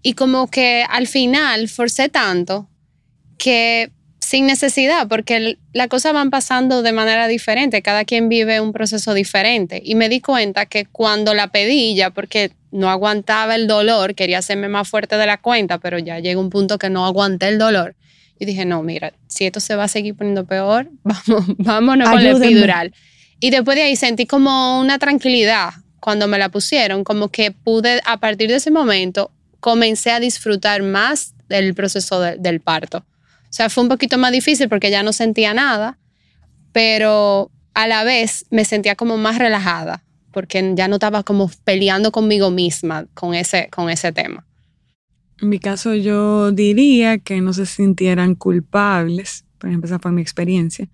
Y 0.01 0.13
como 0.13 0.47
que 0.49 0.85
al 0.89 1.07
final 1.07 1.67
forcé 1.67 2.07
tanto 2.07 2.69
que 3.37 3.91
sin 4.29 4.45
necesidad, 4.45 5.07
porque 5.07 5.57
las 5.73 5.87
cosas 5.87 6.13
van 6.13 6.29
pasando 6.29 6.83
de 6.83 6.91
manera 6.91 7.27
diferente, 7.27 7.81
cada 7.81 8.05
quien 8.05 8.29
vive 8.29 8.61
un 8.61 8.73
proceso 8.73 9.15
diferente. 9.15 9.81
Y 9.83 9.95
me 9.95 10.07
di 10.07 10.19
cuenta 10.21 10.67
que 10.67 10.85
cuando 10.85 11.33
la 11.33 11.47
pedí 11.47 11.95
ya, 11.95 12.11
porque 12.11 12.51
no 12.71 12.89
aguantaba 12.91 13.55
el 13.55 13.65
dolor, 13.65 14.13
quería 14.13 14.37
hacerme 14.37 14.67
más 14.67 14.87
fuerte 14.87 15.15
de 15.17 15.25
la 15.25 15.37
cuenta, 15.37 15.79
pero 15.79 15.97
ya 15.97 16.19
llegó 16.19 16.41
un 16.41 16.51
punto 16.51 16.77
que 16.77 16.91
no 16.91 17.07
aguanté 17.07 17.47
el 17.47 17.57
dolor. 17.57 17.95
Yo 18.39 18.45
dije, 18.45 18.65
no, 18.65 18.83
mira, 18.83 19.13
si 19.27 19.45
esto 19.47 19.59
se 19.59 19.75
va 19.75 19.85
a 19.85 19.87
seguir 19.87 20.13
poniendo 20.15 20.45
peor, 20.45 20.89
vamos, 21.03 21.45
vámonos 21.57 22.07
con 22.09 22.23
la 22.23 22.29
Ayúdenme. 22.29 22.45
epidural. 22.51 22.93
Y 23.39 23.49
después 23.49 23.75
de 23.77 23.83
ahí 23.83 23.95
sentí 23.95 24.27
como 24.27 24.79
una 24.79 24.99
tranquilidad 24.99 25.71
cuando 25.99 26.27
me 26.27 26.37
la 26.37 26.49
pusieron, 26.49 27.03
como 27.03 27.29
que 27.29 27.51
pude, 27.51 27.99
a 28.05 28.17
partir 28.17 28.49
de 28.49 28.57
ese 28.57 28.69
momento, 28.69 29.31
comencé 29.59 30.11
a 30.11 30.19
disfrutar 30.19 30.83
más 30.83 31.33
del 31.49 31.73
proceso 31.73 32.21
de- 32.21 32.37
del 32.37 32.59
parto. 32.59 33.03
O 33.49 33.53
sea, 33.53 33.69
fue 33.69 33.83
un 33.83 33.89
poquito 33.89 34.17
más 34.17 34.31
difícil 34.31 34.69
porque 34.69 34.91
ya 34.91 35.03
no 35.03 35.11
sentía 35.13 35.53
nada, 35.53 35.97
pero 36.71 37.51
a 37.73 37.87
la 37.87 38.03
vez 38.03 38.45
me 38.51 38.65
sentía 38.65 38.95
como 38.95 39.17
más 39.17 39.37
relajada 39.37 40.03
porque 40.31 40.73
ya 40.75 40.87
no 40.87 40.95
estaba 40.95 41.23
como 41.23 41.49
peleando 41.63 42.11
conmigo 42.11 42.51
misma 42.51 43.07
con 43.15 43.33
ese, 43.33 43.67
con 43.71 43.89
ese 43.89 44.11
tema. 44.11 44.45
En 45.41 45.49
mi 45.49 45.59
caso, 45.59 45.95
yo 45.95 46.51
diría 46.51 47.17
que 47.17 47.41
no 47.41 47.53
se 47.53 47.65
sintieran 47.65 48.35
culpables, 48.35 49.45
por 49.57 49.69
ejemplo, 49.69 49.87
esa 49.87 49.99
fue 49.99 50.11
mi 50.11 50.21
experiencia, 50.21 50.87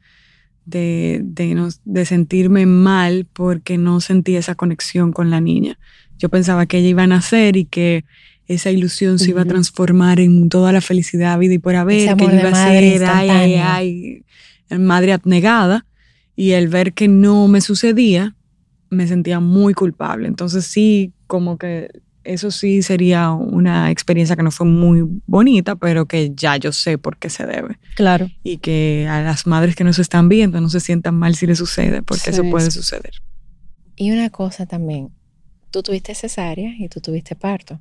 de, 0.66 1.20
de, 1.24 1.54
no- 1.56 1.70
de 1.84 2.06
sentirme 2.06 2.66
mal 2.66 3.28
porque 3.34 3.78
no 3.78 4.00
sentí 4.02 4.36
esa 4.36 4.56
conexión 4.56 5.12
con 5.12 5.30
la 5.30 5.42
niña. 5.42 5.78
Yo 6.18 6.30
pensaba 6.30 6.66
que 6.66 6.78
ella 6.78 6.90
iba 6.90 7.04
a 7.04 7.08
nacer 7.08 7.58
y 7.58 7.66
que 7.66 8.06
esa 8.48 8.72
ilusión 8.72 9.18
se 9.20 9.30
iba 9.32 9.42
a 9.42 9.46
transformar 9.46 10.20
en 10.20 10.50
toda 10.50 10.72
la 10.72 10.82
felicidad, 10.82 11.38
vida 11.40 11.54
y 11.56 11.60
por 11.60 11.76
haber, 11.76 12.16
que 12.16 12.24
iba 12.26 12.50
a 12.50 12.70
ser, 12.70 13.06
ay, 13.06 13.30
ay, 13.30 14.24
ay, 14.70 14.78
madre 14.80 15.14
abnegada. 15.14 15.86
Y 16.36 16.52
el 16.52 16.68
ver 16.68 16.94
que 16.94 17.08
no 17.08 17.48
me 17.48 17.62
sucedía, 17.62 18.36
me 18.90 19.08
sentía 19.08 19.40
muy 19.40 19.74
culpable. 19.74 20.28
Entonces 20.28 20.66
sí, 20.66 21.14
como 21.28 21.58
que 21.58 21.90
eso 22.24 22.52
sí 22.52 22.82
sería 22.82 23.32
una 23.32 23.92
experiencia 23.92 24.36
que 24.36 24.44
no 24.44 24.52
fue 24.52 24.66
muy 24.66 25.04
bonita, 25.28 25.76
pero 25.76 26.08
que 26.08 26.32
ya 26.36 26.58
yo 26.58 26.72
sé 26.72 26.98
por 26.98 27.18
qué 27.18 27.30
se 27.30 27.46
debe. 27.46 27.78
Claro. 27.96 28.30
Y 28.44 28.58
que 28.58 29.08
a 29.10 29.22
las 29.22 29.48
madres 29.48 29.76
que 29.76 29.84
nos 29.84 30.00
están 30.00 30.28
viendo 30.28 30.60
no 30.60 30.70
se 30.70 30.80
sientan 30.80 31.16
mal 31.16 31.36
si 31.36 31.46
les 31.48 31.58
sucede, 31.60 32.02
porque 32.02 32.32
eso 32.32 32.44
Sí, 32.44 32.50
puede 32.50 32.72
sí. 32.72 32.78
suceder. 32.80 33.12
Y 33.96 34.12
una 34.12 34.30
cosa 34.30 34.66
también, 34.66 35.10
tú 35.76 35.84
tuviste 35.84 36.16
cesárea 36.16 36.72
y 36.80 36.88
tú 36.88 37.02
tuviste 37.02 37.36
parto. 37.36 37.80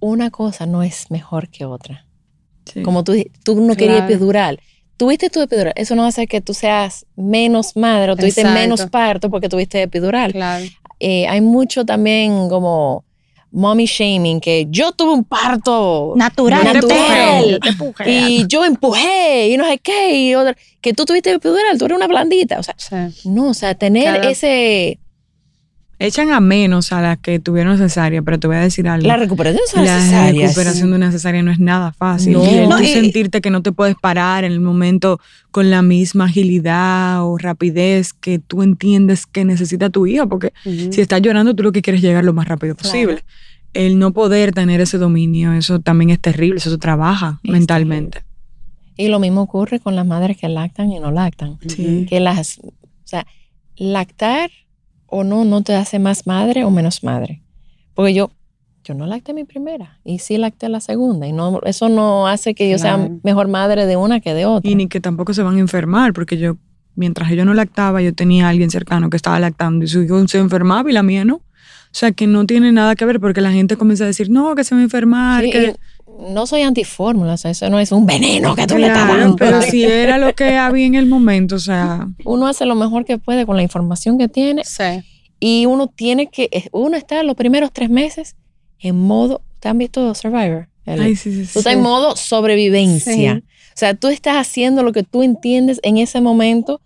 Una 0.00 0.30
cosa 0.30 0.66
no 0.66 0.82
es 0.82 1.08
mejor 1.10 1.48
que 1.48 1.64
otra. 1.64 2.04
Sí. 2.66 2.82
Como 2.82 3.04
tú, 3.04 3.12
tú 3.44 3.60
no 3.60 3.76
querías 3.76 3.98
Claro. 4.00 4.12
epidural. 4.12 4.60
Tuviste 4.96 5.30
tu 5.30 5.40
epidural. 5.40 5.72
Eso 5.76 5.94
no 5.94 6.04
hace 6.04 6.26
que 6.26 6.40
tú 6.40 6.52
seas 6.52 7.06
menos 7.14 7.76
madre 7.76 8.10
o 8.12 8.16
tuviste 8.16 8.40
Exacto. 8.40 8.60
menos 8.60 8.86
parto 8.86 9.30
porque 9.30 9.48
tuviste 9.48 9.82
epidural. 9.82 10.32
Claro. 10.32 10.64
Eh, 10.98 11.28
hay 11.28 11.40
mucho 11.40 11.84
también 11.84 12.48
como 12.48 13.04
mommy 13.52 13.86
shaming, 13.86 14.40
que 14.40 14.66
yo 14.68 14.90
tuve 14.90 15.12
un 15.12 15.22
parto 15.24 16.14
Natural, 16.16 16.64
natural. 16.64 17.60
te 17.62 17.68
empujé. 17.68 18.10
y 18.10 18.46
yo 18.48 18.64
empujé 18.64 19.48
y 19.50 19.56
no 19.56 19.64
sé 19.68 19.78
qué. 19.78 20.16
Y 20.16 20.34
otra- 20.34 20.56
que 20.80 20.92
tú 20.92 21.04
tuviste 21.04 21.30
epidural, 21.32 21.78
tú 21.78 21.84
eres 21.84 21.96
una 21.96 22.08
blandita. 22.08 22.58
O 22.58 22.62
sea, 22.64 22.74
Sí. 23.10 23.28
no, 23.28 23.50
o 23.50 23.54
sea, 23.54 23.76
tener 23.76 24.24
ese... 24.24 24.98
Echan 25.98 26.32
a 26.32 26.40
menos 26.40 26.92
a 26.92 27.00
las 27.00 27.18
que 27.18 27.38
tuvieron 27.38 27.78
cesárea, 27.78 28.20
pero 28.22 28.38
te 28.38 28.46
voy 28.46 28.56
a 28.56 28.60
decir 28.60 28.88
algo. 28.88 29.06
La 29.06 29.16
recuperación 29.16 29.62
de 29.74 29.80
La 29.88 29.94
las 29.96 30.04
cesáreas. 30.04 30.42
recuperación 30.50 30.90
de 30.90 30.96
una 30.96 31.12
cesárea 31.12 31.42
no 31.42 31.50
es 31.52 31.60
nada 31.60 31.92
fácil. 31.92 32.32
No. 32.34 32.44
Y 32.44 32.48
el 32.54 32.68
No, 32.68 32.76
tú 32.78 32.82
y- 32.82 32.88
sentirte 32.88 33.40
que 33.40 33.50
no 33.50 33.62
te 33.62 33.70
puedes 33.72 33.94
parar 33.96 34.44
en 34.44 34.52
el 34.52 34.60
momento 34.60 35.20
con 35.52 35.70
la 35.70 35.82
misma 35.82 36.24
agilidad 36.24 37.24
o 37.24 37.38
rapidez 37.38 38.12
que 38.12 38.38
tú 38.40 38.62
entiendes 38.62 39.24
que 39.26 39.44
necesita 39.44 39.88
tu 39.90 40.06
hija, 40.06 40.26
porque 40.26 40.52
Ujú. 40.64 40.92
si 40.92 41.00
estás 41.00 41.22
llorando, 41.22 41.54
tú 41.54 41.62
lo 41.62 41.72
que 41.72 41.80
quieres 41.80 42.00
es 42.02 42.08
llegar 42.08 42.24
lo 42.24 42.32
más 42.32 42.48
rápido 42.48 42.74
Claro. 42.74 42.90
posible. 42.90 43.24
El 43.72 43.98
no 43.98 44.12
poder 44.12 44.52
tener 44.52 44.80
ese 44.80 44.98
dominio, 44.98 45.52
eso 45.52 45.78
también 45.80 46.10
es 46.10 46.20
terrible, 46.20 46.58
eso 46.58 46.76
trabaja 46.78 47.40
Es 47.42 47.50
mentalmente. 47.50 48.22
Y 48.96 49.08
lo 49.08 49.18
mismo 49.18 49.42
ocurre 49.42 49.80
con 49.80 49.96
las 49.96 50.06
madres 50.06 50.36
que 50.36 50.48
lactan 50.48 50.90
y 50.92 50.98
no 51.00 51.10
lactan. 51.10 51.58
Sí. 51.66 52.06
Que 52.08 52.20
las, 52.20 52.58
o 52.60 52.72
sea, 53.04 53.26
lactar 53.76 54.50
o 55.14 55.22
no, 55.22 55.44
no 55.44 55.62
te 55.62 55.76
hace 55.76 56.00
más 56.00 56.26
madre 56.26 56.64
o 56.64 56.70
menos 56.70 57.04
madre. 57.04 57.40
Porque 57.94 58.12
yo, 58.14 58.32
yo 58.82 58.94
no 58.94 59.06
lacté 59.06 59.32
mi 59.32 59.44
primera 59.44 60.00
y 60.04 60.18
sí 60.18 60.38
lacté 60.38 60.68
la 60.68 60.80
segunda. 60.80 61.28
Y 61.28 61.32
no, 61.32 61.60
eso 61.62 61.88
no 61.88 62.26
hace 62.26 62.56
que 62.56 62.68
yo 62.68 62.78
sea 62.78 63.10
mejor 63.22 63.46
madre 63.46 63.86
de 63.86 63.96
una 63.96 64.18
que 64.18 64.34
de 64.34 64.44
otra. 64.44 64.68
Y 64.68 64.74
ni 64.74 64.88
que 64.88 65.00
tampoco 65.00 65.32
se 65.32 65.44
van 65.44 65.56
a 65.56 65.60
enfermar, 65.60 66.14
porque 66.14 66.36
yo, 66.36 66.56
mientras 66.96 67.30
yo 67.30 67.44
no 67.44 67.54
lactaba, 67.54 68.02
yo 68.02 68.12
tenía 68.12 68.46
a 68.46 68.48
alguien 68.48 68.70
cercano 68.70 69.08
que 69.08 69.16
estaba 69.16 69.38
lactando 69.38 69.84
y 69.84 69.88
su 69.88 70.02
hijo 70.02 70.26
se 70.26 70.38
enfermaba 70.38 70.90
y 70.90 70.92
la 70.92 71.04
mía 71.04 71.24
no. 71.24 71.40
O 71.94 71.96
sea, 71.96 72.10
que 72.10 72.26
no 72.26 72.44
tiene 72.44 72.72
nada 72.72 72.96
que 72.96 73.04
ver 73.04 73.20
porque 73.20 73.40
la 73.40 73.52
gente 73.52 73.76
comienza 73.76 74.02
a 74.02 74.08
decir, 74.08 74.28
no, 74.28 74.56
que 74.56 74.64
se 74.64 74.74
va 74.74 74.80
a 74.80 74.84
enfermar. 74.84 75.44
Sí, 75.44 75.50
que... 75.52 75.76
no 76.28 76.44
soy 76.44 76.62
antifórmula, 76.62 77.34
o 77.34 77.36
sea, 77.36 77.52
eso 77.52 77.70
no 77.70 77.78
es 77.78 77.92
un 77.92 78.04
veneno 78.04 78.56
que 78.56 78.66
tú 78.66 78.78
le 78.78 78.88
estás 78.88 79.06
dando. 79.06 79.36
pero 79.36 79.62
si 79.70 79.84
era 79.84 80.18
lo 80.18 80.34
que 80.34 80.56
había 80.56 80.86
en 80.86 80.96
el 80.96 81.06
momento, 81.06 81.54
o 81.54 81.60
sea, 81.60 82.08
Uno 82.24 82.48
hace 82.48 82.66
lo 82.66 82.74
mejor 82.74 83.04
que 83.04 83.18
puede 83.18 83.46
con 83.46 83.54
la 83.54 83.62
información 83.62 84.18
que 84.18 84.26
tiene 84.28 84.62
Sí. 84.64 85.04
y 85.38 85.66
uno 85.66 85.86
tiene 85.86 86.26
que, 86.26 86.48
uno 86.72 86.96
está 86.96 87.22
los 87.22 87.36
primeros 87.36 87.72
tres 87.72 87.90
meses 87.90 88.34
en 88.80 88.98
modo, 88.98 89.42
¿te 89.60 89.68
han 89.68 89.78
visto 89.78 90.12
Survivor? 90.16 90.68
El- 90.86 91.00
ay, 91.00 91.14
sí, 91.14 91.30
sí, 91.46 91.52
Tú 91.52 91.60
estás 91.60 91.74
en 91.74 91.80
modo 91.80 92.16
sobrevivencia. 92.16 93.36
Sí. 93.36 93.40
O 93.40 93.76
sea, 93.76 93.94
tú 93.94 94.08
estás 94.08 94.34
haciendo 94.36 94.82
lo 94.82 94.90
que 94.90 95.04
tú 95.04 95.22
entiendes 95.22 95.78
en 95.84 95.98
ese 95.98 96.20
momento 96.20 96.80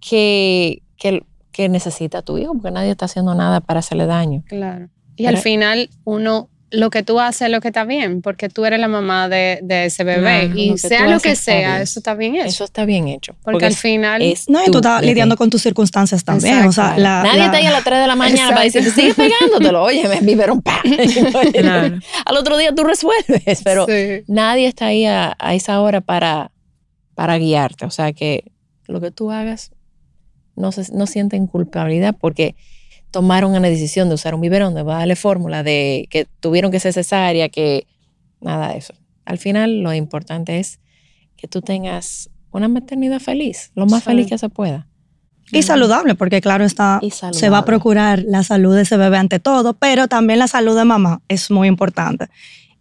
que, 0.00 0.82
que, 0.96 1.22
que 1.54 1.68
necesita 1.68 2.20
tu 2.22 2.36
hijo, 2.36 2.52
porque 2.52 2.72
nadie 2.72 2.90
está 2.90 3.04
haciendo 3.06 3.34
nada 3.34 3.60
para 3.60 3.78
hacerle 3.78 4.06
daño. 4.06 4.42
Claro. 4.48 4.88
Y 5.16 5.24
Pero- 5.24 5.36
al 5.36 5.42
final 5.42 5.88
uno, 6.02 6.48
lo 6.70 6.90
que 6.90 7.04
tú 7.04 7.20
haces 7.20 7.42
es 7.42 7.50
lo 7.50 7.60
que 7.60 7.68
está 7.68 7.84
bien, 7.84 8.20
porque 8.20 8.48
tú 8.48 8.64
eres 8.64 8.80
la 8.80 8.88
mamá 8.88 9.28
de, 9.28 9.60
de 9.62 9.84
ese 9.84 10.02
bebé. 10.02 10.46
Claro, 10.46 10.58
y 10.58 10.70
lo 10.70 10.76
sea 10.76 11.06
lo 11.06 11.20
que 11.20 11.36
sea, 11.36 11.70
bien. 11.74 11.82
eso 11.82 12.00
está 12.00 12.14
bien 12.14 12.34
hecho. 12.34 12.46
Eso 12.46 12.64
está 12.64 12.84
bien 12.84 13.06
hecho. 13.06 13.36
porque, 13.44 13.66
al 13.66 13.74
final, 13.74 14.20
es 14.22 14.48
No, 14.50 14.60
y 14.60 14.70
tú 14.72 14.78
estás 14.78 15.00
bebé. 15.00 15.12
lidiando 15.12 15.36
con 15.36 15.48
tus 15.50 15.62
circunstancias 15.62 16.24
también. 16.24 16.64
Exacto. 16.64 16.68
O 16.70 16.72
sea, 16.72 16.98
la, 16.98 17.22
Nadie 17.22 17.38
la- 17.38 17.44
está 17.44 17.56
ahí 17.58 17.66
a 17.66 17.70
las 17.70 17.84
3 17.84 18.00
de 18.00 18.06
la 18.08 18.16
mañana 18.16 18.48
para 18.50 18.62
decirte, 18.64 18.90
sigue 18.90 19.14
pegándotelo. 19.14 19.84
Oye, 19.84 20.08
me 20.08 20.20
vivieron 20.22 20.60
pa. 20.60 20.82
Claro. 21.52 21.98
Al 22.26 22.36
otro 22.36 22.56
día 22.56 22.74
tú 22.74 22.82
resuelves, 22.82 23.60
pero 23.62 23.86
Sí. 23.86 24.24
nadie 24.26 24.66
está 24.66 24.86
ahí 24.86 25.04
a, 25.06 25.36
a 25.38 25.54
esa 25.54 25.80
hora 25.80 26.00
para, 26.00 26.50
para 27.14 27.38
guiarte. 27.38 27.84
O 27.84 27.90
sea 27.90 28.12
que 28.12 28.50
lo 28.88 29.00
que 29.00 29.12
tú 29.12 29.30
hagas 29.30 29.70
no, 30.56 30.72
se, 30.72 30.92
no 30.94 31.06
sienten 31.06 31.46
culpabilidad 31.46 32.14
porque 32.18 32.54
tomaron 33.10 33.52
una 33.54 33.68
decisión 33.68 34.08
de 34.08 34.14
usar 34.16 34.34
un 34.34 34.40
biberón, 34.40 34.74
de 34.74 34.82
darle 34.82 35.16
fórmula, 35.16 35.62
de 35.62 36.06
que 36.10 36.26
tuvieron 36.40 36.70
que 36.72 36.80
ser 36.80 36.92
cesárea, 36.92 37.48
que 37.48 37.86
nada 38.40 38.72
de 38.72 38.78
eso. 38.78 38.94
Al 39.24 39.38
final 39.38 39.80
lo 39.82 39.94
importante 39.94 40.58
es 40.58 40.80
que 41.36 41.46
tú 41.48 41.62
tengas 41.62 42.28
una 42.50 42.68
maternidad 42.68 43.20
feliz, 43.20 43.70
lo 43.74 43.86
más 43.86 44.02
Sí. 44.02 44.10
feliz 44.10 44.26
que 44.28 44.38
se 44.38 44.48
pueda. 44.48 44.86
y 45.52 45.62
saludable, 45.62 46.14
porque 46.14 46.40
claro 46.40 46.64
está, 46.64 47.00
se 47.32 47.50
va 47.50 47.58
a 47.58 47.64
procurar 47.64 48.24
la 48.26 48.42
salud 48.42 48.74
de 48.74 48.82
ese 48.82 48.96
bebé 48.96 49.18
ante 49.18 49.38
todo, 49.38 49.74
pero 49.74 50.08
también 50.08 50.38
la 50.38 50.48
salud 50.48 50.74
de 50.76 50.84
mamá 50.84 51.20
es 51.28 51.50
muy 51.50 51.68
importante. 51.68 52.28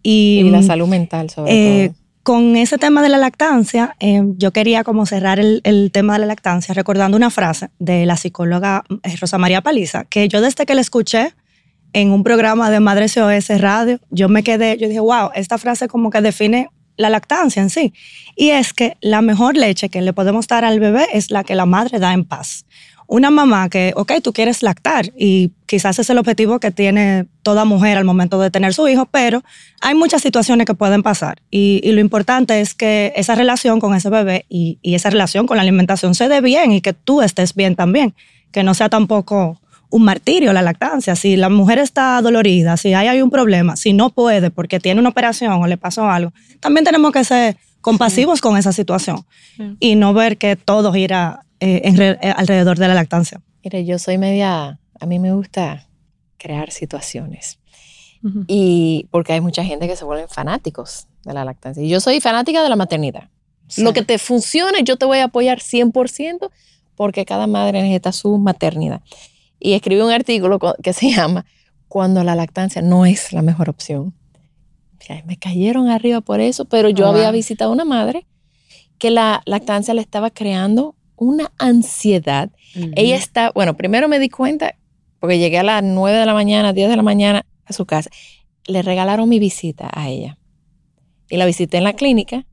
Y, 0.01 0.43
Y 0.45 0.49
la 0.49 0.63
salud 0.63 0.87
mental 0.87 1.29
sobre 1.29 1.51
eh, 1.83 1.89
todo. 1.89 1.97
Con 2.23 2.55
ese 2.55 2.77
tema 2.77 3.03
de 3.03 3.09
la 3.09 3.17
lactancia, 3.17 3.95
eh, 3.99 4.21
yo 4.37 4.51
quería 4.51 4.85
como 4.85 5.05
cerrar 5.05 5.39
el, 5.39 5.91
tema 5.91 6.13
de 6.13 6.19
la 6.19 6.25
lactancia 6.25 6.73
recordando 6.73 7.17
una 7.17 7.29
frase 7.29 7.69
de 7.79 8.05
la 8.05 8.15
psicóloga 8.15 8.83
eh, 9.03 9.15
Rosa 9.17 9.37
María 9.37 9.61
Paliza, 9.61 10.05
que 10.05 10.29
yo 10.29 10.41
desde 10.41 10.65
que 10.65 10.73
la 10.73 10.81
escuché 10.81 11.33
en 11.91 12.11
un 12.11 12.23
programa 12.23 12.71
de 12.71 12.79
Madre 12.79 13.09
SOS 13.09 13.59
Radio, 13.59 13.99
yo 14.09 14.29
me 14.29 14.41
quedé, 14.41 14.77
yo 14.77 14.87
dije, 14.87 15.01
wow, 15.01 15.31
esta 15.35 15.57
frase 15.57 15.87
como 15.89 16.09
que 16.09 16.21
define 16.21 16.69
la 16.95 17.09
lactancia 17.09 17.61
en 17.61 17.69
sí. 17.69 17.93
Y 18.35 18.49
es 18.49 18.73
que 18.73 18.97
la 19.01 19.21
mejor 19.21 19.57
leche 19.57 19.89
que 19.89 20.01
le 20.01 20.13
podemos 20.13 20.47
dar 20.47 20.63
al 20.63 20.79
bebé 20.79 21.05
es 21.13 21.29
la 21.29 21.43
que 21.43 21.55
la 21.55 21.65
madre 21.65 21.99
da 21.99 22.13
en 22.13 22.23
paz. 22.23 22.65
Una 23.13 23.29
mamá 23.29 23.69
que, 23.69 23.93
ok, 23.95 24.13
tú 24.23 24.33
quieres 24.33 24.63
lactar 24.63 25.11
y 25.15 25.51
quizás 25.67 25.99
es 25.99 26.09
el 26.09 26.17
objetivo 26.17 26.59
que 26.59 26.71
tiene 26.71 27.27
toda 27.43 27.63
mujer 27.63 27.99
al 27.99 28.05
momento 28.05 28.39
de 28.39 28.49
tener 28.49 28.73
su 28.73 28.87
hijo, 28.87 29.05
pero 29.05 29.43
hay 29.81 29.93
muchas 29.93 30.23
situaciones 30.23 30.65
que 30.65 30.73
pueden 30.73 31.03
pasar. 31.03 31.39
Y, 31.51 31.79
y 31.83 31.91
lo 31.91 32.01
importante 32.01 32.59
es 32.59 32.73
que 32.73 33.13
esa 33.15 33.35
relación 33.35 33.79
con 33.79 33.93
ese 33.93 34.09
bebé 34.09 34.47
y, 34.49 34.79
y 34.81 34.95
esa 34.95 35.11
relación 35.11 35.45
con 35.45 35.57
la 35.57 35.61
alimentación 35.61 36.15
se 36.15 36.27
dé 36.27 36.41
bien 36.41 36.71
y 36.71 36.81
que 36.81 36.93
tú 36.93 37.21
estés 37.21 37.53
bien 37.53 37.75
también, 37.75 38.15
que 38.51 38.63
no 38.63 38.73
sea 38.73 38.89
tampoco 38.89 39.61
un 39.91 40.03
martirio 40.05 40.51
la 40.51 40.63
lactancia. 40.63 41.15
Si 41.15 41.35
la 41.35 41.49
mujer 41.49 41.77
está 41.77 42.19
dolorida, 42.19 42.77
si 42.77 42.95
hay, 42.95 43.09
hay 43.09 43.21
un 43.21 43.29
problema, 43.29 43.75
si 43.75 43.93
no 43.93 44.09
puede 44.09 44.49
porque 44.49 44.79
tiene 44.79 44.99
una 44.99 45.09
operación 45.09 45.51
o 45.61 45.67
le 45.67 45.77
pasó 45.77 46.09
algo, 46.09 46.33
también 46.59 46.83
tenemos 46.83 47.11
que 47.11 47.23
ser 47.23 47.57
compasivos 47.79 48.41
con 48.41 48.57
esa 48.57 48.73
situación 48.73 49.23
y 49.79 49.93
no 49.93 50.15
ver 50.15 50.37
que 50.37 50.55
todo 50.55 50.91
gira 50.93 51.45
eh, 51.63 51.81
en 51.85 51.95
re- 51.97 52.19
eh, 52.21 52.33
alrededor 52.35 52.77
de 52.77 52.87
la 52.87 52.93
lactancia. 52.93 53.41
Mire, 53.63 53.85
yo 53.85 53.97
soy 53.99 54.17
media, 54.17 54.79
a 54.99 55.05
mí 55.05 55.19
me 55.19 55.31
gusta 55.33 55.87
crear 56.37 56.71
situaciones. 56.71 57.59
Ujú. 58.23 58.43
Y 58.47 59.07
porque 59.11 59.33
hay 59.33 59.41
mucha 59.41 59.63
gente 59.63 59.87
que 59.87 59.95
se 59.95 60.05
vuelven 60.05 60.27
fanáticos 60.29 61.07
de 61.23 61.33
la 61.33 61.43
lactancia. 61.45 61.81
Y 61.83 61.89
yo 61.89 61.99
soy 61.99 62.19
fanática 62.19 62.61
de 62.63 62.69
la 62.69 62.75
maternidad. 62.75 63.29
Lo 63.77 63.93
que 63.93 64.01
te 64.03 64.17
funcione, 64.17 64.83
yo 64.83 64.97
te 64.97 65.05
voy 65.05 65.19
a 65.19 65.25
apoyar 65.25 65.59
100% 65.59 66.49
porque 66.95 67.25
cada 67.25 67.47
madre 67.47 67.81
necesita 67.81 68.11
su 68.11 68.37
maternidad. 68.37 69.01
Y 69.59 69.73
escribí 69.73 70.01
un 70.01 70.11
artículo 70.11 70.59
que 70.83 70.93
se 70.93 71.09
llama 71.15 71.45
Cuando 71.87 72.23
la 72.23 72.35
lactancia 72.35 72.81
no 72.81 73.05
es 73.05 73.31
la 73.33 73.41
mejor 73.41 73.69
opción. 73.69 74.13
Mira, 74.99 75.23
me 75.25 75.37
cayeron 75.37 75.89
arriba 75.89 76.21
por 76.21 76.39
eso, 76.39 76.65
pero 76.65 76.89
yo 76.89 77.05
Oh, 77.05 77.09
había 77.11 77.25
wow. 77.29 77.33
visitado 77.33 77.71
una 77.71 77.85
madre 77.85 78.25
que 78.99 79.09
la 79.11 79.41
lactancia 79.45 79.93
le 79.93 80.01
estaba 80.01 80.29
creando 80.29 80.95
una 81.15 81.51
ansiedad 81.57 82.49
ella 82.95 83.15
está, 83.15 83.51
bueno, 83.53 83.75
primero 83.77 84.07
me 84.07 84.19
di 84.19 84.29
cuenta, 84.29 84.75
porque 85.19 85.37
llegué 85.39 85.59
a 85.59 85.63
las 85.63 85.83
9 85.83 86.17
de 86.17 86.25
la 86.25 86.33
mañana, 86.33 86.73
10 86.73 86.89
de 86.89 86.95
la 86.97 87.03
mañana 87.03 87.45
a 87.65 87.73
su 87.73 87.85
casa, 87.85 88.09
le 88.65 88.81
regalaron 88.81 89.29
mi 89.29 89.39
visita 89.39 89.89
a 89.93 90.09
ella. 90.09 90.37
Y 91.29 91.37
la 91.37 91.45
visité 91.45 91.77
en 91.77 91.83
la 91.85 91.93
clínica 91.93 92.45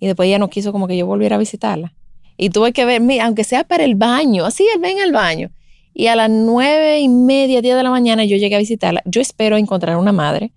y 0.00 0.06
después 0.06 0.26
ella 0.28 0.38
no 0.38 0.48
quiso 0.50 0.70
como 0.72 0.86
que 0.86 0.96
yo 0.96 1.06
volviera 1.06 1.36
a 1.36 1.38
visitarla. 1.38 1.94
Y 2.36 2.50
tuve 2.50 2.72
que 2.72 2.84
ver, 2.84 3.00
aunque 3.22 3.44
sea 3.44 3.64
para 3.64 3.84
el 3.84 3.94
baño, 3.94 4.44
así 4.44 4.64
él 4.74 4.80
ven 4.80 5.00
al 5.00 5.12
baño. 5.12 5.50
Y 5.94 6.08
a 6.08 6.16
las 6.16 6.28
nueve 6.28 7.00
y 7.00 7.08
media, 7.08 7.60
10 7.62 7.76
de 7.76 7.82
la 7.82 7.90
mañana 7.90 8.24
yo 8.24 8.36
llegué 8.36 8.56
a 8.56 8.58
visitarla. 8.58 9.02
Yo 9.04 9.20
espero 9.20 9.56
encontrar 9.56 9.96
una 9.96 10.12
madre 10.12 10.52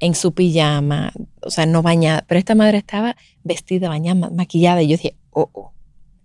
en 0.00 0.14
su 0.14 0.32
pijama, 0.32 1.12
o 1.42 1.50
sea, 1.50 1.66
no 1.66 1.82
bañada, 1.82 2.24
pero 2.28 2.38
esta 2.38 2.54
madre 2.54 2.78
estaba 2.78 3.16
vestida, 3.42 3.88
bañada, 3.88 4.14
ma- 4.20 4.30
maquillada. 4.30 4.82
Y 4.82 4.88
yo 4.88 4.96
dije, 4.96 5.16
oh, 5.30 5.48
oh. 5.52 5.72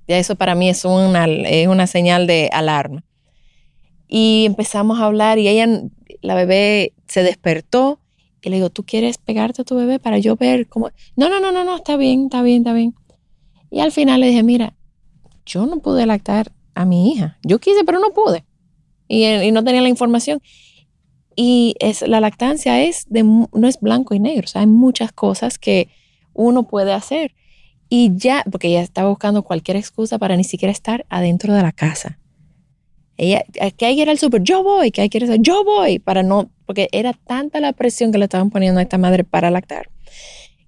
Ya 0.07 0.17
eso 0.17 0.35
para 0.35 0.55
mí 0.55 0.69
es 0.69 0.85
una, 0.85 1.25
es 1.25 1.67
una 1.67 1.87
señal 1.87 2.27
de 2.27 2.49
alarma. 2.51 3.03
Y 4.07 4.43
empezamos 4.45 4.99
a 4.99 5.05
hablar 5.05 5.39
y 5.39 5.47
ella, 5.47 5.67
la 6.21 6.35
bebé 6.35 6.93
se 7.07 7.23
despertó 7.23 7.99
y 8.41 8.49
le 8.49 8.57
digo, 8.57 8.69
¿tú 8.69 8.83
quieres 8.83 9.17
pegarte 9.17 9.61
a 9.61 9.65
tu 9.65 9.75
bebé 9.75 9.99
para 9.99 10.19
yo 10.19 10.35
ver 10.35 10.67
cómo? 10.67 10.89
No, 11.15 11.29
no, 11.29 11.39
no, 11.39 11.51
no, 11.51 11.63
no, 11.63 11.77
está 11.77 11.95
bien, 11.95 12.25
está 12.25 12.41
bien, 12.41 12.59
está 12.59 12.73
bien. 12.73 12.93
Y 13.71 13.79
al 13.79 13.91
final 13.91 14.19
le 14.19 14.27
dije, 14.27 14.43
mira, 14.43 14.75
yo 15.45 15.65
no 15.65 15.79
pude 15.79 16.05
lactar 16.05 16.51
a 16.75 16.85
mi 16.85 17.11
hija. 17.11 17.37
Yo 17.43 17.59
quise, 17.59 17.83
pero 17.85 17.99
no 17.99 18.09
pude. 18.11 18.43
Y, 19.07 19.51
no 19.51 19.63
tenía 19.63 19.81
la 19.81 19.89
información. 19.89 20.41
Y 21.35 21.75
es, 21.79 22.01
la 22.01 22.19
lactancia 22.19 22.83
es 22.83 23.05
de, 23.09 23.23
no 23.23 23.67
es 23.67 23.79
blanco 23.79 24.13
y 24.13 24.19
negro. 24.19 24.47
O 24.53 24.59
hay 24.59 24.67
muchas 24.67 25.11
cosas 25.11 25.57
que 25.57 25.89
uno 26.33 26.63
puede 26.67 26.93
hacer. 26.93 27.33
Y 27.89 28.11
ya, 28.15 28.43
porque 28.51 28.69
ella 28.69 28.81
estaba 28.81 29.09
buscando 29.09 29.43
cualquier 29.43 29.77
excusa 29.77 30.17
para 30.17 30.35
ni 30.35 30.43
siquiera 30.43 30.71
estar 30.71 31.05
adentro 31.09 31.53
de 31.53 31.61
la 31.61 31.71
casa. 31.71 32.19
Ella, 33.17 33.43
que 33.77 33.85
hay 33.85 33.95
que 33.95 34.01
ir 34.01 34.09
al 34.09 34.17
súper, 34.17 34.41
yo 34.41 34.63
voy, 34.63 34.91
que 34.91 35.01
hay 35.01 35.09
que 35.09 35.19
ir 35.19 35.29
al 35.29 35.41
yo 35.41 35.63
voy, 35.63 35.99
para 35.99 36.23
no, 36.23 36.49
porque 36.65 36.89
era 36.91 37.13
tanta 37.13 37.59
la 37.59 37.73
presión 37.73 38.11
que 38.11 38.17
le 38.17 38.25
estaban 38.25 38.49
poniendo 38.49 38.79
a 38.79 38.83
esta 38.83 38.97
madre 38.97 39.23
para 39.23 39.51
lactar, 39.51 39.91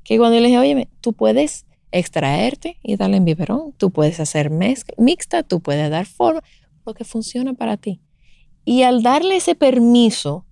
que 0.03 0.17
cuando 0.19 0.35
yo 0.35 0.41
le 0.41 0.47
dije, 0.49 0.59
oye, 0.59 0.87
tú 1.01 1.13
puedes 1.13 1.65
extraerte 1.91 2.77
y 2.83 2.97
darle 2.97 3.17
en 3.17 3.25
biberón, 3.25 3.73
tú 3.77 3.89
puedes 3.89 4.19
hacer 4.19 4.51
mezcla, 4.51 4.93
mixta, 4.99 5.41
tú 5.41 5.59
puedes 5.61 5.89
dar 5.89 6.05
forma, 6.05 6.43
lo 6.85 6.93
que 6.93 7.03
funciona 7.03 7.53
para 7.53 7.77
ti. 7.77 8.01
Y 8.63 8.83
al 8.83 9.01
darle 9.01 9.37
ese 9.37 9.55
permiso 9.55 10.45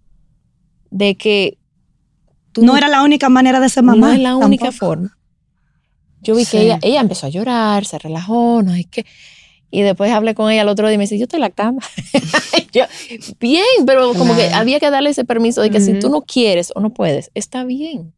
de 0.89 1.15
que 1.15 1.57
tú 2.51 2.63
No 2.63 2.77
era 2.77 2.87
la 2.87 3.03
única 3.03 3.29
manera 3.29 3.59
de 3.59 3.69
ser 3.69 3.83
mamá. 3.83 4.07
no 4.07 4.13
es 4.13 4.19
la 4.19 4.35
única 4.35 4.65
tampoco. 4.65 4.85
forma. 4.85 5.17
Yo 6.23 6.35
vi 6.35 6.45
Sí. 6.45 6.51
que 6.57 6.63
ella, 6.63 6.79
ella 6.81 7.01
empezó 7.01 7.27
a 7.27 7.29
llorar, 7.29 7.85
se 7.85 7.99
relajó, 7.99 8.61
no 8.63 8.73
es 8.73 8.87
que. 8.87 9.05
Y 9.69 9.81
después 9.81 10.11
hablé 10.11 10.35
con 10.35 10.51
ella 10.51 10.61
el 10.61 10.69
otro 10.69 10.87
día 10.87 10.95
y 10.95 10.97
me 10.99 11.03
dice, 11.05 11.17
yo 11.17 11.23
estoy 11.23 11.39
lactando. 11.39 11.81
Yo, 12.73 12.85
bien, 13.39 13.63
pero 13.85 14.13
como 14.15 14.35
que 14.35 14.47
había 14.47 14.79
que 14.79 14.89
darle 14.89 15.11
ese 15.11 15.25
permiso 15.25 15.61
de 15.61 15.69
que 15.69 15.79
si 15.79 15.99
tú 15.99 16.09
no 16.09 16.21
quieres 16.23 16.71
o 16.75 16.79
no 16.79 16.91
puedes, 16.91 17.29
está 17.35 17.63
bien. 17.63 18.13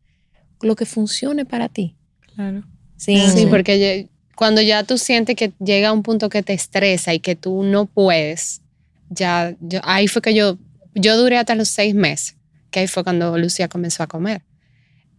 Lo 0.62 0.76
que 0.78 0.86
funcione 0.86 1.44
para 1.46 1.68
ti. 1.70 1.96
Claro. 2.36 2.64
Sí, 2.98 3.18
Sí, 3.36 3.46
porque 3.48 4.08
cuando 4.36 4.62
ya 4.62 4.84
tú 4.84 4.98
sientes 4.98 5.36
que 5.36 5.52
llega 5.60 5.92
un 5.92 6.04
punto 6.04 6.30
que 6.30 6.42
te 6.44 6.54
estresa 6.54 7.14
y 7.14 7.20
que 7.20 7.36
tú 7.36 7.64
no 7.64 7.86
puedes, 7.86 8.62
ya, 9.10 9.56
yo- 9.60 9.82
ahí 9.84 10.08
fue 10.08 10.22
que 10.22 10.34
yo, 10.34 10.58
yo 10.94 11.18
duré 11.18 11.38
hasta 11.38 11.56
los 11.56 11.68
seis 11.70 11.94
meses, 11.96 12.36
que 12.72 12.80
ahí 12.82 12.88
fue 12.88 13.04
cuando 13.04 13.38
Lucía 13.38 13.68
comenzó 13.68 14.04
a 14.04 14.08
comer. 14.08 14.42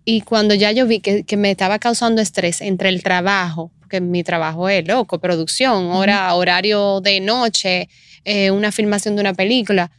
Y 0.08 0.20
cuando 0.20 0.54
ya 0.54 0.70
yo 0.70 0.86
vi 0.86 1.00
que, 1.00 1.24
que 1.24 1.36
me 1.36 1.50
estaba 1.50 1.80
causando 1.80 2.22
estrés 2.22 2.60
entre 2.60 2.88
el 2.88 3.02
trabajo, 3.02 3.72
porque 3.80 4.00
mi 4.00 4.22
trabajo 4.22 4.68
es 4.68 4.86
loco, 4.86 5.18
producción, 5.18 5.86
hora, 5.86 6.32
horario 6.34 7.00
de 7.00 7.20
noche, 7.20 7.88
eh, 8.24 8.52
una 8.52 8.70
filmación 8.70 9.16
de 9.16 9.20
una 9.20 9.34
película, 9.34 9.90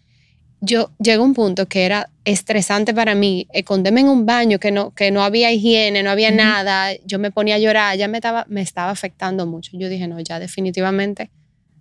yo 0.62 0.92
llegó 0.98 1.26
un 1.26 1.34
punto 1.34 1.68
que 1.68 1.86
era 1.86 2.10
estresante 2.26 2.94
para 2.94 3.16
mí, 3.16 3.48
esconderme 3.52 4.02
en 4.02 4.08
un 4.08 4.26
baño 4.26 4.60
que 4.60 4.72
no, 4.72 4.92
que 4.92 5.12
no 5.12 5.24
había 5.24 5.52
higiene, 5.52 6.02
no 6.04 6.10
había 6.10 6.32
nada, 6.32 6.94
yo 7.06 7.20
me 7.20 7.30
ponía 7.30 7.56
a 7.56 7.60
llorar, 7.60 7.98
ya 7.98 8.08
me 8.08 8.18
estaba, 8.18 8.46
me 8.48 8.62
estaba 8.62 8.92
afectando 8.92 9.46
mucho. 9.46 9.72
Yo 9.74 9.90
dije, 9.90 10.08
no, 10.08 10.22
ya 10.22 10.40
definitivamente 10.40 11.30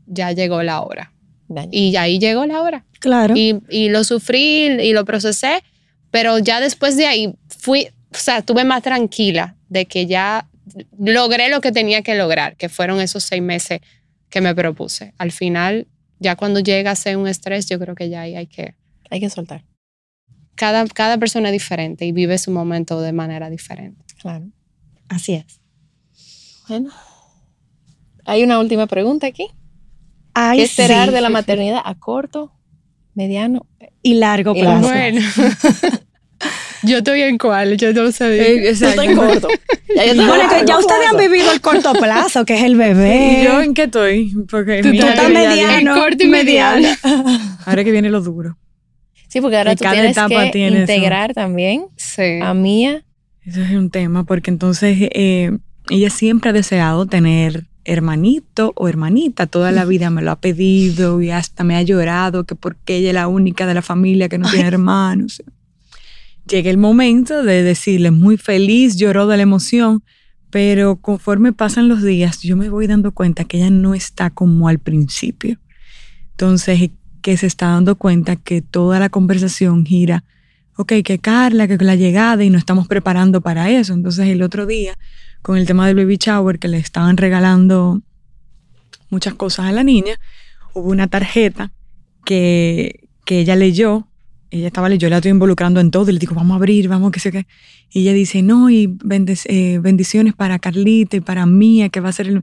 ya 0.06 0.32
llegó 0.32 0.64
la 0.64 0.82
hora. 0.82 1.12
Y 1.70 1.94
ahí 1.94 2.18
llegó 2.18 2.44
la 2.44 2.60
hora. 2.60 2.84
Claro. 2.98 3.34
Y, 3.36 3.60
y 3.70 3.88
lo 3.88 4.02
sufrí 4.02 4.66
y 4.66 4.92
lo 4.92 5.04
procesé, 5.04 5.62
pero 6.10 6.38
ya 6.38 6.60
después 6.60 6.96
de 6.96 7.06
ahí 7.06 7.34
fui, 7.48 7.88
o 8.12 8.18
sea, 8.18 8.38
estuve 8.38 8.64
más 8.64 8.82
tranquila 8.82 9.56
de 9.68 9.86
que 9.86 10.06
ya 10.06 10.48
logré 10.98 11.48
lo 11.48 11.60
que 11.60 11.72
tenía 11.72 12.02
que 12.02 12.14
lograr, 12.14 12.56
que 12.56 12.68
fueron 12.68 13.00
esos 13.00 13.24
seis 13.24 13.42
meses 13.42 13.80
que 14.30 14.40
me 14.40 14.54
propuse. 14.54 15.14
Al 15.18 15.32
final, 15.32 15.86
ya 16.18 16.36
cuando 16.36 16.60
llega 16.60 16.90
a 16.90 16.96
ser 16.96 17.16
un 17.16 17.28
estrés, 17.28 17.68
yo 17.68 17.78
creo 17.78 17.94
que 17.94 18.08
ya 18.08 18.22
ahí 18.22 18.36
hay 18.36 18.46
que... 18.46 18.74
Hay 19.10 19.20
que 19.20 19.30
soltar. 19.30 19.64
Cada, 20.54 20.86
cada 20.86 21.18
persona 21.18 21.50
es 21.50 21.52
diferente 21.52 22.06
y 22.06 22.12
vive 22.12 22.38
su 22.38 22.50
momento 22.50 23.00
de 23.00 23.12
manera 23.12 23.50
diferente. 23.50 24.04
Claro. 24.18 24.46
Así 25.08 25.34
es. 25.34 25.60
Bueno. 26.68 26.90
Hay 28.24 28.42
una 28.42 28.58
última 28.58 28.86
pregunta 28.86 29.26
aquí. 29.26 29.48
Ay, 30.34 30.58
¿Qué 30.58 30.64
esperar 30.64 31.08
sí. 31.08 31.14
de 31.14 31.20
la 31.20 31.30
maternidad 31.30 31.80
a 31.84 31.94
corto, 31.94 32.52
mediano? 33.14 33.66
Y 34.02 34.14
largo 34.14 34.54
Y 34.56 34.60
plazo. 34.60 34.90
yo 36.82 36.98
estoy 36.98 37.22
en 37.22 37.38
cuál, 37.38 37.76
yo 37.76 37.92
no 37.92 38.10
sé. 38.12 38.40
Eh, 38.40 38.68
exacto. 38.70 39.02
Estoy 39.02 39.14
corto. 39.16 39.48
Ya, 39.94 40.04
yo 40.04 40.10
estoy 40.12 40.26
Bueno, 40.26 40.42
en 40.44 40.48
que 40.50 40.54
ya 40.66 40.74
corto 40.74 40.78
ustedes 40.80 41.10
han 41.10 41.16
vivido 41.16 41.52
el 41.52 41.60
corto 41.60 41.92
plazo, 41.94 42.44
que 42.44 42.54
es 42.56 42.62
el 42.62 42.76
bebé. 42.76 43.40
¿Y 43.40 43.44
yo 43.44 43.60
en 43.62 43.74
qué 43.74 43.84
estoy? 43.84 44.32
Porque 44.50 44.82
Tú 44.82 44.88
mira 44.88 45.10
estás 45.10 45.30
mediano. 45.30 45.94
Corto 45.94 46.24
y 46.24 46.28
mediano. 46.28 46.88
Ahora 47.64 47.84
que 47.84 47.90
viene 47.92 48.10
lo 48.10 48.20
duro. 48.20 48.56
Sí, 49.28 49.40
porque 49.40 49.56
ahora 49.58 49.74
tú 49.76 49.82
cada 49.82 49.94
tienes 49.94 50.12
etapa 50.12 50.44
que 50.44 50.50
tiene 50.50 50.82
eso. 50.82 50.92
integrar 50.92 51.34
también 51.34 51.86
Sí. 51.96 52.40
a 52.42 52.54
Mía. 52.54 53.02
Eso 53.44 53.60
es 53.60 53.70
un 53.72 53.90
tema, 53.90 54.24
porque 54.24 54.50
entonces 54.50 54.96
eh, 55.12 55.56
ella 55.88 56.10
siempre 56.10 56.50
ha 56.50 56.52
deseado 56.52 57.06
tener 57.06 57.64
hermanito 57.84 58.72
o 58.74 58.88
hermanita, 58.88 59.46
toda 59.46 59.70
la 59.70 59.84
vida 59.84 60.10
me 60.10 60.20
lo 60.20 60.32
ha 60.32 60.40
pedido 60.40 61.20
y 61.22 61.30
hasta 61.30 61.62
me 61.62 61.76
ha 61.76 61.82
llorado 61.82 62.42
que 62.44 62.56
porque 62.56 62.96
ella 62.96 63.08
es 63.10 63.14
la 63.14 63.28
única 63.28 63.64
de 63.66 63.74
la 63.74 63.82
familia 63.82 64.28
que 64.28 64.38
no 64.38 64.50
tiene 64.50 64.66
hermanos. 64.66 65.42
Llega 66.48 66.70
el 66.70 66.78
momento 66.78 67.42
de 67.42 67.62
decirle, 67.62 68.10
muy 68.10 68.36
feliz, 68.36 68.96
lloró 68.96 69.26
de 69.26 69.36
la 69.36 69.42
emoción, 69.42 70.02
pero 70.50 70.96
conforme 70.96 71.52
pasan 71.52 71.88
los 71.88 72.02
días, 72.02 72.40
yo 72.42 72.56
me 72.56 72.68
voy 72.68 72.86
dando 72.86 73.12
cuenta 73.12 73.44
que 73.44 73.56
ella 73.58 73.70
no 73.70 73.94
está 73.94 74.30
como 74.30 74.68
al 74.68 74.78
principio. 74.78 75.58
Entonces, 76.30 76.90
que 77.20 77.36
se 77.36 77.46
está 77.46 77.68
dando 77.68 77.96
cuenta 77.96 78.36
que 78.36 78.62
toda 78.62 79.00
la 79.00 79.08
conversación 79.08 79.84
gira 79.84 80.24
ok, 80.76 80.92
que 81.04 81.18
Carla, 81.18 81.66
que 81.66 81.76
la 81.78 81.96
llegada 81.96 82.44
y 82.44 82.50
nos 82.50 82.60
estamos 82.60 82.86
preparando 82.86 83.40
para 83.40 83.70
eso. 83.70 83.94
Entonces 83.94 84.28
el 84.28 84.42
otro 84.42 84.66
día, 84.66 84.94
con 85.42 85.56
el 85.56 85.66
tema 85.66 85.86
del 85.86 85.96
baby 85.96 86.16
shower, 86.18 86.58
que 86.58 86.68
le 86.68 86.78
estaban 86.78 87.16
regalando 87.16 88.02
muchas 89.10 89.34
cosas 89.34 89.66
a 89.66 89.72
la 89.72 89.82
niña, 89.82 90.16
hubo 90.74 90.90
una 90.90 91.08
tarjeta 91.08 91.72
que, 92.24 93.08
que 93.24 93.40
ella 93.40 93.56
leyó, 93.56 94.08
ella 94.50 94.68
estaba 94.68 94.92
yo 94.94 95.08
la 95.08 95.16
estoy 95.16 95.30
involucrando 95.32 95.80
en 95.80 95.90
todo, 95.90 96.10
y 96.10 96.14
le 96.14 96.18
digo, 96.18 96.34
vamos 96.34 96.52
a 96.54 96.56
abrir, 96.56 96.88
vamos, 96.88 97.10
que 97.12 97.20
sé 97.20 97.32
qué. 97.32 97.46
Y 97.90 98.00
ella 98.02 98.12
dice, 98.12 98.42
no, 98.42 98.70
y 98.70 98.86
bendic- 98.86 99.46
eh, 99.48 99.78
bendiciones 99.80 100.34
para 100.34 100.58
Carlita 100.58 101.16
y 101.16 101.20
para 101.20 101.46
Mía, 101.46 101.88
que 101.88 102.00
va 102.00 102.08
a 102.10 102.12
ser 102.12 102.28
el... 102.28 102.42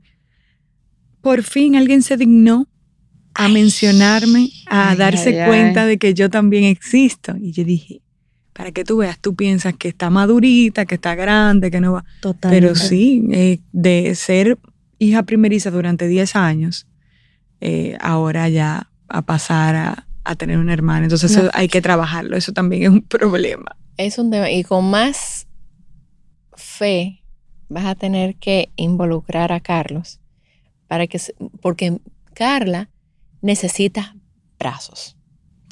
Por 1.20 1.42
fin 1.42 1.76
alguien 1.76 2.02
se 2.02 2.16
dignó 2.16 2.68
a 3.34 3.48
mencionarme, 3.48 4.50
a 4.68 4.90
Ay, 4.90 4.96
darse 4.96 5.40
ay, 5.42 5.48
cuenta 5.48 5.86
de 5.86 5.98
que 5.98 6.14
yo 6.14 6.28
también 6.30 6.64
existo. 6.64 7.34
Y 7.40 7.52
yo 7.52 7.64
dije, 7.64 8.02
para 8.52 8.70
que 8.70 8.84
tú 8.84 8.98
veas, 8.98 9.18
tú 9.18 9.34
piensas 9.34 9.74
que 9.74 9.88
está 9.88 10.10
madurita, 10.10 10.84
que 10.84 10.94
está 10.96 11.14
grande, 11.14 11.70
que 11.70 11.80
no 11.80 11.94
va. 11.94 12.04
Totalmente. 12.20 12.60
Pero 12.66 12.74
sí, 12.76 13.24
eh, 13.32 13.58
de 13.72 14.14
ser 14.14 14.58
hija 14.98 15.22
primeriza 15.24 15.70
durante 15.70 16.06
10 16.06 16.36
años, 16.36 16.86
eh, 17.60 17.96
ahora 18.00 18.48
ya 18.48 18.90
a 19.08 19.22
pasar 19.22 19.74
a, 19.74 20.06
a 20.24 20.34
tener 20.36 20.58
una 20.58 20.72
hermana. 20.72 21.04
Entonces 21.04 21.30
eso 21.30 21.42
No. 21.44 21.50
hay 21.54 21.68
que 21.68 21.80
trabajarlo, 21.82 22.36
eso 22.36 22.52
también 22.52 22.82
es 22.84 22.88
un 22.90 23.02
problema. 23.08 23.76
Es 23.96 24.18
un 24.18 24.30
tema. 24.30 24.50
Y 24.50 24.64
con 24.64 24.88
más 24.90 25.46
fe 26.56 27.22
vas 27.68 27.84
a 27.86 27.94
tener 27.94 28.36
que 28.36 28.70
involucrar 28.76 29.52
a 29.52 29.60
Carlos 29.60 30.20
para 30.86 31.06
que 31.06 31.18
se- 31.18 31.34
porque 31.60 31.98
Carla 32.34 32.90
necesita 33.40 34.16
brazos 34.58 35.16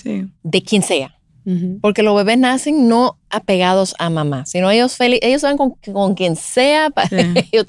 Sí. 0.02 0.26
de 0.42 0.62
quien 0.62 0.82
sea. 0.82 1.18
Porque 1.80 2.04
los 2.04 2.14
bebés 2.14 2.38
nacen 2.38 2.88
no 2.88 3.18
apegados 3.28 3.96
a 3.98 4.10
mamá, 4.10 4.46
sino 4.46 4.70
ellos 4.70 4.96
feliz, 4.96 5.18
ellos 5.22 5.42
van 5.42 5.56
con, 5.56 5.72
con 5.92 6.14
quien 6.14 6.36
sea, 6.36 6.90
para 6.90 7.08
Sí. 7.08 7.16
ellos. 7.52 7.66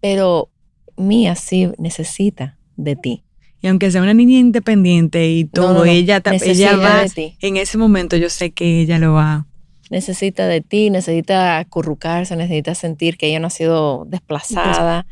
pero 0.00 0.50
Mía 0.96 1.36
sí 1.36 1.70
necesita 1.78 2.58
de 2.76 2.96
ti. 2.96 3.22
Y 3.66 3.68
aunque 3.68 3.90
sea 3.90 4.00
una 4.00 4.14
niña 4.14 4.38
independiente 4.38 5.28
y 5.28 5.44
todo, 5.44 5.72
no, 5.72 5.78
no. 5.80 5.84
ella, 5.86 6.22
ella 6.24 6.76
va, 6.76 7.02
de 7.02 7.08
ti. 7.10 7.36
en 7.40 7.56
ese 7.56 7.76
momento 7.76 8.16
yo 8.16 8.30
sé 8.30 8.52
que 8.52 8.82
ella 8.82 9.00
lo 9.00 9.14
va. 9.14 9.44
Necesita 9.90 10.46
de 10.46 10.60
ti, 10.60 10.88
necesita 10.88 11.58
acurrucarse, 11.58 12.36
necesita 12.36 12.76
sentir 12.76 13.16
que 13.16 13.26
ella 13.26 13.40
no 13.40 13.48
ha 13.48 13.50
sido 13.50 14.04
desplazada. 14.04 15.04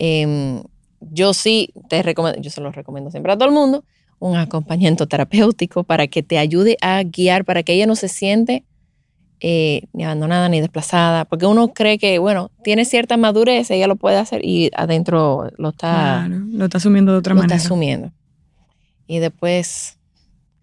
Em, 0.00 0.64
yo 1.02 1.34
sí 1.34 1.72
te 1.88 2.02
recomiendo, 2.02 2.42
yo 2.42 2.50
se 2.50 2.60
lo 2.60 2.72
recomiendo 2.72 3.12
siempre 3.12 3.30
a 3.30 3.36
todo 3.36 3.48
el 3.48 3.54
mundo, 3.54 3.84
un 4.18 4.36
acompañamiento 4.38 5.06
terapéutico 5.06 5.84
para 5.84 6.08
que 6.08 6.24
te 6.24 6.38
ayude 6.38 6.76
a 6.80 7.00
guiar, 7.04 7.44
para 7.44 7.62
que 7.62 7.74
ella 7.74 7.86
no 7.86 7.94
se 7.94 8.08
siente 8.08 8.64
eh, 9.46 9.82
ni 9.92 10.04
abandonada 10.04 10.48
ni 10.48 10.60
desplazada, 10.62 11.26
porque 11.26 11.44
uno 11.44 11.74
cree 11.74 11.98
que, 11.98 12.18
bueno, 12.18 12.50
tiene 12.62 12.86
cierta 12.86 13.18
madurez, 13.18 13.70
ella 13.70 13.86
lo 13.86 13.96
puede 13.96 14.16
hacer 14.16 14.40
y 14.42 14.70
adentro 14.74 15.50
lo 15.58 15.68
está, 15.68 16.24
Claro, 16.26 16.44
lo 16.50 16.64
está 16.64 16.78
asumiendo 16.78 17.12
de 17.12 17.18
otra 17.18 17.34
lo 17.34 17.40
está 17.40 17.48
manera. 17.48 17.62
asumiendo. 17.66 18.10
Y 19.06 19.18
después, 19.18 19.98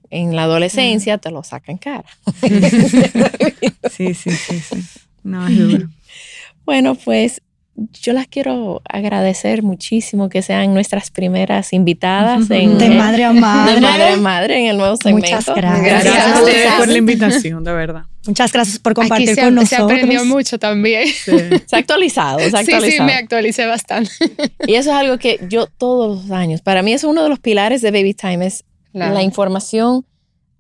en 0.10 0.36
la 0.36 0.44
adolescencia, 0.44 1.20
te 1.20 1.30
lo 1.30 1.44
saca 1.44 1.72
en 1.72 1.78
cara. 1.78 2.06
Sí, 3.92 4.14
sí, 4.16 4.32
sí, 4.32 4.60
sí. 4.60 4.84
No, 5.24 5.48
es 5.48 5.58
duro. 5.58 5.88
Bueno, 6.66 6.96
pues 6.96 7.42
yo 8.02 8.14
las 8.14 8.28
quiero 8.28 8.82
agradecer 8.90 9.62
muchísimo 9.64 10.30
que 10.30 10.42
sean 10.42 10.74
nuestras 10.74 11.10
primeras 11.12 11.74
invitadas 11.74 12.50
en, 12.50 12.78
De 12.78 12.90
madre 12.92 13.26
a 13.26 13.30
de 13.34 13.40
madre. 13.40 13.82
madre 13.82 14.08
a 14.10 14.18
madre 14.18 14.60
en 14.60 14.68
el 14.72 14.78
nuevo 14.78 14.96
segmento. 14.96 15.36
Muchas 15.36 15.56
gracias. 15.56 16.04
Gracias, 16.04 16.74
por 16.80 16.88
la 16.88 16.98
invitación, 16.98 17.64
de 17.64 17.74
verdad. 17.74 18.04
Muchas 18.28 18.52
gracias 18.54 18.78
por 18.80 18.92
Aquí 18.92 19.02
compartir 19.02 19.30
se, 19.36 19.42
con 19.42 19.46
se 19.50 19.52
nosotros. 19.52 19.92
aprendió 19.92 20.26
mucho 20.26 20.60
también. 20.60 21.08
Sí. 21.08 21.32
Se 21.66 21.76
ha 21.76 21.80
actualizado, 21.80 22.40
se 22.40 22.56
ha 22.56 22.64
Sí, 22.64 22.72
sí, 22.92 23.02
me 23.02 23.14
actualicé 23.16 23.66
bastante. 23.66 24.12
Y 24.68 24.76
eso 24.76 24.92
es 24.92 24.96
algo 24.96 25.18
que 25.18 25.40
yo 25.50 25.66
todos 25.68 26.24
los 26.24 26.32
años, 26.32 26.62
para 26.62 26.84
mí 26.84 26.94
es 26.94 27.04
uno 27.04 27.24
de 27.24 27.30
los 27.30 27.40
pilares 27.40 27.82
de 27.82 27.90
Baby 27.92 28.14
Time, 28.14 28.46
es 28.46 28.64
Claro. 28.92 29.14
la 29.14 29.24
información 29.24 30.06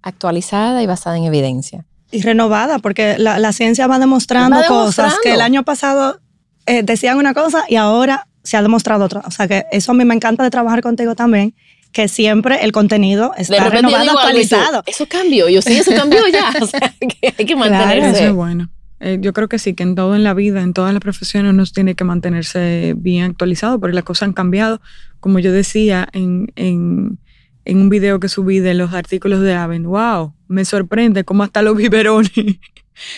actualizada 0.01 0.81
y 0.81 0.85
basada 0.87 1.17
en 1.17 1.25
evidencia. 1.25 1.85
Y 2.11 2.21
renovada, 2.21 2.79
porque 2.79 3.17
la, 3.17 3.39
la 3.39 3.53
ciencia 3.53 3.87
va 3.87 3.99
demostrando, 3.99 4.57
Va 4.59 4.67
cosas 4.67 5.15
que 5.23 5.33
el 5.33 5.41
año 5.41 5.63
pasado 5.63 6.19
eh, 6.65 6.81
decían 6.83 7.17
una 7.17 7.33
cosa 7.33 7.63
y 7.69 7.75
ahora 7.75 8.27
se 8.43 8.57
ha 8.57 8.61
demostrado 8.61 9.05
otra. 9.05 9.21
O 9.25 9.31
sea 9.31 9.47
que 9.47 9.65
eso 9.71 9.91
a 9.91 9.95
mí 9.95 10.03
me 10.05 10.15
encanta 10.15 10.43
de 10.43 10.49
trabajar 10.49 10.81
contigo 10.81 11.15
también, 11.15 11.53
que 11.91 12.07
siempre 12.07 12.63
el 12.63 12.71
contenido 12.71 13.33
está 13.37 13.69
renovado, 13.69 14.03
digo 14.03 14.13
tú, 14.13 14.19
actualizado. 14.19 14.83
Eso 14.85 15.05
cambió, 15.07 15.49
yo 15.49 15.61
sí, 15.61 15.73
eso 15.73 15.91
cambió 15.95 16.27
ya. 16.27 16.53
O 16.61 16.65
sea, 16.67 16.93
que 16.99 17.33
hay 17.37 17.45
que 17.45 17.53
Eso 17.53 17.57
mantenerse. 17.57 18.27
es 18.27 18.33
bueno. 18.33 18.69
Eh, 18.99 19.17
yo 19.19 19.33
creo 19.33 19.49
que 19.49 19.57
sí, 19.57 19.73
que 19.73 19.81
en 19.83 19.95
todo 19.95 20.15
en 20.15 20.23
la 20.23 20.33
vida, 20.35 20.61
en 20.61 20.73
todas 20.73 20.93
las 20.93 21.01
profesiones, 21.01 21.53
uno 21.53 21.63
tiene 21.65 21.95
que 21.95 22.03
mantenerse 22.03 22.93
bien 22.97 23.25
actualizado 23.31 23.79
porque 23.79 23.95
las 23.95 24.03
cosas 24.03 24.27
han 24.27 24.33
cambiado. 24.33 24.79
Como 25.19 25.39
yo 25.39 25.51
decía 25.51 26.07
en, 26.13 26.51
en, 26.55 27.17
en 27.65 27.77
un 27.77 27.89
video 27.89 28.19
que 28.19 28.29
subí 28.29 28.59
de 28.59 28.73
los 28.75 28.93
artículos 28.93 29.41
de 29.41 29.53
Aven, 29.55 29.83
wow, 29.83 30.33
me 30.47 30.65
sorprende 30.65 31.23
cómo 31.23 31.43
hasta 31.43 31.61
los 31.63 31.75
biberones, 31.77 32.31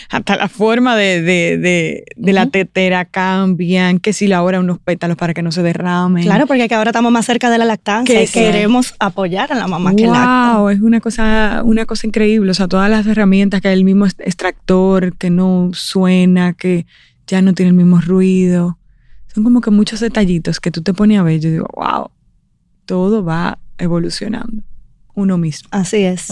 hasta 0.08 0.36
la 0.36 0.48
forma 0.48 0.96
de, 0.96 1.22
de, 1.22 1.58
de, 1.58 2.04
de 2.16 2.32
la 2.32 2.46
tetera 2.46 3.04
cambian, 3.04 3.98
que 3.98 4.12
si 4.12 4.26
la 4.26 4.42
hora 4.42 4.60
unos 4.60 4.78
pétalos 4.78 5.16
para 5.16 5.34
que 5.34 5.42
no 5.42 5.52
se 5.52 5.62
derramen. 5.62 6.24
Claro, 6.24 6.46
porque 6.46 6.68
que 6.68 6.74
ahora 6.74 6.90
estamos 6.90 7.12
más 7.12 7.26
cerca 7.26 7.50
de 7.50 7.58
la 7.58 7.64
lactancia 7.64 8.14
Que 8.14 8.24
y 8.24 8.28
queremos 8.28 8.94
apoyar 8.98 9.52
a 9.52 9.56
la 9.56 9.66
mamá 9.66 9.94
que 9.94 10.06
lacta. 10.06 10.58
Wow, 10.58 10.68
es 10.70 10.80
una 10.80 11.00
cosa, 11.00 11.62
una 11.64 11.86
cosa 11.86 12.06
increíble. 12.06 12.50
O 12.50 12.54
sea, 12.54 12.68
todas 12.68 12.90
las 12.90 13.06
herramientas 13.06 13.60
que 13.60 13.68
hay, 13.68 13.74
el 13.74 13.84
mismo 13.84 14.06
extractor 14.06 15.16
que 15.16 15.30
no 15.30 15.70
suena, 15.74 16.52
que 16.52 16.86
ya 17.26 17.42
no 17.42 17.54
tiene 17.54 17.70
el 17.70 17.76
mismo 17.76 18.00
ruido. 18.00 18.78
Son 19.34 19.44
como 19.44 19.60
que 19.60 19.70
muchos 19.70 20.00
detallitos 20.00 20.60
que 20.60 20.70
tú 20.70 20.82
te 20.82 20.94
pones 20.94 21.18
a 21.18 21.22
ver. 21.22 21.40
Yo 21.40 21.50
digo, 21.50 21.68
wow, 21.74 22.10
todo 22.86 23.24
va 23.24 23.58
evolucionando. 23.78 24.62
Uno 25.14 25.38
mismo. 25.38 25.68
Así 25.72 25.98
es. 25.98 26.28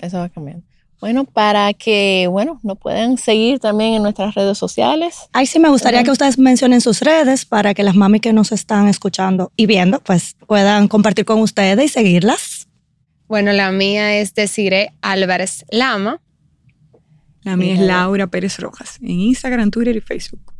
Eso 0.00 0.18
va 0.18 0.28
cambiando. 0.28 0.64
Bueno, 1.00 1.24
para 1.24 1.72
que, 1.72 2.26
bueno, 2.30 2.60
nos 2.62 2.78
puedan 2.78 3.16
seguir 3.16 3.58
también 3.58 3.94
en 3.94 4.02
nuestras 4.02 4.34
redes 4.34 4.58
sociales. 4.58 5.16
Ahí 5.32 5.46
sí 5.46 5.58
me 5.58 5.70
gustaría 5.70 6.04
que 6.04 6.10
ustedes 6.10 6.38
mencionen 6.38 6.82
sus 6.82 7.00
redes 7.00 7.46
para 7.46 7.72
que 7.72 7.82
las 7.82 7.96
mami 7.96 8.20
que 8.20 8.34
nos 8.34 8.52
están 8.52 8.86
escuchando 8.86 9.50
y 9.56 9.64
viendo, 9.64 10.00
pues 10.00 10.36
puedan 10.46 10.88
compartir 10.88 11.24
con 11.24 11.40
ustedes 11.40 11.86
y 11.86 11.88
seguirlas. 11.88 12.68
Bueno, 13.28 13.52
la 13.52 13.72
mía 13.72 14.18
es 14.18 14.34
Desiree 14.34 14.92
Álvarez 15.00 15.64
Lama. 15.70 16.20
La 17.42 17.56
mía 17.56 17.74
es 17.74 17.80
Laura 17.80 18.26
Pérez 18.26 18.58
Rojas 18.58 18.98
en 19.00 19.20
Instagram, 19.20 19.70
Twitter 19.70 19.96
y 19.96 20.00
Facebook. 20.02 20.52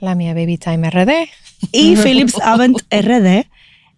La 0.00 0.16
mía 0.16 0.34
Baby 0.34 0.58
Time 0.58 0.90
RD. 0.90 1.28
Y 1.70 1.94
Philips 1.94 2.34
Avent 2.42 2.78
RD. 2.90 3.46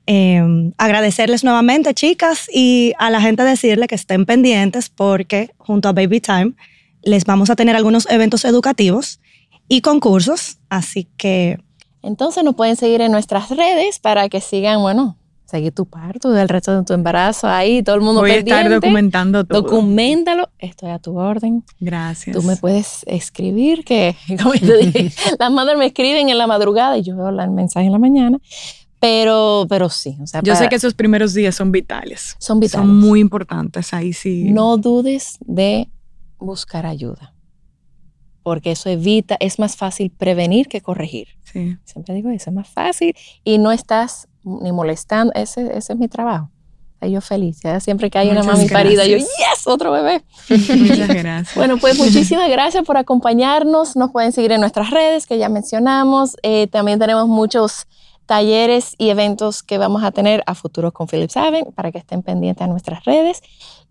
Eh, 0.07 0.73
agradecerles 0.77 1.45
nuevamente, 1.45 1.95
chicas, 1.95 2.49
y 2.53 2.93
a 2.99 3.11
la 3.11 3.21
gente 3.21 3.43
decirle 3.43 3.87
que 3.87 3.95
estén 3.95 4.27
pendientes 4.27 4.91
porque 4.91 5.51
junto 5.57 5.89
a 5.89 5.93
Baby 5.93 6.21
Time 6.21 6.53
les 7.03 7.25
vamos 7.25 7.51
a 7.51 7.57
tener 7.57 7.77
algunos 7.77 8.11
eventos 8.11 8.45
educativos 8.45 9.21
y 9.69 9.81
concursos. 9.81 10.59
Así 10.69 11.09
que 11.17 11.59
Entonces 12.03 12.45
nos 12.45 12.55
pueden 12.55 12.77
seguir 12.77 13.01
en 13.01 13.13
nuestras 13.13 13.51
redes 13.51 13.99
para 13.99 14.29
que 14.29 14.41
sigan, 14.41 14.81
bueno, 14.81 15.17
seguir 15.47 15.73
tu 15.73 15.87
parto, 15.87 16.31
del 16.33 16.49
resto 16.49 16.77
de 16.77 16.85
tu 16.85 16.95
embarazo 16.95 17.49
ahí, 17.49 17.83
todo 17.83 17.97
el 17.97 18.01
mundo 18.01 18.21
Voy 18.23 18.31
a 18.33 18.37
estar 18.37 18.69
documentando 18.69 19.45
todo. 19.45 19.63
Documentalo, 19.63 20.49
estoy 20.59 20.91
a 20.91 20.99
tu 20.99 21.17
orden. 21.19 21.65
Gracias. 21.81 22.37
Tú 22.37 22.43
me 22.43 22.57
puedes 22.57 23.05
escribir, 23.07 23.85
que 23.85 24.17
como 24.43 24.53
te 24.53 24.77
dije, 24.79 25.13
las 25.39 25.51
madres 25.51 25.79
me 25.79 25.87
escriben 25.87 26.29
en 26.29 26.39
la 26.39 26.47
madrugada 26.47 26.99
y 26.99 27.03
yo 27.03 27.17
veo 27.17 27.29
el 27.29 27.51
mensaje 27.51 27.87
en 27.87 27.93
la 27.93 27.99
mañana. 27.99 28.39
Pero, 29.07 29.67
pero 29.69 29.89
sí, 29.91 30.17
o 30.23 30.27
sea, 30.27 30.41
Yo 30.43 30.55
sé 30.55 30.61
para- 30.61 30.69
que 30.71 30.77
esos 30.77 30.95
primeros 30.95 31.35
días 31.35 31.55
son 31.55 31.71
vitales. 31.73 32.37
son 32.39 32.59
vitales. 32.61 32.87
Son 32.87 32.97
muy 32.99 33.21
importantes. 33.21 33.93
Ahí 33.93 34.13
sí. 34.13 34.45
No 34.51 34.77
dudes 34.77 35.39
de 35.41 35.89
buscar 36.39 36.87
ayuda, 36.87 37.35
porque 38.43 38.73
eso 38.73 38.89
evita, 38.91 39.37
es 39.41 39.59
más 39.59 39.77
fácil 39.77 40.11
prevenir 40.11 40.69
que 40.69 40.81
corregir. 40.81 41.29
Sí. 41.53 41.77
Siempre 41.85 42.15
digo 42.15 42.31
eso, 42.31 42.51
es 42.51 42.55
más 42.57 42.69
fácil 42.69 43.15
y 43.45 43.59
no 43.59 43.73
estás 43.73 44.29
ni 44.43 44.73
molestando, 44.73 45.33
ese, 45.35 45.77
ese 45.77 45.93
es 45.95 45.99
mi 45.99 46.09
trabajo. 46.09 46.51
Yo 47.07 47.21
feliz, 47.21 47.61
ya 47.63 47.81
siempre 47.81 48.09
que 48.09 48.17
hay 48.17 48.31
una 48.31 48.43
Muchas 48.43 48.57
mami 48.57 48.69
parida, 48.71 49.05
yo, 49.05 49.17
gracias. 49.19 49.37
yes, 49.59 49.67
otro 49.67 49.93
bebé. 49.93 50.25
Muchas 50.49 51.09
gracias. 51.09 51.55
Bueno, 51.55 51.77
pues 51.77 51.99
muchísimas 51.99 52.49
gracias 52.49 52.83
por 52.83 52.97
acompañarnos. 52.97 53.95
Nos 53.95 54.11
pueden 54.11 54.33
seguir 54.33 54.53
en 54.53 54.61
nuestras 54.63 54.89
redes 54.91 55.27
que 55.27 55.37
ya 55.37 55.51
mencionamos. 55.51 56.35
Eh, 56.43 56.67
también 56.69 56.99
tenemos 56.99 57.29
muchos 57.29 57.87
talleres 58.27 58.95
y 58.99 59.11
eventos 59.11 59.63
que 59.63 59.79
vamos 59.79 60.03
a 60.05 60.11
tener 60.11 60.43
a 60.47 60.55
futuro 60.55 60.93
con 60.93 61.07
Philips 61.07 61.37
Haven 61.37 61.67
para 61.75 61.93
que 61.93 61.99
estén 61.99 62.23
pendientes 62.23 62.63
a 62.63 62.67
nuestras 62.67 63.05
redes. 63.05 63.43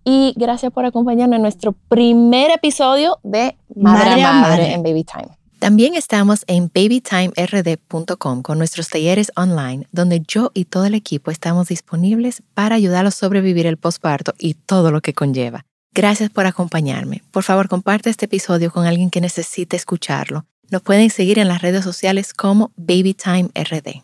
Y 0.03 0.33
gracias 0.35 0.71
por 0.71 0.85
acompañarnos 0.85 1.37
en 1.37 1.41
nuestro 1.41 1.73
primer 1.87 2.51
episodio 2.51 3.19
de 3.23 3.55
Madre, 3.75 4.09
Madre 4.09 4.23
a 4.23 4.29
a 4.29 4.33
Madre, 4.33 4.63
Madre. 4.63 4.73
en 4.73 4.83
Baby 4.83 5.03
Time. 5.03 5.29
También 5.59 5.95
estamos 5.95 6.43
en 6.47 6.69
babytimerd.com 6.75 8.41
con 8.41 8.57
nuestros 8.57 8.89
talleres 8.89 9.31
online, 9.37 9.87
donde 9.93 10.21
yo 10.27 10.51
y 10.53 10.65
todo 10.65 10.83
el 10.83 10.93
equipo 10.93 11.31
estamos 11.31 11.69
disponibles 11.69 12.43
para 12.53 12.75
ayudarlos 12.75 13.15
a 13.15 13.19
sobrevivir 13.19 13.65
el 13.65 13.77
posparto 13.77 14.33
y 14.37 14.55
todo 14.55 14.91
lo 14.91 14.99
que 14.99 15.13
conlleva. 15.13 15.65
Gracias 15.93 16.29
por 16.31 16.47
acompañarme. 16.47 17.23
Por 17.31 17.43
favor, 17.43 17.69
comparte 17.69 18.09
este 18.09 18.25
episodio 18.25 18.71
con 18.73 18.85
alguien 18.85 19.09
que 19.09 19.21
necesite 19.21 19.77
escucharlo. 19.77 20.45
Nos 20.69 20.81
pueden 20.81 21.09
seguir 21.09 21.39
en 21.39 21.47
las 21.47 21.61
redes 21.61 21.85
sociales 21.85 22.33
como 22.33 22.71
BabyTimeRD. 22.75 24.03